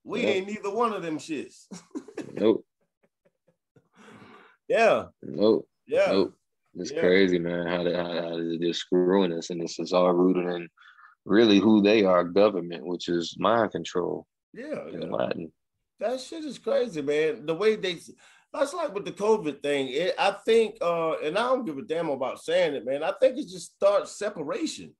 We 0.04 0.22
Yeah. 0.22 0.28
ain't 0.28 0.46
neither 0.48 0.70
one 0.70 0.92
of 0.92 1.02
them 1.02 1.18
shits. 1.18 1.64
Nope. 2.34 2.64
yeah, 4.68 5.04
Nope. 5.22 5.66
yeah, 5.86 6.06
Nope. 6.12 6.34
It's 6.74 6.90
Yeah. 6.92 7.00
crazy, 7.00 7.38
man. 7.38 7.66
How 7.66 7.82
they, 7.82 7.94
how, 7.94 8.12
how 8.12 8.56
they're 8.60 8.72
screwing 8.72 9.32
us, 9.32 9.50
and 9.50 9.60
this 9.60 9.78
is 9.78 9.92
all 9.92 10.12
rooted 10.12 10.46
in 10.46 10.68
really 11.24 11.58
who 11.58 11.82
they 11.82 12.04
are, 12.04 12.24
government, 12.24 12.86
which 12.86 13.08
is 13.08 13.36
mind 13.38 13.72
control 13.72 14.26
yeah, 14.52 14.86
yeah. 14.90 14.98
Latin. 15.06 15.52
That 15.98 16.20
shit 16.20 16.44
is 16.44 16.58
crazy, 16.58 17.02
man. 17.02 17.46
The 17.46 17.54
way 17.54 17.76
they 17.76 17.98
that's 18.52 18.74
like 18.74 18.92
with 18.94 19.04
the 19.04 19.12
COVID 19.12 19.62
thing. 19.62 19.88
It, 19.88 20.14
I 20.18 20.32
think, 20.44 20.76
uh, 20.80 21.18
and 21.18 21.38
I 21.38 21.42
don't 21.42 21.64
give 21.64 21.78
a 21.78 21.82
damn 21.82 22.08
about 22.08 22.42
saying 22.42 22.74
it, 22.74 22.84
man. 22.84 23.02
I 23.04 23.12
think 23.20 23.38
it 23.38 23.48
just 23.48 23.74
starts 23.76 24.18
separation. 24.18 24.92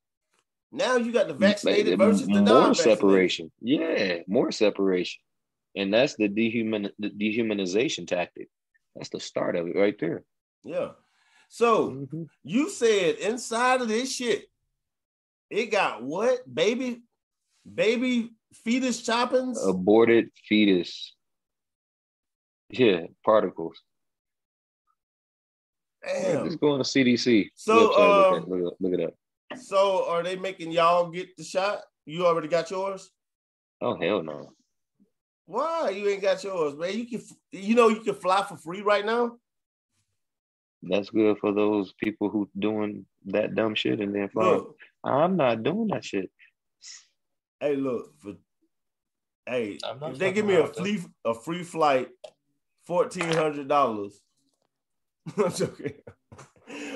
Now 0.70 0.97
you 0.97 1.10
got 1.12 1.26
the 1.26 1.34
vaccinated 1.34 1.98
versus 1.98 2.26
the 2.26 2.34
more 2.34 2.42
non-vaccinated. 2.42 2.98
separation. 2.98 3.52
Yeah, 3.60 4.18
more 4.28 4.52
separation, 4.52 5.20
and 5.74 5.92
that's 5.92 6.14
the 6.14 6.28
dehuman 6.28 6.90
the 6.98 7.10
dehumanization 7.10 8.06
tactic. 8.06 8.48
That's 8.94 9.09
the 9.09 9.18
start 9.18 9.56
of 9.56 9.66
it 9.66 9.76
right 9.76 9.98
there. 9.98 10.22
Yeah. 10.62 10.90
So 11.52 11.90
Mhm. 11.90 12.28
you 12.44 12.70
said 12.70 13.16
inside 13.16 13.82
of 13.82 13.89
this 13.89 14.14
shit, 14.14 14.48
it 15.51 15.66
got 15.66 16.01
what? 16.01 16.43
Baby, 16.52 17.02
baby 17.74 18.31
fetus 18.55 19.02
choppings? 19.02 19.59
Aborted 19.68 20.31
fetus. 20.47 21.16
Yeah, 22.68 23.09
particles. 23.24 23.82
Damn. 26.05 26.44
Just 26.44 26.60
go 26.60 26.70
on 26.70 26.78
the 26.78 26.85
CDC. 26.85 27.51
So, 27.56 27.90
website, 27.90 28.14
look, 28.14 28.32
at, 28.32 28.48
look, 28.48 28.72
it- 28.72 28.81
look 28.81 28.93
it 28.93 29.01
up. 29.01 29.59
So 29.60 30.09
are 30.09 30.22
they 30.22 30.36
making 30.36 30.70
y'all 30.70 31.10
get 31.10 31.36
the 31.36 31.43
shot? 31.43 31.82
You 32.06 32.27
already 32.27 32.47
got 32.47 32.70
yours? 32.70 33.10
Oh 33.81 33.97
hell 33.97 34.22
no. 34.22 34.55
Why 35.47 35.90
you 35.90 36.09
ain't 36.09 36.22
got 36.22 36.44
yours, 36.44 36.77
man? 36.77 36.97
You 36.97 37.09
can, 37.09 37.20
you 37.51 37.74
know, 37.74 37.89
you 37.89 38.02
can 38.02 38.14
fly 38.14 38.44
for 38.44 38.56
free 38.56 38.82
right 38.82 39.05
now. 39.05 39.40
That's 40.82 41.11
good 41.11 41.39
for 41.39 41.52
those 41.52 41.93
people 41.94 42.31
who 42.31 42.48
doing 42.59 43.05
that 43.27 43.55
dumb 43.55 43.74
shit 43.74 44.01
and 44.01 44.15
then 44.15 44.28
fly. 44.31 44.44
Look, 44.44 44.77
I'm 45.05 45.36
not 45.36 45.62
doing 45.62 45.89
that 45.89 46.05
shit. 46.05 46.31
hey, 47.61 47.77
look 47.77 48.15
for, 48.19 48.35
hey, 49.47 49.78
if 49.82 50.19
they 50.19 50.32
give 50.32 50.47
me 50.47 50.55
a 50.55 50.66
fucking 50.66 50.82
free 50.82 51.05
a 51.24 51.35
free 51.35 51.62
flight, 51.62 52.09
fourteen 52.86 53.31
hundred 53.31 53.69
dollars. 53.69 54.20
I'm 55.36 55.52
joking. 55.52 55.94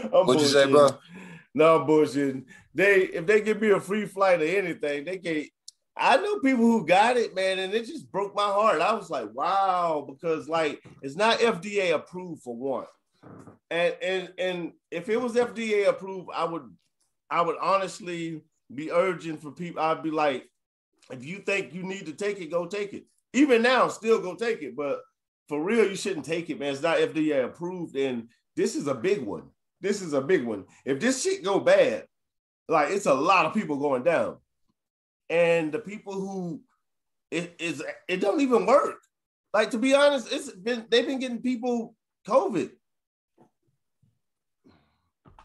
I'm 0.04 0.26
What'd 0.26 0.42
you 0.42 0.48
say, 0.48 0.70
bro? 0.70 0.88
bullshitting. 0.88 0.98
No 1.54 1.80
I'm 1.80 1.86
bullshitting. 1.86 2.44
They 2.74 3.02
if 3.02 3.26
they 3.26 3.40
give 3.42 3.60
me 3.60 3.70
a 3.70 3.80
free 3.80 4.06
flight 4.06 4.40
or 4.40 4.46
anything, 4.46 5.04
they 5.04 5.18
can't. 5.18 5.46
I 5.96 6.16
know 6.16 6.40
people 6.40 6.64
who 6.64 6.84
got 6.84 7.16
it, 7.16 7.36
man, 7.36 7.60
and 7.60 7.72
it 7.72 7.86
just 7.86 8.10
broke 8.10 8.34
my 8.34 8.42
heart. 8.42 8.80
I 8.80 8.94
was 8.94 9.10
like, 9.10 9.32
wow, 9.32 10.04
because 10.08 10.48
like 10.48 10.82
it's 11.02 11.16
not 11.16 11.38
FDA 11.38 11.94
approved 11.94 12.42
for 12.42 12.56
one. 12.56 12.86
And 13.70 13.96
and 14.02 14.32
and 14.38 14.72
if 14.90 15.08
it 15.08 15.20
was 15.20 15.34
FDA 15.34 15.88
approved, 15.88 16.30
I 16.34 16.44
would 16.44 16.70
I 17.30 17.42
would 17.42 17.56
honestly 17.60 18.42
be 18.72 18.90
urging 18.90 19.38
for 19.38 19.50
people. 19.50 19.82
I'd 19.82 20.02
be 20.02 20.10
like, 20.10 20.48
if 21.10 21.24
you 21.24 21.38
think 21.38 21.74
you 21.74 21.82
need 21.82 22.06
to 22.06 22.12
take 22.12 22.40
it, 22.40 22.50
go 22.50 22.66
take 22.66 22.92
it. 22.92 23.04
Even 23.32 23.62
now, 23.62 23.88
still 23.88 24.20
go 24.20 24.34
take 24.34 24.62
it. 24.62 24.76
But 24.76 25.00
for 25.48 25.62
real, 25.62 25.88
you 25.88 25.96
shouldn't 25.96 26.24
take 26.24 26.50
it, 26.50 26.58
man. 26.58 26.72
It's 26.72 26.82
not 26.82 26.98
FDA 26.98 27.44
approved, 27.44 27.96
and 27.96 28.28
this 28.56 28.76
is 28.76 28.86
a 28.86 28.94
big 28.94 29.22
one. 29.22 29.44
This 29.80 30.00
is 30.00 30.12
a 30.12 30.20
big 30.20 30.44
one. 30.44 30.64
If 30.84 31.00
this 31.00 31.22
shit 31.22 31.42
go 31.42 31.60
bad, 31.60 32.06
like 32.68 32.90
it's 32.90 33.06
a 33.06 33.14
lot 33.14 33.46
of 33.46 33.54
people 33.54 33.76
going 33.76 34.02
down, 34.02 34.36
and 35.28 35.72
the 35.72 35.78
people 35.78 36.14
who 36.14 36.60
it 37.30 37.56
is 37.58 37.82
it 38.08 38.20
don't 38.20 38.40
even 38.40 38.66
work. 38.66 38.96
Like 39.52 39.70
to 39.72 39.78
be 39.78 39.94
honest, 39.94 40.32
it's 40.32 40.50
been 40.50 40.86
they've 40.90 41.06
been 41.06 41.18
getting 41.18 41.42
people 41.42 41.94
COVID. 42.26 42.70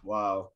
Wow. 0.03 0.51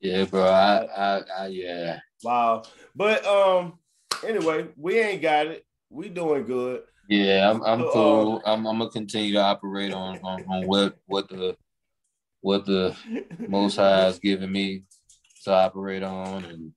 Yeah, 0.00 0.24
bro. 0.24 0.44
I, 0.44 0.84
I, 0.86 1.22
I 1.38 1.46
yeah. 1.48 2.00
Wow. 2.22 2.62
But 2.94 3.24
um, 3.26 3.78
anyway, 4.24 4.68
we 4.76 4.98
ain't 4.98 5.22
got 5.22 5.46
it. 5.46 5.64
We 5.90 6.08
doing 6.08 6.44
good. 6.44 6.82
Yeah, 7.08 7.50
I'm 7.50 7.62
I'm 7.62 7.80
So, 7.80 7.90
cool. 7.92 8.42
I'm 8.44 8.66
I'm 8.66 8.78
gonna 8.78 8.90
continue 8.90 9.32
to 9.34 9.40
operate 9.40 9.92
on 9.92 10.18
on, 10.22 10.44
on 10.48 10.66
what 10.66 10.96
what 11.06 11.28
the 11.28 11.56
what 12.40 12.64
the 12.64 12.96
most 13.48 13.76
high 13.76 14.00
has 14.00 14.18
given 14.18 14.50
me 14.50 14.84
to 15.44 15.52
operate 15.52 16.02
on 16.02 16.44
and 16.44 16.72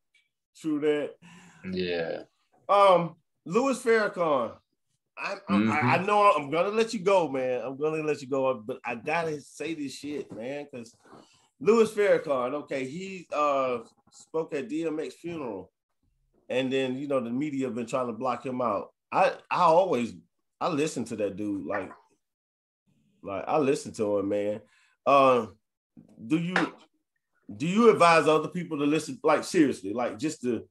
True 0.57 0.79
that. 0.81 1.15
yeah. 1.71 2.23
Um, 2.69 3.15
Louis 3.45 3.77
Farrakhan. 3.81 4.53
I, 5.17 5.35
I'm- 5.47 5.71
I, 5.71 5.95
I 5.95 5.97
Mhm. 5.99 6.05
know 6.07 6.31
I'm 6.31 6.49
gonna 6.49 6.69
let 6.69 6.93
you 6.93 6.99
go, 6.99 7.29
man. 7.29 7.61
I'm 7.63 7.77
gonna 7.77 8.03
let 8.03 8.21
you 8.21 8.27
go, 8.27 8.53
but 8.65 8.79
I 8.83 8.95
gotta 8.95 9.39
say 9.41 9.73
this 9.73 9.93
shit, 9.93 10.31
man, 10.33 10.67
because 10.69 10.93
Louis 11.59 11.91
Farrakhan. 11.91 12.53
Okay, 12.53 12.85
he 12.85 13.27
uh 13.33 13.79
spoke 14.11 14.53
at 14.53 14.69
DMX 14.69 15.13
funeral, 15.13 15.71
and 16.49 16.71
then 16.71 16.97
you 16.97 17.07
know 17.07 17.19
the 17.19 17.29
media 17.29 17.67
have 17.67 17.75
been 17.75 17.85
trying 17.85 18.07
to 18.07 18.13
block 18.13 18.45
him 18.45 18.61
out. 18.61 18.89
I 19.11 19.33
I 19.49 19.61
always 19.61 20.13
I 20.59 20.69
listen 20.69 21.05
to 21.05 21.15
that 21.17 21.35
dude 21.35 21.65
like 21.65 21.91
like 23.23 23.43
I 23.47 23.57
listen 23.57 23.93
to 23.93 24.19
him, 24.19 24.29
man. 24.29 24.61
Uh, 25.05 25.47
do 26.27 26.37
you 26.37 26.55
do 27.55 27.67
you 27.67 27.89
advise 27.89 28.27
other 28.27 28.47
people 28.47 28.77
to 28.79 28.85
listen 28.85 29.19
like 29.23 29.43
seriously, 29.43 29.93
like 29.93 30.17
just 30.17 30.41
to? 30.41 30.63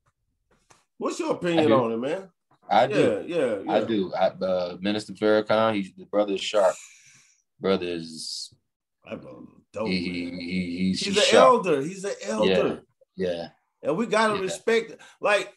What's 0.98 1.18
your 1.18 1.32
opinion 1.32 1.72
on 1.72 1.92
it, 1.92 1.96
man? 1.96 2.28
I 2.70 2.82
yeah, 2.82 2.88
do. 2.88 3.24
yeah, 3.26 3.56
yeah. 3.64 3.72
I 3.72 3.84
do. 3.84 4.12
I, 4.14 4.26
uh, 4.28 4.76
Minister 4.80 5.12
Farrakhan, 5.12 5.74
he's 5.74 5.92
the 5.94 6.06
brother 6.06 6.34
is 6.34 6.40
sharp. 6.40 6.74
Brother 7.60 7.86
is 7.86 8.54
That 9.08 9.20
brother 9.20 9.46
dope, 9.74 9.88
he, 9.88 9.98
he, 9.98 10.30
he, 10.30 10.76
he's, 10.78 11.00
He's 11.00 11.14
he's 11.16 11.32
an 11.32 11.36
elder. 11.38 11.80
He's 11.82 12.04
an 12.04 12.14
elder, 12.24 12.82
Yeah. 13.16 13.26
yeah. 13.28 13.48
and 13.82 13.96
we 13.96 14.06
gotta 14.06 14.34
Yeah. 14.36 14.40
respect. 14.40 14.96
Like, 15.20 15.52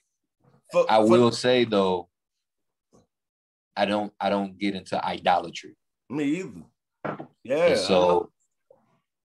for, 0.72 0.86
I 0.90 0.98
for- 0.98 1.08
will 1.08 1.32
say 1.32 1.64
though, 1.66 2.10
I 3.76 3.86
don't 3.86 4.12
I 4.20 4.30
don't 4.30 4.58
get 4.58 4.76
into 4.76 5.04
idolatry. 5.04 5.76
me 6.10 6.24
either. 6.42 6.64
Yeah. 7.44 7.66
And 7.68 7.80
so 7.80 8.32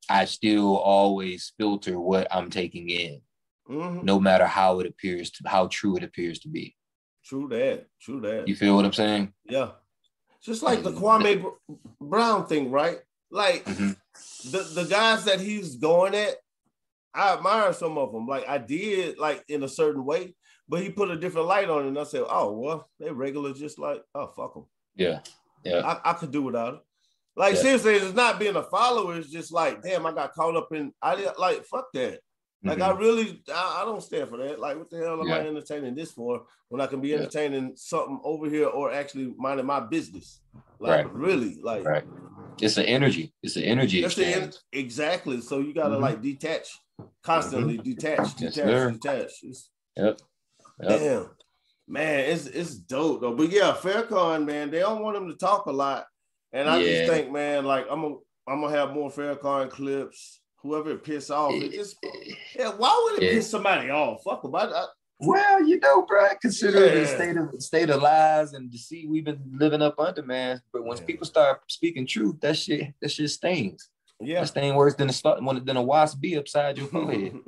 I 0.09 0.25
still 0.25 0.75
always 0.77 1.53
filter 1.57 1.99
what 1.99 2.27
I'm 2.31 2.49
taking 2.49 2.89
in, 2.89 3.21
Mhm. 3.69 4.03
no 4.03 4.19
matter 4.19 4.45
how 4.45 4.79
it 4.81 4.87
appears 4.87 5.31
to 5.31 5.47
how 5.47 5.67
true 5.67 5.95
it 5.97 6.03
appears 6.03 6.39
to 6.39 6.49
be. 6.49 6.75
true 7.23 7.47
that. 7.49 7.85
True 8.01 8.19
that. 8.21 8.47
You 8.47 8.55
feel 8.55 8.75
what 8.75 8.83
I'm 8.85 8.93
saying? 8.93 9.33
yeah. 9.45 9.71
Just 10.43 10.63
like 10.63 10.81
the 10.81 10.91
Kwame 10.91 11.45
Brown 12.01 12.47
thing, 12.47 12.71
right? 12.71 12.99
Like 13.31 13.65
Mhm. 13.65 13.95
the 14.51 14.59
the 14.81 14.85
guys 14.89 15.25
that 15.25 15.39
he's 15.39 15.75
going 15.77 16.13
at, 16.15 16.35
I 17.13 17.33
admire 17.33 17.73
some 17.73 17.97
of 17.97 18.11
them. 18.11 18.27
Like 18.27 18.47
I 18.47 18.57
did, 18.57 19.17
like 19.17 19.43
in 19.47 19.63
a 19.63 19.67
certain 19.69 20.05
way, 20.05 20.35
but 20.67 20.81
he 20.81 20.89
put 20.89 21.11
a 21.11 21.15
different 21.17 21.47
light 21.47 21.69
on 21.69 21.85
it, 21.85 21.87
and 21.87 21.99
I 21.99 22.03
said, 22.03 22.23
"Oh 22.29 22.51
well, 22.51 22.89
they 22.99 23.11
regular, 23.11 23.53
just 23.53 23.79
like 23.79 24.03
oh 24.15 24.27
fuck 24.27 24.53
them." 24.53 24.65
Yeah. 24.95 25.19
Yeah. 25.63 25.79
I, 25.85 26.11
I 26.11 26.13
could 26.13 26.31
do 26.31 26.41
without 26.41 26.73
it. 26.75 26.79
Like 27.35 27.55
Yeah. 27.55 27.61
seriously, 27.61 27.93
it's 27.95 28.13
not 28.15 28.39
being 28.39 28.55
a 28.57 28.63
follower. 28.63 29.15
It's 29.17 29.29
just 29.29 29.51
like, 29.53 29.81
damn, 29.81 30.05
I 30.05 30.11
got 30.11 30.33
caught 30.33 30.55
up 30.57 30.73
in. 30.73 30.93
I 31.01 31.15
didn't 31.15 31.39
like 31.39 31.63
fuck 31.65 31.87
that. 31.93 32.19
Like 32.63 32.77
Mhm. 32.79 32.81
I 32.83 32.91
really, 32.99 33.41
I, 33.49 33.79
I 33.81 33.85
don't 33.85 34.03
stand 34.03 34.29
for 34.29 34.37
that. 34.37 34.59
Like, 34.59 34.77
what 34.77 34.89
the 34.89 34.97
hell 34.97 35.21
am 35.21 35.31
I 35.31 35.39
entertaining 35.47 35.95
this 35.95 36.11
for 36.11 36.45
when 36.69 36.81
I 36.81 36.87
can 36.87 36.99
be 37.01 37.09
Yeah. 37.09 37.17
entertaining 37.17 37.73
something 37.75 38.19
over 38.23 38.47
here 38.49 38.67
or 38.67 38.91
actually 38.91 39.33
minding 39.37 39.65
my 39.65 39.79
business? 39.79 40.41
Like, 40.79 41.05
Right. 41.05 41.13
really, 41.13 41.59
like 41.61 41.85
Right. 41.85 42.03
It's 42.61 42.77
an 42.77 42.85
energy. 42.85 43.33
It's 43.43 43.55
an 43.55 43.63
energy 43.63 44.01
that's 44.01 44.15
the 44.15 44.25
end. 44.25 44.57
Exactly. 44.71 45.41
So 45.41 45.59
you 45.59 45.73
gotta 45.73 45.95
Mhm. 45.95 46.01
like 46.01 46.21
detach, 46.21 46.67
constantly 47.23 47.77
detach, 47.77 48.19
Yes, 48.19 48.33
detach, 48.35 48.53
sir. 48.55 48.91
detach. 48.91 49.31
It's- 49.43 49.69
Yep. 49.97 50.21
Yep. 50.83 50.99
Damn, 50.99 51.29
man, 51.87 52.19
it's 52.31 52.45
it's 52.47 52.75
dope 52.75 53.21
though. 53.21 53.35
But 53.35 53.49
yeah, 53.51 53.73
Farrakhan, 53.79 54.45
man, 54.45 54.71
they 54.71 54.79
don't 54.79 55.01
want 55.03 55.17
him 55.17 55.27
to 55.29 55.35
talk 55.35 55.65
a 55.65 55.71
lot, 55.71 56.05
and 56.53 56.69
I 56.69 56.79
Yeah. 56.81 57.05
just 57.05 57.11
think, 57.13 57.31
man, 57.31 57.65
like 57.65 57.85
I'm 57.89 58.01
gonna 58.01 58.15
I'm 58.47 58.61
gonna 58.61 58.75
have 58.75 58.91
more 58.93 59.09
Farrakhan 59.11 59.69
clips. 59.69 60.39
Whoever 60.63 60.91
it 60.91 61.03
piss 61.03 61.29
off, 61.29 61.53
it 61.53 61.71
just 61.71 61.97
yeah. 62.55 62.69
Why 62.75 62.99
would 63.03 63.21
it 63.21 63.25
Yeah. 63.25 63.31
piss 63.33 63.49
somebody 63.49 63.89
off? 63.89 64.23
Fuck 64.23 64.43
them. 64.43 64.55
I, 64.55 64.65
I, 64.65 64.85
Well, 65.21 65.63
you 65.67 65.79
know, 65.79 66.01
bro, 66.03 66.27
considering 66.41 66.93
Yeah. 66.95 66.99
the 67.01 67.07
state 67.07 67.37
of 67.37 67.61
state 67.61 67.89
of 67.89 68.01
lies 68.01 68.53
and 68.53 68.71
deceit 68.71 69.07
we've 69.09 69.23
been 69.25 69.41
living 69.53 69.81
up 69.81 69.99
under, 69.99 70.23
man. 70.23 70.61
But 70.73 70.83
once 70.83 70.99
Yeah. 70.99 71.05
people 71.07 71.25
start 71.27 71.61
speaking 71.69 72.07
truth, 72.07 72.39
that 72.41 72.57
shit, 72.57 72.93
that 73.01 73.11
shit 73.11 73.29
stings. 73.29 73.89
yeah. 74.19 74.41
That 74.41 74.47
sting 74.47 74.75
worse 74.75 74.95
than 74.95 75.09
a 75.09 75.59
than 75.61 75.77
a 75.77 75.81
wasp 75.81 76.21
bee 76.21 76.37
upside 76.37 76.77
your 76.77 76.87
forehead. 76.87 77.33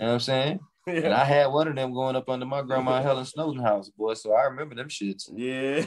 You 0.00 0.06
know 0.06 0.12
what 0.12 0.14
I'm 0.14 0.20
saying? 0.20 0.60
Yeah. 0.86 0.94
And 0.94 1.12
I 1.14 1.24
had 1.24 1.46
one 1.48 1.68
of 1.68 1.76
them 1.76 1.92
going 1.92 2.16
up 2.16 2.28
under 2.30 2.46
my 2.46 2.62
grandma 2.62 3.02
Helen 3.02 3.26
Snowden 3.26 3.62
house, 3.62 3.90
boy. 3.90 4.14
So 4.14 4.32
I 4.32 4.44
remember 4.44 4.74
them 4.74 4.88
shits. 4.88 5.30
Yeah, 5.34 5.80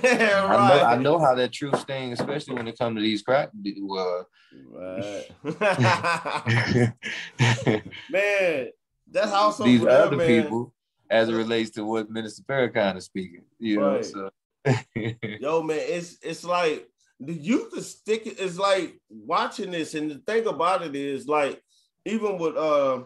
right. 0.45 0.51
I 0.51 0.67
know, 0.77 0.83
I 0.85 0.95
know 0.97 1.19
how 1.19 1.33
that 1.35 1.51
truth 1.51 1.79
sting, 1.79 2.13
especially 2.13 2.53
when 2.53 2.67
it 2.67 2.77
comes 2.77 2.95
to 2.97 3.01
these 3.01 3.23
crack. 3.23 3.49
Uh, 3.49 4.23
right. 4.71 5.25
man, 8.11 8.67
that's 9.11 9.31
also 9.31 9.63
these 9.63 9.83
other 9.85 10.15
man. 10.15 10.43
people 10.43 10.73
as 11.09 11.29
it 11.29 11.33
relates 11.33 11.71
to 11.71 11.85
what 11.85 12.09
Minister 12.09 12.43
Farrakhan 12.43 12.97
is 12.97 13.05
speaking. 13.05 13.43
You 13.59 13.79
know, 13.79 13.95
right. 13.95 14.05
so. 14.05 14.29
Yo, 14.95 15.61
man, 15.61 15.79
it's 15.81 16.17
it's 16.21 16.43
like 16.43 16.87
the 17.19 17.33
youth 17.33 17.75
is 17.77 17.91
sticking. 17.91 18.35
It's 18.37 18.57
like 18.57 18.99
watching 19.09 19.71
this, 19.71 19.93
and 19.93 20.09
the 20.09 20.21
thing 20.25 20.47
about 20.47 20.83
it 20.83 20.95
is 20.95 21.27
like 21.27 21.61
even 22.05 22.37
with 22.37 22.55
uh 22.55 23.03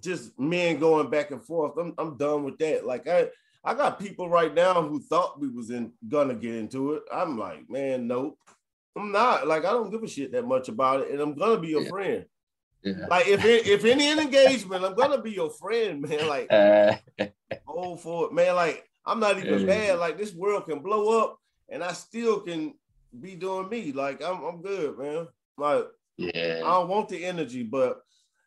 just 0.00 0.38
men 0.38 0.78
going 0.78 1.10
back 1.10 1.30
and 1.30 1.44
forth. 1.44 1.76
I'm 1.78 1.94
I'm 1.98 2.16
done 2.16 2.44
with 2.44 2.58
that. 2.58 2.86
Like 2.86 3.08
I 3.08 3.28
I 3.64 3.74
got 3.74 3.98
people 3.98 4.28
right 4.28 4.54
now 4.54 4.82
who 4.82 5.00
thought 5.00 5.40
we 5.40 5.48
was 5.48 5.70
in 5.70 5.92
gonna 6.08 6.34
get 6.34 6.54
into 6.54 6.94
it. 6.94 7.02
I'm 7.12 7.38
like, 7.38 7.68
man, 7.68 8.06
nope. 8.06 8.38
I'm 8.96 9.12
not. 9.12 9.46
Like 9.46 9.64
I 9.64 9.70
don't 9.70 9.90
give 9.90 10.02
a 10.02 10.08
shit 10.08 10.32
that 10.32 10.46
much 10.46 10.68
about 10.68 11.02
it, 11.02 11.10
and 11.10 11.20
I'm 11.20 11.34
gonna 11.34 11.60
be 11.60 11.68
your 11.68 11.82
yeah. 11.82 11.88
friend. 11.88 12.24
Yeah. 12.86 13.06
Like 13.10 13.26
if 13.26 13.44
it, 13.44 13.66
if 13.66 13.84
any 13.84 14.12
engagement, 14.12 14.84
I'm 14.84 14.94
gonna 14.94 15.20
be 15.20 15.32
your 15.32 15.50
friend, 15.50 16.02
man. 16.02 16.20
Like 16.28 16.46
uh, 16.52 16.94
hold 17.66 18.00
for 18.00 18.26
it, 18.26 18.32
man. 18.32 18.54
Like 18.54 18.88
I'm 19.04 19.18
not 19.18 19.38
even 19.38 19.60
yeah. 19.60 19.66
bad. 19.66 19.98
Like 19.98 20.16
this 20.16 20.32
world 20.32 20.66
can 20.66 20.78
blow 20.78 21.20
up, 21.20 21.38
and 21.68 21.82
I 21.82 21.92
still 21.92 22.40
can 22.40 22.74
be 23.20 23.34
doing 23.34 23.68
me. 23.68 23.90
Like 23.90 24.22
I'm 24.22 24.42
I'm 24.44 24.62
good, 24.62 24.98
man. 24.98 25.26
Like 25.58 25.86
yeah, 26.16 26.62
I 26.64 26.70
don't 26.70 26.88
want 26.88 27.08
the 27.08 27.24
energy, 27.24 27.64
but 27.64 28.02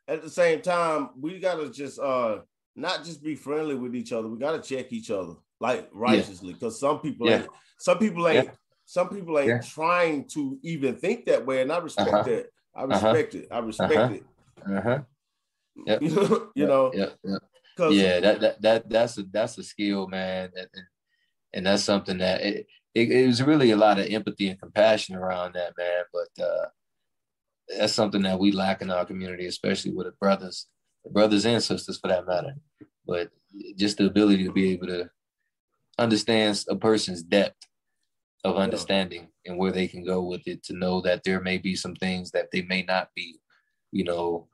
at 0.07 0.23
the 0.23 0.29
same 0.29 0.61
time, 0.61 1.09
we 1.19 1.39
gotta 1.39 1.69
just 1.69 1.99
uh 1.99 2.39
not 2.77 3.03
just 3.03 3.21
be 3.21 3.35
friendly 3.35 3.75
with 3.75 3.93
each 3.93 4.13
other. 4.13 4.29
We 4.29 4.39
gotta 4.39 4.61
check 4.61 4.93
each 4.93 5.11
other 5.11 5.33
like 5.59 5.89
righteously, 5.91 6.53
because 6.53 6.81
yeah. 6.81 6.89
some 6.89 6.99
people 6.99 7.29
yeah. 7.29 7.35
ain't 7.39 7.49
some 7.77 7.97
people 7.99 8.27
ain't 8.29 8.51
some 8.85 9.09
people 9.09 9.37
ain't 9.37 9.67
trying 9.67 10.27
to 10.29 10.57
even 10.63 10.95
think 10.95 11.25
that 11.25 11.45
way, 11.45 11.61
and 11.61 11.73
I 11.73 11.79
respect 11.79 12.09
uh-huh. 12.09 12.23
that. 12.23 12.45
I 12.79 12.83
uh-huh. 12.83 13.13
respect 13.13 13.35
uh-huh. 13.35 13.43
it. 13.43 13.47
I 13.51 13.59
respect 13.59 13.93
uh-huh. 13.93 14.13
it. 14.13 14.77
Uh-huh. 14.77 14.99
Yep. 15.85 16.01
you 16.55 16.67
know. 16.67 16.91
Yeah. 16.93 17.09
Yeah. 17.23 17.89
Yeah. 17.89 18.19
That, 18.19 18.41
that 18.41 18.61
that 18.61 18.89
that's 18.89 19.17
a 19.17 19.23
that's 19.23 19.57
a 19.57 19.63
skill, 19.63 20.07
man, 20.07 20.51
and, 20.53 20.67
and 21.53 21.65
that's 21.65 21.83
something 21.83 22.17
that 22.17 22.41
it, 22.41 22.67
it, 22.93 23.11
it 23.11 23.27
was 23.27 23.41
really 23.41 23.71
a 23.71 23.77
lot 23.77 23.97
of 23.97 24.07
empathy 24.07 24.49
and 24.49 24.59
compassion 24.59 25.15
around 25.15 25.53
that, 25.53 25.73
man. 25.77 26.03
But 26.11 26.43
uh, 26.43 26.65
that's 27.77 27.93
something 27.93 28.23
that 28.23 28.39
we 28.39 28.51
lack 28.51 28.81
in 28.81 28.91
our 28.91 29.05
community, 29.05 29.45
especially 29.45 29.93
with 29.93 30.07
the 30.07 30.11
brothers, 30.19 30.67
the 31.05 31.11
brothers 31.11 31.45
and 31.45 31.63
sisters 31.63 31.97
for 31.97 32.09
that 32.09 32.27
matter. 32.27 32.55
But 33.07 33.29
just 33.77 33.99
the 33.99 34.07
ability 34.07 34.43
to 34.43 34.51
be 34.51 34.71
able 34.71 34.87
to 34.87 35.09
understand 35.97 36.61
a 36.67 36.75
person's 36.75 37.23
depth 37.23 37.68
of 38.43 38.55
understanding 38.55 39.27
and 39.45 39.57
where 39.57 39.71
they 39.71 39.87
can 39.87 40.03
go 40.03 40.21
with 40.21 40.47
it 40.47 40.63
to 40.63 40.73
know 40.73 41.01
that 41.01 41.23
there 41.23 41.41
may 41.41 41.57
be 41.57 41.75
some 41.75 41.95
things 41.95 42.31
that 42.31 42.49
they 42.51 42.61
may 42.63 42.83
not 42.83 43.09
be, 43.15 43.39
you 43.91 44.03
know, 44.03 44.47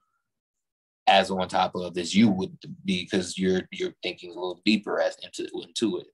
as 1.08 1.30
on 1.30 1.48
top 1.48 1.76
of 1.76 1.96
as 1.98 2.16
you 2.16 2.30
would 2.30 2.58
be 2.84 3.04
because 3.04 3.38
you're 3.38 3.62
you're 3.72 3.94
thinking 4.02 4.32
a 4.32 4.34
little 4.34 4.60
deeper 4.66 5.00
as 5.00 5.16
into 5.24 5.48
into 5.62 6.00
it. 6.00 6.08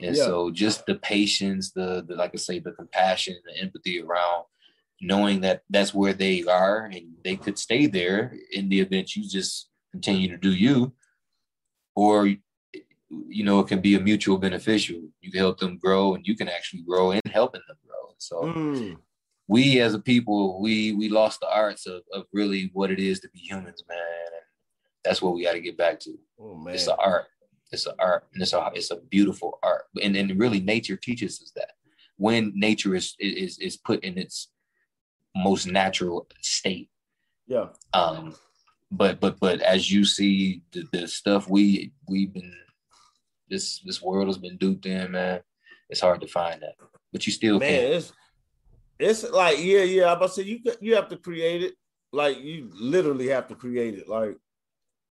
And 0.00 0.16
yeah. 0.16 0.24
so 0.24 0.50
just 0.50 0.84
the 0.86 0.96
patience, 0.96 1.70
the, 1.70 2.04
the 2.08 2.16
like 2.16 2.32
I 2.34 2.38
say, 2.38 2.58
the 2.58 2.72
compassion, 2.72 3.36
the 3.44 3.62
empathy 3.62 4.00
around 4.00 4.44
knowing 5.02 5.40
that 5.40 5.62
that's 5.68 5.92
where 5.92 6.12
they 6.12 6.44
are 6.44 6.86
and 6.86 7.12
they 7.24 7.36
could 7.36 7.58
stay 7.58 7.86
there 7.86 8.36
in 8.52 8.68
the 8.68 8.80
event 8.80 9.16
you 9.16 9.28
just 9.28 9.68
continue 9.90 10.28
to 10.28 10.36
do 10.36 10.54
you 10.54 10.92
or 11.96 12.32
you 13.28 13.44
know 13.44 13.60
it 13.60 13.68
can 13.68 13.80
be 13.80 13.94
a 13.94 14.00
mutual 14.00 14.38
beneficial 14.38 15.00
you 15.20 15.30
can 15.30 15.40
help 15.40 15.58
them 15.58 15.78
grow 15.78 16.14
and 16.14 16.26
you 16.26 16.36
can 16.36 16.48
actually 16.48 16.82
grow 16.82 17.12
in 17.12 17.20
helping 17.30 17.60
them 17.68 17.76
grow. 17.86 18.14
So 18.18 18.42
mm. 18.42 18.96
we 19.48 19.80
as 19.80 19.94
a 19.94 19.98
people 19.98 20.60
we 20.60 20.92
we 20.92 21.08
lost 21.08 21.40
the 21.40 21.52
arts 21.52 21.86
of, 21.86 22.02
of 22.12 22.24
really 22.32 22.70
what 22.72 22.90
it 22.90 22.98
is 22.98 23.20
to 23.20 23.28
be 23.30 23.40
humans 23.40 23.82
man. 23.88 23.98
And 23.98 24.42
that's 25.04 25.20
what 25.20 25.34
we 25.34 25.44
got 25.44 25.52
to 25.52 25.60
get 25.60 25.76
back 25.76 25.98
to. 26.00 26.18
Oh, 26.40 26.64
it's 26.68 26.86
an 26.86 26.96
art. 26.98 27.26
It's 27.70 27.86
an 27.86 27.94
art. 27.98 28.26
And 28.32 28.42
it's 28.42 28.52
a 28.52 28.70
it's 28.74 28.90
a 28.90 28.96
beautiful 28.96 29.58
art. 29.62 29.84
And, 30.02 30.16
and 30.16 30.38
really 30.38 30.60
nature 30.60 30.96
teaches 30.96 31.40
us 31.42 31.52
that. 31.56 31.72
When 32.16 32.52
nature 32.54 32.94
is 32.94 33.14
is 33.18 33.58
is 33.58 33.76
put 33.76 34.04
in 34.04 34.18
its 34.18 34.48
most 35.34 35.66
natural 35.66 36.26
state. 36.40 36.90
Yeah. 37.46 37.68
Um, 37.92 38.34
but 38.90 39.20
but 39.20 39.40
but 39.40 39.60
as 39.60 39.90
you 39.90 40.04
see 40.04 40.62
the, 40.72 40.86
the 40.92 41.08
stuff 41.08 41.48
we 41.48 41.92
we've 42.06 42.32
been 42.32 42.52
this 43.52 43.80
this 43.84 44.02
world 44.02 44.26
has 44.26 44.38
been 44.38 44.56
duped 44.56 44.86
in, 44.86 45.12
man. 45.12 45.40
It's 45.90 46.00
hard 46.00 46.20
to 46.22 46.26
find 46.26 46.62
that, 46.62 46.74
but 47.12 47.26
you 47.26 47.32
still 47.32 47.58
man. 47.58 47.68
Can. 47.68 47.92
It's 47.92 48.12
it's 48.98 49.30
like 49.30 49.58
yeah 49.58 49.82
yeah. 49.82 50.14
But 50.14 50.32
say 50.32 50.42
you 50.42 50.60
you 50.80 50.96
have 50.96 51.08
to 51.10 51.16
create 51.16 51.62
it. 51.62 51.74
Like 52.12 52.40
you 52.40 52.70
literally 52.72 53.28
have 53.28 53.48
to 53.48 53.54
create 53.54 53.94
it. 53.94 54.08
Like 54.08 54.36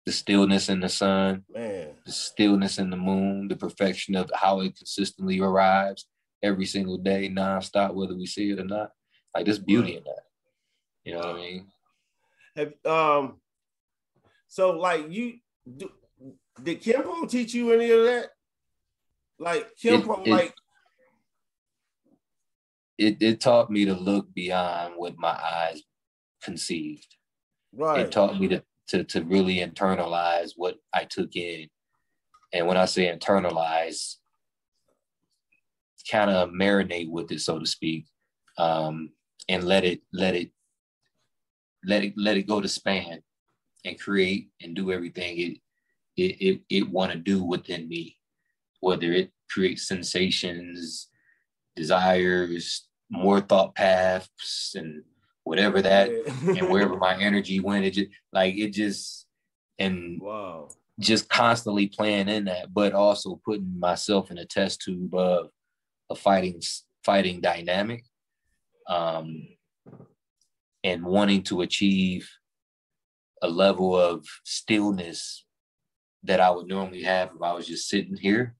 the 0.06 0.12
stillness 0.12 0.68
in 0.70 0.80
the 0.80 0.88
sun, 0.88 1.44
man, 1.52 1.90
the 2.06 2.12
stillness 2.12 2.78
in 2.78 2.90
the 2.90 2.96
moon, 2.96 3.48
the 3.48 3.56
perfection 3.56 4.16
of 4.16 4.30
how 4.34 4.60
it 4.60 4.76
consistently 4.76 5.38
arrives 5.40 6.06
every 6.42 6.66
single 6.66 6.96
day, 6.96 7.28
nonstop, 7.28 7.94
whether 7.94 8.16
we 8.16 8.26
see 8.26 8.50
it 8.50 8.58
or 8.58 8.64
not. 8.64 8.90
Like 9.34 9.44
there's 9.44 9.58
beauty 9.58 9.96
in 9.96 10.04
that. 10.04 10.24
You 11.04 11.14
know 11.14 11.20
what 11.20 11.28
I 11.28 11.34
mean? 11.34 11.66
Have 12.56 12.72
um 12.86 13.40
so 14.48 14.70
like 14.70 15.10
you 15.10 15.38
do, 15.76 15.90
did 16.62 16.82
Kenpo 16.82 17.28
teach 17.28 17.54
you 17.54 17.72
any 17.72 17.90
of 17.90 18.04
that? 18.04 18.30
Like 19.38 19.68
Kenpo, 19.82 20.26
like 20.26 20.54
it, 22.98 23.16
it 23.20 23.40
taught 23.40 23.70
me 23.70 23.86
to 23.86 23.94
look 23.94 24.32
beyond 24.34 24.94
what 24.96 25.18
my 25.18 25.30
eyes 25.30 25.82
conceived. 26.42 27.16
Right. 27.72 28.00
It 28.00 28.12
taught 28.12 28.38
me 28.38 28.48
to, 28.48 28.62
to 28.88 29.04
to 29.04 29.24
really 29.24 29.56
internalize 29.56 30.52
what 30.56 30.76
I 30.92 31.04
took 31.04 31.34
in. 31.34 31.68
And 32.52 32.66
when 32.66 32.76
I 32.76 32.84
say 32.84 33.06
internalize, 33.06 34.16
kind 36.10 36.30
of 36.30 36.50
marinate 36.50 37.10
with 37.10 37.30
it, 37.30 37.40
so 37.40 37.58
to 37.58 37.66
speak. 37.66 38.06
Um, 38.58 39.10
and 39.48 39.64
let 39.64 39.84
it 39.84 40.00
let 40.12 40.34
it 40.34 40.50
let 41.84 42.04
it 42.04 42.14
let 42.16 42.36
it 42.36 42.46
go 42.46 42.60
to 42.60 42.68
span 42.68 43.22
and 43.84 43.98
create 43.98 44.48
and 44.60 44.76
do 44.76 44.92
everything 44.92 45.38
it 45.38 45.58
it 46.24 46.36
it, 46.40 46.60
it 46.68 46.90
want 46.90 47.12
to 47.12 47.18
do 47.18 47.42
within 47.42 47.88
me 47.88 48.16
whether 48.80 49.12
it 49.12 49.30
creates 49.50 49.88
sensations 49.88 51.08
desires 51.76 52.88
more 53.10 53.40
thought 53.40 53.74
paths 53.74 54.74
and 54.74 55.02
whatever 55.44 55.82
that 55.82 56.10
and 56.42 56.68
wherever 56.68 56.96
my 56.96 57.18
energy 57.18 57.60
went 57.60 57.84
it 57.84 57.92
just 57.92 58.10
like 58.32 58.56
it 58.56 58.72
just 58.72 59.26
and 59.78 60.20
wow. 60.20 60.68
just 60.98 61.28
constantly 61.28 61.86
playing 61.86 62.28
in 62.28 62.44
that 62.44 62.72
but 62.72 62.92
also 62.92 63.40
putting 63.44 63.78
myself 63.78 64.30
in 64.30 64.38
a 64.38 64.44
test 64.44 64.82
tube 64.82 65.14
of 65.14 65.50
a 66.10 66.14
fighting 66.14 66.60
fighting 67.04 67.40
dynamic 67.40 68.04
um, 68.88 69.46
and 70.84 71.04
wanting 71.04 71.42
to 71.42 71.62
achieve 71.62 72.28
a 73.42 73.48
level 73.48 73.96
of 73.96 74.26
stillness 74.44 75.46
that 76.24 76.40
I 76.40 76.50
would 76.50 76.66
normally 76.66 77.02
have 77.02 77.30
if 77.34 77.42
I 77.42 77.52
was 77.52 77.66
just 77.66 77.88
sitting 77.88 78.16
here 78.16 78.54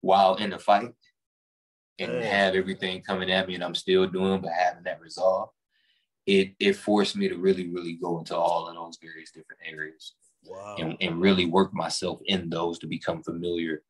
while 0.00 0.36
in 0.36 0.52
a 0.52 0.58
fight 0.58 0.92
and 1.98 2.12
yeah. 2.12 2.22
have 2.22 2.54
everything 2.54 3.02
coming 3.02 3.30
at 3.30 3.48
me 3.48 3.54
and 3.54 3.64
I'm 3.64 3.74
still 3.74 4.06
doing 4.06 4.40
but 4.40 4.52
having 4.52 4.84
that 4.84 5.00
resolve. 5.00 5.50
It 6.26 6.52
it 6.60 6.76
forced 6.76 7.16
me 7.16 7.28
to 7.28 7.36
really, 7.36 7.68
really 7.68 7.94
go 7.94 8.18
into 8.18 8.36
all 8.36 8.68
of 8.68 8.74
those 8.74 8.98
various 9.00 9.30
different 9.30 9.62
areas. 9.66 10.14
Wow. 10.44 10.76
And, 10.78 10.96
and 11.00 11.20
really 11.20 11.46
work 11.46 11.74
myself 11.74 12.20
in 12.26 12.48
those 12.48 12.78
to 12.78 12.86
become 12.86 13.22
familiar 13.22 13.82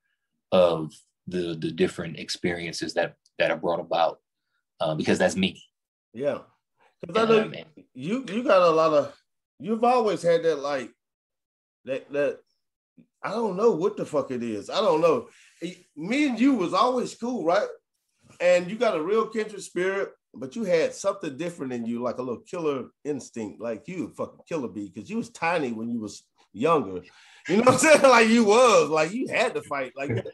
of 0.50 0.92
the 1.26 1.54
the 1.60 1.70
different 1.70 2.18
experiences 2.18 2.94
that 2.94 3.16
that 3.38 3.50
are 3.50 3.56
brought 3.56 3.80
about 3.80 4.18
uh, 4.80 4.94
because 4.94 5.18
that's 5.18 5.36
me. 5.36 5.62
Yeah, 6.14 6.38
because 7.00 7.28
I 7.28 7.30
know 7.30 7.52
you 7.94 8.24
you 8.28 8.42
got 8.42 8.62
a 8.62 8.70
lot 8.70 8.92
of 8.92 9.14
you've 9.58 9.84
always 9.84 10.22
had 10.22 10.42
that 10.44 10.60
like 10.60 10.90
that 11.88 12.10
that 12.12 12.38
I 13.22 13.30
don't 13.30 13.56
know 13.56 13.72
what 13.72 13.96
the 13.96 14.06
fuck 14.06 14.30
it 14.30 14.42
is. 14.42 14.70
I 14.70 14.80
don't 14.80 15.00
know. 15.00 15.28
Me 15.96 16.28
and 16.28 16.38
you 16.38 16.54
was 16.54 16.72
always 16.72 17.14
cool, 17.16 17.44
right? 17.44 17.66
And 18.40 18.70
you 18.70 18.76
got 18.76 18.96
a 18.96 19.02
real 19.02 19.26
kindred 19.26 19.62
spirit, 19.62 20.10
but 20.34 20.54
you 20.54 20.64
had 20.64 20.94
something 20.94 21.36
different 21.36 21.72
in 21.72 21.84
you, 21.84 22.00
like 22.00 22.18
a 22.18 22.22
little 22.22 22.42
killer 22.42 22.84
instinct, 23.04 23.60
like 23.60 23.88
you 23.88 24.12
fucking 24.16 24.44
killer 24.48 24.68
bee, 24.68 24.92
because 24.94 25.10
you 25.10 25.16
was 25.16 25.30
tiny 25.30 25.72
when 25.72 25.90
you 25.90 25.98
was 25.98 26.22
younger. 26.52 27.02
You 27.48 27.56
know 27.56 27.62
what 27.62 27.72
I'm 27.72 27.78
saying? 27.78 28.02
Like 28.02 28.28
you 28.28 28.44
was, 28.44 28.88
like 28.88 29.12
you 29.12 29.26
had 29.28 29.54
to 29.54 29.62
fight. 29.62 29.92
Like 29.96 30.24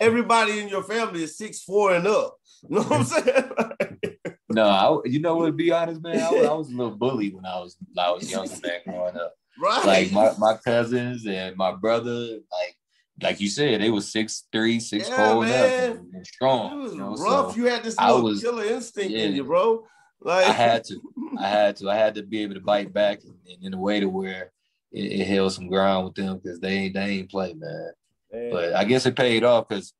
everybody 0.00 0.58
in 0.58 0.68
your 0.68 0.82
family 0.82 1.22
is 1.22 1.38
six 1.38 1.62
four 1.62 1.94
and 1.94 2.06
up. 2.06 2.36
You 2.68 2.76
know 2.76 2.82
what 2.82 3.00
I'm 3.00 3.04
saying? 3.04 4.26
no, 4.50 4.64
I, 4.64 5.08
you 5.08 5.20
know 5.20 5.36
what? 5.36 5.56
Be 5.56 5.70
honest, 5.70 6.02
man. 6.02 6.20
I 6.20 6.30
was, 6.30 6.46
I 6.46 6.52
was, 6.52 6.68
a 6.68 6.76
little 6.76 6.96
bully 6.96 7.30
when 7.30 7.46
I 7.46 7.60
was 7.60 7.76
I 7.96 8.10
was 8.10 8.30
younger 8.30 8.56
back 8.56 8.84
growing 8.84 9.16
up. 9.16 9.34
Right. 9.60 9.84
like 9.84 10.12
my, 10.12 10.32
my 10.38 10.56
cousins 10.56 11.26
and 11.26 11.56
my 11.56 11.72
brother, 11.72 12.10
like 12.10 12.76
like 13.20 13.40
you 13.40 13.48
said, 13.48 13.80
they 13.80 13.90
were 13.90 14.00
six 14.00 14.44
three, 14.52 14.78
six 14.80 15.08
yeah, 15.08 15.32
four, 15.32 15.44
and, 15.44 16.14
and 16.14 16.26
strong. 16.26 16.72
It 16.72 16.82
was 16.82 16.92
you 16.92 16.98
know? 16.98 17.14
rough. 17.14 17.52
So 17.52 17.56
you 17.56 17.64
had 17.66 17.82
this 17.82 17.98
little 17.98 18.22
was, 18.22 18.42
killer 18.42 18.64
instinct 18.64 19.10
yeah, 19.10 19.24
in 19.24 19.34
you, 19.34 19.44
bro. 19.44 19.84
Like 20.20 20.46
I 20.46 20.52
had 20.52 20.84
to, 20.84 21.00
I 21.38 21.48
had 21.48 21.76
to, 21.76 21.90
I 21.90 21.96
had 21.96 22.14
to 22.16 22.22
be 22.22 22.42
able 22.42 22.54
to 22.54 22.60
bite 22.60 22.92
back 22.92 23.20
and 23.24 23.64
in 23.64 23.74
a 23.74 23.78
way 23.78 24.00
to 24.00 24.08
where 24.08 24.52
it, 24.92 25.20
it, 25.20 25.26
held 25.26 25.52
some 25.52 25.68
ground 25.68 26.06
with 26.06 26.14
them 26.14 26.38
because 26.38 26.60
they 26.60 26.70
ain't 26.70 26.94
they 26.94 27.00
ain't 27.00 27.30
play, 27.30 27.54
man. 27.54 27.90
man. 28.32 28.50
But 28.52 28.74
I 28.74 28.84
guess 28.84 29.06
it 29.06 29.16
paid 29.16 29.44
off 29.44 29.68
because 29.68 29.92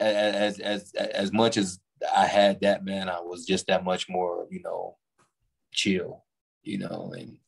as 0.00 0.58
as 0.60 0.92
as 0.94 1.32
much 1.32 1.56
as 1.56 1.78
I 2.14 2.26
had 2.26 2.60
that 2.60 2.84
man, 2.84 3.08
I 3.08 3.20
was 3.20 3.46
just 3.46 3.66
that 3.66 3.84
much 3.84 4.08
more, 4.08 4.46
you 4.50 4.62
know, 4.62 4.96
chill, 5.72 6.24
you 6.62 6.78
know, 6.78 7.12
and 7.16 7.38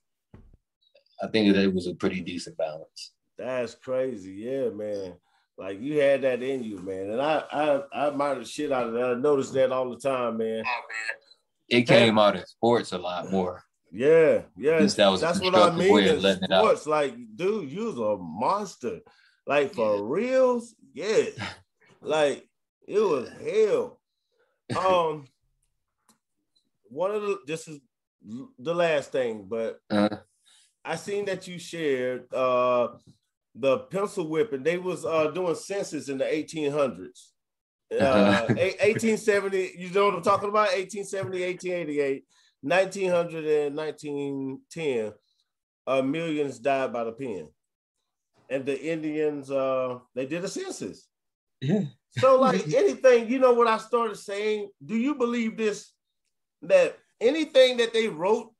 I 1.22 1.28
think 1.28 1.54
that 1.54 1.62
it 1.62 1.72
was 1.72 1.86
a 1.86 1.94
pretty 1.94 2.20
decent 2.20 2.56
balance. 2.56 3.12
That's 3.38 3.74
crazy, 3.74 4.32
yeah, 4.32 4.68
man. 4.70 5.14
Like 5.56 5.80
you 5.80 6.00
had 6.00 6.22
that 6.22 6.42
in 6.42 6.64
you, 6.64 6.78
man, 6.78 7.10
and 7.10 7.22
I 7.22 7.44
I 7.52 7.82
I 7.92 8.06
admire 8.08 8.36
the 8.36 8.44
shit 8.44 8.72
out 8.72 8.88
of 8.88 8.92
that. 8.94 9.04
I 9.04 9.14
noticed 9.14 9.54
that 9.54 9.70
all 9.70 9.90
the 9.90 9.98
time, 9.98 10.38
man. 10.38 10.64
It 11.68 11.82
came 11.82 12.18
out 12.18 12.36
in 12.36 12.44
sports 12.46 12.92
a 12.92 12.98
lot 12.98 13.30
more. 13.30 13.62
Yeah, 13.92 14.42
yeah. 14.56 14.80
That 14.80 15.08
was 15.08 15.20
That's 15.20 15.40
what 15.40 15.54
I 15.54 15.70
mean. 15.70 15.98
In 15.98 16.38
sports, 16.42 16.86
like, 16.86 17.14
dude, 17.36 17.70
you 17.70 17.84
was 17.84 17.98
a 17.98 18.16
monster. 18.20 19.00
Like 19.46 19.74
for 19.74 19.96
yeah. 19.96 20.02
reals, 20.02 20.74
yeah. 20.92 21.24
like 22.00 22.48
it 22.86 23.00
was 23.00 23.28
hell. 23.42 24.00
Um, 24.78 25.26
one 26.84 27.10
of 27.10 27.20
the 27.20 27.38
this 27.46 27.68
is 27.68 27.80
the 28.58 28.74
last 28.74 29.12
thing, 29.12 29.44
but 29.46 29.78
uh-huh. 29.90 30.16
I 30.84 30.96
seen 30.96 31.24
that 31.26 31.46
you 31.48 31.58
shared 31.58 32.32
uh 32.32 32.88
the 33.54 33.78
pencil 33.78 34.28
whipping. 34.28 34.62
They 34.62 34.78
was 34.78 35.04
uh 35.04 35.30
doing 35.30 35.54
census 35.54 36.08
in 36.08 36.18
the 36.18 36.24
1800s. 36.24 37.30
Uh, 37.92 38.46
1870, 38.48 39.74
you 39.78 39.90
know 39.90 40.06
what 40.06 40.14
I'm 40.14 40.22
talking 40.22 40.48
about? 40.48 40.72
1870, 40.72 41.44
1888, 41.44 42.24
1900 42.62 43.66
and 43.66 43.76
1910, 43.76 45.12
uh, 45.86 46.02
millions 46.02 46.58
died 46.58 46.92
by 46.92 47.04
the 47.04 47.12
pen. 47.12 47.48
And 48.50 48.66
the 48.66 48.80
Indians, 48.80 49.50
uh, 49.50 49.98
they 50.14 50.26
did 50.26 50.44
a 50.44 50.48
census. 50.48 51.08
Yeah. 51.60 51.82
So, 52.18 52.40
like 52.40 52.66
anything, 52.74 53.28
you 53.28 53.38
know 53.38 53.52
what 53.52 53.68
I 53.68 53.78
started 53.78 54.16
saying? 54.16 54.70
Do 54.84 54.96
you 54.96 55.14
believe 55.14 55.56
this? 55.56 55.92
That 56.62 56.96
anything 57.20 57.76
that 57.76 57.92
they 57.92 58.08
wrote 58.08 58.53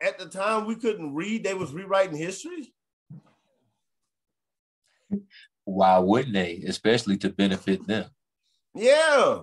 at 0.00 0.18
the 0.18 0.26
time 0.26 0.66
we 0.66 0.76
couldn't 0.76 1.14
read, 1.14 1.44
they 1.44 1.54
was 1.54 1.72
rewriting 1.72 2.16
history? 2.16 2.72
Why 5.64 5.98
wouldn't 5.98 6.34
they? 6.34 6.62
Especially 6.66 7.16
to 7.18 7.30
benefit 7.30 7.86
them. 7.86 8.06
Yeah. 8.74 9.40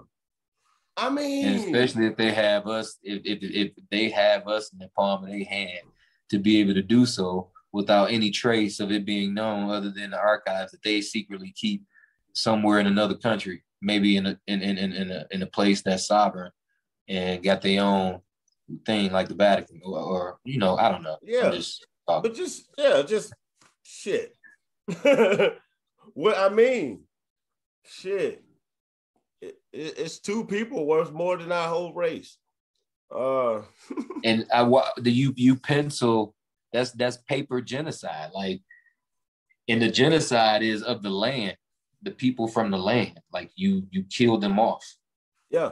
I 0.97 1.09
mean, 1.09 1.45
and 1.45 1.55
especially 1.55 2.05
if 2.07 2.15
they 2.15 2.31
have 2.31 2.67
us, 2.67 2.97
if, 3.03 3.21
if, 3.25 3.39
if 3.41 3.71
they 3.91 4.09
have 4.09 4.47
us 4.47 4.71
in 4.71 4.79
the 4.79 4.89
palm 4.95 5.23
of 5.23 5.29
their 5.29 5.43
hand 5.43 5.81
to 6.29 6.39
be 6.39 6.61
able 6.61 6.73
to 6.73 6.81
do 6.81 7.05
so 7.05 7.51
without 7.73 8.11
any 8.11 8.31
trace 8.31 8.79
of 8.79 8.91
it 8.91 9.05
being 9.05 9.33
known 9.33 9.69
other 9.69 9.91
than 9.91 10.11
the 10.11 10.17
archives 10.17 10.71
that 10.71 10.81
they 10.83 11.01
secretly 11.01 11.53
keep 11.53 11.83
somewhere 12.33 12.79
in 12.79 12.87
another 12.87 13.15
country, 13.15 13.63
maybe 13.81 14.15
in 14.15 14.25
a 14.25 14.39
in 14.47 14.61
in 14.61 14.77
in 14.77 15.11
a, 15.11 15.25
in 15.31 15.41
a 15.41 15.47
place 15.47 15.81
that's 15.81 16.07
sovereign 16.07 16.51
and 17.09 17.43
got 17.43 17.61
their 17.61 17.81
own 17.81 18.21
thing 18.85 19.11
like 19.11 19.27
the 19.27 19.35
Vatican 19.35 19.81
or, 19.83 19.99
or 19.99 20.37
you 20.43 20.57
know 20.57 20.77
I 20.77 20.91
don't 20.91 21.03
know. 21.03 21.17
Yeah, 21.21 21.51
just 21.51 21.85
but 22.07 22.33
just 22.33 22.69
yeah, 22.77 23.01
just 23.01 23.33
shit. 23.83 24.35
what 26.13 26.37
I 26.37 26.49
mean, 26.49 27.03
shit. 27.83 28.43
It, 29.41 29.57
it, 29.73 29.93
it's 29.97 30.19
two 30.19 30.45
people 30.45 30.85
worth 30.85 31.11
more 31.11 31.37
than 31.37 31.51
our 31.51 31.67
whole 31.67 31.93
race. 31.93 32.37
Uh, 33.13 33.61
and 34.23 34.45
I 34.53 34.63
what 34.63 34.93
the 34.97 35.11
you 35.11 35.33
you 35.35 35.55
pencil 35.55 36.35
that's 36.73 36.91
that's 36.91 37.17
paper 37.17 37.61
genocide. 37.61 38.31
Like, 38.33 38.61
and 39.67 39.81
the 39.81 39.89
genocide 39.89 40.63
is 40.63 40.81
of 40.81 41.03
the 41.03 41.09
land 41.09 41.57
the 42.05 42.11
people 42.11 42.47
from 42.47 42.71
the 42.71 42.77
land. 42.77 43.19
Like 43.33 43.51
you 43.55 43.87
you 43.91 44.03
kill 44.03 44.37
them 44.37 44.59
off. 44.59 44.85
Yeah. 45.49 45.71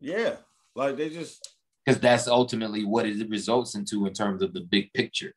Yeah. 0.00 0.36
Like 0.74 0.96
they 0.96 1.10
just 1.10 1.56
because 1.88 2.02
that's 2.02 2.28
ultimately 2.28 2.84
what 2.84 3.06
it 3.06 3.30
results 3.30 3.74
into 3.74 4.04
in 4.04 4.12
terms 4.12 4.42
of 4.42 4.52
the 4.52 4.60
big 4.60 4.92
picture. 4.92 5.32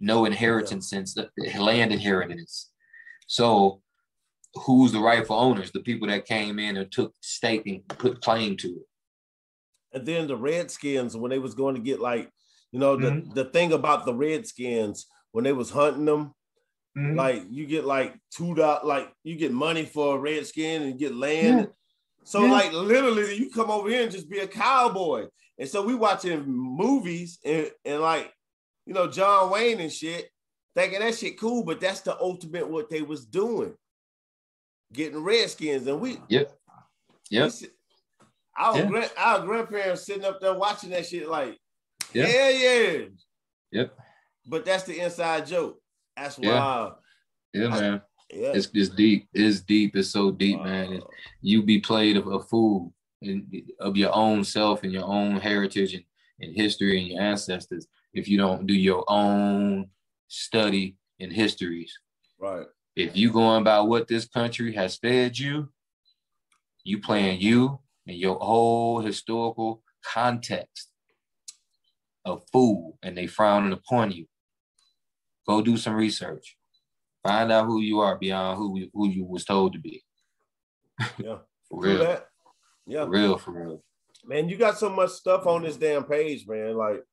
No 0.00 0.24
inheritance 0.24 0.90
sense, 0.90 1.16
land 1.56 1.92
inheritance. 1.92 2.72
So 3.28 3.80
who's 4.54 4.90
the 4.90 4.98
rightful 4.98 5.36
owners? 5.36 5.70
The 5.70 5.78
people 5.78 6.08
that 6.08 6.26
came 6.26 6.58
in 6.58 6.76
and 6.76 6.90
took 6.90 7.14
stake 7.20 7.68
and 7.68 7.86
put 7.86 8.20
claim 8.20 8.56
to 8.56 8.68
it. 8.68 8.86
And 9.92 10.04
then 10.04 10.26
the 10.26 10.36
Redskins, 10.36 11.16
when 11.16 11.30
they 11.30 11.38
was 11.38 11.54
going 11.54 11.76
to 11.76 11.80
get 11.80 12.00
like, 12.00 12.28
you 12.72 12.80
know, 12.80 12.96
the, 12.96 13.10
mm-hmm. 13.10 13.32
the 13.34 13.44
thing 13.44 13.72
about 13.72 14.06
the 14.06 14.14
Redskins, 14.14 15.06
when 15.30 15.44
they 15.44 15.52
was 15.52 15.70
hunting 15.70 16.06
them, 16.06 16.34
Mm-hmm. 16.98 17.16
Like 17.16 17.42
you 17.50 17.66
get 17.66 17.84
like 17.84 18.18
two 18.36 18.54
dot, 18.54 18.84
like 18.84 19.12
you 19.22 19.36
get 19.36 19.52
money 19.52 19.84
for 19.84 20.16
a 20.16 20.18
redskin 20.18 20.82
and 20.82 20.98
get 20.98 21.14
land. 21.14 21.60
Yeah. 21.60 21.66
So 22.30 22.44
yeah. 22.44 22.52
like 22.52 22.72
literally, 22.72 23.34
you 23.34 23.50
come 23.50 23.72
over 23.72 23.88
here 23.88 24.04
and 24.04 24.12
just 24.12 24.30
be 24.30 24.38
a 24.38 24.46
cowboy. 24.46 25.26
And 25.58 25.68
so 25.68 25.82
we 25.82 25.96
watching 25.96 26.44
movies 26.46 27.40
and, 27.44 27.68
and 27.84 28.00
like 28.00 28.32
you 28.86 28.94
know 28.94 29.08
John 29.08 29.50
Wayne 29.50 29.80
and 29.80 29.90
shit, 29.90 30.30
thinking 30.76 31.00
that 31.00 31.16
shit 31.16 31.40
cool, 31.40 31.64
but 31.64 31.80
that's 31.80 32.02
the 32.02 32.16
ultimate 32.20 32.70
what 32.70 32.88
they 32.88 33.02
was 33.02 33.26
doing, 33.26 33.74
getting 34.92 35.24
redskins. 35.24 35.88
And 35.88 36.00
we, 36.00 36.18
yep, 36.28 36.56
yep. 37.30 37.50
We, 37.60 37.68
our, 38.56 38.78
yeah. 38.78 38.86
Grand, 38.86 39.10
our 39.18 39.40
grandparents 39.44 40.06
sitting 40.06 40.24
up 40.24 40.40
there 40.40 40.54
watching 40.54 40.90
that 40.90 41.06
shit 41.06 41.28
like, 41.28 41.58
yeah, 42.12 42.48
yeah, 42.48 42.98
yep. 43.72 43.92
But 44.46 44.64
that's 44.64 44.84
the 44.84 45.00
inside 45.00 45.48
joke. 45.48 45.80
That's 46.16 46.38
yeah. 46.38 46.60
wild. 46.60 46.92
Yeah, 47.52 47.68
man. 47.70 48.02
Yeah. 48.32 48.52
It's 48.54 48.68
it's 48.74 48.90
deep. 48.90 49.28
It's 49.32 49.60
deep. 49.60 49.96
It's 49.96 50.10
so 50.10 50.30
deep, 50.30 50.58
wow. 50.58 50.64
man. 50.64 51.02
you 51.42 51.62
be 51.62 51.80
played 51.80 52.16
of 52.16 52.26
a 52.28 52.40
fool 52.40 52.92
in, 53.22 53.46
of 53.80 53.96
your 53.96 54.14
own 54.14 54.44
self 54.44 54.82
and 54.82 54.92
your 54.92 55.04
own 55.04 55.40
heritage 55.40 55.94
and, 55.94 56.04
and 56.40 56.54
history 56.54 56.98
and 56.98 57.08
your 57.08 57.20
ancestors 57.20 57.86
if 58.12 58.28
you 58.28 58.38
don't 58.38 58.66
do 58.66 58.74
your 58.74 59.04
own 59.08 59.88
study 60.28 60.96
and 61.18 61.32
histories. 61.32 61.96
Right. 62.38 62.66
If 62.96 63.16
you 63.16 63.32
going 63.32 63.62
about 63.62 63.88
what 63.88 64.08
this 64.08 64.26
country 64.26 64.74
has 64.74 64.96
fed 64.96 65.38
you, 65.38 65.68
you 66.84 67.00
playing 67.00 67.40
you 67.40 67.78
and 68.06 68.16
your 68.16 68.36
whole 68.36 69.00
historical 69.00 69.82
context 70.04 70.88
a 72.24 72.36
fool 72.52 72.98
and 73.02 73.16
they 73.16 73.26
frowning 73.26 73.72
upon 73.72 74.12
you. 74.12 74.26
Go 75.46 75.62
do 75.62 75.76
some 75.76 75.94
research. 75.94 76.56
Find 77.22 77.52
out 77.52 77.66
who 77.66 77.80
you 77.80 78.00
are 78.00 78.16
beyond 78.16 78.56
who 78.58 78.88
who 78.94 79.08
you 79.08 79.24
was 79.24 79.44
told 79.44 79.74
to 79.74 79.78
be. 79.78 80.02
Yeah. 81.18 81.36
for 81.68 81.80
real. 81.80 81.98
That. 81.98 82.26
Yeah. 82.86 83.04
For 83.04 83.10
real, 83.10 83.36
for 83.38 83.50
real. 83.52 83.84
Man, 84.24 84.48
you 84.48 84.56
got 84.56 84.78
so 84.78 84.88
much 84.88 85.10
stuff 85.10 85.46
on 85.46 85.62
this 85.62 85.76
damn 85.76 86.04
page, 86.04 86.46
man. 86.46 86.74
Like, 86.76 87.04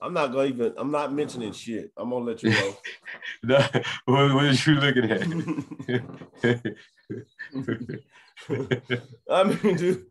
I'm 0.00 0.14
not 0.14 0.32
gonna 0.32 0.48
even. 0.48 0.72
I'm 0.76 0.90
not 0.90 1.12
mentioning 1.12 1.52
shit. 1.52 1.92
I'm 1.96 2.10
gonna 2.10 2.24
let 2.24 2.42
you 2.42 2.50
know. 2.50 2.76
no, 3.42 3.58
what, 4.06 4.34
what 4.34 4.44
are 4.44 4.52
you 4.52 4.74
looking 4.74 5.10
at? 5.10 5.22
I 9.30 9.44
mean, 9.44 9.76
dude, 9.76 10.06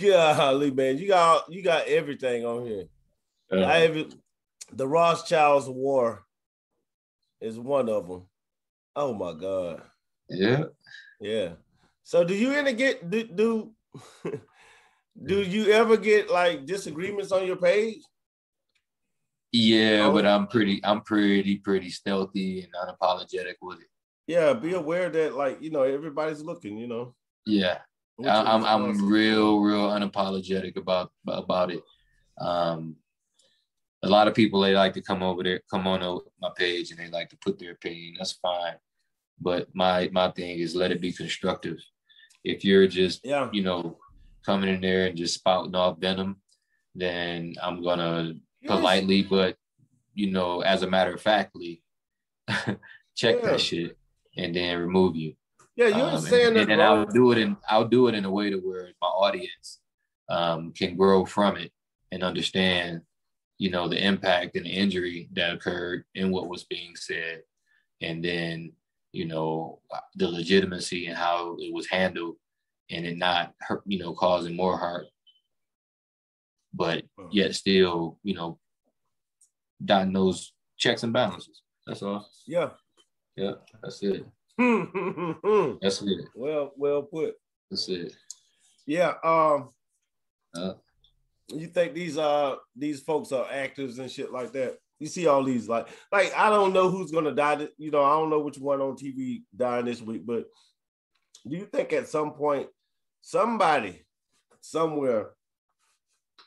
golly, 0.00 0.70
man, 0.70 0.96
you 0.98 1.08
got 1.08 1.52
you 1.52 1.62
got 1.62 1.86
everything 1.86 2.46
on 2.46 2.66
here. 2.66 2.84
Uh, 3.52 3.64
I 3.64 3.80
have 3.80 4.14
the 4.72 4.88
Rothschilds 4.88 5.68
War 5.68 6.24
is 7.40 7.58
one 7.58 7.88
of 7.88 8.06
them. 8.08 8.22
Oh 8.96 9.14
my 9.14 9.32
god. 9.34 9.82
Yeah. 10.28 10.64
Yeah. 11.20 11.52
So 12.02 12.24
do 12.24 12.34
you 12.34 12.52
ever 12.52 12.72
get 12.72 13.08
do 13.10 13.24
do, 13.24 13.72
do 15.26 15.42
you 15.42 15.72
ever 15.72 15.96
get 15.96 16.30
like 16.30 16.66
disagreements 16.66 17.32
on 17.32 17.46
your 17.46 17.56
page? 17.56 18.02
Yeah, 19.52 20.06
oh. 20.06 20.12
but 20.12 20.26
I'm 20.26 20.46
pretty 20.46 20.80
I'm 20.84 21.02
pretty 21.02 21.56
pretty 21.58 21.90
stealthy 21.90 22.62
and 22.62 22.72
unapologetic 22.74 23.54
with 23.60 23.80
it. 23.80 23.88
Yeah, 24.26 24.52
be 24.52 24.74
aware 24.74 25.10
that 25.10 25.34
like, 25.34 25.60
you 25.60 25.70
know, 25.70 25.82
everybody's 25.82 26.40
looking, 26.40 26.78
you 26.78 26.86
know. 26.86 27.14
Yeah. 27.46 27.78
I, 28.24 28.42
I'm 28.42 28.64
I'm 28.64 29.08
real 29.08 29.60
real 29.60 29.88
unapologetic 29.88 30.76
about 30.76 31.10
about 31.26 31.72
it. 31.72 31.82
Um 32.38 32.96
a 34.02 34.08
lot 34.08 34.28
of 34.28 34.34
people 34.34 34.60
they 34.60 34.74
like 34.74 34.94
to 34.94 35.02
come 35.02 35.22
over 35.22 35.42
there, 35.42 35.60
come 35.70 35.86
on 35.86 36.20
my 36.40 36.50
page, 36.56 36.90
and 36.90 36.98
they 36.98 37.08
like 37.08 37.28
to 37.30 37.36
put 37.38 37.58
their 37.58 37.72
opinion. 37.72 38.14
That's 38.18 38.32
fine, 38.32 38.74
but 39.40 39.68
my 39.74 40.08
my 40.12 40.30
thing 40.30 40.58
is 40.58 40.74
let 40.74 40.90
it 40.90 41.00
be 41.00 41.12
constructive. 41.12 41.78
If 42.44 42.64
you're 42.64 42.86
just 42.86 43.24
yeah. 43.24 43.48
you 43.52 43.62
know 43.62 43.98
coming 44.44 44.70
in 44.70 44.80
there 44.80 45.06
and 45.06 45.16
just 45.16 45.34
spouting 45.34 45.74
off 45.74 45.98
venom, 45.98 46.40
then 46.94 47.54
I'm 47.62 47.82
gonna 47.82 48.34
yes. 48.62 48.70
politely 48.70 49.22
but 49.22 49.56
you 50.14 50.30
know, 50.30 50.60
as 50.60 50.82
a 50.82 50.90
matter 50.90 51.14
of 51.14 51.22
factly, 51.22 51.82
check 53.16 53.36
Yeah. 53.36 53.50
that 53.50 53.60
shit 53.60 53.96
and 54.36 54.54
then 54.54 54.78
remove 54.78 55.16
you. 55.16 55.34
Yeah, 55.76 55.88
you 55.88 55.94
Um, 55.94 56.14
understand 56.14 56.48
and, 56.48 56.56
that, 56.56 56.62
and 56.62 56.80
then. 56.80 56.80
I'll 56.80 57.06
do 57.06 57.32
it 57.32 57.38
in 57.38 57.56
I'll 57.68 57.88
do 57.88 58.08
it 58.08 58.14
in 58.14 58.24
a 58.24 58.30
way 58.30 58.50
to 58.50 58.56
where 58.56 58.88
my 59.00 59.08
audience 59.08 59.80
um, 60.28 60.72
can 60.72 60.96
grow 60.96 61.24
from 61.24 61.56
it 61.56 61.72
and 62.12 62.22
understand, 62.22 63.02
you 63.60 63.68
know, 63.70 63.88
the 63.88 64.02
impact 64.02 64.56
and 64.56 64.64
the 64.64 64.70
injury 64.70 65.28
that 65.34 65.52
occurred 65.52 66.04
and 66.16 66.32
what 66.32 66.48
was 66.48 66.64
being 66.64 66.96
said, 66.96 67.42
and 68.00 68.24
then 68.24 68.72
you 69.12 69.26
know 69.26 69.80
the 70.14 70.26
legitimacy 70.26 71.08
and 71.08 71.16
how 71.16 71.56
it 71.58 71.70
was 71.70 71.86
handled, 71.86 72.36
and 72.90 73.04
it 73.04 73.18
not 73.18 73.52
hurt, 73.60 73.82
you 73.84 73.98
know, 73.98 74.14
causing 74.14 74.56
more 74.56 74.78
hurt, 74.78 75.08
but 76.72 77.04
yet 77.30 77.54
still, 77.54 78.18
you 78.22 78.32
know, 78.34 78.58
dotting 79.84 80.14
those 80.14 80.54
checks 80.78 81.02
and 81.02 81.12
balances. 81.12 81.60
That's 81.86 82.02
all. 82.02 82.26
Yeah. 82.46 82.70
Yeah, 83.36 83.52
that's 83.82 84.02
it. 84.02 84.24
That's 85.80 86.02
it. 86.02 86.24
Well, 86.34 86.72
well 86.76 87.02
put. 87.02 87.34
That's 87.70 87.88
it. 87.88 88.14
Yeah. 88.86 89.14
Um, 89.22 89.70
Uh, 90.54 90.72
you 91.58 91.66
think 91.68 91.94
these 91.94 92.16
uh 92.18 92.56
these 92.76 93.00
folks 93.00 93.32
are 93.32 93.46
actors 93.50 93.98
and 93.98 94.10
shit 94.10 94.32
like 94.32 94.52
that? 94.52 94.76
You 94.98 95.06
see 95.06 95.26
all 95.26 95.42
these 95.42 95.68
like 95.68 95.88
like 96.12 96.32
I 96.36 96.50
don't 96.50 96.72
know 96.72 96.90
who's 96.90 97.10
gonna 97.10 97.34
die. 97.34 97.68
You 97.78 97.90
know, 97.90 98.04
I 98.04 98.10
don't 98.18 98.30
know 98.30 98.40
which 98.40 98.58
one 98.58 98.80
on 98.80 98.96
TV 98.96 99.42
dying 99.56 99.86
this 99.86 100.00
week, 100.02 100.26
but 100.26 100.44
do 101.48 101.56
you 101.56 101.64
think 101.66 101.92
at 101.92 102.06
some 102.08 102.32
point 102.34 102.68
somebody 103.22 104.04
somewhere 104.60 105.30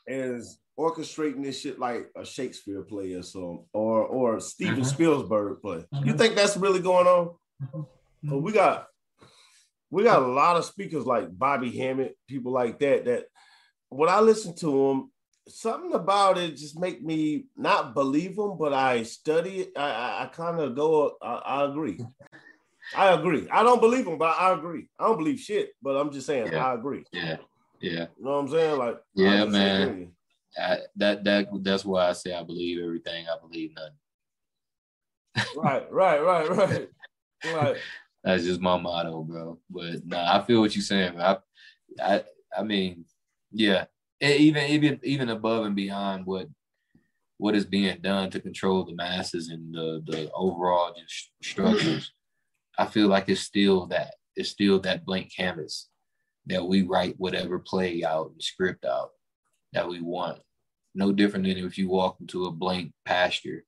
is 0.08 0.60
orchestrating 0.80 1.44
this 1.44 1.60
shit 1.62 1.80
like 1.80 2.10
a 2.16 2.26
Shakespeare 2.26 2.82
play 2.84 3.14
or 3.14 3.24
so, 3.24 3.68
or 3.74 4.06
or 4.06 4.40
Steven 4.40 4.84
Mhm. 4.84 4.86
Spielberg 4.86 5.62
play? 5.62 5.86
You 6.04 6.14
Mhm. 6.14 6.18
think 6.18 6.36
that's 6.36 6.58
really 6.58 6.80
going 6.80 7.08
on? 7.08 7.36
'Cause 7.72 8.42
we 8.42 8.52
got 8.52 8.88
we 9.90 10.04
got 10.04 10.24
a 10.24 10.28
lot 10.28 10.58
of 10.58 10.66
speakers 10.66 11.06
like 11.06 11.28
Bobby 11.38 11.70
Hemmitt, 11.70 12.18
people 12.28 12.52
like 12.52 12.80
that. 12.80 13.06
That 13.06 13.28
when 13.96 14.10
I 14.10 14.20
listen 14.20 14.56
to 14.58 14.88
them, 14.88 15.12
something 15.48 15.94
about 15.94 16.38
it 16.38 16.56
just 16.56 16.80
make 16.80 17.04
me 17.04 17.46
not 17.56 17.94
believe 17.94 18.36
them, 18.36 18.58
but 18.58 18.74
I 18.74 19.04
study 19.04 19.62
it. 19.62 19.72
I 19.76 19.90
I, 19.90 20.24
I 20.24 20.26
kind 20.28 20.60
of 20.60 20.76
go. 20.76 21.18
I, 21.22 21.34
I 21.34 21.66
agree. 21.66 22.00
I 22.96 23.14
agree. 23.14 23.48
I 23.52 23.64
don't 23.64 23.82
believe 23.82 24.06
them, 24.06 24.18
but 24.18 24.36
I 24.40 24.54
agree. 24.54 24.88
I 25.00 25.06
don't 25.08 25.18
believe 25.18 25.40
shit, 25.40 25.72
but 25.82 25.96
I'm 25.96 26.12
just 26.12 26.28
saying 26.28 26.52
Yeah. 26.52 26.66
I 26.66 26.74
agree. 26.74 27.06
yeah, 27.12 27.38
yeah. 27.82 28.08
You 28.18 28.26
know 28.26 28.32
what 28.32 28.40
I'm 28.40 28.50
saying? 28.50 28.78
Like, 28.78 28.98
Yeah, 29.16 29.46
man. 29.46 30.12
I, 30.58 30.80
that 30.98 31.24
that 31.24 31.48
that's 31.64 31.84
why 31.84 32.10
I 32.10 32.14
say 32.14 32.34
I 32.34 32.44
believe 32.44 32.84
everything. 32.84 33.26
I 33.28 33.36
believe 33.40 33.72
nothing. 33.76 33.98
Right, 35.58 35.92
right, 35.92 36.24
right, 36.24 36.50
right, 36.50 36.90
right. 37.46 37.78
That's 38.24 38.44
just 38.46 38.62
my 38.62 38.78
motto, 38.78 39.24
bro. 39.24 39.60
But 39.70 40.06
nah, 40.06 40.38
I 40.38 40.46
feel 40.46 40.62
what 40.62 40.76
you're 40.76 40.84
saying, 40.84 41.18
man. 41.18 41.40
I, 42.00 42.16
I, 42.16 42.24
I 42.58 42.64
mean, 42.64 43.04
yeah. 43.54 43.86
Even 44.22 44.70
even 44.70 45.00
even 45.04 45.30
above 45.30 45.66
and 45.66 45.76
beyond 45.76 46.26
what 46.26 46.48
what 47.38 47.56
is 47.56 47.66
being 47.66 47.98
done 48.02 48.30
to 48.30 48.40
control 48.40 48.86
the 48.86 48.96
masses 48.96 49.50
and 49.50 49.74
the 49.74 50.02
the 50.06 50.32
overall 50.32 50.94
just 50.98 51.32
structures, 51.42 52.12
I 52.78 52.86
feel 52.86 53.08
like 53.08 53.30
it's 53.30 53.42
still 53.42 53.88
that 53.88 54.16
it's 54.36 54.50
still 54.50 54.80
that 54.82 55.06
blank 55.06 55.32
canvas 55.36 55.90
that 56.48 56.66
we 56.66 56.82
write 56.82 57.16
whatever 57.18 57.60
play 57.60 58.04
out 58.04 58.32
and 58.32 58.42
script 58.42 58.86
out 58.86 59.12
that 59.74 59.88
we 59.88 60.02
want. 60.02 60.40
No 60.96 61.12
different 61.12 61.46
than 61.46 61.58
if 61.58 61.78
you 61.78 61.90
walk 61.90 62.18
into 62.20 62.46
a 62.46 62.52
blank 62.52 62.92
pasture 63.06 63.64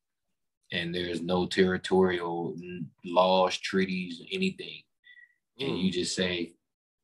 and 0.72 0.94
there's 0.94 1.22
no 1.22 1.46
territorial 1.46 2.56
laws, 3.04 3.58
treaties, 3.58 4.22
anything, 4.32 4.82
and 5.60 5.72
mm. 5.72 5.84
you 5.84 5.92
just 5.92 6.16
say, 6.16 6.54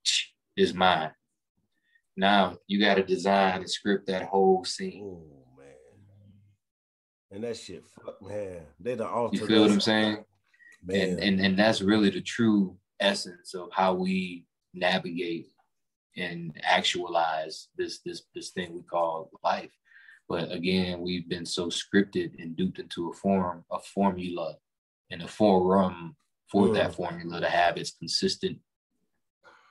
"Ch, 0.03 0.33
"It's 0.55 0.73
mine." 0.73 1.11
Now 2.17 2.57
you 2.67 2.79
got 2.79 2.95
to 2.95 3.03
design 3.03 3.61
and 3.61 3.69
script 3.69 4.07
that 4.07 4.23
whole 4.27 4.63
scene. 4.65 5.03
Oh 5.03 5.45
man, 5.57 5.75
and 7.31 7.43
that 7.43 7.57
shit, 7.57 7.83
fuck 7.85 8.21
man, 8.21 8.63
they 8.79 8.95
the 8.95 9.07
altered. 9.07 9.39
You 9.41 9.47
feel 9.47 9.61
what 9.61 9.71
I'm 9.71 9.79
saying? 9.81 10.23
man? 10.83 11.01
And, 11.01 11.19
and 11.19 11.39
and 11.39 11.59
that's 11.59 11.81
really 11.81 12.09
the 12.09 12.21
true 12.21 12.77
essence 12.99 13.53
of 13.53 13.69
how 13.71 13.93
we 13.93 14.45
navigate 14.73 15.47
and 16.17 16.53
actualize 16.63 17.69
this 17.77 17.99
this 18.05 18.23
this 18.35 18.49
thing 18.49 18.73
we 18.73 18.81
call 18.83 19.29
life. 19.43 19.71
But 20.27 20.51
again, 20.51 21.01
we've 21.01 21.27
been 21.27 21.45
so 21.45 21.67
scripted 21.67 22.31
and 22.41 22.55
duped 22.55 22.79
into 22.79 23.09
a 23.09 23.13
form, 23.13 23.65
a 23.71 23.79
formula, 23.79 24.55
and 25.09 25.21
a 25.21 25.27
forum 25.27 26.15
for 26.49 26.73
that 26.73 26.91
Mm. 26.91 26.95
formula 26.95 27.41
to 27.41 27.49
have 27.49 27.77
its 27.77 27.91
consistent 27.91 28.59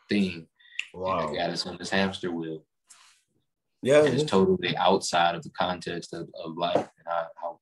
thing. 0.09 0.47
Wow. 0.95 1.33
Got 1.33 1.51
us 1.51 1.67
on 1.67 1.77
this 1.79 1.91
hamster 1.91 2.31
wheel. 2.31 2.65
Yeah, 3.83 4.05
And 4.05 4.15
it's 4.15 4.31
totally 4.31 4.77
outside 4.77 5.35
of 5.35 5.43
the 5.43 5.51
context 5.51 6.13
of, 6.13 6.29
of 6.45 6.57
life 6.57 6.77
and 6.77 7.07
how, 7.07 7.27
how 7.37 7.59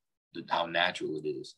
how 0.48 0.66
natural 0.66 1.16
it 1.16 1.28
is. 1.28 1.54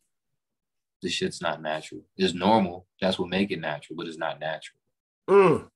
This 1.03 1.13
shit's 1.13 1.41
not 1.41 1.63
natural. 1.63 2.03
It's 2.17 2.35
normal. 2.35 2.87
That's 3.01 3.19
what 3.19 3.29
make 3.29 3.51
it 3.51 3.61
natural, 3.61 3.97
but 3.97 4.07
it's 4.07 4.19
not 4.19 4.39
natural. 4.39 4.79
Mm, 5.31 5.69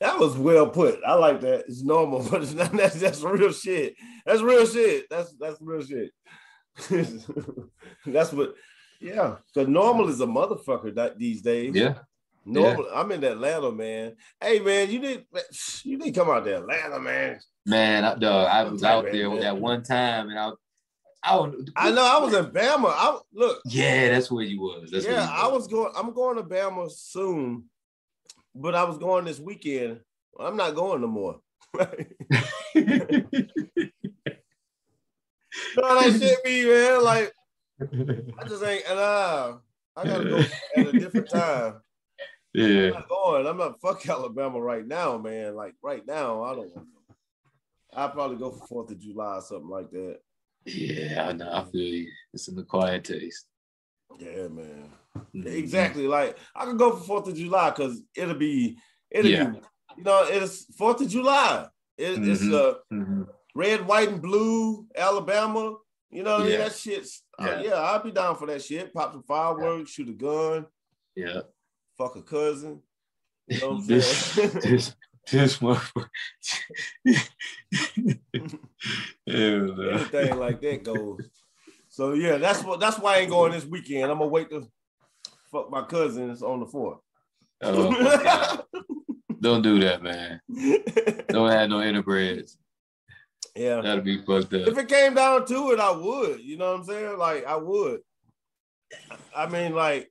that 0.00 0.18
was 0.18 0.36
well 0.36 0.68
put. 0.68 1.00
I 1.06 1.14
like 1.14 1.40
that. 1.40 1.64
It's 1.66 1.82
normal, 1.82 2.22
but 2.30 2.42
it's 2.42 2.52
not. 2.52 2.72
That's, 2.72 3.00
that's 3.00 3.22
real 3.22 3.52
shit. 3.52 3.94
That's 4.26 4.42
real 4.42 4.66
shit. 4.66 5.06
That's 5.10 5.34
that's 5.40 5.58
real 5.60 5.82
shit. 5.82 6.10
that's 8.06 8.32
what. 8.32 8.54
Yeah, 9.00 9.36
because 9.54 9.68
normal 9.68 10.08
is 10.08 10.20
a 10.20 10.26
motherfucker 10.26 10.94
that 10.94 11.18
these 11.18 11.42
days. 11.42 11.74
Yeah. 11.74 11.98
Normal. 12.46 12.86
I'm 12.94 13.10
in 13.12 13.24
Atlanta, 13.24 13.72
man. 13.72 14.16
Hey, 14.40 14.60
man, 14.60 14.90
you 14.90 15.00
need 15.00 15.24
you 15.84 15.98
need 15.98 16.14
to 16.14 16.20
come 16.20 16.30
out 16.30 16.44
to 16.44 16.56
Atlanta, 16.58 17.00
man. 17.00 17.40
Man, 17.66 18.04
I, 18.04 18.14
dog, 18.14 18.48
I 18.48 18.62
was 18.64 18.84
out 18.84 19.04
Right, 19.04 19.12
there 19.12 19.28
man. 19.28 19.40
that 19.40 19.58
one 19.58 19.82
time 19.82 20.28
and 20.30 20.38
I 20.38 20.52
I 21.24 21.32
don't 21.34 21.70
I 21.74 21.90
know 21.90 22.04
I 22.04 22.18
was 22.24 22.34
in 22.34 22.46
Bama. 22.46 22.92
I 22.94 23.18
look. 23.34 23.60
Yeah, 23.64 24.10
that's 24.10 24.30
where 24.30 24.44
you 24.44 24.60
was. 24.60 24.90
That's 24.92 25.04
yeah, 25.04 25.24
you 25.24 25.28
I 25.28 25.48
was 25.48 25.66
going. 25.66 25.92
I'm 25.96 26.12
going 26.14 26.36
to 26.36 26.44
Bama 26.44 26.88
soon, 26.88 27.64
but 28.54 28.76
I 28.76 28.84
was 28.84 28.98
going 28.98 29.24
this 29.24 29.40
weekend. 29.40 30.00
I'm 30.38 30.56
not 30.56 30.76
going 30.76 31.00
no 31.00 31.08
more. 31.08 31.40
You 35.76 35.82
know 35.82 36.00
that 36.00 36.18
shit 36.20 36.44
me, 36.44 36.64
man. 36.66 37.02
Like 37.02 37.32
I 38.38 38.48
just 38.48 38.62
ain't. 38.62 38.84
And 38.88 38.98
uh, 38.98 39.54
I 39.96 40.04
gotta 40.04 40.24
go 40.24 40.40
at 40.76 40.86
a 40.86 40.92
different 40.92 41.30
time. 41.30 41.80
I'm 42.56 42.72
yeah. 42.72 42.90
not 42.90 43.08
going. 43.08 43.46
I'm 43.46 43.56
not 43.58 43.80
fuck 43.80 44.08
Alabama 44.08 44.60
right 44.60 44.86
now, 44.86 45.18
man. 45.18 45.54
Like 45.54 45.74
right 45.82 46.06
now, 46.06 46.42
I 46.42 46.54
don't. 46.54 46.74
want 46.74 46.74
to. 46.74 47.14
I'll 47.94 48.10
probably 48.10 48.36
go 48.36 48.50
for 48.52 48.66
Fourth 48.66 48.90
of 48.90 48.98
July 49.00 49.36
or 49.36 49.40
something 49.42 49.68
like 49.68 49.90
that. 49.90 50.18
Yeah, 50.64 51.28
I 51.28 51.32
know. 51.32 51.50
I 51.52 51.64
feel 51.70 51.80
you. 51.94 52.10
It's 52.34 52.48
an 52.48 52.58
acquired 52.58 53.04
taste. 53.04 53.46
Yeah, 54.18 54.48
man. 54.48 54.90
Mhm. 55.34 55.46
Exactly. 55.46 56.06
Like 56.08 56.36
I 56.54 56.64
could 56.64 56.78
go 56.78 56.96
for 56.96 57.04
Fourth 57.04 57.28
of 57.28 57.36
July 57.36 57.70
because 57.70 58.02
it'll 58.14 58.34
be 58.34 58.78
it'll 59.10 59.30
Yeah. 59.30 59.50
be 59.50 59.58
you 59.98 60.04
know 60.04 60.24
it's 60.28 60.64
Fourth 60.76 61.00
of 61.00 61.08
July. 61.08 61.68
It, 61.96 62.18
It's 62.26 62.42
Mhm. 62.42 62.54
uh 62.54 62.74
Mhm. 62.92 63.28
red, 63.54 63.86
white, 63.86 64.08
and 64.08 64.20
blue, 64.22 64.86
Alabama. 64.96 65.76
You 66.10 66.22
know 66.22 66.38
what 66.38 66.46
I 66.46 66.48
mean? 66.48 66.58
That 66.58 66.72
shit's 66.74 67.22
uh, 67.38 67.44
Yeah. 67.44 67.60
yeah. 67.62 67.74
I'll 67.74 68.02
be 68.02 68.10
down 68.12 68.36
for 68.36 68.46
that 68.46 68.62
shit. 68.62 68.92
Pop 68.92 69.12
some 69.12 69.22
fireworks, 69.24 69.90
shoot 69.90 70.08
a 70.08 70.12
gun, 70.12 70.66
Yeah. 71.14 71.40
Fuck 71.98 72.16
a 72.16 72.22
cousin. 72.22 72.80
You 73.48 73.60
know 73.60 73.68
what 73.70 73.76
I'm 73.76 73.86
This 73.86 74.16
saying? 74.16 74.50
this 74.62 74.94
this 75.30 75.58
motherfucker. 75.58 76.08
Anything 79.26 80.38
like 80.38 80.60
that 80.60 80.82
goes. 80.84 81.28
So 81.88 82.12
yeah, 82.12 82.36
that's 82.36 82.62
what 82.62 82.80
that's 82.80 82.98
why 82.98 83.16
I 83.16 83.18
ain't 83.20 83.30
going 83.30 83.52
this 83.52 83.64
weekend. 83.64 84.10
I'm 84.10 84.18
gonna 84.18 84.30
wait 84.30 84.50
to 84.50 84.68
fuck 85.50 85.70
my 85.70 85.82
cousins 85.82 86.42
on 86.42 86.60
the 86.60 86.66
fourth. 86.66 86.98
Oh. 87.62 88.62
Don't 89.40 89.62
do 89.62 89.78
that, 89.80 90.02
man. 90.02 90.40
Don't 91.28 91.50
have 91.50 91.68
no 91.68 91.76
interbreeds. 91.78 92.56
yeah. 93.56 93.80
That'd 93.80 94.04
be 94.04 94.18
fucked 94.18 94.54
up. 94.54 94.66
If 94.66 94.78
it 94.78 94.88
came 94.88 95.14
down 95.14 95.46
to 95.46 95.72
it, 95.72 95.80
I 95.80 95.90
would. 95.90 96.40
You 96.40 96.56
know 96.56 96.72
what 96.72 96.80
I'm 96.80 96.84
saying? 96.84 97.18
Like 97.18 97.46
I 97.46 97.56
would. 97.56 98.00
I 99.34 99.46
mean, 99.48 99.74
like, 99.74 100.10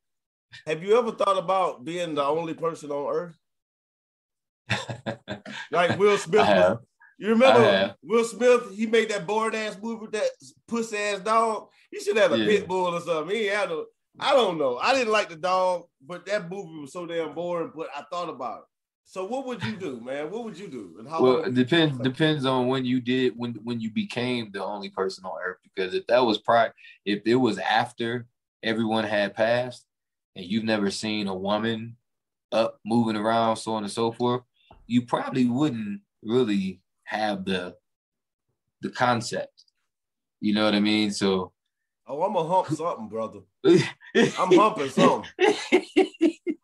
have 0.66 0.84
you 0.84 0.98
ever 0.98 1.12
thought 1.12 1.38
about 1.38 1.84
being 1.86 2.16
the 2.16 2.24
only 2.24 2.54
person 2.54 2.92
on 2.92 3.14
earth? 3.14 3.38
Like 5.72 5.98
Will 6.00 6.18
Smith. 6.18 6.42
I 6.42 6.50
was- 6.50 6.64
have. 6.64 6.80
you 7.18 7.30
remember. 7.30 7.96
Will 8.04 8.24
Smith? 8.24 8.76
He 8.76 8.86
made 8.86 9.10
that 9.10 9.26
bored 9.28 9.56
ass 9.56 9.78
movie 9.82 10.02
with 10.02 10.12
that 10.14 10.30
pussy 10.68 10.98
ass 10.98 11.20
dog. 11.20 11.68
He 11.92 12.00
should 12.00 12.18
have 12.18 12.32
a 12.32 12.38
Yeah. 12.38 12.46
pit 12.46 12.68
bull 12.68 12.96
or 12.96 13.02
something. 13.02 13.36
He 13.36 13.46
had 13.46 13.72
a. 13.72 13.84
I 14.20 14.32
don't 14.34 14.58
know. 14.58 14.78
I 14.78 14.94
didn't 14.94 15.12
like 15.12 15.30
the 15.30 15.36
dog, 15.36 15.84
but 16.06 16.26
that 16.28 16.50
movie 16.50 16.80
was 16.80 16.94
so 16.94 17.06
damn 17.06 17.34
boring. 17.34 17.72
But 17.76 17.90
I 17.96 18.04
thought 18.10 18.30
about 18.30 18.60
it. 18.60 18.66
So 19.08 19.26
what 19.26 19.46
would 19.46 19.64
you 19.64 19.76
do, 19.76 20.00
man? 20.02 20.32
What 20.32 20.46
would 20.46 20.58
you 20.58 20.68
do? 20.68 20.96
And 21.00 21.08
how 21.08 21.22
well, 21.22 21.44
it 21.44 21.54
depends 21.54 21.98
depends 22.00 22.46
on 22.46 22.68
when 22.68 22.86
you 22.86 23.02
did 23.02 23.34
when 23.38 23.54
when 23.64 23.80
you 23.82 23.92
became 23.92 24.52
the 24.52 24.64
only 24.64 24.90
person 24.90 25.26
on 25.26 25.38
earth. 25.44 25.58
Because 25.64 25.94
if 25.94 26.08
that 26.08 26.20
was 26.26 26.38
prior, 26.40 26.74
if 27.06 27.22
it 27.26 27.36
was 27.36 27.58
after 27.60 28.26
everyone 28.64 29.04
had 29.04 29.36
passed, 29.36 29.86
and 30.36 30.46
you've 30.46 30.64
never 30.64 30.92
seen 30.92 31.28
a 31.28 31.36
woman 31.36 31.96
up 32.52 32.80
moving 32.86 33.16
around, 33.16 33.58
so 33.58 33.74
on 33.74 33.84
and 33.84 33.92
so 33.92 34.12
forth, 34.12 34.42
you 34.88 35.02
probably 35.04 35.46
wouldn't 35.46 36.02
really 36.24 36.82
have 37.06 37.46
the 37.46 37.76
the 38.82 38.90
concept. 38.90 39.64
You 40.42 40.54
know 40.54 40.66
what 40.66 40.76
I 40.76 40.80
mean? 40.80 41.12
So 41.12 41.52
Oh, 42.08 42.22
I'm 42.22 42.34
gonna 42.34 42.48
hump 42.48 42.68
something, 42.68 43.08
brother. 43.10 43.40
I'm 43.66 44.52
humping 44.56 44.90
something. 44.90 45.30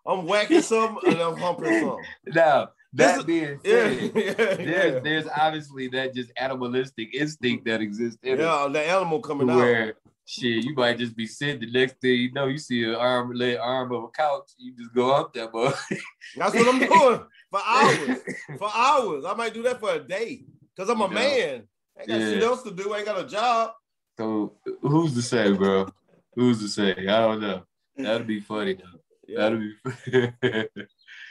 I'm 0.05 0.25
whacking 0.27 0.61
something 0.61 1.11
and 1.13 1.21
I'm 1.21 1.37
humping 1.37 1.79
something. 1.79 2.05
Now, 2.27 2.69
that 2.93 3.25
being 3.25 3.59
said, 3.63 4.11
yeah, 4.15 4.21
yeah, 4.23 4.33
there's, 4.33 4.67
yeah. 4.67 4.99
there's 4.99 5.27
obviously 5.35 5.87
that 5.89 6.13
just 6.13 6.31
animalistic 6.37 7.15
instinct 7.15 7.65
that 7.65 7.81
exists 7.81 8.19
in 8.21 8.39
Yeah, 8.39 8.67
the 8.71 8.81
animal 8.81 9.19
coming 9.21 9.47
where, 9.47 9.89
out. 9.89 9.93
Shit, 10.25 10.63
you 10.63 10.73
might 10.75 10.97
just 10.97 11.15
be 11.15 11.27
sitting 11.27 11.59
the 11.59 11.71
next 11.71 11.99
thing 11.99 12.13
you 12.13 12.31
know, 12.31 12.45
you 12.45 12.57
see 12.57 12.83
an 12.83 12.95
arm, 12.95 13.33
leg, 13.33 13.57
arm 13.61 13.91
of 13.91 14.03
a 14.03 14.07
couch, 14.09 14.51
you 14.57 14.73
just 14.77 14.93
go 14.93 15.11
up 15.11 15.33
there, 15.33 15.49
boy. 15.49 15.71
That's 16.37 16.55
what 16.55 16.67
I'm 16.67 16.79
doing 16.79 17.19
for 17.49 17.59
hours. 17.65 18.17
For 18.57 18.69
hours. 18.73 19.25
I 19.25 19.33
might 19.33 19.53
do 19.53 19.63
that 19.63 19.79
for 19.79 19.93
a 19.93 19.99
day 19.99 20.45
because 20.75 20.89
I'm 20.89 21.01
a 21.01 21.07
you 21.07 21.13
man. 21.13 21.63
Ain't 21.99 22.07
got 22.07 22.19
yeah. 22.19 22.29
shit 22.29 22.43
else 22.43 22.63
to 22.63 22.71
do. 22.71 22.93
I 22.93 22.97
ain't 22.97 23.05
got 23.05 23.19
a 23.19 23.27
job. 23.27 23.71
So 24.17 24.53
who's 24.81 25.13
to 25.15 25.21
say, 25.21 25.51
bro? 25.51 25.87
Who's 26.35 26.59
to 26.61 26.67
say? 26.67 26.91
I 26.91 27.21
don't 27.21 27.41
know. 27.41 27.63
That'd 27.97 28.27
be 28.27 28.39
funny 28.39 28.75
though. 28.75 28.99
Yeah. 29.27 29.39
That'd 29.39 29.59
be. 29.59 30.67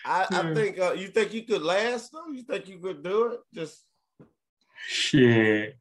I, 0.04 0.26
I 0.30 0.54
think 0.54 0.78
uh, 0.78 0.92
you 0.92 1.08
think 1.08 1.32
you 1.34 1.42
could 1.42 1.62
last 1.62 2.12
though. 2.12 2.32
You 2.32 2.42
think 2.42 2.68
you 2.68 2.78
could 2.78 3.02
do 3.02 3.32
it? 3.32 3.40
Just 3.54 3.84
shit. 4.88 5.76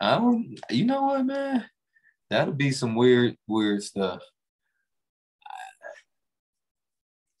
I 0.00 0.16
don't. 0.16 0.58
You 0.70 0.84
know 0.86 1.04
what, 1.04 1.26
man? 1.26 1.64
That'll 2.30 2.54
be 2.54 2.70
some 2.70 2.94
weird, 2.94 3.36
weird 3.46 3.82
stuff. 3.82 4.22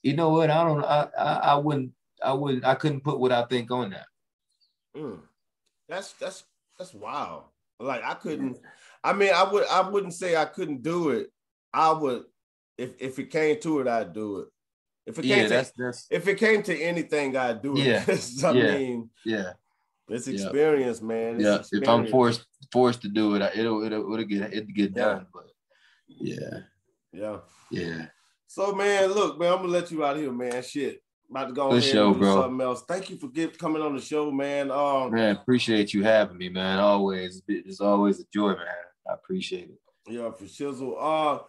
You 0.02 0.14
know 0.14 0.30
what? 0.30 0.50
I 0.50 0.64
don't. 0.64 0.84
I, 0.84 1.08
I, 1.18 1.32
I 1.34 1.54
wouldn't. 1.56 1.92
I 2.22 2.32
wouldn't. 2.32 2.64
I 2.64 2.74
couldn't 2.74 3.04
put 3.04 3.18
what 3.18 3.32
I 3.32 3.44
think 3.44 3.70
on 3.70 3.90
that. 3.90 4.06
Mm. 4.96 5.20
That's 5.88 6.12
that's 6.12 6.44
that's 6.78 6.94
wild. 6.94 7.44
Like 7.80 8.02
I 8.04 8.14
couldn't. 8.14 8.58
I 9.04 9.12
mean, 9.12 9.32
I 9.34 9.44
would. 9.44 9.66
I 9.68 9.88
wouldn't 9.88 10.14
say 10.14 10.36
I 10.36 10.46
couldn't 10.46 10.82
do 10.82 11.10
it. 11.10 11.30
I 11.72 11.92
would. 11.92 12.24
If 12.76 12.90
if 13.00 13.18
it 13.18 13.30
came 13.30 13.60
to 13.60 13.80
it, 13.80 13.88
I'd 13.88 14.12
do 14.12 14.38
it. 14.38 14.48
If 15.06 15.18
it 15.18 15.22
came 15.22 15.30
yeah, 15.30 15.42
to, 15.44 15.48
that's, 15.48 15.72
that's... 15.76 16.06
if 16.10 16.28
it 16.28 16.38
came 16.38 16.62
to 16.64 16.78
anything, 16.78 17.36
I'd 17.36 17.62
do 17.62 17.76
it. 17.76 17.80
Yeah. 17.80 18.04
I 18.48 18.52
yeah. 18.52 18.76
mean, 18.76 19.10
yeah. 19.24 19.52
It's 20.08 20.28
experience, 20.28 21.00
yeah. 21.00 21.06
man. 21.06 21.34
It's 21.36 21.44
yeah. 21.44 21.54
Experience. 21.56 21.88
If 21.88 21.88
I'm 21.88 22.06
forced 22.06 22.46
forced 22.72 23.02
to 23.02 23.08
do 23.08 23.34
it, 23.34 23.42
it'll 23.54 23.82
it'll, 23.82 24.12
it'll 24.12 24.24
get 24.24 24.52
it 24.52 24.74
get 24.74 24.94
done. 24.94 25.26
But 25.32 25.50
yeah. 26.06 26.60
Yeah. 27.12 27.38
Yeah. 27.70 28.06
So 28.46 28.72
man, 28.72 29.12
look, 29.12 29.38
man, 29.38 29.52
I'm 29.52 29.58
gonna 29.58 29.68
let 29.68 29.90
you 29.90 30.04
out 30.04 30.16
here, 30.16 30.32
man. 30.32 30.62
Shit. 30.62 31.02
About 31.30 31.48
to 31.48 31.52
go 31.52 31.70
ahead 31.70 31.84
show, 31.84 32.06
and 32.06 32.14
do 32.14 32.20
bro. 32.20 32.42
something 32.42 32.60
else. 32.66 32.82
Thank 32.88 33.10
you 33.10 33.18
for 33.18 33.28
get, 33.28 33.58
coming 33.58 33.82
on 33.82 33.94
the 33.94 34.00
show, 34.00 34.30
man. 34.30 34.70
Um, 34.70 35.12
man, 35.12 35.36
appreciate 35.36 35.92
you 35.92 36.02
having 36.02 36.38
me, 36.38 36.48
man. 36.48 36.78
Always, 36.78 37.42
it's 37.46 37.82
always 37.82 38.18
a 38.20 38.24
joy, 38.32 38.54
man. 38.54 38.66
I 39.06 39.12
appreciate 39.12 39.68
it. 39.68 39.78
Yeah, 40.08 40.30
for 40.30 40.44
shizzle. 40.44 40.96
Uh, 40.98 41.40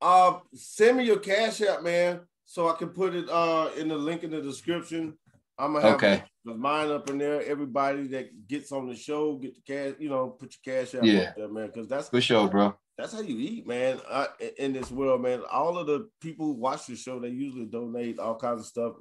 uh, 0.00 0.38
send 0.54 0.98
me 0.98 1.04
your 1.04 1.18
cash 1.18 1.60
app, 1.62 1.82
man, 1.82 2.20
so 2.44 2.68
I 2.68 2.74
can 2.74 2.90
put 2.90 3.16
it 3.16 3.28
uh 3.28 3.70
in 3.76 3.88
the 3.88 3.96
link 3.96 4.22
in 4.22 4.30
the 4.30 4.40
description. 4.40 5.18
I'm 5.62 5.74
gonna 5.74 5.86
have 5.86 5.94
okay. 5.94 6.24
mine 6.44 6.90
up 6.90 7.08
in 7.08 7.18
there. 7.18 7.42
Everybody 7.42 8.08
that 8.08 8.48
gets 8.48 8.72
on 8.72 8.88
the 8.88 8.96
show, 8.96 9.36
get 9.36 9.54
the 9.54 9.60
cash, 9.62 9.94
you 9.98 10.08
know, 10.08 10.28
put 10.28 10.54
your 10.64 10.74
cash 10.74 10.94
out 10.94 11.04
yeah. 11.04 11.32
there, 11.36 11.48
man, 11.48 11.68
because 11.68 11.88
that's 11.88 12.08
for 12.08 12.20
sure, 12.20 12.48
bro 12.48 12.74
that's 12.98 13.12
how 13.12 13.20
you 13.20 13.38
eat, 13.38 13.66
man. 13.66 13.98
Uh, 14.08 14.26
in 14.58 14.72
this 14.72 14.90
world, 14.90 15.22
man. 15.22 15.42
All 15.50 15.78
of 15.78 15.86
the 15.86 16.08
people 16.20 16.46
who 16.46 16.52
watch 16.52 16.86
the 16.86 16.96
show, 16.96 17.18
they 17.18 17.28
usually 17.28 17.66
donate 17.66 18.18
all 18.18 18.36
kinds 18.36 18.60
of 18.60 18.66
stuff. 18.66 18.94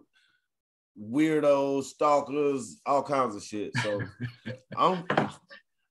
Weirdos, 0.99 1.83
stalkers, 1.85 2.81
all 2.85 3.03
kinds 3.03 3.35
of 3.35 3.43
shit. 3.43 3.71
So 3.83 4.01
I'm 4.77 5.05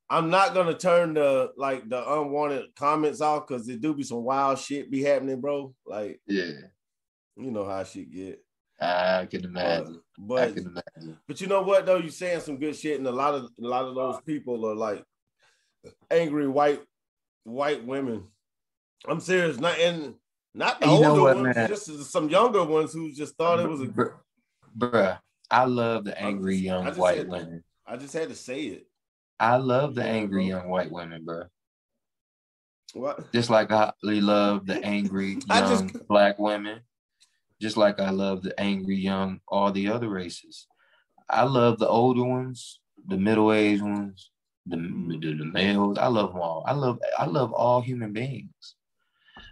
I'm 0.08 0.30
not 0.30 0.54
gonna 0.54 0.76
turn 0.76 1.14
the 1.14 1.52
like 1.56 1.88
the 1.88 2.12
unwanted 2.12 2.74
comments 2.74 3.20
off 3.20 3.46
because 3.46 3.66
there 3.66 3.76
do 3.76 3.94
be 3.94 4.02
some 4.02 4.24
wild 4.24 4.58
shit 4.58 4.90
be 4.90 5.02
happening, 5.02 5.40
bro. 5.40 5.74
Like, 5.86 6.20
yeah, 6.26 6.52
you 7.36 7.50
know 7.50 7.64
how 7.64 7.84
shit 7.84 8.12
get. 8.12 8.42
I 8.80 9.26
can 9.26 9.44
imagine. 9.44 10.00
But 10.18 10.42
I 10.42 10.52
can 10.52 10.66
imagine. 10.66 11.18
But 11.28 11.40
you 11.40 11.46
know 11.46 11.62
what 11.62 11.86
though, 11.86 11.98
you're 11.98 12.10
saying 12.10 12.40
some 12.40 12.58
good 12.58 12.76
shit, 12.76 12.98
and 12.98 13.06
a 13.06 13.12
lot 13.12 13.34
of 13.34 13.44
a 13.44 13.66
lot 13.66 13.84
of 13.84 13.94
those 13.94 14.20
people 14.22 14.66
are 14.66 14.74
like 14.74 15.04
angry 16.10 16.48
white 16.48 16.80
white 17.44 17.84
women. 17.84 18.24
I'm 19.06 19.20
serious. 19.20 19.58
Not 19.58 19.78
and 19.78 20.14
not 20.54 20.80
the 20.80 20.86
you 20.86 20.92
older 20.92 21.22
what, 21.22 21.36
ones, 21.36 21.56
man? 21.56 21.68
just 21.68 22.10
some 22.10 22.28
younger 22.28 22.64
ones 22.64 22.92
who 22.92 23.12
just 23.12 23.36
thought 23.36 23.60
it 23.60 23.68
was 23.68 23.82
a 23.82 23.86
Br- 23.86 24.08
bruh. 24.76 25.18
I 25.50 25.64
love 25.64 26.04
the 26.04 26.20
angry 26.20 26.56
young 26.56 26.86
white 26.94 27.26
women. 27.28 27.64
I 27.86 27.96
just 27.96 28.14
had 28.14 28.28
to 28.28 28.34
say 28.34 28.62
it. 28.62 28.86
I 29.38 29.56
love 29.56 29.94
the 29.94 30.04
angry 30.04 30.46
young 30.46 30.68
white 30.68 30.92
women, 30.92 31.24
bro. 31.24 31.44
What? 32.92 33.32
Just 33.32 33.50
like 33.50 33.72
I 33.72 33.92
love 34.02 34.66
the 34.66 34.82
angry 34.84 35.38
young 35.48 35.88
just... 35.88 36.08
black 36.08 36.38
women. 36.38 36.80
Just 37.60 37.76
like 37.76 38.00
I 38.00 38.10
love 38.10 38.42
the 38.42 38.58
angry 38.58 38.96
young 38.96 39.40
all 39.48 39.70
the 39.70 39.88
other 39.88 40.08
races. 40.08 40.66
I 41.28 41.44
love 41.44 41.78
the 41.78 41.88
older 41.88 42.24
ones, 42.24 42.80
the 43.06 43.16
middle-aged 43.16 43.82
ones, 43.82 44.30
the, 44.66 44.76
the, 44.76 45.34
the 45.34 45.44
males. 45.44 45.98
I 45.98 46.06
love 46.06 46.32
them 46.32 46.40
all. 46.40 46.64
I 46.66 46.72
love 46.72 46.98
I 47.18 47.26
love 47.26 47.52
all 47.52 47.80
human 47.80 48.12
beings. 48.12 48.76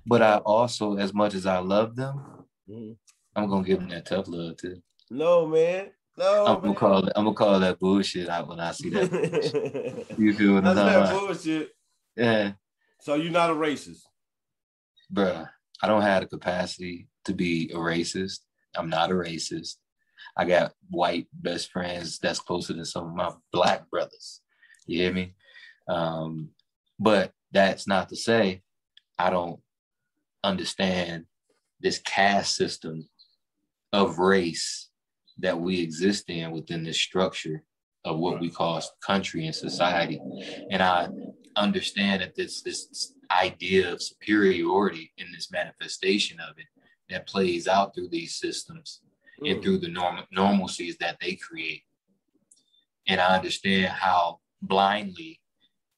But 0.06 0.22
I 0.22 0.36
also, 0.39 0.97
as 0.97 1.12
much 1.12 1.35
as 1.35 1.47
I 1.47 1.59
love 1.59 1.97
them, 1.97 2.47
mm-hmm. 2.68 2.93
I'm 3.36 3.48
gonna 3.48 3.64
give 3.64 3.80
them 3.80 3.90
that 3.90 4.06
tough 4.06 4.26
love 4.28 4.56
too. 4.56 4.82
No, 5.10 5.47
man. 5.47 5.90
No, 6.16 6.47
I'm 6.47 6.60
gonna 6.60 6.74
call 6.74 7.06
it. 7.06 7.12
I'm 7.14 7.24
gonna 7.24 7.36
call 7.36 7.60
that 7.60 7.78
bullshit 7.78 8.28
out 8.28 8.48
when 8.48 8.59
I 8.59 8.72
see 8.72 8.90
that. 8.90 10.06
you 10.18 10.35
feel 10.35 10.55
what 10.55 10.66
I'm 10.66 10.74
That's 10.74 11.10
that 11.10 11.20
bullshit. 11.20 11.70
Yeah. 12.16 12.52
So 13.01 13.14
you're 13.14 13.30
not 13.30 13.51
a 13.51 13.55
racist, 13.55 14.02
bruh. 15.12 15.48
I 15.80 15.86
don't 15.86 16.02
have 16.02 16.22
the 16.22 16.26
capacity 16.26 17.06
to 17.28 17.34
be 17.34 17.70
a 17.72 17.76
racist. 17.76 18.40
I'm 18.76 18.88
not 18.88 19.10
a 19.10 19.14
racist. 19.14 19.76
I 20.36 20.44
got 20.44 20.72
white 20.90 21.28
best 21.32 21.70
friends 21.70 22.18
that's 22.18 22.40
closer 22.40 22.72
than 22.72 22.84
some 22.84 23.06
of 23.09 23.14
my 23.14 23.30
black 23.52 23.88
brothers. 23.90 24.40
You 24.86 25.02
hear 25.02 25.12
me? 25.12 25.34
Um, 25.88 26.50
but 26.98 27.32
that's 27.52 27.86
not 27.86 28.09
to 28.09 28.16
say 28.16 28.62
I 29.18 29.30
don't 29.30 29.60
understand 30.42 31.26
this 31.80 31.98
caste 31.98 32.56
system 32.56 33.09
of 33.92 34.18
race 34.18 34.88
that 35.38 35.60
we 35.60 35.80
exist 35.80 36.28
in 36.30 36.50
within 36.50 36.82
this 36.82 37.00
structure 37.00 37.62
of 38.05 38.18
what 38.18 38.40
we 38.40 38.50
call 38.50 38.82
country 39.05 39.46
and 39.46 39.55
society. 39.55 40.20
And 40.70 40.82
I 40.82 41.09
understand 41.56 42.22
that 42.22 42.34
this 42.36 42.62
this 42.62 43.12
idea 43.30 43.92
of 43.92 44.02
superiority 44.02 45.12
in 45.18 45.26
this 45.32 45.50
manifestation 45.50 46.38
of 46.40 46.56
it 46.59 46.66
that 47.10 47.26
plays 47.26 47.66
out 47.66 47.94
through 47.94 48.09
these 48.09 48.35
systems 48.35 49.01
mm. 49.40 49.51
and 49.51 49.62
through 49.62 49.78
the 49.78 49.89
norm 49.89 50.20
normalcies 50.36 50.98
that 50.98 51.18
they 51.20 51.35
create. 51.35 51.82
And 53.06 53.20
I 53.20 53.36
understand 53.36 53.89
how 53.89 54.40
blindly. 54.62 55.40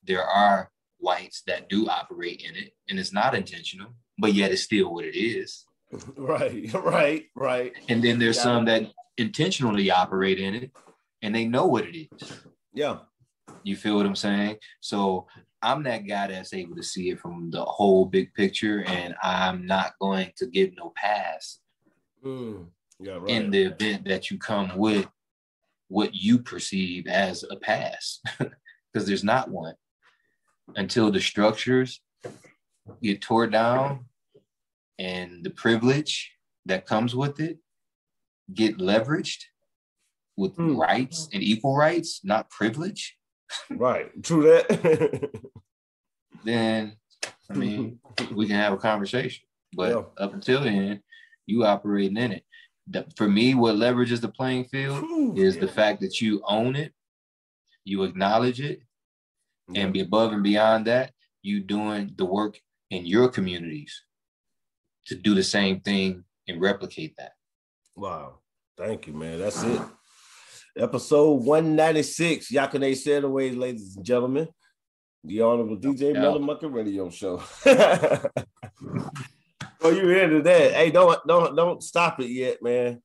There 0.03 0.25
are 0.25 0.71
whites 0.99 1.43
that 1.47 1.69
do 1.69 1.89
operate 1.89 2.43
in 2.43 2.57
it, 2.57 2.73
and 2.89 2.99
it's 2.99 3.13
not 3.13 3.35
intentional, 3.35 3.95
but 4.19 4.33
yet 4.33 4.51
it's 4.51 4.63
still 4.63 4.93
what 4.95 5.05
it 5.05 5.17
is. 5.17 5.65
Right, 6.17 6.73
right, 6.73 7.25
right. 7.35 7.73
And 7.89 8.03
then 8.03 8.21
there's 8.21 8.41
some 8.41 8.65
that 8.67 8.93
intentionally 9.19 9.91
operate 9.91 10.39
in 10.39 10.55
it, 10.55 10.71
and 11.21 11.35
they 11.35 11.47
know 11.47 11.67
what 11.67 11.85
it 11.85 12.09
is. 12.15 12.33
Yeah. 12.73 12.99
You 13.63 13.77
feel 13.77 13.97
what 13.97 14.07
I'm 14.07 14.17
saying? 14.17 14.57
So 14.81 15.27
I'm 15.63 15.83
that 15.85 16.07
guy 16.07 16.29
that's 16.29 16.55
able 16.55 16.77
to 16.77 16.83
see 16.83 17.11
it 17.11 17.21
from 17.21 17.51
the 17.51 17.65
whole 17.65 18.07
big 18.07 18.33
picture, 18.35 18.85
and 18.87 19.15
I'm 19.23 19.67
not 19.67 19.93
going 20.01 20.33
to 20.37 20.47
give 20.47 20.71
no 20.77 20.93
pass 20.97 21.61
mm, 22.25 22.67
yeah, 22.99 23.15
right. 23.15 23.29
in 23.29 23.51
the 23.51 23.65
event 23.65 24.07
that 24.07 24.31
you 24.31 24.39
come 24.39 24.77
with 24.77 25.07
what 25.89 26.15
you 26.15 26.39
perceive 26.39 27.07
as 27.07 27.45
a 27.51 27.57
pass 27.57 28.21
because 28.39 29.07
there's 29.07 29.25
not 29.25 29.51
one 29.51 29.75
until 30.77 31.11
the 31.11 31.21
structures 31.21 32.01
get 33.03 33.21
tore 33.21 33.49
down 33.49 34.05
and 34.99 35.43
the 35.43 35.51
privilege 35.51 36.31
that 36.65 36.87
comes 36.87 37.15
with 37.15 37.41
it 37.41 37.59
get 38.55 38.79
leveraged 38.79 39.43
with 40.37 40.57
mm. 40.57 40.77
rights 40.77 41.29
and 41.33 41.43
equal 41.43 41.77
rights, 41.77 42.21
not 42.25 42.51
privilege. 42.51 43.17
Right. 43.71 44.11
True 44.23 44.43
that. 44.43 45.31
then 46.45 46.97
I 47.51 47.55
mean 47.55 47.99
we 48.33 48.47
can 48.47 48.57
have 48.57 48.73
a 48.73 48.79
conversation. 48.79 49.45
But 49.73 49.91
yeah. 49.91 50.25
up 50.25 50.35
until 50.35 50.63
then, 50.63 51.03
you 51.47 51.65
operating 51.65 52.17
in 52.17 52.33
it. 52.33 52.45
the, 52.89 53.07
for 53.17 53.29
me, 53.29 53.55
what 53.55 53.77
leverages 53.77 54.21
the 54.21 54.29
playing 54.29 54.65
field 54.65 55.03
Ooh, 55.05 55.35
is 55.37 55.55
yeah. 55.55 55.61
the 55.61 55.69
fact 55.69 56.01
that 56.01 56.21
you 56.21 56.43
own 56.47 56.75
it, 56.77 56.93
you 57.85 58.03
acknowledge 58.03 58.61
it, 58.61 58.81
yeah. 59.69 59.83
and 59.83 59.93
be 59.93 60.01
above 60.01 60.33
and 60.33 60.43
beyond 60.43 60.87
that, 60.87 61.13
you 61.43 61.61
doing 61.61 62.13
the 62.17 62.25
work 62.25 62.61
in 62.91 63.07
your 63.07 63.29
communities 63.29 64.03
to 65.07 65.15
do 65.15 65.35
the 65.35 65.43
same 65.43 65.81
thing 65.81 66.25
and 66.49 66.61
replicate 66.61 67.15
that. 67.17 67.33
Wow. 67.97 68.39
Thank 68.77 69.07
you, 69.07 69.13
man. 69.13 69.39
That's 69.39 69.63
it. 69.63 69.81
Episode 70.77 71.45
196, 71.45 72.53
Yakini 72.53 72.93
Ceteways, 72.93 73.59
ladies 73.59 73.97
and 73.97 74.05
gentlemen. 74.05 74.49
The 75.25 75.43
Honorable 75.43 75.77
DJ 75.77 76.15
yeah. 76.15 76.21
Motherfucking 76.21 76.73
Radio 76.73 77.11
Show. 77.11 77.43
oh, 79.83 79.91
you 79.91 80.09
into 80.11 80.43
that? 80.43 80.73
Hey, 80.73 80.91
don't 80.91 81.19
don't 81.27 81.57
don't 81.57 81.83
stop 81.83 82.21
it 82.21 82.31
yet, 82.31 82.63
man. 82.63 83.03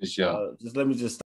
For 0.00 0.06
sure. 0.06 0.28
Uh, 0.28 0.54
just 0.60 0.76
let 0.76 0.86
me 0.86 0.94
just 0.94 1.20